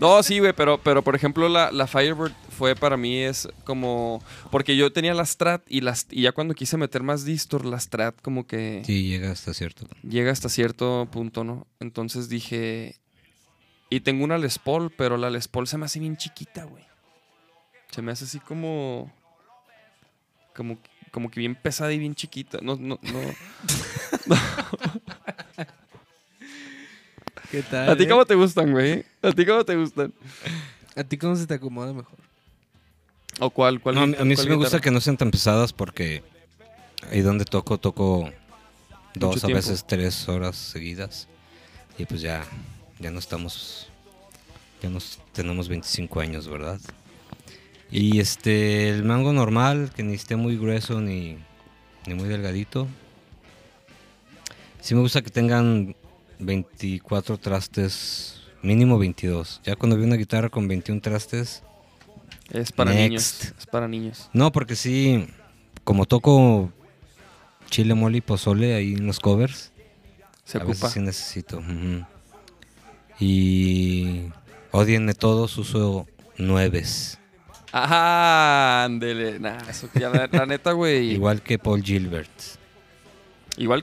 no, 0.00 0.22
sí, 0.22 0.38
güey, 0.38 0.52
pero, 0.54 0.78
pero 0.82 1.02
por 1.04 1.14
ejemplo 1.14 1.48
la, 1.48 1.70
la 1.70 1.86
Firebird 1.86 2.32
fue 2.50 2.74
para 2.74 2.96
mí 2.96 3.18
es 3.18 3.48
como... 3.64 4.22
Porque 4.50 4.76
yo 4.76 4.92
tenía 4.92 5.14
la 5.14 5.24
Strat 5.24 5.62
y, 5.68 5.80
las, 5.82 6.06
y 6.10 6.22
ya 6.22 6.32
cuando 6.32 6.54
quise 6.54 6.76
meter 6.76 7.02
más 7.02 7.24
distor, 7.24 7.64
la 7.64 7.78
Strat 7.78 8.20
como 8.20 8.46
que 8.46 8.82
Sí, 8.84 9.04
llega 9.08 9.30
hasta 9.30 9.54
cierto. 9.54 9.86
llega 10.02 10.32
hasta 10.32 10.48
cierto 10.48 11.06
punto, 11.10 11.44
¿no? 11.44 11.66
Entonces 11.78 12.28
dije... 12.28 12.96
Y 13.92 14.00
tengo 14.00 14.22
una 14.24 14.38
Les 14.38 14.58
Paul, 14.58 14.92
pero 14.96 15.16
la 15.16 15.30
Les 15.30 15.48
Paul 15.48 15.66
se 15.66 15.76
me 15.76 15.84
hace 15.86 15.98
bien 15.98 16.16
chiquita, 16.16 16.64
güey. 16.64 16.84
Se 17.90 18.02
me 18.02 18.12
hace 18.12 18.24
así 18.24 18.38
como... 18.40 19.12
Como, 20.54 20.78
como 21.10 21.30
que 21.30 21.40
bien 21.40 21.54
pesada 21.56 21.92
y 21.92 21.98
bien 21.98 22.14
chiquita. 22.14 22.58
No, 22.62 22.76
no, 22.76 22.98
no. 23.02 23.20
¿Qué 27.50 27.62
tal? 27.62 27.90
¿A 27.90 27.96
ti 27.96 28.04
eh? 28.04 28.08
cómo 28.08 28.24
te 28.24 28.34
gustan, 28.34 28.70
güey? 28.70 29.04
¿A 29.22 29.32
ti 29.32 29.44
cómo 29.44 29.64
te 29.64 29.76
gustan? 29.76 30.12
¿A 30.94 31.04
ti 31.04 31.18
cómo 31.18 31.34
se 31.34 31.46
te 31.46 31.54
acomoda 31.54 31.92
mejor? 31.92 32.18
¿O 33.40 33.50
cuál? 33.50 33.80
cuál 33.80 33.94
No, 33.96 34.02
a 34.02 34.06
mí, 34.06 34.14
a 34.18 34.24
mí 34.24 34.34
cuál 34.34 34.44
sí 34.44 34.50
me 34.50 34.56
gusta 34.56 34.80
que 34.80 34.90
no 34.90 35.00
sean 35.00 35.16
tan 35.16 35.30
pesadas 35.30 35.72
porque 35.72 36.22
ahí 37.10 37.22
donde 37.22 37.44
toco, 37.44 37.78
toco 37.78 38.30
dos, 39.14 39.36
a 39.38 39.46
tiempo. 39.46 39.56
veces 39.56 39.84
tres 39.86 40.28
horas 40.28 40.56
seguidas. 40.56 41.26
Y 41.98 42.04
pues 42.04 42.20
ya, 42.20 42.44
ya 42.98 43.10
no 43.10 43.18
estamos, 43.18 43.88
ya 44.82 44.88
nos 44.88 45.18
tenemos 45.32 45.68
25 45.68 46.20
años, 46.20 46.48
¿verdad? 46.48 46.80
Y 47.90 48.20
este, 48.20 48.90
el 48.90 49.04
mango 49.04 49.32
normal, 49.32 49.90
que 49.94 50.04
ni 50.04 50.14
esté 50.14 50.36
muy 50.36 50.56
grueso 50.56 51.00
ni, 51.00 51.36
ni 52.06 52.14
muy 52.14 52.28
delgadito. 52.28 52.86
Sí 54.80 54.94
me 54.94 55.00
gusta 55.00 55.20
que 55.22 55.30
tengan 55.30 55.96
24 56.40 57.38
trastes, 57.38 58.40
mínimo 58.62 58.98
22. 58.98 59.60
Ya 59.64 59.76
cuando 59.76 59.96
vi 59.96 60.04
una 60.04 60.16
guitarra 60.16 60.48
con 60.48 60.66
21 60.68 61.00
trastes, 61.00 61.62
Es 62.50 62.72
para 62.72 62.90
Next. 62.92 63.42
niños. 63.44 63.54
Es 63.58 63.66
para 63.66 63.86
niños. 63.88 64.30
no, 64.32 64.50
porque 64.52 64.74
sí, 64.76 65.26
como 65.84 66.06
toco 66.06 66.72
chile, 67.68 67.94
mole 67.94 68.18
y 68.18 68.20
pozole 68.20 68.74
ahí 68.74 68.94
en 68.94 69.06
los 69.06 69.20
covers, 69.20 69.70
Se 70.44 70.58
a 70.58 70.62
ocupa. 70.62 70.72
veces 70.86 70.92
sí 70.92 71.00
necesito. 71.00 71.58
ujú. 71.58 72.04
Y 73.18 74.30
odienme 74.72 75.14
todos, 75.14 75.56
uso 75.58 76.06
nueves. 76.38 77.18
Ajá, 77.72 78.84
ándele. 78.84 79.38
Nah, 79.38 79.58
eso 79.68 79.88
que 79.90 80.00
ya 80.00 80.08
la, 80.08 80.28
la 80.32 80.46
neta, 80.46 80.72
güey. 80.72 81.10
Igual. 81.12 81.14
Igual 81.14 81.42
que 81.42 81.58
Paul 81.58 81.82
Gilbert. 81.82 82.30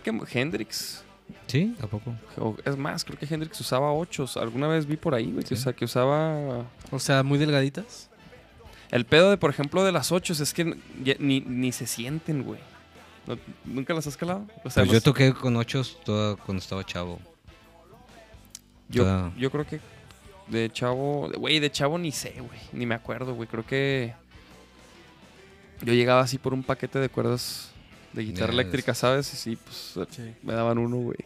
que 0.02 0.12
Hendrix. 0.34 1.04
¿Sí? 1.48 1.76
¿A 1.82 1.88
poco? 1.88 2.14
O- 2.38 2.56
Es 2.65 2.78
más, 2.78 3.03
creo 3.06 3.18
que 3.18 3.26
Hendrix 3.26 3.60
usaba 3.61 3.91
ochos. 3.94 4.36
Alguna 4.38 4.68
vez 4.68 4.86
vi 4.86 4.98
por 4.98 5.15
ahí, 5.15 5.32
güey. 5.32 5.44
que, 5.45 5.53
o 5.53 5.57
sea, 5.57 5.74
que 5.74 5.86
usaba. 5.86 6.65
O 6.91 6.99
sea, 6.99 7.24
muy 7.24 7.38
delgaditas. 7.40 8.10
El 8.91 9.06
pedo 9.06 9.30
de, 9.30 9.38
por 9.38 9.49
ejemplo, 9.49 9.84
de 9.84 9.91
las 9.91 10.11
ochos 10.11 10.40
es 10.40 10.53
que 10.53 10.78
ni, 11.19 11.40
ni 11.41 11.72
se 11.72 11.88
sienten, 11.88 12.44
güey. 12.44 12.60
¿No- 13.26 13.38
¿Nunca 13.65 13.94
las 13.94 14.07
has 14.07 14.15
calado? 14.18 14.45
O 14.64 14.69
sea, 14.69 14.84
Pues 14.84 14.94
yo 14.94 15.02
toqué 15.02 15.34
con 15.34 15.56
ochos 15.57 15.98
toda, 16.06 16.36
cuando 16.36 16.61
estaba 16.61 16.86
chavo. 16.86 17.19
yo, 18.90 19.03
toda- 19.03 19.32
yo 19.38 19.52
creo 19.52 19.65
que 19.65 19.80
de 20.48 20.69
chavo. 20.69 21.30
Güey, 21.38 21.60
de 21.60 21.69
chavo 21.72 21.98
ni 21.98 22.11
sé, 22.11 22.36
güey. 22.40 22.60
Ni 22.72 22.86
me 22.86 22.95
acuerdo, 22.95 23.34
güey. 23.36 23.48
Creo 23.49 23.65
que. 23.65 24.14
Yo 25.82 25.94
llegaba 25.94 26.22
así 26.22 26.38
por 26.38 26.53
un 26.53 26.64
paquete 26.64 26.99
de 26.99 27.10
cuerdas 27.10 27.72
de 28.18 28.23
guitarra 28.23 28.52
eléctrica, 28.52 28.95
¿sabes? 28.95 29.31
Y 29.31 29.38
sí, 29.38 29.57
pues 29.64 30.07
me 30.41 30.53
daban 30.53 30.80
uno, 30.80 30.98
güey. 30.98 31.18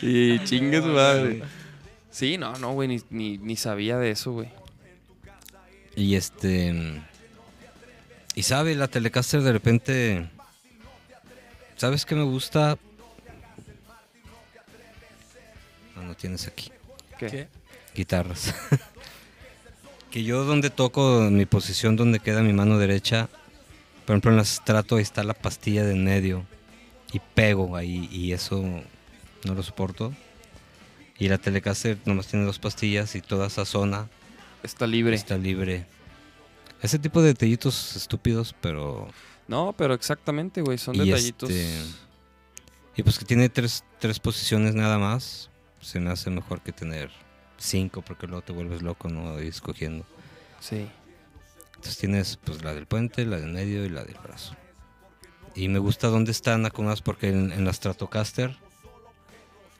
y 0.02 0.42
chingue 0.44 0.80
su 0.80 0.88
madre. 0.88 1.42
Sí, 2.10 2.38
no, 2.38 2.56
no, 2.56 2.72
güey, 2.72 2.88
ni, 2.88 3.02
ni, 3.10 3.36
ni 3.36 3.54
sabía 3.54 3.98
de 3.98 4.10
eso, 4.10 4.32
güey. 4.32 4.48
Y 5.94 6.14
este. 6.14 7.02
Y 8.34 8.42
sabe, 8.44 8.74
la 8.74 8.88
Telecaster 8.88 9.42
de 9.42 9.52
repente. 9.52 10.26
¿Sabes 11.76 12.06
qué 12.06 12.14
me 12.14 12.22
gusta? 12.22 12.78
No, 15.96 16.02
no 16.02 16.14
tienes 16.14 16.46
aquí. 16.46 16.72
¿Qué? 17.18 17.48
Guitarras. 17.94 18.54
que 20.10 20.24
yo 20.24 20.44
donde 20.44 20.70
toco, 20.70 21.26
en 21.26 21.36
mi 21.36 21.44
posición 21.44 21.96
donde 21.96 22.20
queda 22.20 22.42
mi 22.42 22.54
mano 22.54 22.78
derecha, 22.78 23.28
por 24.06 24.14
ejemplo 24.14 24.30
en 24.30 24.36
las 24.36 24.62
trato 24.64 24.96
ahí 24.96 25.02
está 25.02 25.22
la 25.24 25.34
pastilla 25.34 25.84
de 25.84 25.92
en 25.92 26.04
medio. 26.04 26.44
Y 27.12 27.20
pego 27.34 27.76
ahí 27.76 28.08
y 28.10 28.32
eso 28.32 28.62
no 29.44 29.54
lo 29.54 29.62
soporto. 29.62 30.12
Y 31.18 31.28
la 31.28 31.38
Telecaster 31.38 31.98
nomás 32.06 32.26
tiene 32.26 32.44
dos 32.46 32.58
pastillas 32.58 33.14
y 33.14 33.20
toda 33.20 33.46
esa 33.48 33.64
zona 33.64 34.08
Está 34.62 34.86
libre. 34.86 35.14
Está 35.16 35.36
libre. 35.36 35.86
Ese 36.80 36.98
tipo 36.98 37.20
de 37.20 37.28
detallitos 37.28 37.96
estúpidos, 37.96 38.54
pero... 38.60 39.08
No, 39.48 39.74
pero 39.76 39.92
exactamente, 39.94 40.62
güey. 40.62 40.78
Son 40.78 40.94
Y 40.94 41.00
detallitos. 41.00 41.50
este- 41.50 41.82
Y 42.96 43.02
pues 43.02 43.18
que 43.18 43.24
tiene 43.24 43.48
tres, 43.48 43.84
tres 43.98 44.18
posiciones 44.20 44.74
nada 44.74 44.98
más. 44.98 45.50
Se 45.80 45.98
me 46.00 46.10
hace 46.10 46.30
mejor 46.30 46.60
que 46.60 46.72
tener 46.72 47.10
cinco, 47.58 48.02
porque 48.02 48.26
luego 48.26 48.42
te 48.42 48.52
vuelves 48.52 48.82
loco, 48.82 49.08
¿no? 49.08 49.38
Escogiendo. 49.38 50.06
Sí. 50.60 50.88
Entonces 51.82 51.98
tienes 51.98 52.36
pues 52.44 52.62
la 52.62 52.74
del 52.74 52.86
puente, 52.86 53.26
la 53.26 53.40
del 53.40 53.50
medio 53.50 53.84
y 53.84 53.88
la 53.88 54.04
del 54.04 54.16
brazo. 54.22 54.54
Y 55.56 55.66
me 55.66 55.80
gusta 55.80 56.06
dónde 56.06 56.30
están 56.30 56.64
acomodadas 56.64 57.02
porque 57.02 57.28
en, 57.28 57.50
en 57.50 57.64
la 57.64 57.72
Stratocaster, 57.72 58.56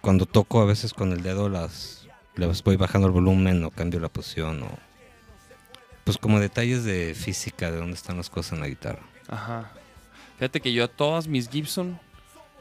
cuando 0.01 0.27
toco 0.27 0.61
a 0.61 0.65
veces 0.65 0.95
con 0.95 1.13
el 1.13 1.23
dedo 1.23 1.49
las, 1.49 2.09
les 2.35 2.65
voy 2.65 2.75
bajando 2.75 3.07
el 3.07 3.13
volumen 3.13 3.63
o 3.63 3.71
cambio 3.71 4.01
la 4.01 4.09
posición 4.09 4.65
o... 4.65 4.79
Pues 6.03 6.19
como 6.19 6.41
detalles 6.41 6.83
de 6.83 7.15
física 7.15 7.71
de 7.71 7.77
dónde 7.77 7.95
están 7.95 8.17
las 8.17 8.31
cosas 8.31 8.55
en 8.55 8.61
la 8.63 8.67
guitarra. 8.67 9.03
Ajá. 9.29 9.71
Fíjate 10.39 10.61
que 10.61 10.73
yo 10.73 10.83
a 10.83 10.89
todas 10.89 11.29
mis 11.29 11.49
Gibson 11.49 12.01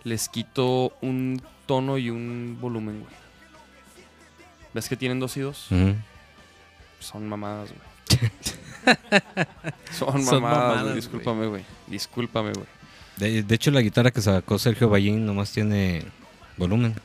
les 0.04 0.30
quito 0.30 0.94
un 1.02 1.42
tono 1.66 1.98
y 1.98 2.12
un 2.12 2.60
volumen, 2.62 3.00
güey. 3.00 3.16
¿Ves 4.76 4.88
que 4.88 4.96
tienen 4.98 5.20
dos 5.20 5.36
y 5.36 5.40
dos? 5.40 5.68
Son 7.00 7.28
mamadas, 7.28 7.72
güey. 7.72 8.32
Son 9.92 10.24
Son 10.24 10.42
mamadas, 10.42 10.84
güey. 10.84 10.96
Discúlpame, 10.96 11.48
güey. 11.48 11.64
Discúlpame, 11.88 12.52
güey. 12.54 12.66
De, 13.18 13.44
de 13.44 13.56
hecho 13.56 13.72
la 13.72 13.82
guitarra 13.82 14.12
que 14.12 14.22
sacó 14.22 14.58
Sergio 14.58 14.90
Ballín 14.90 15.26
nomás 15.26 15.52
tiene 15.52 16.04
volumen. 16.58 16.96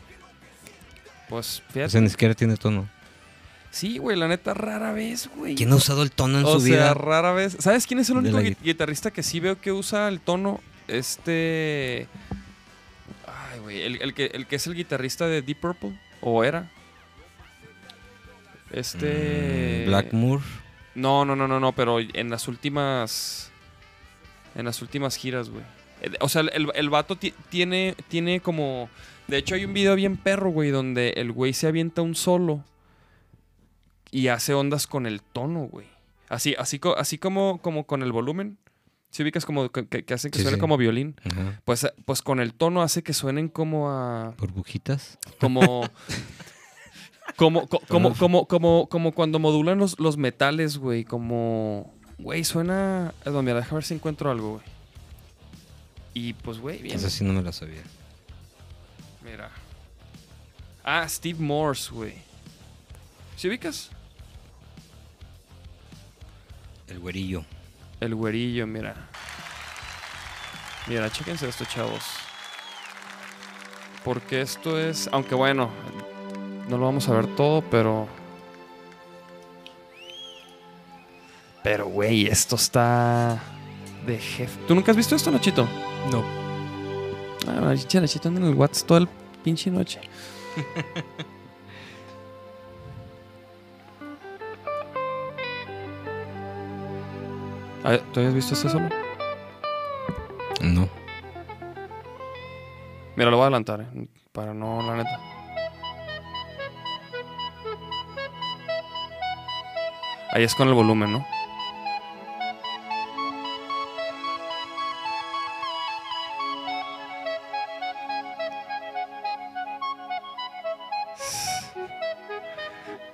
Pues 1.29 1.63
O 1.69 1.73
fíjate. 1.73 1.91
sea, 1.91 2.01
ni 2.01 2.09
siquiera 2.09 2.35
tiene 2.35 2.57
tono. 2.57 2.89
Sí, 3.71 3.99
güey, 3.99 4.17
la 4.17 4.27
neta, 4.29 4.55
rara 4.55 4.93
vez, 4.93 5.29
güey. 5.37 5.55
¿Quién 5.55 5.71
ha 5.73 5.77
usado 5.77 6.03
el 6.03 6.11
tono 6.11 6.39
en 6.39 6.45
o 6.47 6.55
su 6.55 6.61
sea, 6.61 6.69
vida? 6.77 6.95
rara 6.95 7.33
vez. 7.33 7.57
¿Sabes 7.61 7.87
quién 7.87 7.99
es 8.01 8.09
el 8.09 8.17
único 8.19 8.39
guitarrista 8.63 9.11
que 9.11 9.23
sí 9.23 9.41
veo 9.41 9.61
que 9.61 9.73
usa 9.73 10.09
el 10.09 10.21
tono? 10.21 10.61
Este. 10.89 12.07
Ay, 13.27 13.59
güey. 13.61 13.83
El, 13.83 14.01
el 14.01 14.15
que, 14.15 14.27
el 14.27 14.47
que 14.47 14.57
es 14.57 14.67
el 14.67 14.75
guitarrista 14.75 15.27
de 15.27 15.43
Deep 15.43 15.61
Purple. 15.61 15.99
¿O 16.23 16.43
era? 16.45 16.71
Este. 18.71 19.83
Mm, 19.85 19.89
Blackmoor. 19.89 20.41
No, 20.97 21.25
no, 21.25 21.37
no, 21.37 21.47
no, 21.47 21.61
no, 21.61 21.73
pero 21.73 22.01
en 22.01 22.31
las 22.31 22.49
últimas. 22.49 23.51
En 24.55 24.65
las 24.65 24.81
últimas 24.83 25.17
giras, 25.17 25.51
güey. 25.51 25.63
Eh, 26.03 26.11
O 26.21 26.29
sea, 26.29 26.41
el, 26.41 26.69
el 26.75 26.91
vato 26.91 27.17
ti- 27.17 27.35
tiene, 27.51 27.95
tiene 28.09 28.41
como. 28.41 28.89
De 29.29 29.37
hecho, 29.37 29.55
hay 29.55 29.65
un 29.65 29.75
video 29.75 29.95
bien 29.95 30.17
perro, 30.17 30.51
güey, 30.51 30.71
donde 30.71 31.11
el 31.17 31.33
güey 31.33 31.53
se 31.53 31.67
avienta 31.67 32.01
un 32.03 32.15
solo 32.15 32.65
y 34.11 34.29
hace 34.29 34.55
ondas 34.55 34.87
con 34.87 35.07
el 35.07 35.21
tono, 35.23 35.65
güey. 35.65 35.87
Así, 36.29 36.55
así, 36.59 36.81
así 36.97 37.19
como, 37.19 37.59
como 37.61 37.85
con 37.87 38.03
el 38.03 38.13
volumen. 38.13 38.57
Si 39.11 39.23
ubicas 39.23 39.45
como 39.47 39.69
que, 39.71 39.87
que- 39.87 40.15
hacen 40.15 40.31
que 40.31 40.39
Sí, 40.39 40.43
suene 40.43 40.57
sí. 40.57 40.61
como 40.61 40.77
violín. 40.77 41.17
Ajá. 41.31 41.61
Pues, 41.65 41.87
pues 42.05 42.23
con 42.23 42.41
el 42.41 42.53
tono 42.55 42.83
hace 42.83 43.03
que 43.03 43.13
suenen 43.13 43.49
como 43.49 43.91
a. 43.91 44.35
Burbujitas. 44.39 45.19
Como. 45.41 45.89
Como, 47.37 47.67
co- 47.67 47.81
como, 47.89 48.15
como, 48.15 48.47
como, 48.47 48.89
como 48.89 49.13
cuando 49.13 49.39
modulan 49.39 49.79
los, 49.79 49.99
los 49.99 50.17
metales, 50.17 50.79
güey. 50.79 51.05
Como. 51.05 51.93
Güey, 52.19 52.45
suena. 52.45 53.13
Donde 53.25 53.43
mira, 53.53 53.57
deja 53.57 53.75
ver 53.75 53.85
si 53.85 53.95
encuentro 53.95 54.31
algo, 54.31 54.53
güey. 54.55 54.65
Y 56.15 56.33
pues, 56.35 56.59
güey, 56.59 56.81
bien. 56.81 56.97
Esa 56.97 57.11
sí 57.11 57.25
no 57.25 57.33
me 57.33 57.43
la 57.43 57.53
sabía. 57.53 57.83
Mira. 59.23 59.51
Ah, 60.85 61.07
Steve 61.09 61.39
Morse, 61.39 61.91
güey. 61.93 62.15
¿Sí 63.37 63.49
ubicas? 63.49 63.91
El 66.89 67.01
güerillo. 67.01 67.45
El 68.01 68.15
güerillo, 68.15 68.67
mira. 68.67 68.95
Mira, 70.87 71.11
chéquense 71.11 71.49
esto, 71.49 71.65
chavos. 71.65 72.03
Porque 74.05 74.41
esto 74.41 74.79
es. 74.79 75.09
Aunque 75.13 75.35
bueno, 75.35 75.71
no 76.69 76.79
lo 76.79 76.87
vamos 76.87 77.09
a 77.09 77.15
ver 77.15 77.27
todo, 77.37 77.63
pero. 77.63 78.09
Pero, 81.63 81.87
güey, 81.87 82.27
esto 82.27 82.57
está. 82.57 83.43
De 84.07 84.19
jefe. 84.19 84.59
¿Tú 84.69 84.75
nunca 84.75 84.93
has 84.93 84.97
visto 84.97 85.17
esto, 85.17 85.31
Nachito? 85.31 85.67
No. 86.13 86.23
Ah, 87.49 87.61
Nachito, 87.61 88.01
Nachito 88.01 88.29
anda 88.29 88.41
en 88.41 88.47
el 88.49 88.55
WhatsApp 88.55 88.87
toda 88.87 89.01
el 89.01 89.09
pinche 89.43 89.71
noche. 89.71 90.01
Ah, 97.89 97.99
¿Tú 98.13 98.19
habías 98.19 98.35
visto 98.35 98.55
este 98.55 98.69
solo? 98.69 98.89
No. 100.61 100.89
Mira, 103.15 103.31
lo 103.31 103.37
voy 103.37 103.45
a 103.45 103.47
adelantar, 103.47 103.83
eh, 103.83 104.09
para 104.33 104.53
no, 104.53 104.83
la 104.83 104.97
neta. 104.97 105.36
Ahí 110.37 110.45
es 110.45 110.55
con 110.55 110.69
el 110.69 110.75
volumen, 110.75 111.11
¿no? 111.11 111.27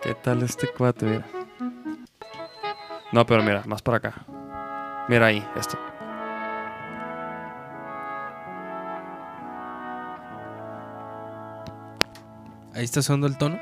¿Qué 0.03 0.15
tal 0.17 0.43
este 0.43 0.67
cuate? 0.67 1.23
No, 3.13 3.25
pero 3.25 3.45
mira, 3.45 3.63
más 3.67 3.83
para 3.83 3.99
acá. 3.99 4.15
Mira 5.09 5.27
ahí, 5.27 5.49
esto. 5.55 5.79
Ahí 12.75 12.83
está 12.83 13.01
sonando 13.01 13.29
el 13.29 13.39
tono. 13.39 13.61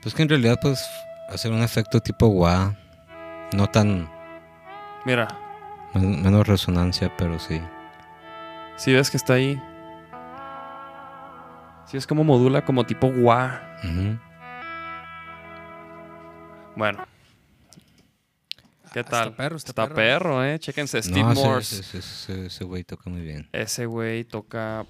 Pues 0.00 0.14
que 0.14 0.22
en 0.22 0.28
realidad, 0.28 0.56
pues, 0.62 0.88
hacer 1.28 1.52
un 1.52 1.62
efecto 1.62 2.00
tipo 2.00 2.26
wah. 2.28 2.74
No 3.52 3.66
tan. 3.68 4.10
Mira, 5.04 5.28
men- 5.94 6.22
menos 6.22 6.46
resonancia, 6.46 7.14
pero 7.16 7.38
sí. 7.38 7.60
si 8.76 8.92
ves 8.92 9.10
que 9.10 9.16
está 9.16 9.34
ahí. 9.34 9.60
Si 11.86 11.96
ves 11.96 12.06
como 12.06 12.24
modula 12.24 12.64
como 12.64 12.84
tipo. 12.84 13.06
Ujú. 13.82 14.18
Bueno. 16.76 17.04
¿Qué 18.92 19.00
Ah, 19.00 19.04
tal? 19.04 19.28
está 19.28 19.36
perro, 19.36 19.56
está 19.56 19.70
Está 19.70 19.82
perro. 19.84 19.94
perro, 19.96 20.44
eh. 20.44 20.58
Chéquense, 20.58 21.02
Steve 21.02 21.20
No, 21.20 21.34
Morse. 21.34 21.80
ese- 21.80 21.98
güey 22.64 22.84
toca 22.84 23.10
muy 23.10 23.20
bien. 23.22 23.48
Ese 23.52 23.86
güey 23.86 24.24
toca 24.24 24.84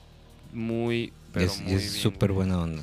muy, 0.52 1.12
pero 1.32 1.46
es, 1.46 1.60
muy 1.60 1.72
es 1.74 1.92
bien, 1.92 2.02
súper 2.02 2.32
buena 2.32 2.58
onda. 2.58 2.82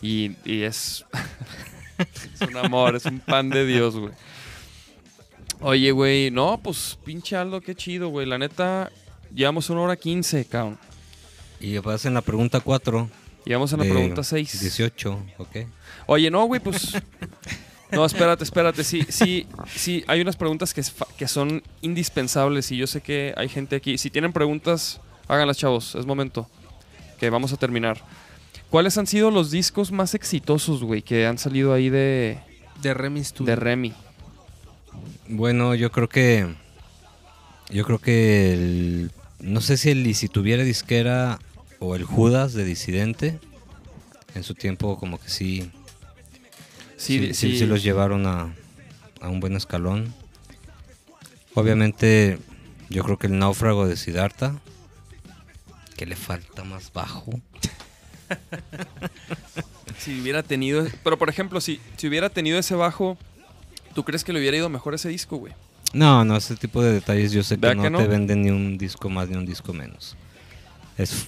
Y, 0.00 0.36
y 0.44 0.62
es. 0.62 1.04
es 1.98 2.40
un 2.48 2.56
amor, 2.56 2.96
es 2.96 3.04
un 3.04 3.20
pan 3.20 3.50
de 3.50 3.66
Dios, 3.66 3.96
güey. 3.96 4.12
Oye, 5.60 5.90
güey, 5.90 6.30
no, 6.30 6.60
pues 6.62 6.98
pinche 7.04 7.36
Aldo, 7.36 7.60
qué 7.60 7.74
chido, 7.74 8.08
güey. 8.08 8.26
La 8.26 8.38
neta, 8.38 8.90
llevamos 9.34 9.70
una 9.70 9.80
hora 9.80 9.96
quince, 9.96 10.44
cabrón. 10.44 10.78
Y 11.60 11.76
vas 11.78 12.04
en 12.04 12.14
la 12.14 12.20
pregunta 12.20 12.60
4. 12.60 13.10
Llevamos 13.44 13.72
en 13.72 13.78
la 13.78 13.84
pregunta 13.86 14.22
seis. 14.22 14.60
18, 14.60 15.26
¿ok? 15.38 15.56
Oye, 16.06 16.30
no, 16.30 16.44
güey, 16.44 16.60
pues. 16.60 16.92
No, 17.90 18.04
espérate, 18.04 18.44
espérate. 18.44 18.84
Sí, 18.84 19.06
sí, 19.08 19.46
sí, 19.74 20.04
hay 20.06 20.20
unas 20.20 20.36
preguntas 20.36 20.74
que, 20.74 20.82
que 21.16 21.26
son 21.26 21.62
indispensables 21.80 22.70
y 22.70 22.76
yo 22.76 22.86
sé 22.86 23.00
que 23.00 23.32
hay 23.34 23.48
gente 23.48 23.76
aquí. 23.76 23.96
Si 23.96 24.10
tienen 24.10 24.34
preguntas, 24.34 25.00
háganlas, 25.26 25.56
chavos. 25.56 25.94
Es 25.94 26.04
momento. 26.04 26.46
Que 27.18 27.30
vamos 27.30 27.50
a 27.54 27.56
terminar. 27.56 28.04
¿Cuáles 28.70 28.98
han 28.98 29.06
sido 29.06 29.30
los 29.30 29.50
discos 29.50 29.92
más 29.92 30.14
exitosos, 30.14 30.82
güey, 30.84 31.02
que 31.02 31.26
han 31.26 31.38
salido 31.38 31.72
ahí 31.72 31.88
de, 31.88 32.38
De 32.82 32.92
Remy 32.94 33.24
Studio. 33.24 33.46
de 33.50 33.56
Remy? 33.56 33.94
Bueno, 35.28 35.74
yo 35.74 35.90
creo 35.90 36.08
que. 36.08 36.54
Yo 37.70 37.84
creo 37.84 37.98
que. 37.98 38.52
el- 38.54 39.10
no 39.40 39.60
sé 39.60 39.76
si 39.76 39.90
el 39.90 40.06
Y 40.06 40.14
si 40.14 40.28
tuviera 40.28 40.64
disquera 40.64 41.38
o 41.78 41.94
el 41.94 42.04
Judas 42.04 42.52
de 42.54 42.64
Disidente. 42.64 43.38
En 44.34 44.42
su 44.42 44.54
tiempo, 44.54 44.98
como 44.98 45.18
que 45.18 45.28
sí. 45.30 45.70
Sí, 46.96 47.18
sí, 47.18 47.26
sí, 47.28 47.34
sí- 47.52 47.58
sí 47.60 47.66
los 47.66 47.82
llevaron 47.82 48.26
a, 48.26 48.54
a 49.20 49.28
un 49.28 49.40
buen 49.40 49.56
escalón. 49.56 50.12
Obviamente, 51.54 52.38
yo 52.90 53.02
creo 53.04 53.18
que 53.18 53.28
el 53.28 53.38
náufrago 53.38 53.86
de 53.88 53.96
Siddhartha. 53.96 54.60
Que 55.96 56.04
le 56.06 56.16
falta 56.16 56.64
más 56.64 56.92
bajo. 56.92 57.40
Si 59.98 60.20
hubiera 60.20 60.42
tenido. 60.44 60.86
Pero 61.02 61.18
por 61.18 61.28
ejemplo, 61.28 61.60
si, 61.60 61.80
si 61.96 62.06
hubiera 62.06 62.30
tenido 62.30 62.58
ese 62.58 62.74
bajo, 62.76 63.18
¿tú 63.94 64.04
crees 64.04 64.22
que 64.22 64.32
le 64.32 64.38
hubiera 64.38 64.56
ido 64.56 64.68
mejor 64.68 64.94
ese 64.94 65.08
disco, 65.08 65.36
güey? 65.38 65.52
No, 65.92 66.24
no, 66.24 66.36
ese 66.36 66.54
tipo 66.56 66.82
de 66.82 66.92
detalles 66.92 67.32
yo 67.32 67.42
sé 67.42 67.56
que 67.56 67.62
¿Verdad 67.62 67.76
no, 67.76 67.82
que 67.82 67.90
no? 67.90 67.98
te 67.98 68.06
venden 68.06 68.42
ni 68.42 68.50
un 68.50 68.78
disco 68.78 69.08
más 69.10 69.28
ni 69.28 69.36
un 69.36 69.44
disco 69.44 69.72
menos. 69.72 70.16
Es, 70.96 71.26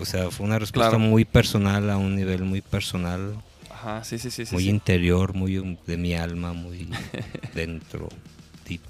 o 0.00 0.04
sea, 0.04 0.30
fue 0.30 0.46
una 0.46 0.58
respuesta 0.58 0.90
Claro. 0.90 1.04
muy 1.04 1.24
personal 1.24 1.88
a 1.90 1.96
un 1.96 2.16
nivel 2.16 2.42
muy 2.42 2.60
personal, 2.60 3.36
Ajá, 3.70 4.02
sí, 4.04 4.18
sí, 4.18 4.30
sí. 4.30 4.44
muy 4.50 4.64
sí. 4.64 4.68
interior, 4.70 5.34
muy 5.34 5.78
de 5.86 5.96
mi 5.96 6.14
alma, 6.14 6.52
muy 6.52 6.88
dentro, 7.54 8.08
deep. 8.66 8.80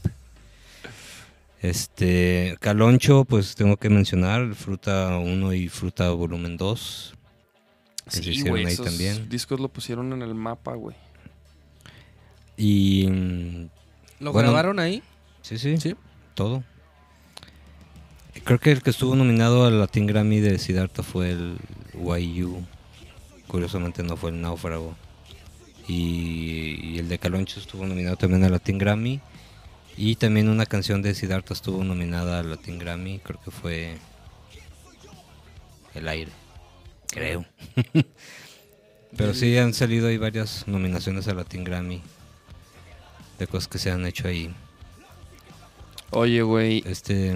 Este, 1.61 2.57
Caloncho, 2.61 3.25
pues 3.25 3.55
tengo 3.57 3.77
que 3.77 3.89
mencionar, 3.91 4.55
Fruta 4.55 5.19
1 5.19 5.53
y 5.55 5.69
Fruta 5.69 6.11
Volumen 6.11 6.57
2, 6.57 7.15
que 8.09 8.17
se 8.17 8.23
Sí, 8.25 8.31
hicieron 8.31 8.51
güey, 8.51 8.67
ahí 8.67 8.73
esos 8.73 8.87
también. 8.87 9.29
discos 9.29 9.61
lo 9.61 9.69
pusieron 9.69 10.13
en 10.13 10.23
el 10.23 10.35
mapa, 10.35 10.75
güey. 10.75 10.97
Y 12.57 13.07
mm, 13.09 13.69
¿Lo 14.21 14.33
Bueno, 14.33 14.49
grabaron 14.51 14.79
ahí? 14.81 15.03
Sí, 15.43 15.59
sí, 15.59 15.77
Sí. 15.79 15.95
todo. 16.35 16.65
Creo 18.45 18.59
que 18.59 18.73
el 18.73 18.83
que 18.83 18.91
estuvo 18.91 19.15
nominado 19.15 19.67
al 19.67 19.79
Latin 19.79 20.07
Grammy 20.07 20.41
de 20.41 20.59
Siddhartha 20.59 21.03
fue 21.03 21.31
el 21.33 21.59
YU. 21.95 22.63
Curiosamente 23.47 24.03
no 24.03 24.17
fue 24.17 24.31
el 24.31 24.41
Náufrago. 24.41 24.95
Y, 25.87 26.79
y 26.83 26.99
el 26.99 27.09
de 27.09 27.19
Caloncho 27.19 27.61
estuvo 27.61 27.87
nominado 27.87 28.17
también 28.17 28.45
al 28.45 28.53
Latin 28.53 28.79
Grammy. 28.79 29.21
Y 29.97 30.15
también 30.17 30.49
una 30.49 30.65
canción 30.67 31.03
de 31.03 31.15
Siddhartha 31.15 31.55
estuvo 31.55 31.83
nominada 31.85 32.39
al 32.41 32.51
Latin 32.51 32.79
Grammy. 32.79 33.19
Creo 33.19 33.41
que 33.43 33.51
fue 33.51 33.97
El 35.95 36.09
Aire. 36.09 36.31
Creo. 37.11 37.45
Pero 39.17 39.35
sí 39.35 39.57
han 39.57 39.75
salido 39.75 40.09
ahí 40.09 40.19
varias 40.19 40.67
nominaciones 40.69 41.27
al 41.29 41.37
Latin 41.37 41.65
Grammy. 41.65 42.03
De 43.39 43.47
cosas 43.47 43.69
que 43.69 43.79
se 43.79 43.91
han 43.91 44.05
hecho 44.07 44.29
ahí. 44.29 44.55
Oye, 46.11 46.43
güey. 46.43 46.83
Este, 46.87 47.31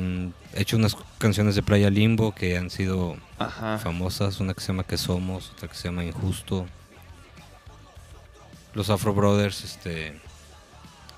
he 0.54 0.60
hecho 0.62 0.76
unas 0.76 0.96
canciones 1.18 1.54
de 1.54 1.62
Playa 1.62 1.90
Limbo 1.90 2.34
que 2.34 2.56
han 2.58 2.70
sido 2.70 3.16
Ajá. 3.38 3.78
famosas. 3.78 4.40
Una 4.40 4.54
que 4.54 4.60
se 4.60 4.68
llama 4.68 4.84
Que 4.84 4.98
Somos, 4.98 5.50
otra 5.52 5.68
que 5.68 5.74
se 5.74 5.84
llama 5.88 6.04
Injusto. 6.04 6.66
Los 8.74 8.88
Afro 8.90 9.12
Brothers, 9.12 9.64
este, 9.64 10.18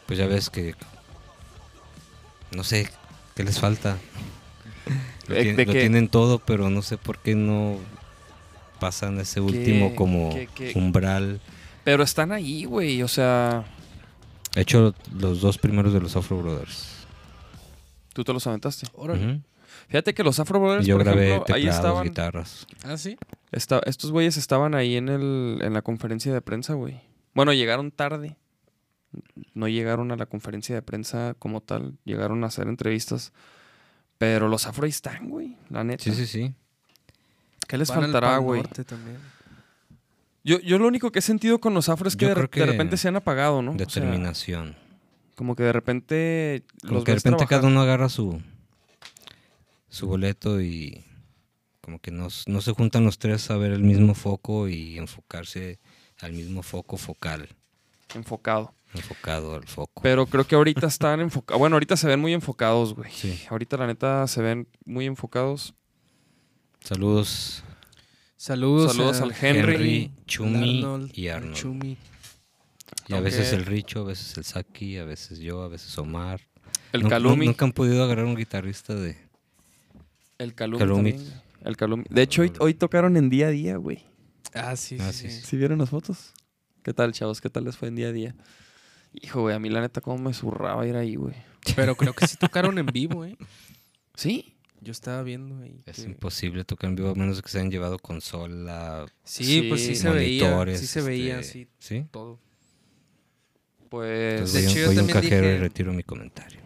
pues 0.07 0.19
ya 0.19 0.27
ves 0.27 0.51
que, 0.51 0.75
no 2.51 2.65
sé, 2.65 2.91
¿qué 3.37 3.45
les 3.45 3.61
falta? 3.61 3.97
Lo, 5.29 5.35
¿De- 5.37 5.43
tien- 5.45 5.55
de 5.57 5.65
lo 5.65 5.73
qué? 5.73 5.81
tienen 5.81 6.09
todo, 6.09 6.41
pero 6.41 6.69
no 6.69 6.83
sé 6.83 6.99
por 6.99 7.19
qué 7.21 7.35
no 7.37 7.79
pasan 8.85 9.19
ese 9.19 9.41
último 9.41 9.95
como 9.97 10.29
qué- 10.35 10.47
qué? 10.55 10.73
umbral. 10.75 11.41
Pero 11.85 12.03
están 12.03 12.33
ahí, 12.33 12.65
güey. 12.67 13.03
O 13.03 13.09
sea, 13.09 13.65
He 14.55 14.61
hecho 14.61 14.95
los 15.19 15.41
dos 15.41 15.57
primeros 15.57 15.93
de 15.95 16.01
los 16.01 16.15
Afro 16.17 16.37
Brothers. 16.43 17.07
tú 18.13 18.25
te 18.25 18.33
los 18.35 18.47
aventaste. 18.47 18.87
Órale. 18.93 19.41
Fíjate 19.89 20.13
que 20.15 20.23
los 20.23 20.39
Afro 20.39 20.61
Brothers, 20.61 20.87
yo 20.87 20.97
por 20.97 21.05
grabé 21.05 21.29
ejemplo, 21.31 21.55
ahí 21.55 21.63
teclados, 21.63 21.77
estaban. 21.87 22.05
guitarras. 22.05 22.67
Ah, 22.85 22.97
sí. 22.99 23.17
esta- 23.53 23.81
estos 23.87 24.11
güeyes 24.13 24.37
estaban 24.37 24.75
ahí 24.75 24.97
en, 24.97 25.09
el, 25.09 25.61
en 25.63 25.73
la 25.73 25.81
conferencia 25.83 26.33
de 26.33 26.41
prensa, 26.43 26.75
güey. 26.75 27.01
Bueno, 27.35 27.53
llegaron 27.53 27.91
tarde. 27.91 28.37
No 29.55 29.67
llegaron 29.69 30.11
a 30.13 30.17
la 30.17 30.27
conferencia 30.27 30.75
de 30.75 30.83
prensa 30.83 31.35
como 31.39 31.61
tal. 31.61 31.95
Llegaron 32.05 32.45
a 32.45 32.49
hacer 32.49 32.67
entrevistas. 32.69 33.33
Pero 34.19 34.49
los 34.49 34.67
Afro 34.67 34.85
ahí 34.85 34.91
están, 34.91 35.29
güey. 35.31 35.57
La 35.71 35.83
neta. 35.85 36.03
Sí, 36.05 36.13
sí, 36.15 36.27
sí. 36.27 36.55
¿Qué 37.67 37.79
les 37.79 37.89
Van 37.89 37.99
al 37.99 38.05
faltará, 38.05 38.39
güey? 38.39 38.63
Yo, 40.43 40.61
yo 40.61 40.79
lo 40.79 40.87
único 40.87 41.11
que 41.11 41.21
he 41.21 41.23
sentido 41.23 41.59
con 41.59 41.73
los 41.73 41.89
Afro 41.89 42.07
es 42.07 42.17
que, 42.17 42.27
de, 42.27 42.35
repente 42.35 42.97
se 42.97 43.09
han 43.09 43.17
apagado, 43.17 43.63
¿no? 43.63 43.73
O 43.73 43.77
sea, 43.77 43.87
Determinación. 43.87 44.77
como 45.37 45.57
que 45.57 45.63
de 45.63 45.73
repente. 45.73 46.65
Como 46.83 46.95
los 46.95 47.05
que 47.05 47.13
de 47.13 47.17
repente 47.17 47.39
trabajar. 47.39 47.61
cada 47.61 47.69
uno 47.69 47.81
agarra 47.81 48.09
su, 48.11 48.43
su 49.89 50.07
boleto 50.07 50.61
y 50.61 51.03
como 51.81 51.99
que 51.99 52.11
no, 52.11 52.29
no 52.47 52.61
se 52.61 52.73
juntan 52.73 53.05
los 53.05 53.19
tres 53.19 53.51
a 53.51 53.57
ver 53.57 53.73
el 53.73 53.83
mismo 53.83 54.15
foco 54.15 54.69
y 54.69 54.99
enfocarse 54.99 55.79
al 56.21 56.33
mismo 56.33 56.63
foco 56.63 56.97
focal, 56.97 57.49
Enfocado. 58.15 58.73
enfocado 58.95 59.55
al 59.55 59.67
foco. 59.67 60.03
Pero 60.03 60.27
creo 60.27 60.47
que 60.47 60.55
ahorita 60.55 60.87
están 60.87 61.21
enfocados. 61.21 61.59
Bueno, 61.59 61.77
ahorita 61.77 61.97
se 61.97 62.07
ven 62.07 62.21
muy 62.21 62.33
enfocados, 62.33 62.95
güey. 62.95 63.11
Sí. 63.11 63.43
Ahorita, 63.51 63.77
la 63.77 63.87
neta, 63.87 64.27
se 64.27 64.41
ven 64.41 64.69
muy 64.85 65.07
enfocados. 65.07 65.75
Saludos 66.85 67.63
Saludos, 68.37 68.93
Saludos 68.95 69.21
a 69.21 69.25
al 69.25 69.35
Henry, 69.41 69.73
Henry, 69.75 70.13
Chumi 70.27 70.79
Arnold, 70.83 71.19
y 71.19 71.29
Arnold. 71.29 71.55
Chumi. 71.57 71.97
Y 73.09 73.15
a 73.15 73.21
veces 73.21 73.55
el 73.55 73.65
Richo, 73.65 74.01
a 74.01 74.05
veces 74.05 74.37
el 74.37 74.45
Saki, 74.45 74.99
a 74.99 75.05
veces 75.05 75.39
yo, 75.39 75.63
a 75.63 75.69
veces 75.69 75.97
Omar. 75.97 76.43
El 76.93 77.03
Nunca- 77.05 77.15
Calumi. 77.17 77.47
Nunca 77.47 77.65
han 77.65 77.73
podido 77.73 78.05
agarrar 78.05 78.27
un 78.27 78.37
guitarrista 78.37 78.95
de... 78.95 79.17
El 80.37 80.55
Calumi. 80.55 81.17
El 81.63 81.77
Calumi. 81.79 82.05
De 82.11 82.21
hecho, 82.21 82.43
hoy, 82.43 82.53
hoy 82.61 82.75
tocaron 82.75 83.17
en 83.17 83.31
día 83.31 83.47
a 83.47 83.51
día, 83.51 83.77
güey. 83.79 84.05
Ah, 84.53 84.77
sí, 84.77 84.99
Ah, 85.01 85.11
sí. 85.11 85.31
sí, 85.31 85.41
sí. 85.41 85.47
¿Sí 85.47 85.57
vieron 85.57 85.79
las 85.79 85.89
fotos? 85.89 86.35
¿Qué 86.83 86.93
tal, 86.93 87.13
chavos? 87.13 87.41
¿Qué 87.41 87.49
tal 87.49 87.65
les 87.65 87.79
fue 87.79 87.89
en 87.89 87.95
día 87.97 88.09
a 88.09 88.13
día? 88.13 88.35
Hijo, 89.15 89.41
güey, 89.41 89.55
a 89.57 89.59
mí 89.59 89.71
la 89.71 89.81
neta, 89.81 90.03
cómo 90.03 90.19
me 90.23 90.35
zurraba 90.35 90.87
ir 90.87 90.97
ahí, 90.97 91.15
güey. 91.15 91.35
Pero 91.77 91.97
creo 91.97 92.13
que 92.13 92.27
sí 92.27 92.37
tocaron 92.37 92.77
en 92.79 92.85
vivo, 92.87 93.25
¿eh? 93.25 93.39
¿Sí? 94.15 94.54
Yo 94.85 94.93
estaba 94.93 95.23
viendo 95.23 95.59
ahí. 95.63 95.81
Es 95.87 95.97
que- 95.97 96.03
imposible 96.03 96.65
tocar 96.65 96.91
en 96.91 96.97
vivo 96.97 97.09
a 97.11 97.15
menos 97.15 97.41
que 97.43 97.49
se 97.49 97.59
hayan 97.59 97.71
llevado 97.71 97.99
consola, 97.99 99.07
Sí, 99.25 99.67
pues 99.69 99.81
sí 99.81 99.95
Sí, 99.95 100.03
se 100.03 100.11
veía. 100.11 100.77
Sí 100.77 100.87
se 100.87 101.01
veía, 101.01 101.41
este, 101.41 101.53
sí, 101.53 101.69
¿Sí? 101.79 102.07
todo. 102.11 102.39
Pues. 103.89 104.33
Entonces 104.35 104.63
de 104.65 104.71
hecho, 104.71 104.79
yo 104.81 104.91
un 104.91 104.97
también 104.97 105.21
cajero 105.21 105.47
y 105.47 105.51
dije- 105.51 105.59
retiro 105.61 105.93
mi 105.93 106.03
comentario. 106.03 106.61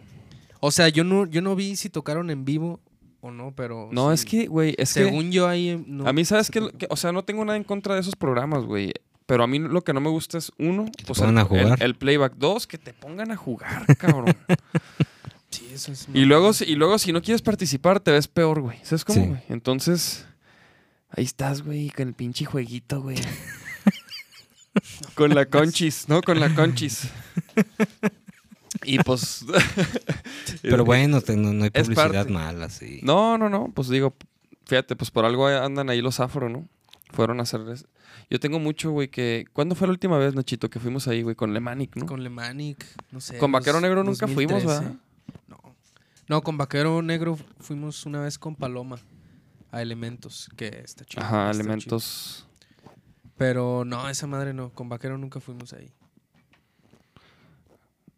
O 0.59 0.71
sea, 0.71 0.89
yo 0.89 1.03
no, 1.03 1.25
yo 1.25 1.41
no 1.41 1.55
vi 1.55 1.75
si 1.75 1.89
tocaron 1.89 2.29
en 2.29 2.43
vivo 2.45 2.79
o 3.21 3.31
no, 3.31 3.53
pero. 3.55 3.89
no, 3.91 4.09
sí. 4.09 4.13
es 4.15 4.25
que, 4.25 4.47
güey, 4.47 4.69
es 4.77 4.93
que. 4.93 5.05
Según 5.05 5.31
yo 5.31 5.47
ahí. 5.47 5.81
no 5.87 6.07
a 6.07 6.13
mí, 6.13 6.25
¿sabes 6.25 6.49
qué? 6.51 6.61
Que- 6.77 6.87
O 6.89 6.95
sea, 6.97 7.11
no 7.11 7.23
tengo 7.23 7.45
nada 7.45 7.57
en 7.57 7.63
contra 7.63 7.95
de 7.95 8.01
esos 8.01 8.15
programas, 8.15 8.65
güey. 8.65 8.91
Pero 9.25 9.43
a 9.43 9.47
mí 9.47 9.59
lo 9.59 9.83
que 9.83 9.93
no 9.93 10.01
me 10.01 10.09
gusta 10.09 10.39
es, 10.39 10.51
uno, 10.57 10.85
te 10.97 11.03
pues 11.05 11.19
el, 11.21 11.37
a 11.37 11.45
jugar. 11.45 11.77
el- 11.79 11.83
el 11.83 11.95
playback. 11.95 12.33
Dos, 12.35 12.65
que 12.65 12.77
te 12.79 12.93
pongan 12.93 13.31
a 13.31 13.35
jugar, 13.37 13.85
cabrón. 13.97 14.35
Sí, 15.51 15.67
eso 15.73 15.91
es. 15.91 16.07
y, 16.13 16.25
luego, 16.25 16.53
si- 16.53 16.65
y 16.65 16.75
luego, 16.75 16.99
si 16.99 17.11
no 17.11 17.21
quieres 17.21 17.41
participar, 17.41 17.99
te 17.99 18.11
ves 18.11 18.27
peor, 18.27 18.61
güey. 18.61 18.77
¿Sabes 18.83 19.03
cómo, 19.05 19.21
Sí. 19.21 19.27
güey? 19.29 19.41
Entonces, 19.49 20.25
ahí 21.09 21.23
estás, 21.23 21.63
güey, 21.63 21.89
con 21.89 22.07
el 22.09 22.13
pinche 22.13 22.45
jueguito, 22.45 23.01
güey. 23.01 23.17
con 25.15 25.33
la 25.33 25.45
conchis, 25.45 26.07
¿no? 26.07 26.21
Con 26.21 26.39
la 26.39 26.53
conchis. 26.53 27.09
y 28.83 28.99
pues... 28.99 29.45
Pero 30.61 30.85
bueno, 30.85 31.19
no, 31.35 31.53
no 31.53 31.63
hay 31.63 31.69
publicidad 31.71 32.27
mala, 32.27 32.69
sí. 32.69 32.99
No, 33.03 33.37
no, 33.37 33.49
no, 33.49 33.71
pues 33.73 33.89
digo, 33.89 34.15
fíjate, 34.65 34.95
pues 34.95 35.11
por 35.11 35.25
algo 35.25 35.47
andan 35.47 35.89
ahí 35.89 36.01
los 36.01 36.19
afro, 36.19 36.49
¿no? 36.49 36.67
Fueron 37.11 37.39
a 37.39 37.43
hacerles... 37.43 37.85
Yo 38.29 38.39
tengo 38.39 38.59
mucho, 38.59 38.91
güey, 38.91 39.07
que... 39.07 39.45
¿Cuándo 39.53 39.73
fue 39.73 39.87
la 39.87 39.91
última 39.93 40.19
vez, 40.19 40.35
Nachito, 40.35 40.69
que 40.69 40.79
fuimos 40.79 41.07
ahí, 41.07 41.23
güey? 41.23 41.35
Con 41.35 41.53
Lemanic, 41.55 41.95
¿no? 41.95 42.01
Con, 42.01 42.07
Con 42.17 42.23
Lemanic, 42.23 42.85
no 43.11 43.19
sé. 43.19 43.39
Vaquero 43.39 43.73
dos- 43.73 43.81
Negro 43.81 44.03
nunca 44.03 44.27
fuimos, 44.27 44.63
2013. 44.63 44.67
¿verdad? 44.85 44.99
No. 45.47 45.57
No, 46.27 46.41
con 46.41 46.57
Vaquero 46.57 47.01
Negro 47.01 47.37
fuimos 47.59 48.05
una 48.05 48.21
vez 48.21 48.37
con 48.37 48.55
Paloma 48.55 48.99
a 49.71 49.81
Elementos, 49.81 50.49
que 50.55 50.67
está 50.83 51.05
chido. 51.05 51.23
Ajá, 51.23 51.51
está 51.51 51.61
elementos... 51.61 52.45
chido. 52.45 52.49
Pero 53.37 53.85
no, 53.85 54.09
esa 54.09 54.27
madre 54.27 54.53
no. 54.53 54.71
Con 54.71 54.89
Vaquero 54.89 55.17
nunca 55.17 55.39
fuimos 55.39 55.73
ahí. 55.73 55.91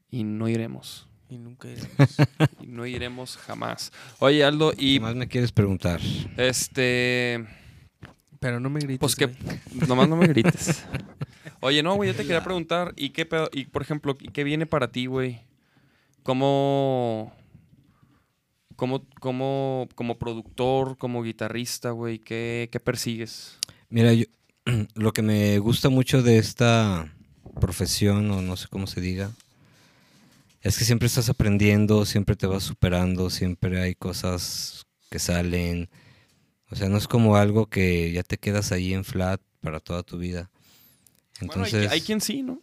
Y 0.09 0.23
no 0.23 0.47
iremos. 0.49 1.07
Y 1.29 1.38
nunca 1.38 1.67
iremos. 1.69 2.17
Y 2.59 2.67
no 2.67 2.85
iremos 2.85 3.38
jamás. 3.38 3.91
Oye, 4.19 4.43
Aldo, 4.43 4.71
¿Qué 4.71 4.85
y 4.85 4.99
más 4.99 5.15
me 5.15 5.27
quieres 5.27 5.51
preguntar? 5.51 6.01
este... 6.38 7.45
Pero 8.39 8.59
no 8.59 8.71
me 8.71 8.79
grites. 8.79 8.99
Pues 8.99 9.15
que 9.15 9.27
güey. 9.27 9.59
nomás 9.88 10.09
no 10.09 10.15
me 10.15 10.25
grites. 10.27 10.83
Oye, 11.61 11.83
no, 11.83 11.93
güey, 11.93 12.09
yo 12.09 12.15
te 12.15 12.23
quería 12.23 12.43
preguntar, 12.43 12.91
¿y 12.97 13.11
qué 13.11 13.27
pedo? 13.27 13.49
Y 13.53 13.65
por 13.65 13.83
ejemplo, 13.83 14.17
¿y 14.19 14.29
¿qué 14.29 14.43
viene 14.43 14.65
para 14.65 14.91
ti, 14.91 15.05
güey? 15.05 15.41
¿Cómo, 16.23 17.34
cómo, 18.76 19.06
cómo, 19.19 19.88
como 19.95 20.19
productor, 20.19 20.98
como 20.98 21.23
guitarrista, 21.23 21.91
güey, 21.91 22.19
qué, 22.19 22.69
qué 22.72 22.80
persigues? 22.80 23.57
Mira, 23.89 24.14
yo, 24.14 24.26
lo 24.95 25.14
que 25.14 25.22
me 25.22 25.57
gusta 25.60 25.89
mucho 25.89 26.22
de 26.22 26.38
esta 26.38 27.11
profesión, 27.60 28.30
o 28.31 28.41
no 28.41 28.56
sé 28.56 28.68
cómo 28.69 28.88
se 28.88 29.02
diga, 29.02 29.31
es 30.61 30.77
que 30.77 30.85
siempre 30.85 31.07
estás 31.07 31.30
aprendiendo, 31.30 32.06
siempre 32.06 32.35
te 32.35 32.45
vas 32.45 32.64
superando, 32.64 33.30
siempre 33.30 33.81
hay 33.81 33.95
cosas 33.95 34.85
que 35.10 35.18
salen. 35.18 35.89
O 36.69 36.76
sea, 36.76 36.88
no 36.88 36.98
es 36.98 37.07
como 37.07 37.35
algo 37.35 37.65
que 37.65 38.11
ya 38.11 38.22
te 38.23 38.38
quedas 38.38 38.72
ahí 38.72 38.93
en 38.93 39.03
flat 39.03 39.41
para 39.60 39.80
toda 39.80 40.03
tu 40.03 40.19
vida. 40.19 40.52
Entonces, 41.41 41.73
bueno, 41.73 41.89
hay, 41.89 41.99
hay 41.99 42.02
quien 42.02 42.22
sí, 42.22 42.43
¿no? 42.43 42.61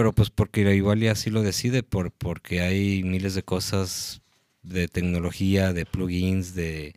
Pero 0.00 0.14
pues 0.14 0.30
porque 0.30 0.62
igual 0.74 0.98
ya 0.98 1.12
así 1.12 1.28
lo 1.28 1.42
decide, 1.42 1.82
por, 1.82 2.10
porque 2.10 2.62
hay 2.62 3.02
miles 3.02 3.34
de 3.34 3.42
cosas 3.42 4.22
de 4.62 4.88
tecnología, 4.88 5.74
de 5.74 5.84
plugins, 5.84 6.54
de... 6.54 6.94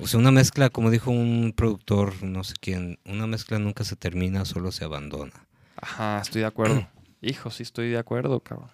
O 0.00 0.08
sea, 0.08 0.18
una 0.18 0.32
mezcla, 0.32 0.68
como 0.68 0.90
dijo 0.90 1.12
un 1.12 1.52
productor, 1.56 2.24
no 2.24 2.42
sé 2.42 2.54
quién, 2.60 2.98
una 3.04 3.28
mezcla 3.28 3.60
nunca 3.60 3.84
se 3.84 3.94
termina, 3.94 4.44
solo 4.44 4.72
se 4.72 4.82
abandona. 4.84 5.46
Ajá, 5.76 6.20
estoy 6.20 6.40
de 6.40 6.48
acuerdo. 6.48 6.88
Hijo, 7.22 7.52
sí 7.52 7.62
estoy 7.62 7.90
de 7.90 7.98
acuerdo, 7.98 8.40
cabrón. 8.40 8.72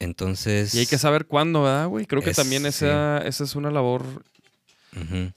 Entonces... 0.00 0.74
Y 0.74 0.80
hay 0.80 0.86
que 0.86 0.98
saber 0.98 1.26
cuándo, 1.26 1.62
¿verdad, 1.62 1.86
güey? 1.86 2.04
Creo 2.06 2.20
que 2.20 2.30
Es- 2.30 2.36
también 2.36 2.66
esa, 2.66 3.18
esa 3.18 3.44
es 3.44 3.54
una 3.54 3.70
labor, 3.70 4.02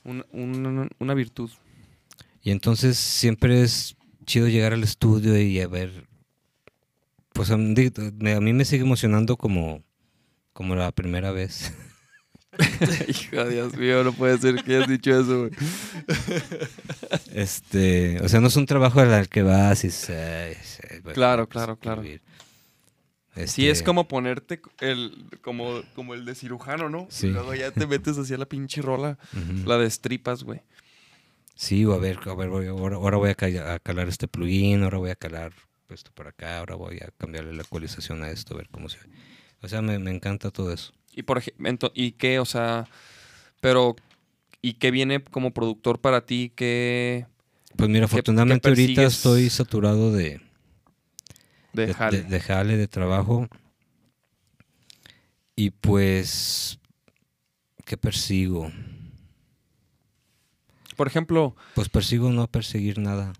un- 0.03 0.89
una 0.97 1.13
virtud. 1.13 1.51
Y 2.41 2.49
entonces 2.49 2.97
siempre 2.97 3.61
es 3.61 3.95
chido 4.25 4.47
llegar 4.47 4.73
al 4.73 4.81
estudio 4.81 5.39
y 5.39 5.59
a 5.61 5.67
ver... 5.67 6.08
Pues 7.39 7.51
a 7.51 7.57
mí, 7.57 7.73
me- 8.17 8.33
a 8.33 8.41
mí 8.41 8.51
me 8.51 8.65
sigue 8.65 8.83
emocionando 8.83 9.37
como, 9.37 9.81
como 10.51 10.75
la 10.75 10.91
primera 10.91 11.31
vez. 11.31 11.71
Hijo, 13.07 13.45
Dios 13.45 13.77
mío, 13.77 14.03
no 14.03 14.11
puede 14.11 14.37
ser 14.39 14.61
que 14.61 14.75
hayas 14.75 14.89
dicho 14.89 15.17
eso, 15.17 15.39
güey. 15.47 15.51
Este, 17.33 18.19
o 18.21 18.27
sea, 18.27 18.41
no 18.41 18.47
es 18.47 18.55
un 18.57 18.65
trabajo 18.65 18.99
al 18.99 19.29
que 19.29 19.41
vas 19.41 19.85
y 19.85 19.89
se, 19.89 20.53
se- 20.63 20.99
bueno, 20.99 21.13
Claro, 21.13 21.45
pues, 21.47 21.53
claro, 21.53 21.77
claro. 21.77 22.01
escribir. 22.01 22.21
Sí, 23.47 23.67
es 23.69 23.77
Este, 23.77 23.85
como 23.85 24.09
ponerte 24.09 24.59
el, 24.81 25.13
como, 25.41 25.81
como 25.95 26.13
el 26.15 26.25
de 26.25 26.35
cirujano, 26.35 26.89
¿no? 26.89 27.07
Sí. 27.09 27.27
Y 27.27 27.29
luego 27.29 27.55
ya 27.55 27.71
te 27.71 27.87
metes 27.87 28.17
hacia 28.17 28.37
la 28.37 28.47
pinche 28.47 28.81
rola, 28.81 29.17
la 29.65 29.77
de 29.77 29.87
estripas, 29.87 30.43
güey. 30.43 30.59
Sí, 31.55 31.85
o 31.85 31.93
a 31.93 31.97
ver, 31.99 32.19
a 32.25 32.33
ver, 32.35 32.49
voy- 32.49 32.67
ahora, 32.67 32.97
ahora 32.97 33.15
voy 33.17 33.29
a 33.29 33.79
calar 33.79 34.09
este 34.09 34.27
plugin, 34.27 34.83
ahora 34.83 34.97
voy 34.97 35.11
a 35.11 35.15
calar 35.15 35.53
esto 35.93 36.11
por 36.13 36.27
acá, 36.27 36.59
ahora 36.59 36.75
voy 36.75 36.97
a 36.97 37.11
cambiarle 37.17 37.53
la 37.53 37.61
actualización 37.61 38.23
a 38.23 38.29
esto, 38.31 38.53
a 38.53 38.57
ver 38.57 38.69
cómo 38.69 38.89
se 38.89 38.97
ve. 38.99 39.05
O 39.61 39.67
sea, 39.67 39.81
me, 39.81 39.99
me 39.99 40.11
encanta 40.11 40.51
todo 40.51 40.71
eso. 40.73 40.93
Y 41.13 41.23
por 41.23 41.37
ejemplo, 41.37 41.91
¿y 41.93 42.11
qué? 42.13 42.39
O 42.39 42.45
sea, 42.45 42.87
pero, 43.61 43.95
¿y 44.61 44.73
qué 44.73 44.91
viene 44.91 45.21
como 45.23 45.51
productor 45.51 45.99
para 45.99 46.25
ti? 46.25 46.51
¿Qué 46.55 47.25
Pues 47.75 47.89
mira, 47.89 48.01
¿Qué- 48.05 48.05
afortunadamente 48.05 48.61
qué 48.63 48.69
ahorita 48.69 49.03
estoy 49.03 49.49
saturado 49.49 50.11
de, 50.13 50.41
de 51.73 51.85
de, 51.87 51.93
jale? 51.93 52.17
de- 52.21 52.29
de 52.29 52.39
jale, 52.39 52.77
de 52.77 52.87
trabajo. 52.87 53.47
Y 55.55 55.71
pues, 55.71 56.79
¿qué 57.85 57.97
persigo? 57.97 58.71
Por 60.95 61.07
ejemplo, 61.07 61.55
Pues 61.75 61.89
persigo 61.89 62.29
no 62.31 62.47
perseguir 62.47 62.99
nada. 62.99 63.33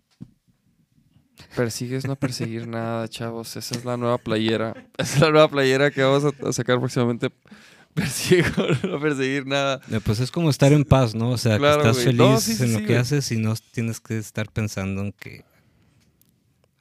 Persigues 1.56 2.06
no 2.08 2.16
perseguir 2.16 2.68
nada, 2.68 3.08
chavos. 3.08 3.56
Esa 3.56 3.76
es 3.76 3.86
la 3.86 3.98
nueva 3.98 4.18
playera. 4.18 4.74
Esa 4.98 5.16
es 5.16 5.22
la 5.22 5.32
nueva 5.32 5.48
playera 5.50 5.92
que 5.92 6.04
vamos 6.04 6.24
a, 6.26 6.48
a 6.50 6.54
sacar 6.54 6.80
próximamente. 6.80 7.30
Persigo 7.94 8.48
no 8.88 9.00
perseguir 9.00 9.46
nada. 9.48 9.82
Eh, 9.92 10.00
Pues 10.04 10.20
es 10.20 10.30
como 10.32 10.50
estar 10.50 10.72
en 10.72 10.86
paz, 10.86 11.16
¿no? 11.16 11.32
O 11.32 11.38
sea, 11.38 11.58
Claro, 11.58 11.82
que 11.82 11.90
estás 11.90 11.96
güey. 11.96 12.06
feliz 12.06 12.20
No, 12.20 12.40
sí, 12.40 12.56
sí, 12.56 12.64
en 12.64 12.74
lo 12.74 12.80
sí, 12.80 12.86
que 12.86 12.92
güey. 12.92 13.02
haces 13.02 13.32
y 13.32 13.38
no 13.38 13.54
tienes 13.72 14.00
que 14.00 14.18
estar 14.18 14.50
pensando 14.52 15.02
en 15.02 15.12
que 15.12 15.44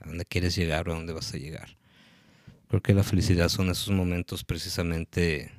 a 0.01 0.07
dónde 0.07 0.25
quieres 0.27 0.55
llegar 0.55 0.89
o 0.89 0.93
a 0.93 0.97
dónde 0.97 1.13
vas 1.15 1.33
a 1.35 1.39
llegar. 1.39 1.77
Creo 2.69 2.83
que 2.83 2.93
la 2.93 3.03
felicidad 3.03 3.49
son 3.49 3.71
esos 3.71 3.91
momentos 3.91 4.45
precisamente 4.45 5.51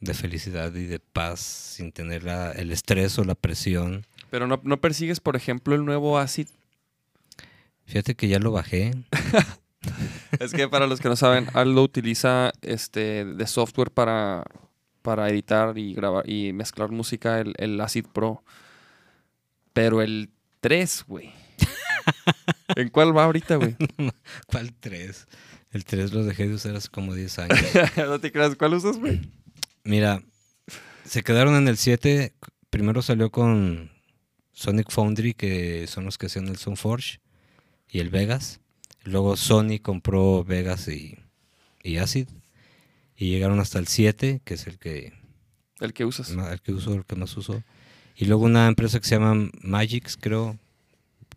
de 0.00 0.14
felicidad 0.14 0.74
y 0.74 0.84
de 0.84 0.98
paz 1.00 1.40
sin 1.40 1.92
tener 1.92 2.24
la- 2.24 2.52
el 2.52 2.70
estrés 2.72 3.18
o 3.18 3.24
la 3.24 3.34
presión. 3.36 4.04
Pero 4.30 4.46
no, 4.46 4.60
no 4.64 4.80
persigues, 4.80 5.20
por 5.20 5.34
ejemplo, 5.36 5.74
el 5.74 5.84
nuevo 5.84 6.18
Acid. 6.18 6.48
Fíjate 7.88 8.14
que 8.14 8.28
ya 8.28 8.38
lo 8.38 8.52
bajé. 8.52 8.94
Es 10.38 10.52
que 10.52 10.68
para 10.68 10.86
los 10.86 11.00
que 11.00 11.08
no 11.08 11.16
saben, 11.16 11.46
Aldo 11.54 11.82
utiliza 11.82 12.52
este 12.60 13.24
de 13.24 13.46
software 13.46 13.90
para, 13.90 14.44
para 15.00 15.30
editar 15.30 15.78
y 15.78 15.94
grabar 15.94 16.28
y 16.28 16.52
mezclar 16.52 16.90
música, 16.90 17.40
el, 17.40 17.54
el 17.56 17.80
Acid 17.80 18.04
Pro. 18.12 18.44
Pero 19.72 20.02
el 20.02 20.30
3, 20.60 21.04
güey. 21.08 21.32
¿En 22.76 22.90
cuál 22.90 23.16
va 23.16 23.24
ahorita, 23.24 23.56
güey? 23.56 23.76
¿Cuál 24.46 24.74
3? 24.78 25.26
El 25.70 25.84
3 25.84 26.12
lo 26.12 26.24
dejé 26.24 26.48
de 26.48 26.54
usar 26.54 26.76
hace 26.76 26.88
como 26.88 27.14
10 27.14 27.38
años. 27.38 27.58
no 27.96 28.20
te 28.20 28.30
creas, 28.30 28.54
¿cuál 28.56 28.74
usas, 28.74 28.98
güey? 28.98 29.20
Mira, 29.84 30.22
se 31.04 31.22
quedaron 31.22 31.54
en 31.54 31.68
el 31.68 31.78
7. 31.78 32.34
Primero 32.68 33.00
salió 33.00 33.30
con 33.30 33.90
Sonic 34.52 34.90
Foundry, 34.90 35.32
que 35.32 35.86
son 35.86 36.04
los 36.04 36.18
que 36.18 36.26
hacían 36.26 36.48
el 36.48 36.58
Soundforge, 36.58 37.20
y 37.90 38.00
el 38.00 38.10
Vegas. 38.10 38.60
Luego 39.04 39.36
Sony 39.36 39.78
compró 39.82 40.44
Vegas 40.44 40.88
y, 40.88 41.18
y 41.82 41.98
Acid. 41.98 42.28
Y 43.16 43.30
llegaron 43.30 43.58
hasta 43.60 43.78
el 43.78 43.88
7, 43.88 44.42
que 44.44 44.54
es 44.54 44.66
el 44.66 44.78
que, 44.78 45.12
El 45.80 45.92
que 45.92 46.04
usas. 46.04 46.30
el 46.30 46.60
que 46.60 46.72
uso, 46.72 46.94
el 46.94 47.04
que 47.04 47.16
más 47.16 47.36
uso. 47.36 47.62
Y 48.14 48.26
luego 48.26 48.44
una 48.44 48.68
empresa 48.68 49.00
que 49.00 49.06
se 49.06 49.16
llama 49.16 49.50
Magix, 49.62 50.16
creo, 50.16 50.58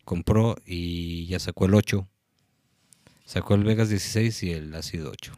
compró 0.03 0.55
y 0.65 1.25
ya 1.27 1.39
sacó 1.39 1.65
el 1.65 1.75
8. 1.75 2.07
Sacó 3.25 3.55
el 3.55 3.63
Vegas 3.63 3.89
16 3.89 4.43
y 4.43 4.51
el 4.51 4.75
Acid 4.75 5.05
8. 5.05 5.33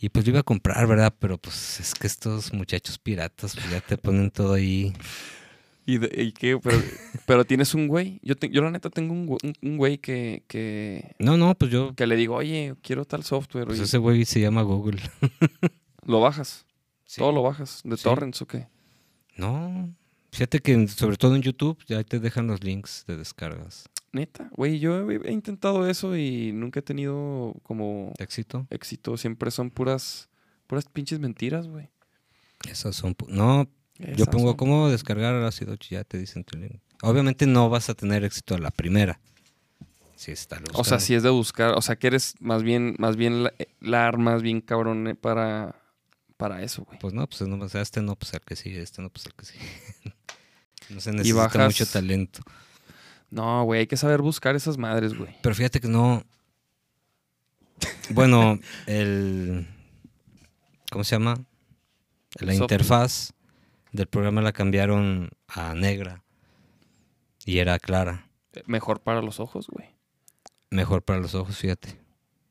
Y 0.00 0.08
pues 0.08 0.26
lo 0.26 0.30
iba 0.30 0.40
a 0.40 0.42
comprar, 0.42 0.86
¿verdad? 0.88 1.14
Pero 1.18 1.38
pues 1.38 1.78
es 1.78 1.94
que 1.94 2.08
estos 2.08 2.52
muchachos 2.52 2.98
piratas 2.98 3.54
pues, 3.54 3.70
ya 3.70 3.80
te 3.80 3.96
ponen 3.96 4.32
todo 4.32 4.54
ahí. 4.54 4.92
¿Y, 5.84 5.98
de- 5.98 6.22
y 6.22 6.32
qué? 6.32 6.58
Pero, 6.62 6.78
pero 7.26 7.44
tienes 7.44 7.74
un 7.74 7.88
güey. 7.88 8.20
Yo, 8.22 8.36
te- 8.36 8.48
yo 8.50 8.62
la 8.62 8.70
neta 8.70 8.88
tengo 8.90 9.12
un, 9.12 9.26
güey- 9.26 9.38
un- 9.42 9.68
un 9.70 9.76
güey 9.76 9.98
que, 9.98 10.44
que, 10.48 11.14
No, 11.18 11.36
no, 11.36 11.54
pues 11.56 11.70
yo... 11.70 11.94
que 11.94 12.06
le 12.06 12.16
digo, 12.16 12.36
oye, 12.36 12.74
quiero 12.82 13.04
tal 13.04 13.24
software. 13.24 13.66
Pues 13.66 13.78
y 13.78 13.82
ese 13.82 13.98
güey 13.98 14.24
se 14.24 14.40
llama 14.40 14.62
Google. 14.62 15.00
Lo 16.06 16.20
bajas. 16.20 16.66
Sí. 17.04 17.18
Todo 17.20 17.32
lo 17.32 17.42
bajas. 17.42 17.80
¿De 17.84 17.96
Sí. 17.96 18.04
torrents 18.04 18.40
o 18.42 18.46
qué? 18.46 18.68
No. 19.36 19.94
Fíjate 20.30 20.60
que 20.60 20.88
sobre 20.88 21.16
todo 21.16 21.36
en 21.36 21.42
YouTube 21.42 21.78
ya 21.86 22.02
te 22.04 22.18
dejan 22.20 22.46
los 22.46 22.62
links 22.64 23.04
de 23.06 23.16
descargas. 23.18 23.88
Neta, 24.12 24.48
güey, 24.52 24.78
yo 24.78 25.10
he, 25.10 25.32
intentado 25.32 25.88
eso 25.88 26.16
y 26.16 26.52
nunca 26.52 26.80
he 26.80 26.82
tenido 26.82 27.54
como 27.62 28.12
¿De 28.18 28.24
éxito? 28.24 28.66
éxito. 28.70 29.16
Siempre 29.16 29.50
son 29.50 29.70
puras, 29.70 30.28
puras 30.66 30.86
pinches 30.86 31.18
mentiras, 31.18 31.66
güey. 31.68 31.88
Esas 32.70 32.94
son... 32.96 33.14
pu- 33.14 33.28
Yo 34.16 34.26
pongo 34.26 34.56
cómo 34.56 34.88
descargar 34.88 35.34
ácido, 35.44 35.76
ya 35.88 36.04
te 36.04 36.18
dicen. 36.18 36.44
tu 36.44 36.58
link. 36.58 36.80
Obviamente 37.02 37.46
no 37.46 37.68
vas 37.68 37.88
a 37.90 37.94
tener 37.94 38.24
éxito 38.24 38.54
a 38.54 38.58
la 38.58 38.70
primera. 38.70 39.20
Si 40.14 40.30
está 40.30 40.60
O 40.74 40.84
sea, 40.84 41.00
si 41.00 41.14
es 41.14 41.24
de 41.24 41.30
buscar, 41.30 41.72
o 41.76 41.82
sea, 41.82 41.96
que 41.96 42.06
eres 42.06 42.34
más 42.38 42.62
bien, 42.62 42.94
más 42.98 43.16
bien 43.16 43.42
la, 43.42 43.52
la 43.80 44.06
armas 44.06 44.40
bien 44.42 44.60
cabrón 44.60 45.08
eh, 45.08 45.14
para, 45.16 45.74
para 46.36 46.62
eso, 46.62 46.84
güey. 46.84 46.98
Pues 47.00 47.12
no, 47.12 47.26
pues 47.26 47.40
no, 47.42 47.64
o 47.64 47.68
sea, 47.68 47.80
este 47.82 48.02
no, 48.02 48.14
pues 48.14 48.32
el 48.34 48.40
que 48.40 48.54
sigue, 48.54 48.80
este 48.82 49.02
no, 49.02 49.10
pues 49.10 49.26
el 49.26 49.34
que 49.34 49.44
sigue. 49.46 49.64
no 50.90 51.00
se 51.00 51.10
necesita 51.10 51.38
bajas- 51.38 51.66
mucho 51.66 51.86
talento. 51.86 52.40
No, 53.30 53.64
güey, 53.64 53.80
hay 53.80 53.86
que 53.88 53.96
saber 53.96 54.22
buscar 54.22 54.54
esas 54.54 54.78
madres, 54.78 55.14
güey. 55.14 55.34
Pero 55.42 55.54
fíjate 55.56 55.80
que 55.80 55.88
no. 55.88 56.22
Bueno, 58.10 58.60
el. 58.86 59.66
¿Cómo 60.90 61.02
se 61.02 61.16
llama? 61.16 61.34
La 62.38 62.52
software. 62.52 62.54
interfaz 62.80 63.32
del 63.92 64.06
programa 64.06 64.42
la 64.42 64.52
cambiaron 64.52 65.30
a 65.48 65.74
negra. 65.74 66.22
Y 67.44 67.58
era 67.58 67.78
clara. 67.78 68.28
Mejor 68.66 69.00
para 69.00 69.20
los 69.22 69.40
ojos, 69.40 69.66
güey. 69.68 69.88
Mejor 70.70 71.02
para 71.02 71.20
los 71.20 71.34
ojos, 71.34 71.56
fíjate. 71.58 71.98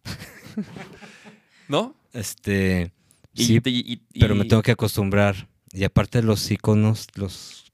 ¿No? 1.68 1.96
Este. 2.14 2.92
Y- 3.34 3.46
sí, 3.46 3.62
y- 3.66 3.94
y- 4.14 4.20
pero 4.20 4.36
me 4.36 4.46
tengo 4.46 4.62
que 4.62 4.72
acostumbrar. 4.72 5.48
Y 5.72 5.86
aparte 5.86 6.22
los 6.22 6.52
iconos, 6.52 7.08
los 7.16 7.72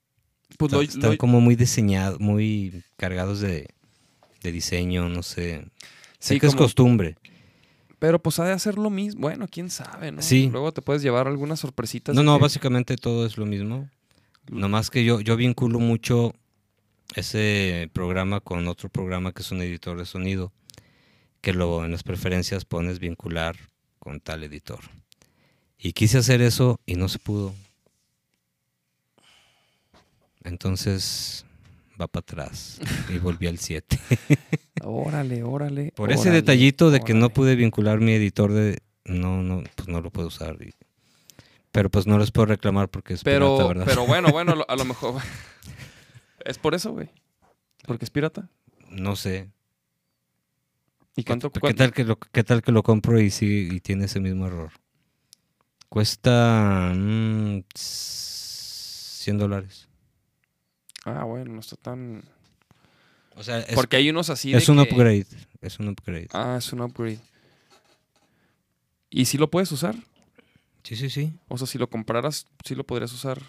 pues 0.58 0.72
lo- 0.72 0.82
están 0.82 1.12
lo- 1.12 1.18
como 1.18 1.42
muy 1.42 1.56
diseñados, 1.56 2.20
muy 2.20 2.84
cargados 2.96 3.40
de, 3.40 3.68
de 4.44 4.52
diseño, 4.52 5.10
no 5.10 5.24
sé. 5.24 5.66
Sé 6.20 6.36
Sí, 6.36 6.40
que 6.40 6.48
es 6.48 6.56
costumbre. 6.56 7.18
Pero 8.00 8.22
pues 8.22 8.40
ha 8.40 8.46
de 8.46 8.52
hacer 8.52 8.78
lo 8.78 8.90
mismo. 8.90 9.22
Bueno, 9.22 9.48
quién 9.50 9.70
sabe, 9.72 10.12
¿no? 10.12 10.22
Sí. 10.22 10.50
Luego 10.52 10.72
te 10.72 10.82
puedes 10.82 11.02
llevar 11.02 11.28
algunas 11.28 11.60
sorpresitas. 11.60 12.16
No, 12.16 12.22
no, 12.24 12.38
que- 12.38 12.44
básicamente 12.44 12.96
todo 12.96 13.26
es 13.26 13.38
lo 13.38 13.46
mismo. 13.46 13.90
Nomás 14.50 14.90
que 14.90 15.04
yo, 15.04 15.20
yo 15.20 15.36
vinculo 15.36 15.80
mucho 15.80 16.34
ese 17.16 17.90
programa 17.94 18.40
con 18.40 18.68
otro 18.68 18.90
programa 18.90 19.32
que 19.32 19.42
es 19.42 19.52
un 19.52 19.62
editor 19.62 19.98
de 19.98 20.06
sonido, 20.06 20.52
que 21.42 21.54
lo 21.54 21.84
en 21.86 21.92
las 21.92 22.04
preferencias 22.04 22.66
pones 22.66 23.00
vincular 23.00 23.56
con 24.00 24.20
tal 24.20 24.44
editor. 24.44 24.80
Y 25.80 25.94
quise 25.94 26.20
hacer 26.20 26.42
eso 26.42 26.80
y 26.86 26.96
no 26.96 27.10
se 27.10 27.20
pudo. 27.20 27.54
Entonces 30.44 31.46
va 32.00 32.08
para 32.08 32.22
atrás 32.22 32.80
y 33.14 33.18
volví 33.20 33.48
al 33.48 33.58
7. 33.60 34.00
Órale, 34.84 35.44
órale. 35.44 35.92
Por 35.96 36.12
ese 36.12 36.30
detallito 36.32 36.92
de 36.92 37.00
que 37.02 37.14
no 37.14 37.30
pude 37.30 37.56
vincular 37.56 38.00
mi 38.00 38.12
editor 38.14 38.54
de 38.54 38.80
no 39.06 39.42
no 39.42 39.64
pues 39.76 39.88
no 39.88 40.02
lo 40.02 40.12
puedo 40.12 40.28
usar. 40.28 40.58
y- 40.62 40.74
pero 41.72 41.90
pues 41.90 42.08
no 42.08 42.18
les 42.18 42.32
puedo 42.32 42.46
reclamar 42.48 42.90
porque 42.90 43.14
es 43.16 43.24
Pero, 43.24 43.56
pirata, 43.58 43.68
¿verdad? 43.68 43.86
pero 43.88 44.06
bueno, 44.08 44.30
bueno, 44.32 44.52
a 44.54 44.56
lo- 44.58 44.70
a 44.70 44.76
lo 44.76 44.86
mejor. 44.86 45.22
es 46.46 46.58
por 46.58 46.74
eso, 46.76 46.92
güey. 46.94 47.10
Porque 47.86 48.06
es 48.06 48.12
pirata. 48.12 48.50
no 48.90 49.16
sé. 49.16 49.50
¿Y 51.16 51.24
cuánto 51.24 51.52
¿Qué, 51.52 51.60
cuánto? 51.60 51.78
tal 51.80 51.94
que 51.94 52.04
lo, 52.04 52.18
qué 52.20 52.44
tal 52.44 52.62
que 52.62 52.72
lo 52.72 52.84
compro 52.84 53.20
y 53.20 53.32
sigue 53.32 53.74
y 53.76 53.80
tiene 53.80 54.06
ese 54.06 54.20
mismo 54.20 54.46
error? 54.46 54.72
Cuesta 55.90 56.94
mm, 56.96 57.62
100 57.76 59.38
dólares. 59.38 59.87
Ah, 61.08 61.24
bueno, 61.24 61.54
no 61.54 61.60
está 61.60 61.76
tan. 61.76 62.24
O 63.36 63.44
sea, 63.44 63.60
es, 63.60 63.76
Porque 63.76 63.98
hay 63.98 64.10
unos 64.10 64.30
así 64.30 64.52
de. 64.52 64.58
es 64.58 64.68
un 64.70 64.78
que- 64.78 64.92
upgrade. 64.94 65.28
Es 65.62 65.80
un 65.80 65.88
upgrade. 65.90 66.28
Ah, 66.34 66.56
es 66.58 66.72
un 66.74 66.82
upgrade. 66.82 67.20
¿Y 69.10 69.26
si 69.26 69.38
lo 69.38 69.50
puedes 69.50 69.72
usar? 69.72 69.96
Sí, 70.84 70.96
sí, 70.96 71.10
sí. 71.10 71.34
O 71.48 71.58
sea, 71.58 71.68
si 71.68 71.78
lo 71.78 71.90
compraras, 71.90 72.46
sí 72.66 72.76
lo 72.76 72.86
podrías 72.86 73.12
usar. 73.14 73.42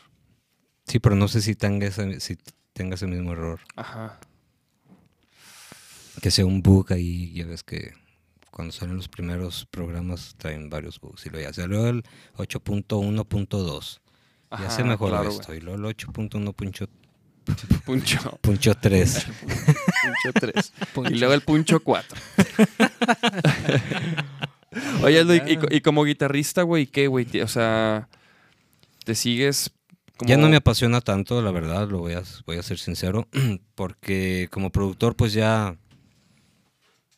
Sí, 0.86 0.98
pero 0.98 1.14
no 1.16 1.28
sé 1.28 1.40
si 1.42 1.54
tenga 1.54 1.86
ese, 1.86 2.20
si 2.20 2.36
tenga 2.72 2.94
ese 2.94 3.06
mismo 3.06 3.32
error. 3.32 3.60
Ajá. 3.76 4.18
Que 6.22 6.30
sea 6.30 6.46
un 6.46 6.62
bug 6.62 6.92
ahí, 6.92 7.32
ya 7.32 7.46
ves 7.46 7.62
que 7.62 7.92
cuando 8.50 8.72
salen 8.72 8.96
los 8.96 9.08
primeros 9.08 9.66
programas 9.66 10.34
traen 10.36 10.68
varios 10.68 10.98
bugs. 11.00 11.26
Y 11.26 11.30
luego 11.30 11.48
ya 11.48 11.52
salió 11.54 11.86
el 11.86 12.02
8.1.2. 12.36 14.00
Ya 14.58 14.70
se 14.70 14.82
mejoró 14.82 15.12
claro, 15.12 15.28
esto. 15.30 15.54
Y 15.54 15.60
luego 15.60 15.88
el 15.88 15.96
8.1.3. 15.96 16.88
güey. 17.68 17.80
Puncho. 17.84 18.38
Puncho 18.40 18.74
3. 18.74 19.26
Y 21.10 21.14
luego 21.18 21.34
el 21.34 21.42
puncho 21.42 21.80
4. 21.80 22.18
Oye, 25.02 25.22
y, 25.46 25.52
y 25.52 25.56
co- 25.56 25.66
y 25.70 25.80
como 25.80 26.04
guitarrista, 26.04 26.62
güey, 26.62 26.86
¿qué, 26.86 27.06
güey? 27.06 27.26
O 27.40 27.48
sea, 27.48 28.08
¿te 29.04 29.14
sigues 29.14 29.70
como... 30.16 30.28
Ya 30.28 30.36
no 30.36 30.48
me 30.48 30.56
apasiona 30.56 31.00
tanto, 31.00 31.40
la 31.40 31.50
verdad, 31.50 31.88
lo 31.88 31.98
voy 31.98 32.14
a, 32.14 32.22
voy 32.46 32.58
a 32.58 32.62
ser 32.62 32.78
sincero, 32.78 33.26
porque 33.74 34.48
como 34.50 34.70
productor 34.70 35.16
pues 35.16 35.32
ya 35.32 35.76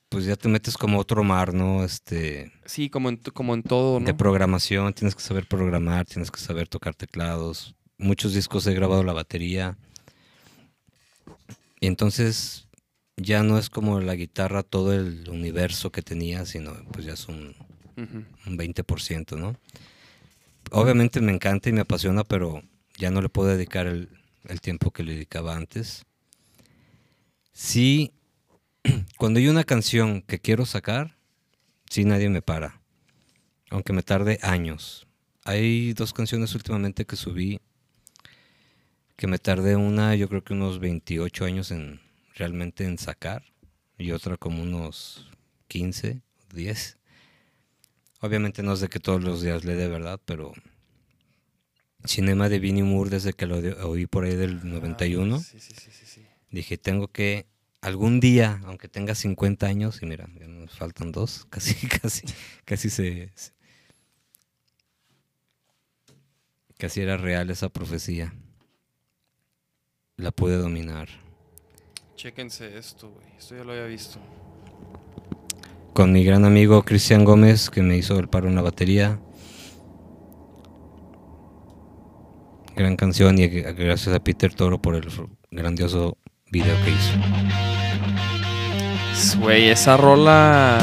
pues 0.09 0.25
ya 0.25 0.35
te 0.37 0.49
metes 0.49 0.77
como 0.77 0.99
otro 0.99 1.23
mar, 1.23 1.55
¿no? 1.55 1.85
Este 1.85 2.53
Sí, 2.67 2.91
como 2.91 3.09
en, 3.11 3.17
como 3.33 3.55
en 3.55 3.63
todo, 3.63 4.01
¿no? 4.01 4.07
de 4.07 4.15
programación, 4.15 4.93
tienes 4.93 5.15
que 5.15 5.23
saber 5.23 5.47
programar, 5.47 6.05
tienes 6.07 6.31
que 6.33 6.41
saber 6.41 6.67
tocar 6.69 6.95
teclados. 6.97 7.77
Muchos 7.97 8.35
discos 8.35 8.67
he 8.67 8.75
grabado 8.75 9.05
la 9.05 9.13
batería. 9.13 9.77
Y 11.81 11.87
entonces 11.87 12.69
ya 13.17 13.43
no 13.43 13.59
es 13.59 13.71
como 13.71 14.01
la 14.01 14.15
guitarra 14.15 14.63
todo 14.63 14.93
el 14.93 15.29
universo 15.29 15.91
que 15.91 16.03
tenía, 16.03 16.45
sino 16.47 16.75
pues 16.93 17.07
ya 17.07 17.15
es 17.15 17.27
un, 17.29 17.55
Ujú. 17.97 18.25
un 18.47 18.57
20%, 18.59 19.37
¿no? 19.37 19.57
Obviamente 20.71 21.21
me 21.21 21.33
encanta 21.33 21.69
y 21.69 21.73
me 21.73 21.81
apasiona, 21.81 22.23
pero 22.25 22.63
ya 22.99 23.11
no 23.11 23.21
le 23.23 23.29
puedo 23.29 23.49
dedicar 23.49 23.87
el, 23.87 24.09
el 24.45 24.61
tiempo 24.61 24.91
que 24.91 25.03
le 25.03 25.15
dedicaba 25.15 25.57
antes. 25.57 26.05
Sí, 27.53 28.13
cuando 29.19 29.41
hay 29.41 29.49
una 29.49 29.65
canción 29.65 30.23
que 30.23 30.39
quiero 30.39 30.67
sacar, 30.67 31.17
sí 31.91 32.05
nadie 32.05 32.29
me 32.29 32.43
para, 32.43 32.81
aunque 33.71 33.93
me 33.93 34.03
tarde 34.03 34.39
años. 34.43 35.07
Hay 35.45 35.95
dos 35.95 36.13
canciones 36.13 36.55
últimamente 36.55 37.05
que 37.07 37.17
subí 37.17 37.61
que 39.21 39.27
me 39.27 39.39
tardé 39.39 39.77
una, 39.77 40.15
yo 40.15 40.31
creo 40.31 40.43
que 40.43 40.55
unos 40.55 40.79
28 40.81 41.45
años 41.45 41.71
en 41.73 42.01
realmente 42.37 42.85
en 42.87 42.97
sacar 42.97 43.45
y 43.99 44.13
otra 44.13 44.39
como 44.39 44.63
unos 44.63 45.29
15, 45.69 46.23
10. 46.55 46.97
Obviamente 48.23 48.63
no 48.63 48.73
es 48.73 48.81
de 48.81 48.89
que 48.89 48.99
todos 48.99 49.23
los 49.23 49.43
días 49.43 49.67
le 49.67 49.75
dé 49.75 49.89
verdad, 49.89 50.19
pero 50.25 50.55
Cinema 52.07 52.49
de 52.49 52.61
Vinnie 52.61 52.83
Moore 52.83 53.11
desde 53.11 53.35
que 53.35 53.45
lo 53.45 53.61
de- 53.61 53.75
oí 53.75 54.07
por 54.07 54.25
ahí 54.25 54.37
del 54.37 54.67
91, 54.67 55.37
Ah, 55.37 55.39
Sí, 55.41 55.61
sí, 55.61 55.75
sí, 55.79 55.91
sí, 55.91 56.07
sí. 56.07 56.27
dije, 56.51 56.79
tengo 56.79 57.09
que 57.09 57.45
algún 57.83 58.21
día, 58.21 58.63
aunque 58.65 58.89
tenga 58.89 59.15
50 59.15 59.67
años, 59.67 60.01
y 60.03 60.07
mira, 60.07 60.31
ya 60.39 60.47
nos 60.49 60.79
faltan 60.79 61.13
dos, 61.13 61.45
casi, 61.51 61.75
casi, 61.89 62.23
casi 62.65 62.89
se... 62.89 63.31
se- 63.35 63.53
Casi 66.79 67.03
era 67.03 67.19
real 67.19 67.51
esa 67.51 67.69
profecía. 67.69 68.33
La 70.21 70.31
pude 70.33 70.57
dominar. 70.59 71.09
Chéquense 72.15 72.77
esto, 72.77 73.11
güey. 73.11 73.27
Esto 73.39 73.57
ya 73.57 73.65
lo 73.65 73.73
había 73.73 73.87
visto. 73.87 74.19
Con 75.95 76.13
mi 76.13 76.23
gran 76.25 76.45
amigo 76.45 76.83
Cristian 76.83 77.25
Gómez, 77.25 77.71
que 77.71 77.81
me 77.81 77.97
hizo 77.97 78.19
el 78.19 78.29
paro 78.29 78.47
en 78.47 78.55
la 78.55 78.61
batería. 78.61 79.19
Gran 82.77 82.97
canción 82.97 83.39
y 83.39 83.47
gracias 83.47 84.15
a 84.15 84.21
Peter 84.23 84.53
Toro 84.53 84.83
por 84.83 84.95
el 84.95 85.09
grandioso 85.51 86.19
video 86.51 86.77
que 86.85 86.91
hizo. 86.91 87.15
Güey, 89.39 89.71
esa 89.71 89.97
rola... 89.97 90.79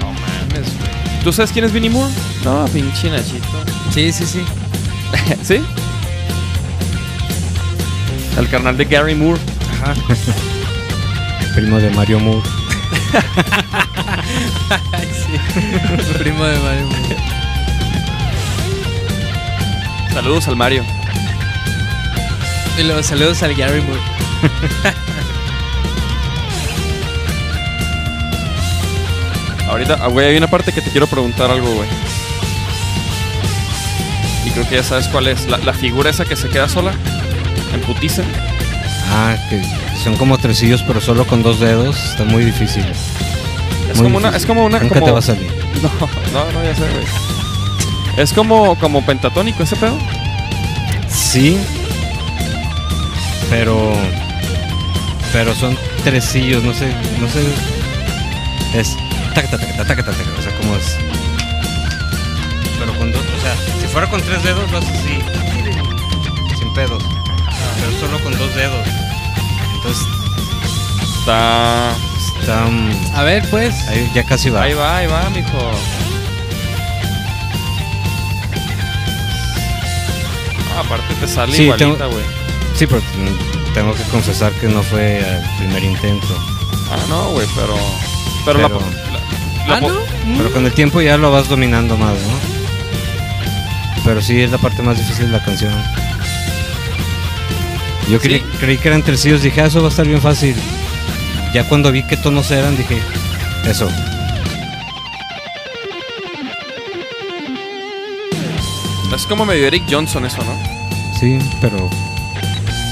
No 0.00 0.12
mames, 0.12 0.78
güey. 0.78 1.24
¿Tú 1.24 1.32
sabes 1.32 1.50
quién 1.50 1.64
es 1.64 1.72
Vinnie 1.72 1.90
Moore? 1.90 2.12
No, 2.44 2.66
pinche 2.66 3.10
Nachito. 3.10 3.64
Sí, 3.90 4.12
sí, 4.12 4.24
sí. 4.24 4.44
¿Sí? 5.42 5.60
El 8.36 8.48
carnal 8.50 8.76
de 8.76 8.84
Gary 8.84 9.14
Moore. 9.14 9.40
Primo 11.54 11.78
de 11.78 11.90
Mario 11.90 12.20
Moore. 12.20 12.46
Ay, 14.92 15.08
sí. 15.14 15.38
Primo 16.18 16.44
de 16.44 16.58
Mario. 16.58 16.88
Saludos 20.12 20.48
al 20.48 20.56
Mario. 20.56 20.84
Y 22.78 22.82
los 22.82 23.06
saludos 23.06 23.42
al 23.42 23.54
Gary 23.54 23.80
Moore. 23.80 24.00
Ahorita, 29.70 29.98
ah, 30.00 30.08
güey, 30.08 30.26
hay 30.28 30.36
una 30.36 30.46
parte 30.48 30.72
que 30.72 30.82
te 30.82 30.90
quiero 30.90 31.06
preguntar 31.06 31.50
algo, 31.50 31.74
güey. 31.74 31.88
Y 34.44 34.50
creo 34.50 34.68
que 34.68 34.76
ya 34.76 34.82
sabes 34.82 35.08
cuál 35.08 35.26
es. 35.28 35.46
La, 35.48 35.56
la 35.58 35.72
figura 35.72 36.10
esa 36.10 36.26
que 36.26 36.36
se 36.36 36.48
queda 36.50 36.68
sola. 36.68 36.92
En 37.76 37.82
putiza. 37.82 38.22
Ah, 39.10 39.36
que 39.50 39.62
son 40.02 40.16
como 40.16 40.36
tresillos, 40.38 40.82
pero 40.82 41.00
solo 41.00 41.26
con 41.26 41.42
dos 41.42 41.60
dedos. 41.60 41.96
Está 42.10 42.24
muy 42.24 42.44
difícil. 42.44 42.84
Es 43.90 43.96
Muy 43.98 44.04
como 44.06 44.18
una, 44.18 44.36
es 44.36 44.46
como 44.46 44.64
una. 44.64 44.78
Nunca 44.80 44.94
como- 44.94 45.06
te 45.06 45.12
va 45.12 45.18
a 45.18 45.22
salir. 45.22 45.46
No, 45.82 45.90
no, 46.32 46.52
no, 46.52 46.64
ya 46.64 46.74
sé, 46.74 46.80
güey. 46.80 47.04
Es 48.16 48.32
como, 48.32 48.76
como 48.76 49.04
pentatónico 49.04 49.62
ese 49.62 49.76
pedo. 49.76 49.96
Sí. 51.08 51.58
Pero. 53.50 53.92
Pero 55.32 55.54
son 55.54 55.76
tresillos, 56.02 56.62
no 56.64 56.72
sé. 56.72 56.88
No 57.20 57.28
sé. 57.28 57.44
Es. 58.78 58.96
O 59.36 60.42
sea, 60.42 60.56
como 60.56 60.74
es. 60.76 60.96
Pero 62.78 62.96
con 62.98 63.12
dos. 63.12 63.20
O 63.22 63.40
sea, 63.42 63.54
si 63.80 63.86
fuera 63.86 64.08
con 64.08 64.22
tres 64.22 64.42
dedos, 64.42 64.70
lo 64.72 64.78
haces 64.78 64.90
así. 64.90 65.18
Sin 66.58 66.72
pedos. 66.72 67.02
Pero 67.80 68.00
solo 68.00 68.18
con 68.22 68.36
dos 68.38 68.54
dedos. 68.54 68.86
Entonces, 69.76 70.06
Está. 71.20 71.92
está. 72.40 72.64
mm, 72.66 73.14
A 73.16 73.22
ver, 73.22 73.48
pues. 73.50 73.74
ahí 73.88 74.10
ya 74.14 74.24
casi 74.24 74.50
va. 74.50 74.62
Ahí 74.62 74.74
va, 74.74 74.96
ahí 74.98 75.06
va, 75.06 75.28
mijo. 75.30 75.58
Ah, 80.76 80.80
aparte 80.80 81.14
te 81.20 81.28
sale 81.28 81.52
Sí, 81.56 81.62
igualita, 81.64 81.96
tengo- 81.98 82.10
güey. 82.10 82.24
Sí, 82.76 82.86
pero 82.86 83.00
tengo 83.74 83.94
que 83.94 84.02
confesar 84.04 84.52
que 84.52 84.68
no 84.68 84.82
fue 84.82 85.18
el 85.18 85.42
primer 85.58 85.84
intento. 85.84 86.26
Ah, 86.90 86.98
no, 87.08 87.30
güey, 87.30 87.46
pero. 87.54 87.74
Pero, 88.44 88.58
la, 88.60 88.68
Pero- 88.68 88.80
la- 89.68 89.80
la 89.80 89.86
Ah. 89.86 89.90
Pero 90.36 90.52
con 90.52 90.64
el 90.66 90.72
tiempo 90.72 91.00
ya 91.00 91.16
lo 91.16 91.30
vas 91.30 91.48
dominando 91.48 91.96
más, 91.96 92.12
¿no? 92.14 92.56
Pero 94.04 94.20
sí 94.22 94.40
es 94.40 94.50
la 94.50 94.58
parte 94.58 94.82
más 94.82 94.96
difícil 94.98 95.26
de 95.26 95.38
la 95.38 95.44
canción. 95.44 95.72
Yo 98.08 98.20
creí, 98.20 98.38
Sí. 98.38 98.44
creí 98.60 98.78
que 98.78 98.88
eran 98.88 99.02
tresillos, 99.02 99.42
dije, 99.42 99.60
ah, 99.60 99.66
eso 99.66 99.80
va 99.80 99.86
a 99.88 99.90
estar 99.90 100.06
bien 100.06 100.20
fácil. 100.22 100.54
Ya 101.52 101.64
cuando 101.68 101.90
vi 101.90 102.02
qué 102.04 102.16
tonos 102.16 102.50
eran, 102.50 102.76
dije, 102.76 102.98
eso. 103.68 103.88
Es 109.14 109.24
como 109.26 109.44
medio 109.46 109.66
Eric 109.66 109.84
Johnson 109.90 110.26
eso, 110.26 110.42
¿no? 110.44 110.54
Sí, 111.18 111.38
pero 111.60 111.88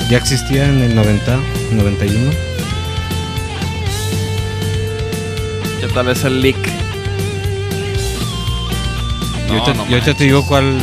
ya 0.09 0.17
existía 0.17 0.65
en 0.69 0.81
el 0.83 0.95
90, 0.95 1.39
91. 1.73 2.31
¿Qué 5.81 5.87
tal 5.89 6.09
es 6.09 6.25
el 6.25 6.41
leak? 6.41 6.57
y 9.47 9.53
No, 9.53 9.59
ahorita, 9.59 9.75
no 9.75 9.91
y 9.91 9.93
ahorita 9.95 10.15
te 10.15 10.25
digo 10.25 10.45
cuál. 10.47 10.79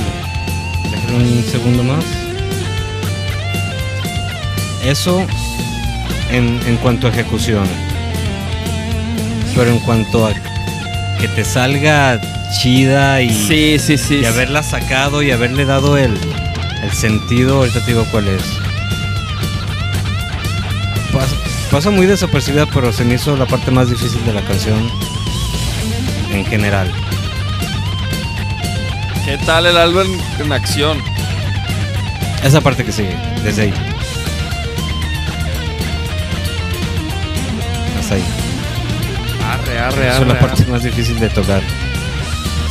Déjame 0.92 1.24
un 1.24 1.44
segundo 1.44 1.84
más. 1.84 2.06
Eso 4.84 5.26
en, 6.32 6.60
en 6.66 6.78
cuanto 6.78 7.08
a 7.08 7.10
ejecución. 7.12 7.66
Pero 9.56 9.70
en 9.72 9.80
cuanto 9.80 10.26
a 10.28 10.34
que 11.20 11.28
te 11.28 11.44
salga 11.44 12.20
chida 12.62 13.22
y, 13.22 13.30
Sí, 13.30 13.78
sí, 13.80 13.98
sí. 13.98 14.20
y 14.22 14.26
haberla 14.26 14.64
sacado 14.64 15.22
y 15.22 15.32
haberle 15.32 15.66
dado 15.66 15.98
el, 15.98 16.18
el 16.84 16.92
sentido, 16.94 17.58
ahorita 17.58 17.80
te 17.82 17.88
digo 17.88 18.06
cuál 18.12 18.28
es. 18.28 18.42
Pasa, 21.14 21.36
pasa 21.70 21.90
muy 21.92 22.06
desapercibida, 22.06 22.66
pero 22.68 22.92
se 22.94 23.04
me 23.04 23.16
hizo 23.16 23.36
la 23.36 23.46
parte 23.46 23.70
más 23.72 23.90
difícil 23.90 24.24
de 24.26 24.34
la 24.34 24.42
canción 24.42 24.90
en 26.32 26.46
general. 26.46 26.90
¿Qué 29.26 29.38
tal 29.46 29.66
el 29.66 29.78
álbum 29.78 30.08
en 30.40 30.52
acción? 30.52 30.98
Esa 32.44 32.62
parte 32.62 32.84
que 32.84 32.92
sigue, 32.92 33.16
desde 33.44 33.64
ahí. 33.64 33.74
Ahí. 38.12 38.24
Arre, 39.44 39.80
arre, 39.80 40.10
arre. 40.10 40.22
es 40.22 40.28
la 40.28 40.40
parte 40.40 40.64
arre. 40.64 40.72
más 40.72 40.84
difícil 40.84 41.20
de 41.20 41.30
tocar. 41.30 41.62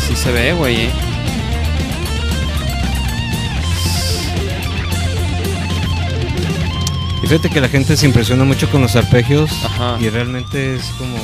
Sí 0.07 0.15
se 0.15 0.31
ve, 0.33 0.53
güey, 0.53 0.83
eh. 0.83 0.91
Y 7.23 7.27
fíjate 7.27 7.51
que 7.51 7.61
la 7.61 7.69
gente 7.69 7.97
se 7.97 8.07
impresiona 8.07 8.45
mucho 8.45 8.71
con 8.71 8.81
los 8.81 8.97
arpegios 8.97 9.51
Ajá. 9.65 9.99
y 10.01 10.09
realmente 10.09 10.77
es 10.77 10.85
como 10.99 11.19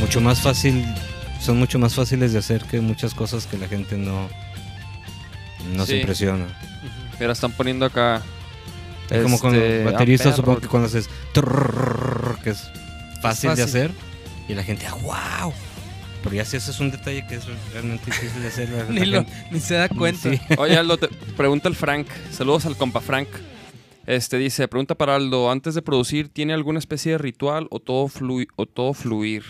mucho 0.00 0.20
más 0.20 0.40
fácil, 0.40 0.84
son 1.40 1.58
mucho 1.58 1.78
más 1.78 1.94
fáciles 1.94 2.32
de 2.32 2.38
hacer 2.38 2.64
que 2.64 2.80
muchas 2.80 3.14
cosas 3.14 3.46
que 3.46 3.56
la 3.58 3.68
gente 3.68 3.96
no, 3.96 4.28
no 5.74 5.86
se 5.86 5.98
impresiona. 5.98 6.46
Mira, 7.18 7.32
están 7.32 7.52
poniendo 7.52 7.86
acá. 7.86 8.22
Es 9.10 9.22
como 9.22 9.38
con 9.38 9.54
este, 9.54 9.84
los 9.84 9.92
bateristas, 9.92 10.36
supongo 10.36 10.60
que 10.60 10.68
cuando 10.68 10.86
haces 10.86 11.08
que 12.48 13.16
es 13.16 13.20
fácil, 13.20 13.50
de 13.50 13.56
fácil. 13.56 13.64
hacer 13.64 13.90
y 14.48 14.54
la 14.54 14.62
gente, 14.64 14.86
ah, 14.86 14.94
wow. 15.02 15.52
Pero 16.22 16.34
ya 16.34 16.44
si 16.44 16.56
haces 16.56 16.80
un 16.80 16.90
detalle 16.90 17.26
que 17.26 17.36
es 17.36 17.44
realmente 17.72 18.06
difícil 18.06 18.42
de 18.42 18.48
hacer, 18.48 18.68
Ni, 18.90 19.06
lo- 19.06 19.24
ni 19.50 19.60
se 19.60 19.74
da 19.74 19.88
cuenta. 20.00 20.30
Sí. 20.30 20.40
Oye, 20.58 20.76
Aldo, 20.76 20.96
te 20.98 21.08
pregunta 21.36 21.68
el 21.68 21.74
Frank. 21.76 22.06
Saludos 22.32 22.66
al 22.66 22.76
compa 22.76 23.00
Frank. 23.00 23.28
Este 24.06 24.38
dice, 24.38 24.66
pregunta 24.68 24.94
para 24.94 25.16
Aldo, 25.16 25.50
antes 25.50 25.74
de 25.74 25.82
producir, 25.82 26.30
¿tiene 26.30 26.54
alguna 26.54 26.78
especie 26.78 27.12
de 27.12 27.18
ritual 27.18 27.66
o 27.70 27.78
todo, 27.78 28.06
flui- 28.08 28.48
o 28.56 28.64
todo 28.66 28.94
fluir? 28.94 29.44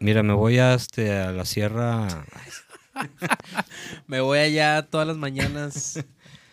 Mira, 0.00 0.22
me 0.24 0.32
voy 0.32 0.58
a, 0.58 0.74
este, 0.74 1.12
a 1.18 1.30
la 1.30 1.44
sierra. 1.44 2.08
Me 4.06 4.20
voy 4.20 4.38
allá 4.38 4.82
todas 4.82 5.06
las 5.06 5.16
mañanas 5.16 6.04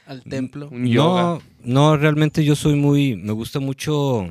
al 0.05 0.21
templo. 0.23 0.69
Un 0.71 0.85
yoga. 0.87 1.21
No, 1.21 1.41
no, 1.63 1.97
realmente 1.97 2.43
yo 2.45 2.55
soy 2.55 2.75
muy, 2.75 3.15
me 3.15 3.31
gusta 3.33 3.59
mucho, 3.59 4.27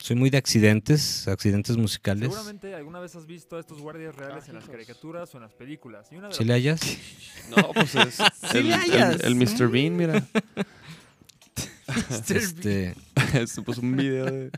soy 0.00 0.16
muy 0.16 0.30
de 0.30 0.38
accidentes, 0.38 1.28
accidentes 1.28 1.76
musicales. 1.76 2.24
Seguramente 2.32 2.74
alguna 2.74 3.00
vez 3.00 3.14
has 3.16 3.26
visto 3.26 3.56
a 3.56 3.60
estos 3.60 3.80
guardias 3.80 4.14
reales 4.16 4.48
en 4.48 4.54
las 4.56 4.64
caricaturas 4.68 5.32
o 5.34 5.38
en 5.38 5.42
las 5.44 5.52
películas. 5.52 6.08
Y 6.10 6.16
una 6.16 6.28
de 6.28 6.34
¿Sí 6.34 6.40
las 6.44 6.46
le 6.48 6.54
hallas? 6.54 6.80
No, 7.56 7.72
pues 7.72 7.94
es 7.94 8.18
el, 8.54 8.68
le 8.68 8.74
el- 8.74 8.80
hallas. 8.80 9.20
el 9.22 9.34
Mr. 9.36 9.68
Bean, 9.70 9.96
mira. 9.96 10.26
Este, 12.28 12.94
Se 13.46 13.62
puso 13.62 13.80
un 13.80 13.96
video 13.96 14.24
de... 14.26 14.50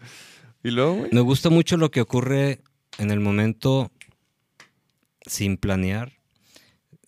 ¿Y 0.63 0.71
luego, 0.71 0.97
güey? 0.97 1.11
me 1.13 1.21
gusta 1.23 1.49
mucho 1.51 1.77
lo 1.79 1.91
que 1.91 2.01
ocurre 2.03 2.61
en 2.99 3.11
el 3.11 3.21
momento 3.21 3.91
sin 5.27 5.57
planear. 5.57 6.13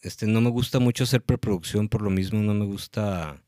Este, 0.01 0.27
no 0.27 0.41
me 0.41 0.51
gusta 0.51 0.79
mucho 0.81 1.05
hacer 1.05 1.23
preproducción, 1.23 1.89
por 1.89 2.01
lo 2.03 2.11
mismo 2.11 2.41
no 2.43 2.55
me 2.55 2.65
gusta 2.65 3.43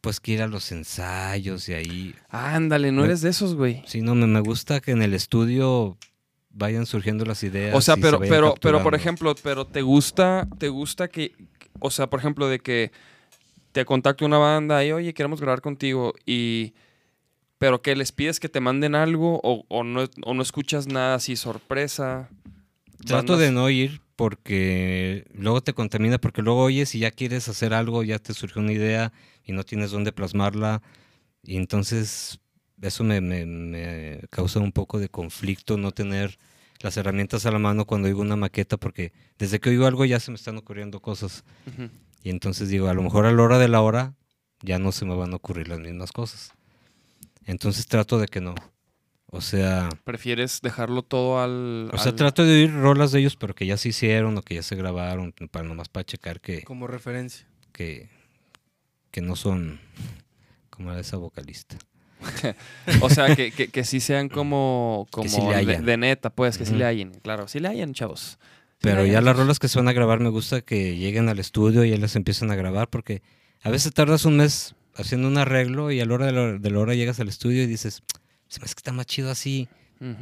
pues 0.00 0.20
que 0.20 0.32
ir 0.32 0.42
a 0.42 0.46
los 0.46 0.70
ensayos 0.72 1.68
y 1.68 1.72
ahí. 1.74 2.14
Ándale, 2.28 2.92
no 2.92 3.00
Me- 3.02 3.08
eres 3.08 3.20
de 3.22 3.30
esos, 3.30 3.54
güey. 3.54 3.82
Sí, 3.86 4.02
no, 4.02 4.14
me, 4.14 4.26
me 4.26 4.40
gusta 4.40 4.80
que 4.80 4.92
en 4.92 5.02
el 5.02 5.14
estudio 5.14 5.96
vayan 6.50 6.86
surgiendo 6.86 7.24
las 7.24 7.42
ideas. 7.42 7.74
O 7.74 7.80
sea, 7.80 7.96
se 7.96 8.00
pero, 8.00 8.18
pero, 8.20 8.54
pero, 8.60 8.82
por 8.82 8.94
ejemplo, 8.94 9.34
pero 9.42 9.66
te 9.66 9.82
gusta, 9.82 10.46
te 10.58 10.68
gusta 10.68 11.08
que, 11.08 11.32
o 11.80 11.90
sea, 11.90 12.08
por 12.08 12.20
ejemplo, 12.20 12.48
de 12.48 12.60
que 12.60 12.92
te 13.72 13.84
contacte 13.84 14.24
una 14.24 14.38
banda 14.38 14.84
y, 14.84 14.92
oye, 14.92 15.12
queremos 15.12 15.40
grabar 15.40 15.60
contigo 15.60 16.14
y, 16.24 16.72
pero 17.58 17.82
que 17.82 17.94
les 17.96 18.10
pides 18.12 18.40
que 18.40 18.48
te 18.48 18.60
manden 18.60 18.94
algo 18.94 19.40
o, 19.42 19.64
o 19.68 19.84
no, 19.84 20.04
o 20.24 20.34
no 20.34 20.42
escuchas 20.42 20.86
nada 20.86 21.16
así, 21.16 21.36
sorpresa. 21.36 22.30
Trato 23.04 23.34
Bandas- 23.34 23.38
de 23.40 23.52
no 23.52 23.68
ir 23.68 24.00
porque 24.16 25.26
luego 25.34 25.60
te 25.62 25.74
contamina, 25.74 26.16
porque 26.18 26.40
luego 26.40 26.62
oyes 26.62 26.94
y 26.94 27.00
ya 27.00 27.10
quieres 27.10 27.48
hacer 27.48 27.74
algo, 27.74 28.02
ya 28.02 28.18
te 28.18 28.32
surgió 28.32 28.62
una 28.62 28.72
idea 28.72 29.12
y 29.46 29.52
no 29.52 29.64
tienes 29.64 29.90
dónde 29.92 30.12
plasmarla. 30.12 30.82
Y 31.42 31.56
entonces 31.56 32.38
eso 32.82 33.04
me, 33.04 33.20
me- 33.22 33.46
me 33.46 34.20
causa 34.30 34.58
un 34.60 34.72
poco 34.72 34.98
de 34.98 35.08
conflicto 35.08 35.78
no 35.78 35.92
tener 35.92 36.36
las 36.80 36.96
herramientas 36.98 37.46
a 37.46 37.50
la 37.50 37.58
mano 37.58 37.86
cuando 37.86 38.08
oigo 38.08 38.20
una 38.20 38.36
maqueta, 38.36 38.76
porque 38.76 39.12
desde 39.38 39.60
que 39.60 39.70
oigo 39.70 39.86
algo 39.86 40.04
ya 40.04 40.20
se 40.20 40.30
me 40.30 40.34
están 40.36 40.58
ocurriendo 40.58 41.00
cosas. 41.00 41.42
Ujú. 41.66 41.88
Y 42.22 42.28
entonces 42.30 42.68
digo, 42.68 42.88
a 42.88 42.94
lo 42.94 43.02
mejor 43.02 43.24
a 43.24 43.32
la 43.32 43.42
hora 43.42 43.58
de 43.58 43.68
la 43.68 43.80
hora 43.80 44.14
ya 44.60 44.78
no 44.78 44.92
se 44.92 45.04
me 45.06 45.14
van 45.14 45.32
a 45.32 45.36
ocurrir 45.36 45.68
las 45.68 45.78
mismas 45.78 46.12
cosas. 46.12 46.52
Entonces 47.44 47.86
trato 47.86 48.18
de 48.18 48.26
que 48.26 48.40
no. 48.40 48.54
O 49.28 49.40
sea, 49.40 49.88
Prefieres 50.04 50.60
dejarlo 50.62 51.02
todo 51.02 51.40
al... 51.42 51.90
o 51.92 51.98
sea, 51.98 52.10
al- 52.10 52.16
trato 52.16 52.44
de 52.44 52.52
oír 52.64 52.72
rolas 52.74 53.10
de 53.12 53.20
ellos, 53.20 53.36
pero 53.36 53.54
que 53.54 53.66
ya 53.66 53.76
se 53.76 53.88
hicieron 53.90 54.36
o 54.38 54.42
que 54.42 54.54
ya 54.54 54.62
se 54.62 54.76
grabaron, 54.76 55.32
para 55.50 55.66
nomás 55.66 55.88
para 55.88 56.04
checar 56.04 56.40
que, 56.40 56.62
Como 56.62 56.86
referencia. 56.86 57.46
que, 57.72 58.08
que 59.16 59.22
no 59.22 59.34
son 59.34 59.80
como 60.68 60.92
esa 60.92 61.16
vocalista. 61.16 61.78
O 63.00 63.08
sea, 63.08 63.34
que, 63.34 63.50
que, 63.50 63.68
que 63.68 63.82
sí 63.82 63.98
sean 63.98 64.28
como, 64.28 65.06
como 65.10 65.26
sí 65.26 65.40
de, 65.40 65.96
neta, 65.96 66.28
pues, 66.28 66.58
que 66.58 66.66
sí 66.66 66.72
Ujú. 66.72 66.80
le 66.80 66.84
hayan. 66.84 67.12
Claro, 67.22 67.48
sí 67.48 67.58
le 67.58 67.68
hayan, 67.68 67.94
chavos. 67.94 68.38
Sí 68.38 68.78
Pero 68.82 68.96
ya 69.06 69.12
hayan, 69.12 69.24
las 69.24 69.32
chavos. 69.32 69.40
rolas 69.40 69.58
que 69.58 69.68
se 69.68 69.78
van 69.78 69.88
a 69.88 69.94
grabar 69.94 70.20
me 70.20 70.28
gusta 70.28 70.60
que 70.60 70.98
lleguen 70.98 71.30
al 71.30 71.38
estudio 71.38 71.82
y 71.82 71.90
ya 71.92 71.96
las 71.96 72.14
empiezan 72.14 72.50
a 72.50 72.56
grabar 72.56 72.90
porque 72.90 73.22
a 73.62 73.70
veces 73.70 73.94
tardas 73.94 74.26
un 74.26 74.36
mes 74.36 74.74
haciendo 74.94 75.28
un 75.28 75.38
arreglo 75.38 75.90
y 75.90 76.00
a 76.00 76.04
la 76.04 76.12
hora 76.12 76.26
de 76.26 76.32
la, 76.32 76.58
de 76.58 76.70
la 76.70 76.78
hora 76.78 76.94
llegas 76.94 77.18
al 77.18 77.28
estudio 77.28 77.62
y 77.62 77.66
dices, 77.66 78.02
se 78.48 78.60
me 78.60 78.66
hace 78.66 78.74
que 78.74 78.80
está 78.80 78.92
más 78.92 79.06
chido 79.06 79.30
así 79.30 79.66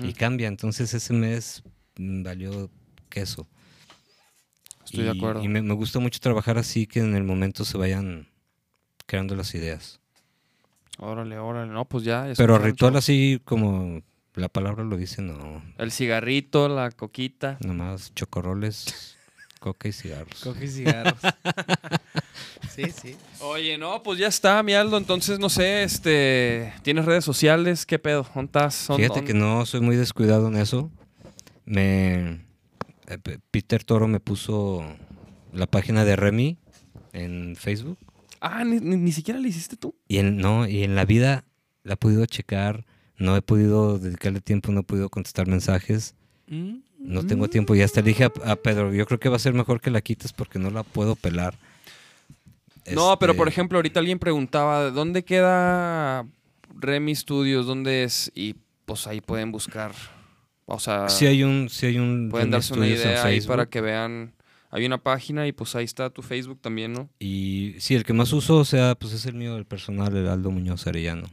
y 0.04 0.12
cambia. 0.12 0.46
Entonces 0.46 0.94
ese 0.94 1.12
mes 1.14 1.64
mm, 1.96 2.22
valió 2.22 2.70
queso. 3.08 3.48
Estoy 4.84 5.00
y, 5.00 5.04
de 5.06 5.10
acuerdo. 5.10 5.42
Y 5.42 5.48
me, 5.48 5.62
me 5.62 5.74
gusta 5.74 5.98
mucho 5.98 6.20
trabajar 6.20 6.58
así 6.58 6.86
que 6.86 7.00
en 7.00 7.16
el 7.16 7.24
momento 7.24 7.64
se 7.64 7.76
vayan 7.76 8.28
creando 9.06 9.35
las 9.35 9.55
ideas. 9.55 10.01
Órale, 10.98 11.39
órale. 11.39 11.72
No, 11.72 11.85
pues 11.85 12.05
ya. 12.05 12.26
Pero 12.36 12.59
ritual 12.59 12.97
así 12.97 13.40
como 13.44 14.02
la 14.35 14.48
palabra 14.48 14.85
lo 14.85 14.97
dice, 14.97 15.22
no. 15.22 15.62
El 15.78 15.90
cigarrito, 15.93 16.68
la 16.68 16.90
coquita. 16.90 17.56
Nomás 17.60 18.14
chocorroles 18.14 19.16
Coca 19.60 19.89
y 19.89 19.93
cigarros. 19.93 20.40
Coge 20.44 20.68
cigarros. 20.68 21.18
sí, 22.70 22.85
sí. 22.90 23.16
Oye, 23.40 23.78
no, 23.78 24.02
pues 24.02 24.18
ya 24.18 24.26
está, 24.28 24.62
mi 24.62 24.74
Aldo. 24.74 24.98
Entonces, 24.98 25.39
no 25.39 25.48
sé, 25.48 25.82
este. 25.85 26.74
¿Tienes 26.82 27.06
redes 27.06 27.24
sociales? 27.24 27.86
¿Qué 27.86 27.98
pedo? 27.98 28.26
¿Dónde 28.35 28.47
estás? 28.48 28.86
¿Dónde- 28.89 29.05
Fíjate 29.09 29.24
que 29.24 29.32
no 29.32 29.64
soy 29.64 29.81
muy 29.81 29.97
descuidado 29.97 30.48
en 30.48 30.56
eso. 30.56 30.90
Me 31.64 32.44
eh, 33.06 33.18
Peter 33.51 33.82
Toro 33.85 34.06
me 34.06 34.20
puso 34.20 34.85
la 35.52 35.66
página 35.66 36.05
de 36.05 36.16
Remy 36.16 36.59
en 37.14 37.56
Facebook 37.56 37.98
Ah, 38.46 38.62
ni, 38.64 38.78
ni- 38.78 38.96
ni 38.98 39.10
siquiera 39.12 39.40
le 39.40 39.48
hiciste 39.48 39.76
tú. 39.76 39.94
y 40.06 40.18
en 40.18 40.36
no 40.36 40.68
y 40.68 40.82
en 40.84 40.94
la 40.94 41.04
vida 41.06 41.44
la 41.82 41.94
he 41.94 41.96
podido 41.96 42.26
checar, 42.26 42.84
no 43.16 43.36
he 43.36 43.42
podido 43.42 43.98
dedicarle 43.98 44.40
tiempo, 44.40 44.70
no 44.72 44.80
he 44.80 44.84
podido 44.84 45.08
contestar 45.08 45.46
mensajes, 45.46 46.14
Mm, 46.46 46.80
no 46.98 47.24
tengo 47.26 47.48
tiempo 47.48 47.74
y 47.74 47.80
hasta 47.80 48.02
le 48.02 48.08
dije 48.08 48.24
a, 48.24 48.32
a 48.44 48.56
Pedro, 48.56 48.92
yo 48.92 49.06
creo 49.06 49.18
que 49.18 49.30
va 49.30 49.36
a 49.36 49.38
ser 49.38 49.54
mejor 49.54 49.80
que 49.80 49.90
la 49.90 50.02
quites 50.02 50.34
porque 50.34 50.58
no 50.58 50.70
la 50.70 50.82
puedo 50.82 51.16
pelar. 51.16 51.54
No, 52.92 53.18
pero 53.18 53.32
Este, 53.32 53.38
por 53.38 53.48
ejemplo, 53.48 53.78
ahorita 53.78 53.98
alguien 54.00 54.18
preguntaba, 54.18 54.90
¿dónde 54.90 55.24
queda 55.24 56.26
Remy 56.78 57.14
Studios? 57.14 57.64
¿Dónde 57.66 58.04
es? 58.04 58.30
Y 58.34 58.56
pues 58.84 59.06
ahí 59.06 59.22
pueden 59.22 59.52
buscar. 59.52 59.92
O 60.66 60.78
sea, 60.78 61.08
sí 61.08 61.24
hay 61.26 61.42
un 61.44 61.68
sí 61.70 61.86
hay 61.86 61.98
un 61.98 62.28
pueden 62.30 62.48
Remy 62.48 62.52
darse 62.52 62.74
una 62.74 62.82
Studios 62.84 63.00
en 63.06 63.10
idea 63.10 63.24
ahí 63.24 63.40
para 63.40 63.64
que 63.66 63.80
vean. 63.80 64.34
Hay 64.76 64.84
una 64.86 64.98
página 64.98 65.46
y 65.46 65.52
pues 65.52 65.76
ahí 65.76 65.84
está 65.84 66.10
tu 66.10 66.20
Facebook 66.20 66.59
también, 66.60 66.92
¿no? 66.92 67.09
Y 67.20 67.76
sí, 67.78 67.94
el 67.94 68.02
que 68.02 68.12
más 68.12 68.32
uso, 68.32 68.56
o 68.56 68.64
sea, 68.64 68.96
pues 68.96 69.12
es 69.12 69.24
el 69.24 69.34
mío, 69.34 69.56
el 69.56 69.66
personal, 69.66 70.16
el 70.16 70.26
Aldo 70.26 70.51
Muñoz 70.51 70.86
Arellano. 70.88 71.28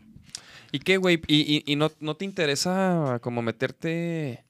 ¿Y 0.72 0.78
qué, 0.78 0.98
güey? 0.98 1.20
¿Y, 1.26 1.38
y, 1.58 1.64
y 1.66 1.76
no, 1.76 1.92
no 2.00 2.16
te 2.16 2.24
interesa 2.24 3.18
como 3.24 3.42
meterte 3.42 4.44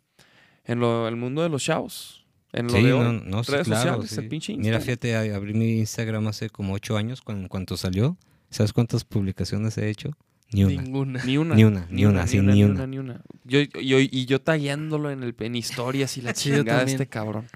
en 0.65 0.79
lo, 0.81 1.07
el 1.07 1.15
mundo 1.15 1.41
de 1.41 1.47
los 1.47 1.61
shows? 1.63 2.25
En 2.51 2.67
lo 2.67 2.73
Sí, 2.73 2.83
de 2.83 2.89
no, 2.89 3.13
no, 3.13 3.43
sí, 3.45 3.51
redes 3.53 3.67
claro, 3.67 3.81
sociales, 4.01 4.09
sí. 4.11 4.19
el 4.19 4.27
pinche 4.27 4.57
Mira, 4.57 4.81
fíjate, 4.81 5.15
abrí 5.33 5.53
mi 5.53 5.79
Instagram 5.79 6.27
hace 6.27 6.49
como 6.49 6.73
ocho 6.73 6.97
años 6.97 7.21
cuando, 7.21 7.47
cuando 7.47 7.77
salió. 7.77 8.17
¿Sabes 8.49 8.73
cuántas 8.73 9.05
publicaciones 9.05 9.77
he 9.77 9.89
hecho? 9.89 10.11
Ni 10.51 10.65
una. 10.65 10.81
Ninguna. 10.81 11.23
Ni 11.23 11.37
una. 11.37 11.55
Ni 11.55 11.63
una, 11.63 11.87
ni 11.89 12.05
una, 12.05 12.27
sí, 12.27 12.41
ni 12.41 12.65
una. 12.65 12.85
ni 12.87 12.97
una. 12.99 13.21
Yo, 13.45 13.61
yo- 13.61 13.99
y 14.01 14.25
yo 14.25 14.41
tagueándolo 14.41 15.09
en, 15.11 15.23
el, 15.23 15.33
en 15.39 15.55
historias 15.55 16.17
y 16.17 16.21
la 16.23 16.33
Sí, 16.35 16.49
chingada 16.51 16.83
de 16.83 16.91
este 16.91 17.07
cabrón. 17.07 17.47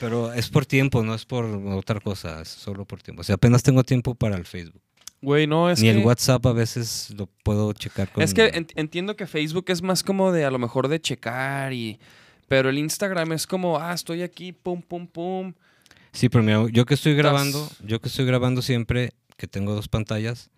Pero 0.00 0.32
es 0.32 0.48
por 0.48 0.64
tiempo, 0.66 1.04
no 1.04 1.14
es 1.14 1.24
por 1.26 1.44
otra 1.44 2.00
cosa, 2.00 2.40
es 2.40 2.48
solo 2.48 2.84
por 2.86 3.02
tiempo. 3.02 3.20
O 3.20 3.24
sea, 3.24 3.34
apenas 3.36 3.62
tengo 3.62 3.84
tiempo 3.84 4.14
para 4.14 4.36
el 4.36 4.46
Facebook. 4.46 4.80
Güey, 5.22 5.46
no, 5.46 5.70
es 5.70 5.80
Ni 5.80 5.88
que... 5.88 5.98
el 5.98 6.04
WhatsApp 6.04 6.44
a 6.46 6.52
veces 6.54 7.12
lo 7.16 7.26
puedo 7.44 7.72
checar 7.74 8.10
con... 8.10 8.22
Es 8.24 8.32
que 8.32 8.46
en- 8.46 8.66
entiendo 8.74 9.14
que 9.16 9.26
Facebook 9.26 9.66
es 9.68 9.82
más 9.82 10.02
como 10.02 10.32
de 10.32 10.46
a 10.46 10.50
lo 10.50 10.58
mejor 10.58 10.88
de 10.88 11.00
checar 11.00 11.72
y... 11.74 12.00
Pero 12.48 12.70
el 12.70 12.78
Instagram 12.78 13.30
es 13.32 13.46
como, 13.46 13.78
ah, 13.78 13.92
estoy 13.92 14.22
aquí, 14.22 14.52
pum, 14.52 14.82
pum, 14.82 15.06
pum. 15.06 15.52
Sí, 16.12 16.28
pero 16.28 16.42
mira, 16.42 16.66
yo 16.72 16.84
que 16.86 16.94
estoy 16.94 17.14
grabando, 17.14 17.68
yo 17.84 18.00
que 18.00 18.08
estoy 18.08 18.24
grabando 18.24 18.60
siempre, 18.62 19.12
que 19.36 19.46
tengo 19.46 19.74
dos 19.74 19.86
pantallas, 19.86 20.50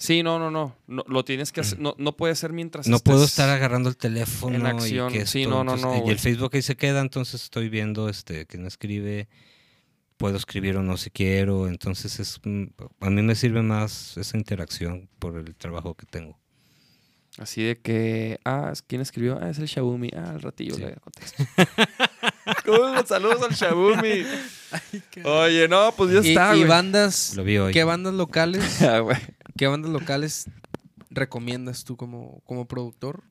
Sí, 0.00 0.22
no, 0.22 0.38
no, 0.38 0.50
no. 0.50 0.76
no 0.86 1.04
lo 1.08 1.24
tienes 1.24 1.50
que 1.50 1.60
hacer. 1.60 1.80
No, 1.80 1.94
no 1.98 2.16
puede 2.16 2.34
ser 2.36 2.52
mientras 2.52 2.86
no 2.86 3.00
puedo 3.00 3.24
estar 3.24 3.48
agarrando 3.50 3.88
el 3.88 3.96
teléfono 3.96 4.54
en 4.68 4.76
y 4.78 5.12
que 5.12 5.26
Sí, 5.26 5.42
esto, 5.42 5.50
no, 5.50 5.64
no, 5.64 5.74
entonces, 5.74 6.00
no, 6.02 6.06
Y 6.06 6.10
el 6.10 6.18
Facebook 6.20 6.50
ahí 6.54 6.62
se 6.62 6.76
queda, 6.76 7.00
entonces 7.00 7.42
estoy 7.42 7.68
viendo 7.68 8.08
este 8.08 8.46
quién 8.46 8.64
escribe, 8.64 9.28
puedo 10.16 10.36
escribir 10.36 10.76
o 10.76 10.82
no 10.84 10.96
si 10.96 11.10
quiero, 11.10 11.66
entonces 11.66 12.20
es 12.20 12.40
mm, 12.44 12.64
a 13.00 13.10
mí 13.10 13.22
me 13.22 13.34
sirve 13.34 13.62
más 13.62 14.16
esa 14.16 14.36
interacción 14.36 15.08
por 15.18 15.36
el 15.36 15.56
trabajo 15.56 15.94
que 15.94 16.06
tengo. 16.06 16.38
Así 17.38 17.62
de 17.62 17.80
que, 17.80 18.38
ah, 18.44 18.72
¿quién 18.88 19.00
escribió? 19.00 19.38
Ah, 19.40 19.48
es 19.50 19.58
el 19.58 19.68
Xiaomi. 19.68 20.10
Ah, 20.16 20.30
al 20.30 20.42
ratillo 20.42 20.74
Sí. 20.74 20.80
le 20.82 20.94
contesto. 20.96 21.44
Cool, 22.64 23.06
Saludos 23.06 23.42
al 23.42 23.54
Xiaomi. 23.54 24.24
Oye, 25.24 25.68
no, 25.68 25.92
pues 25.92 26.12
ya 26.12 26.20
Y, 26.22 26.30
está, 26.30 26.54
y 26.54 26.58
güey. 26.60 26.68
bandas, 26.68 27.34
Lo 27.36 27.44
vi 27.44 27.58
hoy. 27.58 27.72
¿qué 27.72 27.84
bandas 27.84 28.14
locales, 28.14 28.82
Ah, 28.82 29.00
güey. 29.00 29.16
Qué 29.58 29.66
bandas 29.66 29.90
locales 29.90 30.46
recomiendas 31.10 31.84
tú 31.84 31.96
como, 31.98 32.40
como 32.46 32.66
productor? 32.66 33.24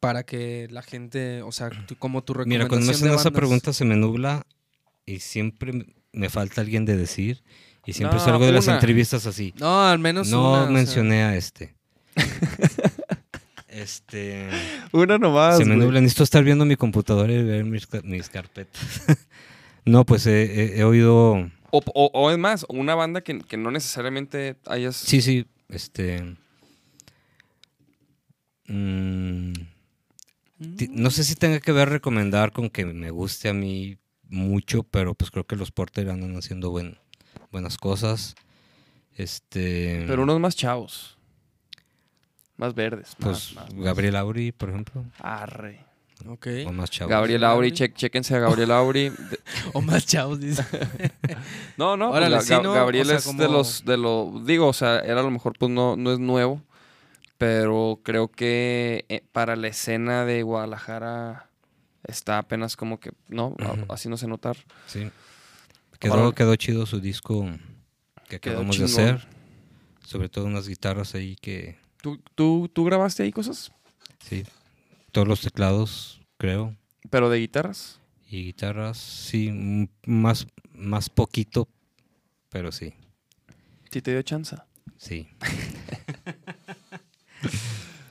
Para 0.00 0.24
que 0.24 0.66
la 0.70 0.82
gente, 0.82 1.42
o 1.42 1.52
sea, 1.52 1.68
tú- 1.86 1.96
como 1.96 2.24
tu 2.24 2.32
Mira, 2.34 2.64
recomendación 2.64 2.70
cuando 2.70 2.86
me 2.86 3.14
hacen 3.14 3.20
esa 3.20 3.30
pregunta 3.30 3.72
se 3.72 3.84
me 3.84 3.96
nubla 3.96 4.46
y 5.06 5.20
siempre 5.20 5.94
me 6.12 6.28
falta 6.30 6.60
alguien 6.60 6.84
de 6.84 6.96
decir 6.96 7.42
y 7.86 7.92
siempre 7.92 8.18
No, 8.18 8.24
salgo 8.24 8.44
de 8.46 8.52
las 8.52 8.66
entrevistas 8.68 9.26
así. 9.26 9.52
No, 9.58 9.82
al 9.84 9.98
menos 9.98 10.28
No 10.30 10.50
una, 10.52 10.60
o 10.62 10.64
sea, 10.64 10.72
mencioné 10.72 11.22
a 11.22 11.36
este. 11.36 11.74
este 13.68 14.48
Una 14.92 15.18
nomás. 15.18 15.58
se 15.58 15.64
me 15.64 15.74
güey. 15.76 15.86
nubla, 15.86 16.00
necesito 16.00 16.24
estar 16.24 16.44
viendo 16.44 16.64
mi 16.64 16.76
computadora 16.76 17.32
y 17.32 17.42
ver 17.42 17.64
mis, 17.64 17.88
mis 18.04 18.28
carpetas. 18.28 19.02
no, 19.84 20.04
pues 20.04 20.26
he, 20.26 20.42
he- 20.42 20.78
he 20.80 20.84
oído. 20.84 21.50
O, 21.74 21.80
o- 21.94 22.10
o 22.12 22.30
es 22.30 22.36
más, 22.38 22.64
una 22.68 22.94
banda 22.94 23.22
que, 23.22 23.38
que 23.40 23.56
no 23.56 23.70
necesariamente 23.70 24.56
hayas. 24.66 24.94
Sí, 24.94 25.20
sí, 25.22 25.46
este. 25.70 26.36
mm, 28.68 29.52
no 30.90 31.10
sé 31.10 31.24
si 31.24 31.34
tenga 31.34 31.60
que 31.60 31.72
ver 31.72 31.88
recomendar 31.88 32.52
con 32.52 32.70
que 32.70 32.84
me 32.84 33.10
guste 33.10 33.48
a 33.48 33.54
mí 33.54 33.98
mucho, 34.28 34.82
pero 34.84 35.14
pues 35.14 35.30
creo 35.30 35.44
que 35.46 35.56
los 35.56 35.72
Porter 35.72 36.08
andan 36.10 36.36
haciendo 36.36 36.70
buen, 36.70 36.98
buenas 37.50 37.76
cosas. 37.78 38.34
Este. 39.16 40.04
Pero 40.06 40.22
unos 40.22 40.40
más 40.40 40.56
chavos. 40.56 41.16
Más 42.56 42.74
verdes. 42.74 43.16
Pues 43.18 43.54
más, 43.54 43.54
más, 43.54 43.74
más. 43.74 43.84
Gabriel 43.84 44.16
Auri, 44.16 44.52
por 44.52 44.68
ejemplo. 44.70 45.04
Arre. 45.18 45.84
Ok. 46.28 46.46
O 46.66 46.72
más 46.72 46.90
chavos. 46.90 47.10
Gabriel 47.10 47.44
Auri, 47.44 47.72
che- 47.72 47.92
chéquense 47.92 48.34
a 48.36 48.38
Gabriel 48.40 48.70
Auri. 48.70 49.08
De- 49.30 49.38
O 49.72 49.80
más 49.80 50.06
chavos, 50.06 50.40
dice. 50.40 50.64
No, 51.76 51.96
no, 51.96 52.10
pues, 52.10 52.18
Órale, 52.18 52.36
Ga- 52.36 52.40
sí, 52.42 52.52
Ga- 52.54 52.62
¿no? 52.62 52.72
Gabriel 52.72 53.06
O 53.06 53.08
sea, 53.08 53.16
es 53.18 53.24
de 53.24 53.44
como- 53.46 53.52
los, 53.58 53.84
de 53.84 53.96
lo, 53.96 54.42
digo, 54.44 54.68
o 54.68 54.72
sea, 54.72 55.00
era 55.00 55.20
a 55.20 55.22
lo 55.24 55.30
mejor 55.30 55.54
pues 55.58 55.70
no, 55.70 55.96
no 55.96 56.12
es 56.12 56.18
nuevo, 56.18 56.62
pero 57.38 58.00
creo 58.02 58.28
que 58.28 59.04
eh, 59.08 59.22
para 59.32 59.56
la 59.56 59.68
escena 59.68 60.24
de 60.24 60.42
Guadalajara 60.42 61.48
está 62.04 62.38
apenas 62.38 62.76
como 62.76 63.00
que, 63.00 63.12
no, 63.28 63.54
A- 63.60 63.72
Ujú. 63.72 63.92
así 63.92 64.08
no 64.08 64.16
se 64.16 64.26
notar. 64.28 64.56
Sí. 64.86 65.10
Quedó, 65.98 66.32
quedó 66.32 66.56
chido 66.56 66.84
su 66.86 67.00
disco 67.00 67.48
que 68.28 68.36
acabamos 68.36 68.78
de 68.78 68.84
hacer. 68.84 69.26
Sobre 70.04 70.28
todo 70.28 70.44
unas 70.46 70.66
guitarras 70.68 71.14
ahí 71.14 71.36
que, 71.36 71.78
¿Tú, 72.02 72.20
tú, 72.34 72.68
tú 72.72 72.84
grabaste 72.84 73.22
ahí 73.22 73.30
cosas? 73.32 73.70
sí, 74.18 74.44
todos 75.12 75.28
los 75.28 75.40
teclados, 75.42 76.20
creo. 76.38 76.74
Pero 77.10 77.30
de 77.30 77.38
guitarras. 77.38 78.00
Y 78.28 78.44
guitarras, 78.46 78.96
sí, 78.98 79.88
más, 80.06 80.46
más 80.74 81.08
poquito, 81.10 81.68
pero 82.48 82.72
sí, 82.72 82.94
Sí 83.90 84.00
te 84.00 84.10
dio 84.12 84.22
chance. 84.22 84.56
sí. 84.96 85.28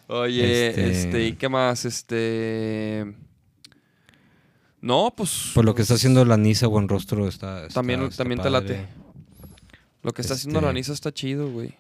Oye, 0.08 0.70
Este- 0.70 0.92
este, 0.92 1.26
¿y 1.28 1.34
qué 1.34 1.48
más? 1.50 1.86
Este... 1.86 3.16
No, 4.82 5.14
pues... 5.16 5.52
Por 5.54 5.64
lo 5.64 5.74
que 5.74 5.84
está 5.84 5.94
pues, 5.94 6.02
haciendo 6.02 6.26
la 6.26 6.36
Nisa 6.38 6.68
Buen 6.68 6.90
Rostro 6.90 7.28
está, 7.28 7.62
está- 7.68 7.76
También, 7.76 8.02
está 8.04 8.18
también 8.24 8.42
te 8.42 8.50
late. 8.50 8.88
Lo 10.04 10.12
que 10.12 10.22
está 10.22 10.34
haciendo 10.34 10.60
la 10.60 10.68
Este- 10.68 10.80
Nisa 10.80 10.94
está 10.94 11.14
chido, 11.14 11.50
güey. 11.52 11.76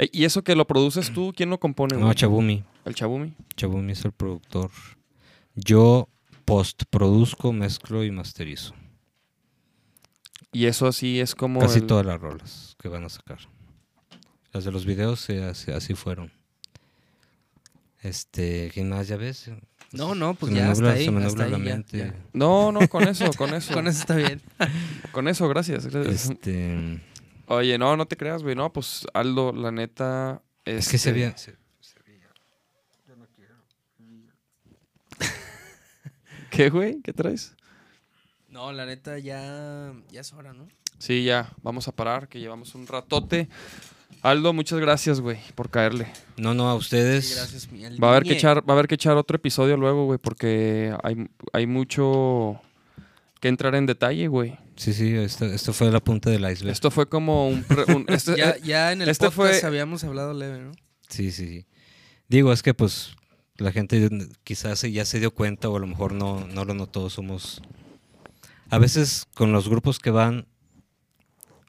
Eh, 0.00 0.08
¿Y 0.12 0.24
eso 0.24 0.42
que 0.42 0.56
lo 0.56 0.66
produces 0.66 1.12
tú? 1.12 1.32
¿Quién 1.36 1.50
lo 1.50 1.60
compone, 1.60 1.96
No, 1.96 2.04
güey? 2.06 2.14
Chabumi. 2.14 2.64
El 2.86 2.94
Chabumi. 2.94 3.34
Chabumi 3.54 3.92
es 3.92 4.02
el 4.06 4.12
productor. 4.12 4.70
Yo 5.54 6.08
postproduzco, 6.46 7.52
mezclo 7.52 8.02
y 8.02 8.10
masterizo. 8.10 8.74
Y 10.52 10.64
eso 10.64 10.86
así 10.86 11.20
es 11.20 11.34
como... 11.34 11.60
Casi 11.60 11.80
el- 11.80 11.86
todas 11.86 12.06
las 12.06 12.18
rolas 12.20 12.76
que 12.80 12.88
van 12.88 13.04
a 13.04 13.08
sacar. 13.10 13.38
Las 14.52 14.64
de 14.64 14.72
los 14.72 14.86
videos 14.86 15.28
eh, 15.28 15.44
así, 15.44 15.70
así 15.70 15.94
fueron. 15.94 16.32
Este, 18.02 18.70
¿qué 18.72 18.82
más 18.82 19.06
ya 19.06 19.16
ves? 19.18 19.50
No, 19.92 20.14
no, 20.14 20.34
pues 20.34 20.50
se 20.52 20.54
me 20.58 20.66
ya 20.66 20.72
nubla, 20.72 20.88
hasta 20.88 20.98
ahí. 20.98 21.04
se 21.04 21.10
me 21.10 21.24
hasta 21.24 21.46
la 21.48 21.58
ya, 21.58 21.84
ya. 21.92 22.14
No, 22.32 22.72
no, 22.72 22.88
con 22.88 23.06
eso, 23.06 23.30
con 23.36 23.52
eso. 23.54 23.74
Con 23.74 23.86
eso 23.86 24.00
está 24.00 24.16
bien. 24.16 24.40
Con 25.12 25.28
eso, 25.28 25.46
gracias. 25.48 25.86
gracias. 25.86 26.30
Este, 26.30 27.00
Oye, 27.52 27.78
no, 27.78 27.96
no 27.96 28.06
te 28.06 28.16
creas, 28.16 28.44
güey. 28.44 28.54
No, 28.54 28.72
pues 28.72 29.04
Aldo, 29.12 29.52
la 29.52 29.72
neta... 29.72 30.40
es 30.64 30.88
que 30.88 30.98
se 30.98 31.10
este, 31.10 31.12
veía. 31.12 31.36
se- 31.36 31.58
¿Qué, 36.50 36.70
güey? 36.70 37.00
¿Qué 37.02 37.12
traes? 37.12 37.56
No, 38.48 38.72
la 38.72 38.86
neta 38.86 39.18
ya, 39.18 39.92
ya 40.12 40.20
es 40.20 40.32
hora, 40.32 40.52
¿no? 40.52 40.68
Sí, 40.98 41.24
ya, 41.24 41.52
vamos 41.62 41.88
a 41.88 41.92
parar, 41.92 42.28
que 42.28 42.38
llevamos 42.38 42.76
un 42.76 42.86
ratote. 42.86 43.48
Aldo, 44.22 44.52
muchas 44.52 44.78
gracias, 44.78 45.20
güey, 45.20 45.40
por 45.56 45.70
caerle. 45.70 46.06
No, 46.36 46.54
no, 46.54 46.70
a 46.70 46.76
ustedes. 46.76 47.30
Sí, 47.30 47.34
gracias, 47.34 47.72
mi 47.72 47.82
Va 47.98 48.08
a 48.08 48.10
haber 48.12 48.22
que 48.22 48.34
echar, 48.34 48.58
va 48.58 48.74
a 48.74 48.76
haber 48.76 48.86
que 48.86 48.94
echar 48.94 49.16
otro 49.16 49.34
episodio 49.34 49.76
luego, 49.76 50.04
güey, 50.04 50.20
porque 50.20 50.96
hay, 51.02 51.28
hay 51.52 51.66
mucho 51.66 52.60
que 53.40 53.48
entrar 53.48 53.74
en 53.74 53.86
detalle, 53.86 54.28
güey. 54.28 54.58
Sí, 54.76 54.92
sí, 54.92 55.14
esto, 55.14 55.46
esto 55.46 55.72
fue 55.72 55.90
la 55.90 56.00
punta 56.00 56.30
del 56.30 56.42
iceberg. 56.50 56.72
Esto 56.72 56.90
fue 56.90 57.08
como 57.08 57.48
un, 57.48 57.62
pre- 57.64 57.92
un- 57.94 58.04
este- 58.08 58.36
Ya, 58.36 58.50
eh, 58.50 58.60
ya 58.62 58.92
en 58.92 59.02
el 59.02 59.08
este 59.08 59.26
podcast 59.26 59.60
fue- 59.60 59.68
habíamos 59.68 60.04
hablado 60.04 60.32
leve, 60.34 60.60
¿no? 60.60 60.72
Sí, 61.08 61.30
sí, 61.32 61.48
sí. 61.48 61.66
Digo, 62.28 62.52
es 62.52 62.62
que 62.62 62.74
pues 62.74 63.16
la 63.56 63.72
gente 63.72 64.08
quizás 64.44 64.82
ya 64.82 65.04
se 65.04 65.18
dio 65.20 65.32
cuenta 65.32 65.68
o 65.68 65.76
a 65.76 65.80
lo 65.80 65.86
mejor 65.86 66.12
no, 66.12 66.46
no 66.46 66.64
lo 66.64 66.74
notó. 66.74 67.10
Somos 67.10 67.60
A 68.70 68.78
veces 68.78 69.26
con 69.34 69.52
los 69.52 69.68
grupos 69.68 69.98
que 69.98 70.10
van, 70.10 70.46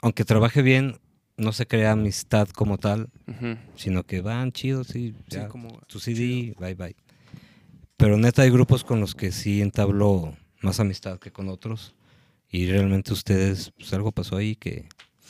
aunque 0.02 0.24
trabaje 0.26 0.62
bien, 0.62 1.00
no 1.38 1.54
se 1.54 1.66
crea 1.66 1.94
amistad 1.94 2.48
como 2.50 2.78
tal, 2.78 3.10
sino 3.76 4.04
que 4.04 4.22
van 4.22 4.52
chidos 4.52 4.90
y 4.96 5.12
Sí, 5.12 5.16
ya, 5.30 5.48
como 5.48 5.82
tu 5.88 6.00
CD, 6.00 6.54
bye 6.60 6.76
bye. 6.76 6.96
Pero 7.98 8.18
neta 8.18 8.44
hay 8.44 8.50
grupos 8.52 8.84
con 8.84 9.00
los 9.00 9.16
que 9.16 9.32
sí 9.32 9.62
entabló 9.62 10.36
más 10.62 10.80
amistad 10.80 11.20
que 11.20 11.32
con 11.32 11.50
otros. 11.50 11.94
Y 12.50 12.70
realmente 12.70 13.14
ustedes, 13.14 13.72
pues 13.78 13.94
algo 13.94 14.12
pasó 14.12 14.38
ahí 14.38 14.56
que 14.56 14.88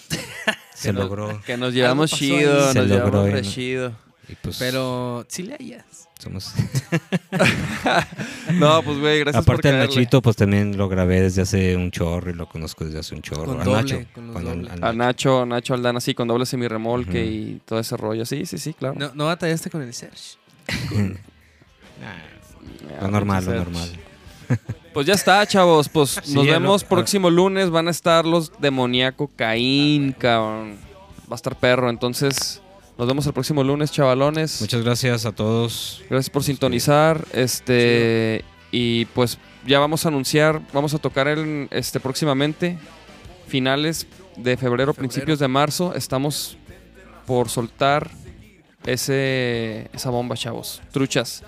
se 0.73 0.91
logró. 0.93 1.41
Que 1.45 1.57
nos 1.57 1.73
llevamos 1.73 2.11
chido, 2.11 2.73
nos 2.73 2.87
llevamos 2.87 3.13
logró, 3.13 3.25
re 3.25 3.41
¿no? 3.43 3.49
chido. 3.49 3.95
Pues 4.41 4.57
Pero 4.59 5.25
sí 5.27 5.43
le 5.43 5.55
hayas. 5.55 6.07
somos... 6.19 6.53
No, 8.53 8.81
pues 8.83 8.97
güey, 8.99 9.19
gracias 9.19 9.43
por 9.45 9.55
Aparte 9.55 9.69
el 9.69 9.75
caerle. 9.75 9.95
Nachito, 9.95 10.21
pues 10.21 10.35
también 10.35 10.77
lo 10.77 10.87
grabé 10.89 11.21
desde 11.21 11.41
hace 11.41 11.75
un 11.75 11.91
chorro 11.91 12.29
y 12.31 12.33
lo 12.33 12.47
conozco 12.47 12.85
desde 12.85 12.99
hace 12.99 13.15
un 13.15 13.21
chorro. 13.21 13.45
Con 13.45 13.61
a 13.61 13.63
doble, 13.63 13.81
Nacho. 13.81 14.05
con 14.13 14.27
los 14.27 14.33
con 14.35 14.47
el- 14.47 14.55
doble. 14.65 14.71
al 14.71 14.83
A 14.83 14.93
Nacho, 14.93 15.45
Nacho 15.45 15.73
Aldana, 15.73 15.99
sí, 15.99 16.13
con 16.13 16.27
doble 16.27 16.45
semirremolque 16.45 17.21
Ujú. 17.23 17.31
y 17.31 17.61
todo 17.65 17.79
ese 17.79 17.97
rollo. 17.97 18.25
Sí, 18.25 18.45
sí, 18.45 18.57
sí, 18.57 18.73
claro. 18.73 18.95
¿No, 18.97 19.11
no 19.15 19.25
batallaste 19.25 19.69
con 19.69 19.81
el 19.81 19.93
Serge? 19.93 20.37
Ya, 21.99 23.01
Lo 23.01 23.07
normal, 23.09 23.45
lo 23.45 23.53
normal. 23.53 23.89
Pues 24.93 25.07
ya 25.07 25.13
está, 25.13 25.45
chavos. 25.47 25.87
Pues 25.89 26.19
Sí, 26.23 26.33
nos 26.33 26.45
vemos 26.45 26.81
lo- 26.83 26.87
próximo 26.89 27.29
lunes. 27.29 27.69
Van 27.69 27.87
a 27.87 27.91
estar 27.91 28.25
los 28.25 28.51
demoníaco 28.59 29.29
Caín, 29.35 30.11
cabrón. 30.13 30.77
Va 31.29 31.33
a 31.33 31.35
estar 31.35 31.55
perro. 31.57 31.89
Entonces, 31.89 32.61
nos 32.97 33.07
vemos 33.07 33.25
el 33.25 33.33
próximo 33.33 33.63
lunes, 33.63 33.91
chavalones. 33.91 34.59
Muchas 34.61 34.83
gracias 34.83 35.25
a 35.25 35.31
todos. 35.31 36.03
Gracias 36.09 36.29
por 36.29 36.43
sintonizar. 36.43 37.25
Este. 37.33 38.43
Y 38.73 39.05
pues 39.05 39.37
ya 39.65 39.79
vamos 39.79 40.05
a 40.05 40.09
anunciar, 40.09 40.61
vamos 40.73 40.93
a 40.93 40.97
tocar 40.97 41.27
el, 41.27 41.67
este 41.71 41.99
próximamente. 41.99 42.77
Finales 43.47 44.07
de 44.37 44.55
febrero, 44.57 44.93
principios 44.93 45.39
de 45.39 45.47
marzo. 45.49 45.93
Estamos 45.95 46.57
por 47.25 47.49
soltar 47.49 48.09
ese, 48.85 49.89
esa 49.93 50.09
bomba, 50.09 50.35
chavos. 50.35 50.81
Truchas. 50.91 51.43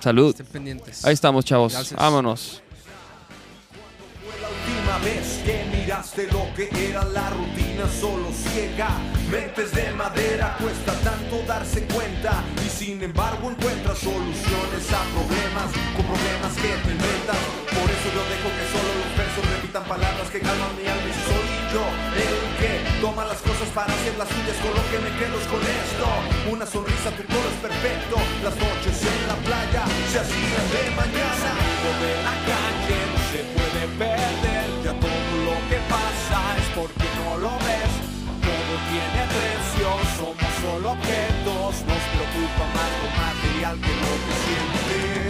Salud. 0.00 0.30
Estén 0.30 0.46
pendientes. 0.46 1.04
Ahí 1.04 1.12
estamos, 1.12 1.44
chavos. 1.44 1.72
Gracias. 1.72 2.00
Vámonos. 2.00 2.62
Fue 4.24 4.40
la 4.40 4.48
última 4.48 4.98
vez 5.04 5.40
que 5.44 5.64
miraste 5.76 6.26
lo 6.32 6.46
que 6.54 6.68
era 6.88 7.04
la 7.04 7.30
rutina 7.30 7.86
solo 8.00 8.28
ciega. 8.32 8.88
Mentes 9.30 9.72
de 9.72 9.92
madera 9.92 10.56
cuesta 10.58 10.92
tanto 11.04 11.42
darse 11.46 11.86
cuenta 11.86 12.42
y 12.64 12.68
sin 12.68 13.02
embargo 13.02 13.50
encuentras 13.50 13.98
soluciones 13.98 14.92
a 14.92 15.02
problemas 15.14 15.70
con 15.94 16.04
problemas 16.06 16.52
que 16.56 16.68
te 16.68 16.90
inventas. 16.90 17.38
Por 17.68 17.88
eso 17.90 18.08
yo 18.16 18.22
dejo 18.32 18.48
que 18.56 18.64
solo 18.72 18.90
los 19.04 19.16
versos 19.16 19.50
repitan 19.54 19.84
palabras 19.84 20.30
que 20.30 20.40
calman 20.40 20.76
mi 20.76 20.86
alma 20.88 21.08
y 21.08 21.12
soy 21.12 21.59
yo 21.72 21.82
el 22.18 22.38
que 22.58 22.72
toma 23.00 23.24
las 23.24 23.38
cosas 23.42 23.68
para 23.74 23.92
hacer 23.92 24.14
las 24.18 24.28
suyas 24.28 24.58
con 24.58 24.74
lo 24.74 24.82
que 24.90 24.98
me 24.98 25.10
quedo 25.18 25.38
con 25.46 25.62
esto. 25.62 26.06
Una 26.50 26.66
sonrisa, 26.66 27.10
tu 27.14 27.22
todo 27.30 27.46
es 27.46 27.58
perfecto. 27.62 28.16
Las 28.42 28.56
noches 28.58 28.96
en 29.06 29.20
la 29.30 29.36
playa 29.46 29.82
se 30.10 30.18
hacían 30.18 30.66
de 30.74 30.84
mañana. 30.98 31.50
Lo 31.84 31.92
de 32.02 32.12
la 32.26 32.34
calle 32.50 32.98
no 33.10 33.18
se 33.30 33.40
puede 33.54 33.82
perder. 34.02 34.66
Ya 34.82 34.92
todo 34.98 35.30
lo 35.46 35.56
que 35.70 35.78
pasa 35.86 36.38
es 36.58 36.68
porque 36.74 37.06
no 37.22 37.38
lo 37.38 37.52
ves. 37.62 37.92
Todo 38.42 38.72
tiene 38.90 39.20
precio, 39.30 39.88
somos 40.18 40.52
solo 40.58 40.86
objetos. 40.98 41.72
Nos 41.86 42.02
preocupa 42.14 42.64
más 42.74 42.90
lo 42.98 43.08
material 43.14 43.74
que 43.78 43.92
lo 44.02 44.12
que 44.26 44.34
siente. 44.42 45.29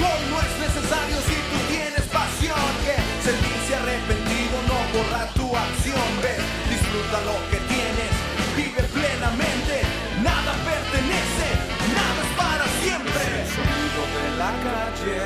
lo 7.19 7.35
que 7.51 7.57
tienes, 7.67 8.13
vive 8.55 8.83
plenamente, 8.93 9.81
nada 10.23 10.53
pertenece, 10.63 11.47
nada 11.91 12.19
es 12.23 12.33
para 12.37 12.65
siempre. 12.81 13.23
El 13.41 13.47
sonido 13.51 14.01
de 14.15 14.27
la 14.37 14.51
calle. 14.65 15.17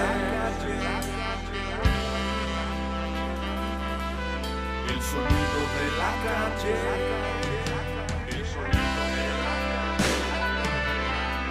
El 4.89 5.01
sonido 5.01 5.59
de 5.77 5.85
la 6.01 6.11
calle. 6.25 6.77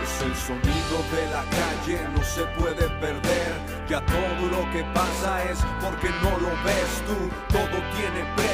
Es 0.02 0.15
el 0.23 0.35
sonido 0.36 0.97
de 1.15 1.23
la 1.31 1.44
calle, 1.59 2.09
no 2.15 2.23
se 2.24 2.44
puede 2.59 2.89
perder. 3.01 3.52
Ya 3.89 4.01
todo 4.06 4.43
lo 4.51 4.70
que 4.73 4.82
pasa 4.94 5.44
es 5.44 5.59
porque 5.81 6.09
no 6.23 6.31
lo 6.39 6.51
ves 6.65 7.02
tú. 7.06 7.31
Todo 7.52 7.77
tiene 7.97 8.24
precio, 8.35 8.53